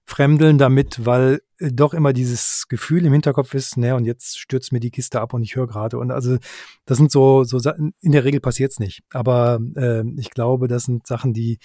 fremdeln 0.04 0.58
damit, 0.58 1.06
weil 1.06 1.40
äh, 1.58 1.70
doch 1.72 1.94
immer 1.94 2.12
dieses 2.12 2.66
Gefühl 2.68 3.04
im 3.06 3.12
Hinterkopf 3.12 3.54
ist, 3.54 3.76
ne, 3.76 3.94
und 3.96 4.04
jetzt 4.04 4.38
stürzt 4.38 4.72
mir 4.72 4.80
die 4.80 4.90
Kiste 4.90 5.20
ab 5.20 5.32
und 5.34 5.42
ich 5.42 5.56
höre 5.56 5.66
gerade. 5.66 5.98
Und 5.98 6.10
also 6.10 6.36
das 6.84 6.98
sind 6.98 7.10
so, 7.10 7.44
so 7.44 7.58
Sa- 7.58 7.76
in 8.00 8.12
der 8.12 8.24
Regel 8.24 8.40
passiert's 8.40 8.78
nicht. 8.78 9.02
Aber 9.12 9.58
äh, 9.76 10.02
ich 10.18 10.30
glaube, 10.30 10.68
das 10.68 10.84
sind 10.84 11.06
Sachen, 11.06 11.32
die 11.32 11.58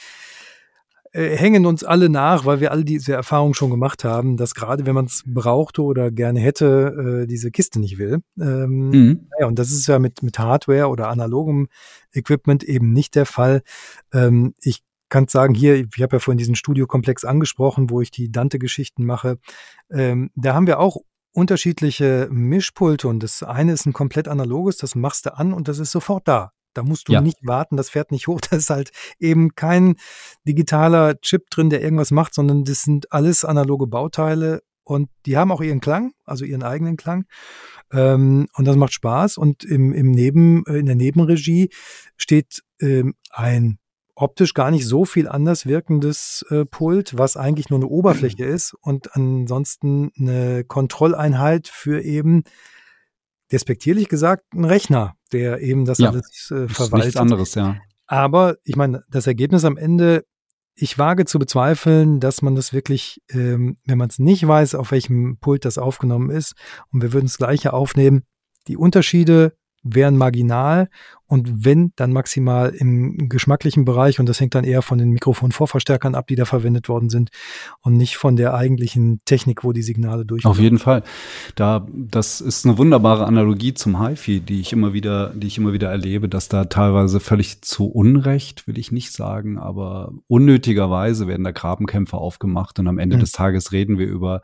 äh, 1.17 1.35
hängen 1.35 1.65
uns 1.65 1.83
alle 1.83 2.09
nach, 2.09 2.45
weil 2.45 2.59
wir 2.59 2.71
alle 2.71 2.85
diese 2.85 3.13
Erfahrung 3.13 3.53
schon 3.53 3.71
gemacht 3.71 4.03
haben, 4.03 4.37
dass 4.37 4.53
gerade 4.53 4.85
wenn 4.85 4.95
man 4.95 5.05
es 5.05 5.23
brauchte 5.25 5.81
oder 5.81 6.11
gerne 6.11 6.39
hätte, 6.39 7.23
äh, 7.23 7.27
diese 7.27 7.49
Kiste 7.51 7.79
nicht 7.79 7.97
will. 7.97 8.19
Ähm, 8.39 8.89
Mhm. 8.89 9.27
ja, 9.39 9.47
und 9.47 9.57
das 9.57 9.71
ist 9.71 9.87
ja 9.87 9.99
mit, 9.99 10.21
mit 10.23 10.37
Hardware 10.39 10.87
oder 10.87 11.09
analogem 11.09 11.67
Equipment 12.13 12.63
eben 12.63 12.93
nicht 12.93 13.15
der 13.15 13.25
Fall. 13.25 13.61
Ähm, 14.13 14.53
ich 14.61 14.83
kann 15.09 15.27
sagen, 15.27 15.53
hier, 15.53 15.75
ich 15.75 16.01
habe 16.01 16.17
ja 16.17 16.19
vorhin 16.19 16.37
diesen 16.37 16.55
Studiokomplex 16.55 17.23
angesprochen, 17.25 17.89
wo 17.89 18.01
ich 18.01 18.11
die 18.11 18.31
Dante-Geschichten 18.31 19.05
mache. 19.05 19.37
Ähm, 19.89 20.29
da 20.35 20.53
haben 20.53 20.67
wir 20.67 20.79
auch 20.79 20.97
unterschiedliche 21.33 22.27
Mischpulte 22.31 23.07
und 23.07 23.21
das 23.21 23.43
eine 23.43 23.71
ist 23.71 23.85
ein 23.85 23.93
komplett 23.93 24.27
analoges, 24.27 24.77
das 24.77 24.95
machst 24.95 25.25
du 25.25 25.37
an 25.37 25.53
und 25.53 25.67
das 25.67 25.79
ist 25.79 25.91
sofort 25.91 26.27
da. 26.27 26.51
Da 26.77 26.83
musst 26.83 27.07
du 27.07 27.13
Ja. 27.13 27.21
nicht 27.21 27.39
warten, 27.41 27.75
das 27.75 27.89
fährt 27.89 28.11
nicht 28.11 28.27
hoch. 28.27 28.39
Da 28.51 28.55
ist 28.55 28.69
halt 28.69 28.91
eben 29.19 29.55
kein 29.55 29.95
digitaler 30.47 31.19
Chip 31.21 31.49
drin, 31.49 31.69
der 31.69 31.81
irgendwas 31.81 32.11
macht, 32.11 32.33
sondern 32.33 32.63
das 32.63 32.83
sind 32.83 33.11
alles 33.11 33.43
analoge 33.43 33.87
Bauteile 33.87 34.61
und 34.83 35.09
die 35.25 35.35
haben 35.35 35.51
auch 35.51 35.61
ihren 35.61 35.81
Klang, 35.81 36.13
also 36.23 36.45
ihren 36.45 36.63
eigenen 36.63 36.95
Klang. 36.95 37.25
Ähm, 37.91 38.47
und 38.55 38.65
das 38.65 38.77
macht 38.77 38.93
Spaß. 38.93 39.37
Und 39.37 39.63
im, 39.65 39.91
im 39.91 40.11
Neben, 40.11 40.63
äh, 40.65 40.77
in 40.77 40.85
der 40.85 40.95
Nebenregie 40.95 41.69
steht 42.15 42.61
ähm, 42.79 43.15
ein 43.31 43.79
optisch 44.15 44.53
gar 44.53 44.71
nicht 44.71 44.85
so 44.87 45.05
viel 45.05 45.27
anders 45.27 45.65
wirkendes 45.65 46.43
äh, 46.49 46.65
Pult, 46.65 47.17
was 47.17 47.37
eigentlich 47.37 47.69
nur 47.69 47.79
eine 47.79 47.87
Oberfläche 47.87 48.45
ist 48.45 48.75
und 48.81 49.15
ansonsten 49.15 50.11
eine 50.17 50.63
Kontrolleinheit 50.63 51.67
für 51.67 52.01
eben, 52.01 52.43
despektierlich 53.51 54.09
gesagt, 54.09 54.43
einen 54.53 54.65
Rechner, 54.65 55.15
der 55.31 55.61
eben 55.61 55.85
das 55.85 55.97
Ja, 55.99 56.09
alles 56.09 56.25
äh, 56.51 56.55
Ist 56.55 56.61
nichts 56.61 56.75
verwaltet. 56.77 57.17
anderes, 57.17 57.55
ja. 57.55 57.77
Aber 58.05 58.57
ich 58.63 58.75
meine, 58.75 59.03
das 59.09 59.27
Ergebnis 59.27 59.65
am 59.65 59.77
Ende, 59.77 60.23
ich 60.75 60.97
wage 60.97 61.25
zu 61.25 61.39
bezweifeln, 61.39 62.19
dass 62.19 62.41
man 62.41 62.55
das 62.55 62.71
wirklich, 62.71 63.21
ähm, 63.29 63.77
wenn 63.85 63.97
man 63.97 64.09
es 64.09 64.19
nicht 64.19 64.47
weiß, 64.47 64.75
auf 64.75 64.91
welchem 64.91 65.37
Pult 65.39 65.65
das 65.65 65.77
aufgenommen 65.77 66.29
ist, 66.29 66.53
und 66.91 67.01
wir 67.01 67.13
würden 67.13 67.25
das 67.25 67.37
gleiche 67.37 67.73
aufnehmen, 67.73 68.23
die 68.67 68.77
Unterschiede 68.77 69.57
wären 69.95 70.17
marginal 70.17 70.89
und 71.29 71.65
wenn, 71.65 71.91
dann 71.97 72.13
maximal 72.13 72.69
im 72.69 73.27
geschmacklichen 73.27 73.83
Bereich 73.83 74.19
und 74.19 74.29
das 74.29 74.39
hängt 74.39 74.55
dann 74.55 74.63
eher 74.63 74.81
von 74.81 74.97
den 74.97 75.09
Mikrofonvorverstärkern 75.09 76.15
ab, 76.15 76.27
die 76.27 76.35
da 76.35 76.45
verwendet 76.45 76.87
worden 76.87 77.09
sind 77.09 77.31
und 77.81 77.97
nicht 77.97 78.15
von 78.15 78.37
der 78.37 78.53
eigentlichen 78.53 79.19
Technik, 79.25 79.65
wo 79.65 79.73
die 79.73 79.81
Signale 79.81 80.25
durchkommen. 80.25 80.57
Auf 80.57 80.61
jeden 80.61 80.79
Fall. 80.79 81.03
Da, 81.55 81.85
das 81.93 82.39
ist 82.39 82.65
eine 82.65 82.77
wunderbare 82.77 83.25
Analogie 83.25 83.73
zum 83.73 84.01
HiFi, 84.01 84.39
die 84.39 84.61
ich 84.61 84.71
immer 84.71 84.93
wieder, 84.93 85.33
die 85.35 85.47
ich 85.47 85.57
immer 85.57 85.73
wieder 85.73 85.89
erlebe, 85.89 86.29
dass 86.29 86.47
da 86.47 86.65
teilweise 86.65 87.19
völlig 87.19 87.61
zu 87.61 87.87
Unrecht, 87.87 88.65
will 88.65 88.77
ich 88.77 88.93
nicht 88.93 89.11
sagen, 89.11 89.57
aber 89.57 90.13
unnötigerweise 90.27 91.27
werden 91.27 91.43
da 91.43 91.51
Grabenkämpfe 91.51 92.17
aufgemacht 92.17 92.79
und 92.79 92.87
am 92.87 92.99
Ende 92.99 93.17
Mhm. 93.17 93.21
des 93.21 93.31
Tages 93.33 93.73
reden 93.73 93.97
wir 93.97 94.07
über, 94.07 94.41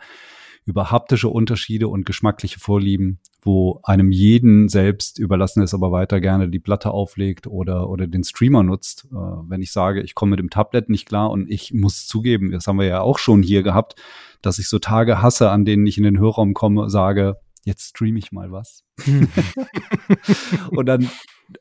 über 0.66 0.92
haptische 0.92 1.30
Unterschiede 1.30 1.88
und 1.88 2.06
geschmackliche 2.06 2.60
Vorlieben, 2.60 3.20
wo 3.46 3.80
einem 3.84 4.12
jeden 4.12 4.70
selbst 4.70 5.20
überlassen 5.20 5.62
ist, 5.64 5.74
aber 5.74 5.92
weiter 5.92 6.22
gerne 6.22 6.50
die 6.50 6.60
Platte 6.60 6.92
auflegt 6.92 7.48
oder, 7.48 7.90
oder 7.90 8.08
den 8.08 8.24
Streamer 8.24 8.64
nutzt. 8.64 9.06
Äh, 9.12 9.16
wenn 9.16 9.62
ich 9.62 9.72
sage, 9.72 10.02
ich 10.02 10.16
komme 10.16 10.32
mit 10.32 10.40
dem 10.40 10.50
Tablet 10.50 10.90
nicht 10.90 11.08
klar 11.08 11.30
und 11.32 11.50
ich 11.50 11.74
muss 11.74 12.08
zugeben, 12.08 12.52
das 12.52 12.68
haben 12.68 12.80
wir 12.80 12.86
ja 12.88 13.02
auch 13.02 13.20
schon 13.20 13.44
hier 13.44 13.64
gehabt, 13.64 13.96
dass 14.42 14.60
ich 14.60 14.68
so 14.70 14.80
Tage 14.80 15.22
hasse, 15.22 15.50
an 15.50 15.66
denen 15.66 15.86
ich 15.88 15.98
in 15.98 16.04
den 16.04 16.20
Hörraum 16.20 16.54
komme, 16.54 16.90
sage, 16.90 17.38
jetzt 17.66 17.90
streame 17.90 18.20
ich 18.20 18.32
mal 18.32 18.52
was. 18.52 18.84
Hm. 19.04 19.28
Und 20.72 20.86
dann 20.86 21.10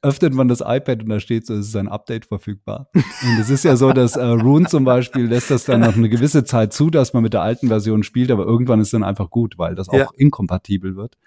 öffnet 0.02 0.34
man 0.34 0.48
das 0.48 0.60
iPad 0.60 1.02
und 1.02 1.08
da 1.08 1.20
steht 1.20 1.46
so, 1.46 1.54
es 1.54 1.66
ist 1.68 1.76
ein 1.76 1.88
Update 1.88 2.24
verfügbar. 2.24 2.88
Und 2.94 3.38
es 3.40 3.50
ist 3.50 3.64
ja 3.64 3.76
so, 3.76 3.92
dass 3.92 4.16
äh, 4.16 4.24
Rune 4.24 4.66
zum 4.66 4.84
Beispiel 4.84 5.26
lässt 5.26 5.50
das 5.50 5.64
dann 5.64 5.80
noch 5.80 5.96
eine 5.96 6.08
gewisse 6.08 6.44
Zeit 6.44 6.72
zu, 6.72 6.88
dass 6.88 7.12
man 7.12 7.22
mit 7.22 7.34
der 7.34 7.42
alten 7.42 7.68
Version 7.68 8.02
spielt, 8.02 8.30
aber 8.30 8.44
irgendwann 8.44 8.80
ist 8.80 8.94
dann 8.94 9.02
einfach 9.02 9.28
gut, 9.28 9.58
weil 9.58 9.74
das 9.74 9.88
auch 9.88 9.94
Ja. 9.94 10.08
inkompatibel 10.16 10.96
wird. 10.96 11.18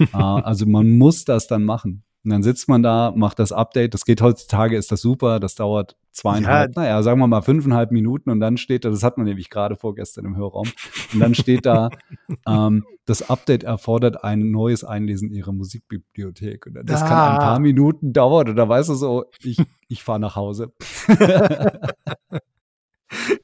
Äh, 0.00 0.06
also 0.16 0.66
man 0.66 0.96
muss 0.98 1.24
das 1.24 1.46
dann 1.46 1.64
machen. 1.64 2.02
Und 2.24 2.30
dann 2.32 2.42
sitzt 2.42 2.68
man 2.68 2.82
da, 2.82 3.12
macht 3.14 3.38
das 3.38 3.52
Update. 3.52 3.94
Das 3.94 4.04
geht 4.04 4.20
heutzutage, 4.20 4.76
ist 4.76 4.90
das 4.90 5.00
super. 5.00 5.38
Das 5.38 5.54
dauert 5.54 5.96
zweieinhalb, 6.10 6.74
naja, 6.74 7.00
sagen 7.02 7.20
wir 7.20 7.26
mal 7.28 7.42
fünfeinhalb 7.42 7.92
Minuten 7.92 8.30
und 8.30 8.40
dann 8.40 8.56
steht 8.56 8.84
da, 8.86 8.90
das 8.90 9.02
hat 9.02 9.16
man 9.18 9.26
nämlich 9.26 9.50
gerade 9.50 9.76
vorgestern 9.76 10.24
im 10.24 10.34
Hörraum, 10.34 10.66
und 11.12 11.20
dann 11.20 11.34
steht 11.34 11.66
da, 11.66 11.90
ähm, 12.48 12.84
das 13.04 13.28
Update 13.28 13.62
erfordert 13.64 14.24
ein 14.24 14.50
neues 14.50 14.82
Einlesen 14.82 15.30
ihrer 15.30 15.52
Musikbibliothek. 15.52 16.66
Und 16.66 16.78
das 16.84 17.02
kann 17.02 17.12
ein 17.12 17.36
Ah. 17.36 17.38
paar 17.38 17.60
Minuten 17.60 18.12
dauern 18.14 18.48
und 18.48 18.56
da 18.56 18.66
weißt 18.68 18.88
du 18.88 18.94
so, 18.94 19.26
ich, 19.42 19.58
ich 19.88 20.02
fahre 20.02 20.18
nach 20.18 20.34
Hause. 20.36 20.72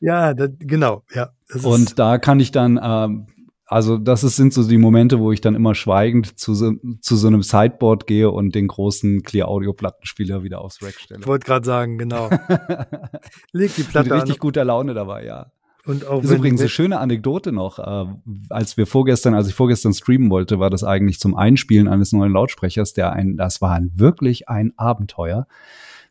Ja, 0.00 0.34
das, 0.34 0.50
genau, 0.58 1.04
ja. 1.14 1.30
Und 1.62 1.98
da 1.98 2.18
kann 2.18 2.40
ich 2.40 2.50
dann, 2.50 2.80
ähm, 2.82 3.26
also 3.72 3.96
das 3.96 4.22
ist, 4.22 4.36
sind 4.36 4.52
so 4.52 4.62
die 4.66 4.78
Momente, 4.78 5.18
wo 5.18 5.32
ich 5.32 5.40
dann 5.40 5.54
immer 5.54 5.74
schweigend 5.74 6.38
zu 6.38 6.54
so, 6.54 6.72
zu 7.00 7.16
so 7.16 7.26
einem 7.26 7.42
Sideboard 7.42 8.06
gehe 8.06 8.30
und 8.30 8.54
den 8.54 8.68
großen 8.68 9.22
Clear 9.22 9.48
Audio 9.48 9.72
Plattenspieler 9.72 10.42
wieder 10.42 10.60
aufs 10.60 10.82
Rack 10.82 10.94
stelle. 11.00 11.20
ich 11.20 11.26
wollte 11.26 11.46
gerade 11.46 11.64
sagen, 11.64 11.98
genau. 11.98 12.28
Leg 13.52 13.74
die 13.74 13.82
Mit 13.82 13.90
Platte 13.90 14.12
an 14.12 14.20
richtig 14.20 14.38
guter 14.38 14.64
Laune 14.64 14.94
dabei, 14.94 15.24
ja. 15.24 15.52
und 15.86 16.06
auch 16.06 16.20
Das 16.20 16.30
ist 16.30 16.36
übrigens 16.36 16.60
eine 16.60 16.68
schöne 16.68 16.98
Anekdote 17.00 17.50
noch. 17.50 17.78
Äh, 17.78 18.12
als 18.50 18.76
wir 18.76 18.86
vorgestern, 18.86 19.34
als 19.34 19.48
ich 19.48 19.54
vorgestern 19.54 19.94
streamen 19.94 20.30
wollte, 20.30 20.58
war 20.58 20.70
das 20.70 20.84
eigentlich 20.84 21.18
zum 21.18 21.34
Einspielen 21.34 21.88
eines 21.88 22.12
neuen 22.12 22.32
Lautsprechers, 22.32 22.92
der 22.92 23.12
ein, 23.12 23.36
das 23.36 23.62
war 23.62 23.72
ein, 23.72 23.90
wirklich 23.94 24.48
ein 24.48 24.72
Abenteuer. 24.76 25.46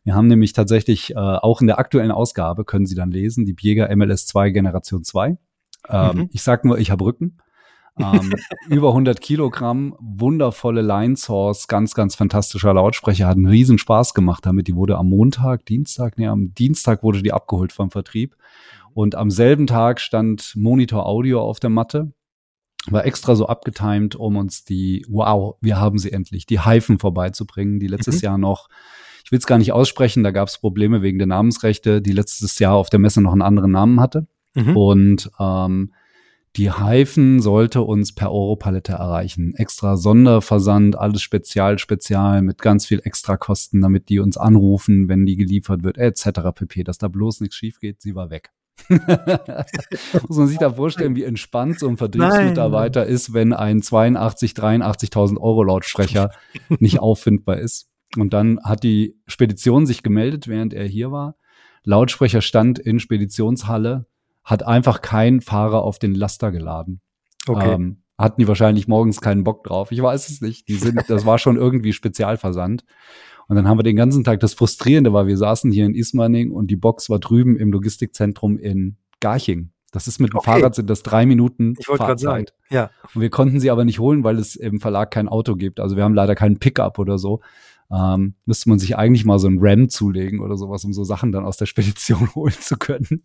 Wir 0.04 0.14
haben 0.14 0.26
nämlich 0.26 0.52
tatsächlich 0.52 1.12
äh, 1.12 1.14
auch 1.16 1.60
in 1.60 1.68
der 1.68 1.78
aktuellen 1.78 2.10
Ausgabe 2.10 2.64
können 2.64 2.86
Sie 2.86 2.96
dann 2.96 3.12
lesen, 3.12 3.46
die 3.46 3.52
Biega 3.52 3.86
MLS2 3.86 4.50
Generation 4.50 5.04
2. 5.04 5.38
Ähm, 5.88 6.10
Mhm. 6.14 6.28
Ich 6.32 6.42
sag 6.42 6.64
nur, 6.64 6.78
ich 6.78 6.90
habe 6.90 7.04
Rücken. 7.04 7.38
Ähm, 8.02 8.32
über 8.68 8.88
100 8.88 9.20
Kilogramm, 9.20 9.94
wundervolle 10.00 10.82
Line 10.82 11.16
Source, 11.16 11.68
ganz, 11.68 11.94
ganz 11.94 12.14
fantastischer 12.14 12.74
Lautsprecher, 12.74 13.26
hat 13.26 13.36
einen 13.36 13.46
riesen 13.46 13.78
Spaß 13.78 14.14
gemacht 14.14 14.44
damit. 14.46 14.68
Die 14.68 14.74
wurde 14.74 14.98
am 14.98 15.08
Montag, 15.08 15.66
Dienstag, 15.66 16.18
nee, 16.18 16.26
am 16.26 16.54
Dienstag 16.54 17.02
wurde 17.02 17.22
die 17.22 17.32
abgeholt 17.32 17.72
vom 17.72 17.90
Vertrieb. 17.90 18.36
Und 18.94 19.14
am 19.14 19.30
selben 19.30 19.66
Tag 19.66 20.00
stand 20.00 20.52
Monitor 20.54 21.06
Audio 21.06 21.40
auf 21.40 21.60
der 21.60 21.70
Matte. 21.70 22.12
War 22.90 23.06
extra 23.06 23.36
so 23.36 23.46
abgetimed, 23.46 24.16
um 24.16 24.36
uns 24.36 24.64
die, 24.64 25.06
wow, 25.08 25.56
wir 25.60 25.78
haben 25.80 25.98
sie 25.98 26.12
endlich, 26.12 26.46
die 26.46 26.60
Hyphen 26.60 26.98
vorbeizubringen, 26.98 27.78
die 27.78 27.86
letztes 27.86 28.16
Mhm. 28.16 28.24
Jahr 28.26 28.38
noch, 28.38 28.68
ich 29.24 29.30
will 29.30 29.38
es 29.38 29.46
gar 29.46 29.58
nicht 29.58 29.72
aussprechen, 29.72 30.24
da 30.24 30.32
gab 30.32 30.48
es 30.48 30.58
Probleme 30.58 31.00
wegen 31.00 31.18
der 31.18 31.28
Namensrechte, 31.28 32.02
die 32.02 32.12
letztes 32.12 32.58
Jahr 32.58 32.74
auf 32.74 32.90
der 32.90 32.98
Messe 32.98 33.22
noch 33.22 33.32
einen 33.32 33.42
anderen 33.42 33.70
Namen 33.70 34.00
hatte. 34.00 34.26
Mhm. 34.54 34.76
Und 34.76 35.30
ähm, 35.38 35.92
die 36.56 36.70
Hyphen 36.70 37.40
sollte 37.40 37.80
uns 37.80 38.14
per 38.14 38.30
Europalette 38.30 38.92
erreichen. 38.92 39.54
Extra 39.54 39.96
Sonderversand, 39.96 40.98
alles 40.98 41.22
spezial, 41.22 41.78
spezial, 41.78 42.42
mit 42.42 42.60
ganz 42.60 42.84
viel 42.86 43.00
Extrakosten, 43.02 43.80
damit 43.80 44.10
die 44.10 44.18
uns 44.18 44.36
anrufen, 44.36 45.08
wenn 45.08 45.24
die 45.24 45.36
geliefert 45.36 45.82
wird, 45.82 45.96
etc. 45.96 46.50
pp. 46.54 46.84
Dass 46.84 46.98
da 46.98 47.08
bloß 47.08 47.40
nichts 47.40 47.56
schief 47.56 47.80
geht, 47.80 48.02
sie 48.02 48.14
war 48.14 48.28
weg. 48.28 48.50
Muss 48.88 50.36
man 50.36 50.46
sich 50.46 50.58
da 50.58 50.72
vorstellen, 50.72 51.16
wie 51.16 51.24
entspannt 51.24 51.78
so 51.78 51.88
ein 51.88 51.96
Vertriebsmitarbeiter 51.96 53.06
ist, 53.06 53.32
wenn 53.32 53.52
ein 53.52 53.80
82, 53.80 54.52
83.000 54.52 55.38
Euro 55.38 55.62
Lautsprecher 55.62 56.30
nicht 56.68 57.00
auffindbar 57.00 57.58
ist. 57.58 57.88
Und 58.18 58.34
dann 58.34 58.60
hat 58.62 58.82
die 58.82 59.16
Spedition 59.26 59.86
sich 59.86 60.02
gemeldet, 60.02 60.48
während 60.48 60.74
er 60.74 60.86
hier 60.86 61.12
war. 61.12 61.36
Lautsprecher 61.84 62.42
stand 62.42 62.78
in 62.78 63.00
Speditionshalle, 63.00 64.06
hat 64.44 64.64
einfach 64.66 65.00
kein 65.00 65.40
Fahrer 65.40 65.82
auf 65.82 65.98
den 65.98 66.14
Laster 66.14 66.50
geladen. 66.52 67.00
okay. 67.46 67.74
Ähm, 67.74 67.98
hatten 68.18 68.40
die 68.40 68.46
wahrscheinlich 68.46 68.86
morgens 68.86 69.20
keinen 69.20 69.42
Bock 69.42 69.64
drauf. 69.64 69.90
Ich 69.90 70.00
weiß 70.00 70.28
es 70.28 70.40
nicht. 70.40 70.68
Die 70.68 70.74
sind, 70.76 71.02
das 71.08 71.26
war 71.26 71.38
schon 71.38 71.56
irgendwie 71.56 71.92
Spezialversand. 71.92 72.84
Und 73.48 73.56
dann 73.56 73.66
haben 73.66 73.78
wir 73.78 73.82
den 73.82 73.96
ganzen 73.96 74.22
Tag, 74.22 74.38
das 74.40 74.54
Frustrierende 74.54 75.12
war, 75.12 75.26
wir 75.26 75.36
saßen 75.36 75.72
hier 75.72 75.86
in 75.86 75.94
Ismaning 75.94 76.52
und 76.52 76.68
die 76.70 76.76
Box 76.76 77.10
war 77.10 77.18
drüben 77.18 77.56
im 77.56 77.72
Logistikzentrum 77.72 78.58
in 78.58 78.96
Garching. 79.20 79.72
Das 79.90 80.06
ist 80.06 80.20
mit 80.20 80.32
dem 80.32 80.38
Okay. 80.38 80.52
Fahrrad 80.52 80.74
sind 80.74 80.88
das 80.88 81.02
drei 81.02 81.26
Minuten 81.26 81.74
ich 81.78 81.84
gerade 81.86 82.18
sagen, 82.18 82.46
Fahrzeit. 82.46 82.54
ja. 82.70 82.90
Und 83.14 83.20
wir 83.20 83.30
konnten 83.30 83.60
sie 83.60 83.70
aber 83.70 83.84
nicht 83.84 83.98
holen, 83.98 84.24
weil 84.24 84.38
es 84.38 84.56
im 84.56 84.80
Verlag 84.80 85.10
kein 85.10 85.28
Auto 85.28 85.56
gibt. 85.56 85.80
Also 85.80 85.96
wir 85.96 86.04
haben 86.04 86.14
leider 86.14 86.34
keinen 86.34 86.58
Pickup 86.58 86.98
oder 86.98 87.18
so. 87.18 87.40
Ähm, 87.92 88.34
müsste 88.46 88.70
man 88.70 88.78
sich 88.78 88.96
eigentlich 88.96 89.26
mal 89.26 89.38
so 89.38 89.48
ein 89.48 89.58
RAM 89.60 89.90
zulegen 89.90 90.40
oder 90.40 90.56
sowas, 90.56 90.82
um 90.84 90.94
so 90.94 91.04
Sachen 91.04 91.30
dann 91.30 91.44
aus 91.44 91.58
der 91.58 91.66
Spedition 91.66 92.30
holen 92.34 92.54
zu 92.58 92.76
können. 92.76 93.22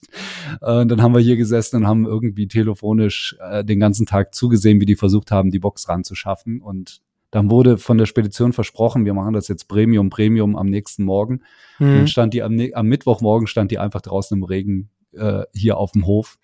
Äh, 0.62 0.86
dann 0.86 1.02
haben 1.02 1.14
wir 1.14 1.22
hier 1.22 1.38
gesessen 1.38 1.78
und 1.78 1.88
haben 1.88 2.06
irgendwie 2.06 2.50
telefonisch 2.50 3.38
äh, 3.40 3.64
den 3.64 3.80
ganzen 3.80 4.06
Tag 4.06 4.36
zugesehen, 4.36 4.82
wie 4.82 4.86
die 4.86 4.98
versucht 4.98 5.32
haben, 5.32 5.52
die 5.52 5.60
Box 5.60 5.88
ranzuschaffen. 5.88 6.62
Und 6.62 7.02
Dann 7.32 7.50
wurde 7.50 7.78
von 7.78 7.98
der 7.98 8.08
Spedition 8.08 8.52
versprochen, 8.52 9.06
wir 9.06 9.14
machen 9.14 9.34
das 9.34 9.48
jetzt 9.48 9.70
Premium, 9.70 10.10
Premium 10.10 10.58
am 10.58 10.68
nächsten 10.68 11.06
Morgen. 11.06 11.44
Mhm. 11.80 11.88
Und 11.88 11.96
dann 11.96 12.08
stand 12.08 12.34
die 12.34 12.44
am, 12.44 12.60
am, 12.74 12.88
Mittwochmorgen 12.88 13.48
stand 13.48 13.72
die 13.72 13.80
einfach 13.80 14.02
draußen 14.02 14.38
im 14.38 14.44
Regen 14.44 14.90
äh, 15.14 15.44
hier 15.54 15.78
auf 15.78 15.94
dem 15.94 16.06
Hof 16.06 16.40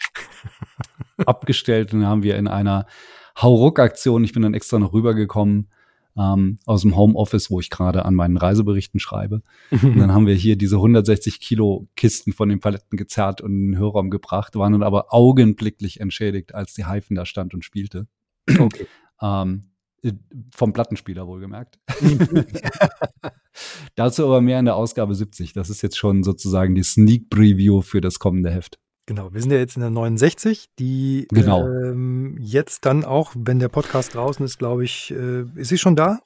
abgestellt. 1.25 1.93
Und 1.93 2.01
dann 2.01 2.09
haben 2.09 2.23
wir 2.23 2.37
in 2.37 2.47
einer 2.47 2.85
Hauruck-Aktion, 3.37 4.23
ich 4.23 4.31
bin 4.31 4.43
dann 4.43 4.53
extra 4.53 4.79
noch 4.79 4.93
rübergekommen, 4.93 5.67
ähm, 6.17 6.59
aus 6.65 6.81
dem 6.81 6.95
Homeoffice, 6.95 7.49
wo 7.49 7.59
ich 7.59 7.69
gerade 7.69 8.05
an 8.05 8.15
meinen 8.15 8.37
Reiseberichten 8.37 8.99
schreibe. 8.99 9.41
Und 9.71 9.97
dann 9.97 10.11
haben 10.13 10.27
wir 10.27 10.35
hier 10.35 10.55
diese 10.55 10.75
160 10.75 11.39
Kilo 11.39 11.87
Kisten 11.95 12.33
von 12.33 12.49
den 12.49 12.59
Paletten 12.59 12.97
gezerrt 12.97 13.41
und 13.41 13.51
in 13.51 13.71
den 13.71 13.77
Hörraum 13.77 14.09
gebracht, 14.09 14.55
waren 14.55 14.73
dann 14.73 14.83
aber 14.83 15.13
augenblicklich 15.13 15.99
entschädigt, 15.99 16.53
als 16.55 16.73
die 16.73 16.85
Hyphen 16.85 17.15
da 17.15 17.25
stand 17.25 17.53
und 17.53 17.63
spielte. 17.63 18.07
Okay. 18.59 18.87
ähm, 19.21 19.69
vom 20.53 20.73
Plattenspieler 20.73 21.27
wohlgemerkt. 21.27 21.79
Dazu 23.95 24.25
aber 24.25 24.41
mehr 24.41 24.59
in 24.59 24.65
der 24.65 24.75
Ausgabe 24.75 25.15
70. 25.15 25.53
Das 25.53 25.69
ist 25.69 25.81
jetzt 25.81 25.97
schon 25.97 26.23
sozusagen 26.23 26.75
die 26.75 26.83
Sneak 26.83 27.29
Preview 27.29 27.81
für 27.81 28.01
das 28.01 28.19
kommende 28.19 28.51
Heft. 28.51 28.79
Genau, 29.05 29.33
wir 29.33 29.41
sind 29.41 29.51
ja 29.51 29.57
jetzt 29.57 29.75
in 29.75 29.81
der 29.81 29.89
69, 29.89 30.69
die 30.79 31.27
genau. 31.29 31.67
ähm, 31.67 32.37
jetzt 32.39 32.85
dann 32.85 33.03
auch, 33.03 33.33
wenn 33.35 33.59
der 33.59 33.67
Podcast 33.67 34.15
draußen 34.15 34.45
ist, 34.45 34.57
glaube 34.57 34.85
ich, 34.85 35.11
äh, 35.11 35.43
ist 35.55 35.69
sie 35.69 35.77
schon 35.77 35.97
da? 35.97 36.19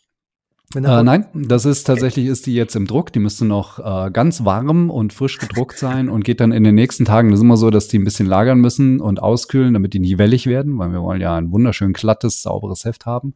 Äh, 0.76 0.82
nein, 0.82 1.28
das 1.34 1.64
ist 1.64 1.86
tatsächlich 1.86 2.26
ist 2.26 2.46
die 2.46 2.54
jetzt 2.54 2.76
im 2.76 2.88
Druck. 2.88 3.14
Die 3.14 3.20
müsste 3.20 3.46
noch 3.46 3.80
äh, 3.80 4.12
ganz 4.12 4.44
warm 4.44 4.90
und 4.90 5.14
frisch 5.14 5.38
gedruckt 5.38 5.78
sein 5.78 6.10
und 6.10 6.26
geht 6.26 6.42
dann 6.42 6.52
in 6.52 6.66
den 6.66 6.76
nächsten 6.76 7.06
Tagen. 7.06 7.30
Das 7.30 7.40
ist 7.40 7.44
immer 7.44 7.56
so, 7.56 7.70
dass 7.70 7.88
die 7.88 7.98
ein 7.98 8.04
bisschen 8.04 8.28
lagern 8.28 8.60
müssen 8.60 9.00
und 9.00 9.22
auskühlen, 9.22 9.74
damit 9.74 9.94
die 9.94 10.00
nie 10.00 10.18
wellig 10.18 10.46
werden, 10.46 10.78
weil 10.78 10.92
wir 10.92 11.02
wollen 11.02 11.22
ja 11.22 11.38
ein 11.38 11.54
wunderschön 11.54 11.94
glattes, 11.94 12.42
sauberes 12.42 12.84
Heft 12.84 13.06
haben. 13.06 13.30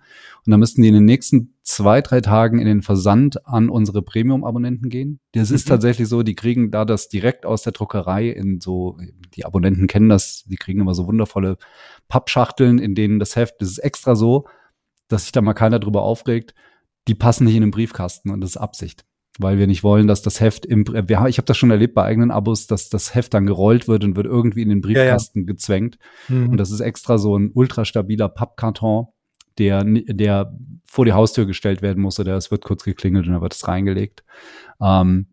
Und 0.46 0.52
dann 0.52 0.60
müssten 0.60 0.82
die 0.82 0.90
in 0.90 0.94
den 0.94 1.06
nächsten 1.06 1.54
zwei, 1.62 2.02
drei 2.02 2.20
Tagen 2.20 2.60
in 2.60 2.66
den 2.66 2.82
Versand 2.82 3.48
an 3.48 3.70
unsere 3.70 4.02
Premium-Abonnenten 4.02 4.90
gehen. 4.90 5.22
Das 5.32 5.52
ist 5.52 5.68
mhm. 5.68 5.70
tatsächlich 5.70 6.10
so, 6.10 6.24
die 6.24 6.36
kriegen 6.36 6.70
da 6.70 6.84
das 6.84 7.08
direkt 7.08 7.46
aus 7.46 7.62
der 7.62 7.72
Druckerei 7.72 8.28
in 8.28 8.60
so, 8.60 8.98
die 9.36 9.46
Abonnenten 9.46 9.88
kennen 9.88 10.10
das, 10.10 10.44
die 10.48 10.58
kriegen 10.58 10.82
immer 10.82 10.96
so 10.96 11.08
wundervolle 11.08 11.58
Pappschachteln, 12.10 12.78
in 12.78 12.94
denen 12.94 13.20
das 13.20 13.38
Heft, 13.38 13.62
das 13.62 13.70
ist 13.70 13.78
extra 13.78 14.16
so, 14.16 14.48
dass 15.08 15.24
sich 15.24 15.32
da 15.32 15.42
mal 15.42 15.54
keiner 15.54 15.80
drüber 15.80 16.02
aufregt 16.02 16.54
die 17.08 17.16
passen 17.16 17.46
nicht 17.46 17.56
in 17.56 17.62
den 17.62 17.72
Briefkasten 17.72 18.30
und 18.30 18.42
das 18.42 18.52
ist 18.52 18.58
Absicht. 18.58 19.06
Weil 19.40 19.58
wir 19.58 19.66
nicht 19.66 19.84
wollen, 19.84 20.08
dass 20.08 20.22
das 20.22 20.42
Heft 20.42 20.66
im, 20.66 20.82
ich 20.82 21.38
habe 21.38 21.46
das 21.46 21.58
schon 21.58 21.72
erlebt 21.72 21.96
bei 21.96 22.04
eigenen 22.04 22.32
Abos, 22.32 22.68
dass 22.68 22.90
das 22.90 23.16
Heft 23.16 23.34
dann 23.34 23.46
gerollt 23.46 23.88
wird 23.88 24.04
und 24.04 24.18
wird 24.18 24.28
irgendwie 24.28 24.62
in 24.62 24.70
den 24.70 24.82
Briefkasten 24.82 25.40
ja, 25.40 25.44
ja. 25.44 25.48
gezwängt. 25.48 25.98
Mhm. 26.28 26.50
Und 26.50 26.58
das 26.58 26.70
ist 26.70 26.82
extra 26.82 27.18
so 27.18 27.38
ein 27.38 27.50
ultrastabiler 27.54 28.28
Pappkarton, 28.28 29.08
der, 29.58 29.86
der 29.86 30.54
vor 30.86 31.06
die 31.06 31.14
Haustür 31.14 31.46
gestellt 31.46 31.82
werden 31.82 32.04
muss 32.04 32.20
oder 32.20 32.36
es 32.36 32.52
wird 32.52 32.66
kurz 32.66 32.84
geklingelt 32.84 33.26
und 33.26 33.34
dann 33.34 33.42
wird 33.42 33.54
es 33.54 33.68
reingelegt. 33.68 34.26
Ähm, 34.82 35.28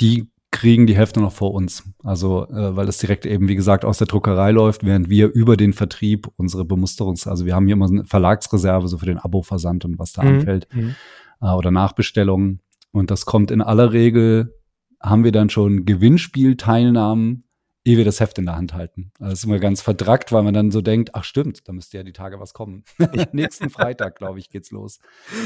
die 0.00 0.30
kriegen 0.60 0.86
die 0.86 0.94
Hefte 0.94 1.22
noch 1.22 1.32
vor 1.32 1.54
uns. 1.54 1.84
Also, 2.04 2.46
äh, 2.48 2.76
weil 2.76 2.86
es 2.86 2.98
direkt 2.98 3.24
eben, 3.24 3.48
wie 3.48 3.54
gesagt, 3.54 3.82
aus 3.86 3.96
der 3.96 4.06
Druckerei 4.06 4.50
läuft, 4.50 4.84
während 4.84 5.08
wir 5.08 5.32
über 5.32 5.56
den 5.56 5.72
Vertrieb 5.72 6.28
unsere 6.36 6.64
Bemusterungs-, 6.64 7.26
also 7.26 7.46
wir 7.46 7.54
haben 7.54 7.64
hier 7.64 7.76
immer 7.76 7.88
eine 7.88 8.04
Verlagsreserve, 8.04 8.86
so 8.86 8.98
für 8.98 9.06
den 9.06 9.16
Abo-Versand 9.16 9.86
und 9.86 9.98
was 9.98 10.12
da 10.12 10.22
mhm. 10.22 10.28
anfällt, 10.28 10.68
mhm. 10.74 10.96
äh, 11.40 11.46
oder 11.46 11.70
Nachbestellungen. 11.70 12.60
Und 12.92 13.10
das 13.10 13.24
kommt 13.24 13.50
in 13.50 13.62
aller 13.62 13.94
Regel, 13.94 14.54
haben 15.02 15.24
wir 15.24 15.32
dann 15.32 15.48
schon 15.48 15.86
Gewinnspielteilnahmen 15.86 17.44
ehe 17.84 17.96
wir 17.96 18.04
das 18.04 18.20
Heft 18.20 18.38
in 18.38 18.46
der 18.46 18.56
Hand 18.56 18.74
halten. 18.74 19.12
Also 19.18 19.30
das 19.30 19.38
ist 19.40 19.44
immer 19.44 19.58
ganz 19.58 19.80
verdrackt, 19.80 20.32
weil 20.32 20.42
man 20.42 20.54
dann 20.54 20.70
so 20.70 20.80
denkt, 20.80 21.10
ach 21.14 21.24
stimmt, 21.24 21.66
da 21.66 21.72
müsste 21.72 21.96
ja 21.96 22.02
die 22.02 22.12
Tage 22.12 22.38
was 22.40 22.52
kommen. 22.52 22.84
Nächsten 23.32 23.70
Freitag, 23.70 24.16
glaube 24.16 24.38
ich, 24.38 24.50
geht's 24.50 24.70
los. 24.70 25.00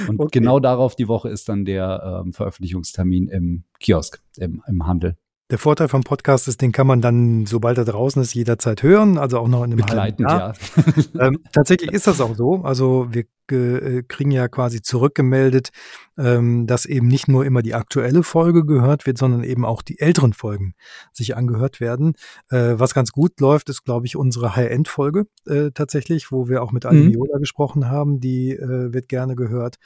Und 0.09 0.21
okay. 0.21 0.41
genau 0.41 0.61
darauf 0.61 0.97
die 0.97 1.09
Woche 1.09 1.29
ist 1.29 1.49
dann 1.49 1.65
der 1.65 2.23
ähm, 2.25 2.33
Veröffentlichungstermin 2.33 3.29
im 3.29 3.65
Kiosk, 3.79 4.21
im, 4.37 4.63
im 4.67 4.87
Handel. 4.87 5.17
Der 5.51 5.59
Vorteil 5.59 5.89
vom 5.89 6.03
Podcast 6.03 6.49
ist, 6.49 6.63
den 6.63 6.73
kann 6.73 6.87
man 6.87 7.03
dann, 7.03 7.45
sobald 7.45 7.77
er 7.77 7.85
draußen 7.85 8.21
ist, 8.23 8.35
jederzeit 8.35 8.83
hören, 8.83 9.19
also 9.19 9.39
auch 9.39 9.47
noch 9.47 9.63
in 9.63 9.73
einem 9.73 9.77
Begleitend, 9.77 10.27
halben 10.27 10.41
Jahr. 10.41 10.55
Ja. 11.13 11.27
ähm, 11.27 11.39
tatsächlich 11.53 11.93
ist 11.93 12.07
das 12.07 12.21
auch 12.21 12.35
so. 12.35 12.63
Also 12.65 13.09
wir 13.11 13.27
kriegen 13.47 14.31
ja 14.31 14.49
quasi 14.49 14.83
zurückgemeldet, 14.83 15.71
ähm, 16.17 16.67
dass 16.67 16.87
eben 16.87 17.09
nicht 17.09 17.29
nur 17.29 17.45
immer 17.45 17.63
die 17.63 17.75
aktuelle 17.75 18.23
Folge 18.23 18.65
gehört 18.65 19.07
wird, 19.07 19.19
sondern 19.19 19.45
eben 19.45 19.65
auch 19.65 19.83
die 19.83 19.99
älteren 19.99 20.33
Folgen 20.33 20.75
sich 21.13 21.37
angehört 21.37 21.81
werden. 21.81 22.15
Äh, 22.51 22.75
was 22.77 22.95
ganz 22.95 23.13
gut 23.13 23.41
läuft, 23.41 23.69
ist, 23.69 23.85
glaube 23.85 24.07
ich, 24.07 24.17
unsere 24.17 24.57
High-End-Folge 24.57 25.27
äh, 25.47 25.71
tatsächlich, 25.73 26.33
wo 26.33 26.49
wir 26.49 26.63
auch 26.63 26.73
mit 26.73 26.87
Ali 26.87 27.17
mhm. 27.17 27.39
gesprochen 27.39 27.91
haben. 27.91 28.21
Die 28.21 28.53
äh, 28.53 28.93
wird 28.93 29.09
gerne 29.09 29.35
gehört. 29.35 29.77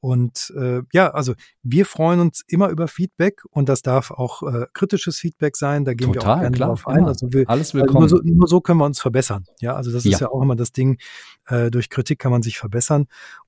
Und 0.00 0.52
äh, 0.56 0.82
ja, 0.92 1.10
also 1.10 1.34
wir 1.62 1.84
freuen 1.84 2.20
uns 2.20 2.44
immer 2.46 2.68
über 2.68 2.86
Feedback 2.86 3.42
und 3.50 3.68
das 3.68 3.82
darf 3.82 4.12
auch 4.12 4.42
äh, 4.42 4.66
kritisches 4.72 5.18
Feedback 5.18 5.56
sein. 5.56 5.84
Da 5.84 5.94
gehen 5.94 6.12
Total, 6.12 6.26
wir 6.26 6.34
auch 6.34 6.40
gerne 6.40 6.56
klar, 6.56 6.68
drauf 6.68 6.86
ein. 6.86 7.04
Also 7.06 7.32
wir, 7.32 7.48
Alles 7.50 7.74
willkommen. 7.74 8.04
Also 8.04 8.16
nur, 8.16 8.24
so, 8.24 8.34
nur 8.36 8.48
so 8.48 8.60
können 8.60 8.78
wir 8.78 8.84
uns 8.84 9.00
verbessern. 9.00 9.44
Ja, 9.60 9.74
also 9.74 9.90
das 9.90 10.04
ja. 10.04 10.12
ist 10.12 10.20
ja 10.20 10.28
auch 10.28 10.40
immer 10.40 10.54
das 10.54 10.70
Ding. 10.70 10.98
Äh, 11.46 11.70
durch 11.72 11.90
Kritik 11.90 12.20
kann 12.20 12.30
man 12.30 12.42
sich 12.42 12.58
verbessern 12.58 12.97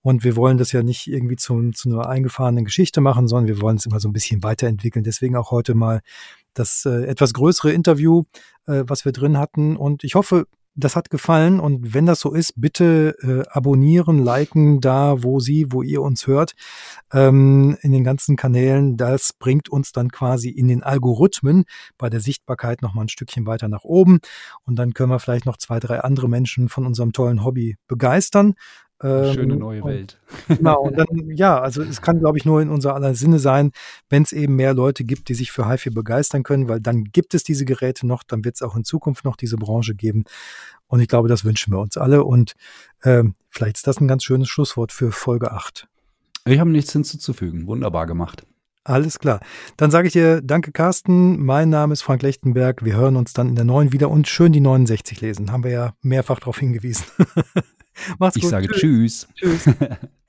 und 0.02 0.24
wir 0.24 0.36
wollen 0.36 0.59
das 0.59 0.72
ja 0.72 0.82
nicht 0.82 1.06
irgendwie 1.06 1.36
zu, 1.36 1.70
zu 1.72 1.89
einer 1.90 2.09
eingefahrenen 2.09 2.64
Geschichte 2.64 3.01
machen, 3.01 3.28
sondern 3.28 3.48
wir 3.48 3.60
wollen 3.60 3.77
es 3.77 3.86
immer 3.86 4.01
so 4.01 4.09
ein 4.09 4.12
bisschen 4.12 4.43
weiterentwickeln. 4.43 5.05
Deswegen 5.05 5.36
auch 5.36 5.51
heute 5.51 5.74
mal 5.74 6.01
das 6.55 6.85
äh, 6.86 7.05
etwas 7.06 7.32
größere 7.32 7.72
Interview, 7.72 8.24
äh, 8.66 8.85
was 8.86 9.05
wir 9.05 9.12
drin 9.12 9.39
hatten. 9.39 9.77
Und 9.77 10.05
ich 10.05 10.14
hoffe, 10.14 10.47
das 10.77 10.97
hat 10.97 11.10
gefallen 11.10 11.59
und 11.59 11.94
wenn 11.94 12.06
das 12.06 12.20
so 12.20 12.32
ist, 12.32 12.55
bitte 12.56 13.16
äh, 13.22 13.48
abonnieren, 13.51 14.22
liken 14.22 14.81
da, 14.81 15.22
wo 15.22 15.40
Sie, 15.40 15.66
wo 15.70 15.82
ihr 15.82 16.01
uns 16.01 16.27
hört, 16.27 16.55
ähm, 17.12 17.77
in 17.82 17.93
den 17.93 18.05
ganzen 18.05 18.36
Kanälen. 18.36 18.97
Das 18.97 19.32
bringt 19.32 19.68
uns 19.68 19.93
dann 19.93 20.10
quasi 20.10 20.48
in 20.48 20.68
den 20.68 20.82
Algorithmen 20.82 21.64
bei 21.98 22.09
der 22.09 22.20
Sichtbarkeit 22.20 22.82
noch 22.82 22.94
mal 22.94 23.02
ein 23.02 23.09
Stückchen 23.09 23.47
weiter 23.47 23.68
nach 23.68 23.85
oben 23.85 24.20
und 24.64 24.77
dann 24.77 24.94
können 24.94 25.10
wir 25.10 25.18
vielleicht 25.18 25.47
noch 25.47 25.56
zwei, 25.56 25.81
drei 25.81 26.01
andere 26.01 26.28
Menschen 26.28 26.68
von 26.68 26.86
unserem 26.86 27.12
tollen 27.12 27.44
Hobby 27.44 27.77
begeistern. 27.89 28.55
Schöne 29.02 29.55
ähm, 29.55 29.59
neue 29.59 29.82
Welt. 29.82 30.20
Genau, 30.48 30.82
und 30.82 30.98
dann, 30.98 31.31
ja, 31.35 31.59
also 31.59 31.82
es 31.82 32.02
kann, 32.02 32.20
glaube 32.20 32.36
ich, 32.36 32.44
nur 32.44 32.60
in 32.60 32.68
unser 32.68 32.94
aller 32.94 33.14
Sinne 33.14 33.39
sein, 33.39 33.72
wenn 34.10 34.22
es 34.22 34.32
eben 34.32 34.56
mehr 34.56 34.74
Leute 34.74 35.05
gibt, 35.05 35.28
die 35.31 35.35
sich 35.35 35.52
für 35.52 35.68
HiFi 35.68 35.90
begeistern 35.90 36.43
können, 36.43 36.68
weil 36.68 36.81
dann 36.81 37.05
gibt 37.05 37.32
es 37.32 37.43
diese 37.43 37.64
Geräte 37.64 38.06
noch, 38.06 38.22
dann 38.22 38.44
wird 38.44 38.56
es 38.56 38.62
auch 38.62 38.77
in 38.77 38.85
Zukunft 38.85 39.24
noch 39.24 39.36
diese 39.36 39.56
Branche 39.56 39.94
geben. 39.94 40.24
Und 40.86 41.01
ich 41.01 41.09
glaube, 41.09 41.28
das 41.28 41.44
wünschen 41.44 41.72
wir 41.72 41.81
uns 41.81 41.97
alle. 41.97 42.24
Und 42.24 42.55
ähm, 43.02 43.35
vielleicht 43.48 43.77
ist 43.77 43.86
das 43.86 44.01
ein 44.01 44.09
ganz 44.09 44.24
schönes 44.24 44.48
Schlusswort 44.48 44.93
für 44.93 45.12
Folge 45.12 45.52
8. 45.52 45.89
Ich 46.44 46.59
habe 46.59 46.70
nichts 46.70 46.93
hinzuzufügen. 46.93 47.66
Wunderbar 47.66 48.06
gemacht. 48.06 48.44
Alles 48.85 49.18
klar. 49.18 49.40
Dann 49.77 49.90
sage 49.90 50.09
ich 50.09 50.12
dir 50.12 50.40
Danke, 50.43 50.72
Carsten. 50.72 51.43
Mein 51.43 51.68
Name 51.70 51.93
ist 51.93 52.02
Frank 52.02 52.22
Lechtenberg. 52.22 52.85
Wir 52.85 52.97
hören 52.97 53.16
uns 53.16 53.32
dann 53.32 53.48
in 53.48 53.55
der 53.55 53.64
neuen 53.64 53.93
wieder 53.93 54.10
und 54.10 54.27
schön 54.27 54.52
die 54.52 54.60
69 54.60 55.20
lesen. 55.20 55.52
Haben 55.52 55.64
wir 55.64 55.70
ja 55.70 55.94
mehrfach 56.02 56.40
darauf 56.40 56.59
hingewiesen. 56.59 57.05
Mach's 58.18 58.35
gut. 58.35 58.44
Ich 58.44 58.48
sage 58.48 58.68
Tschüss. 58.68 59.28
Tschüss. 59.35 59.64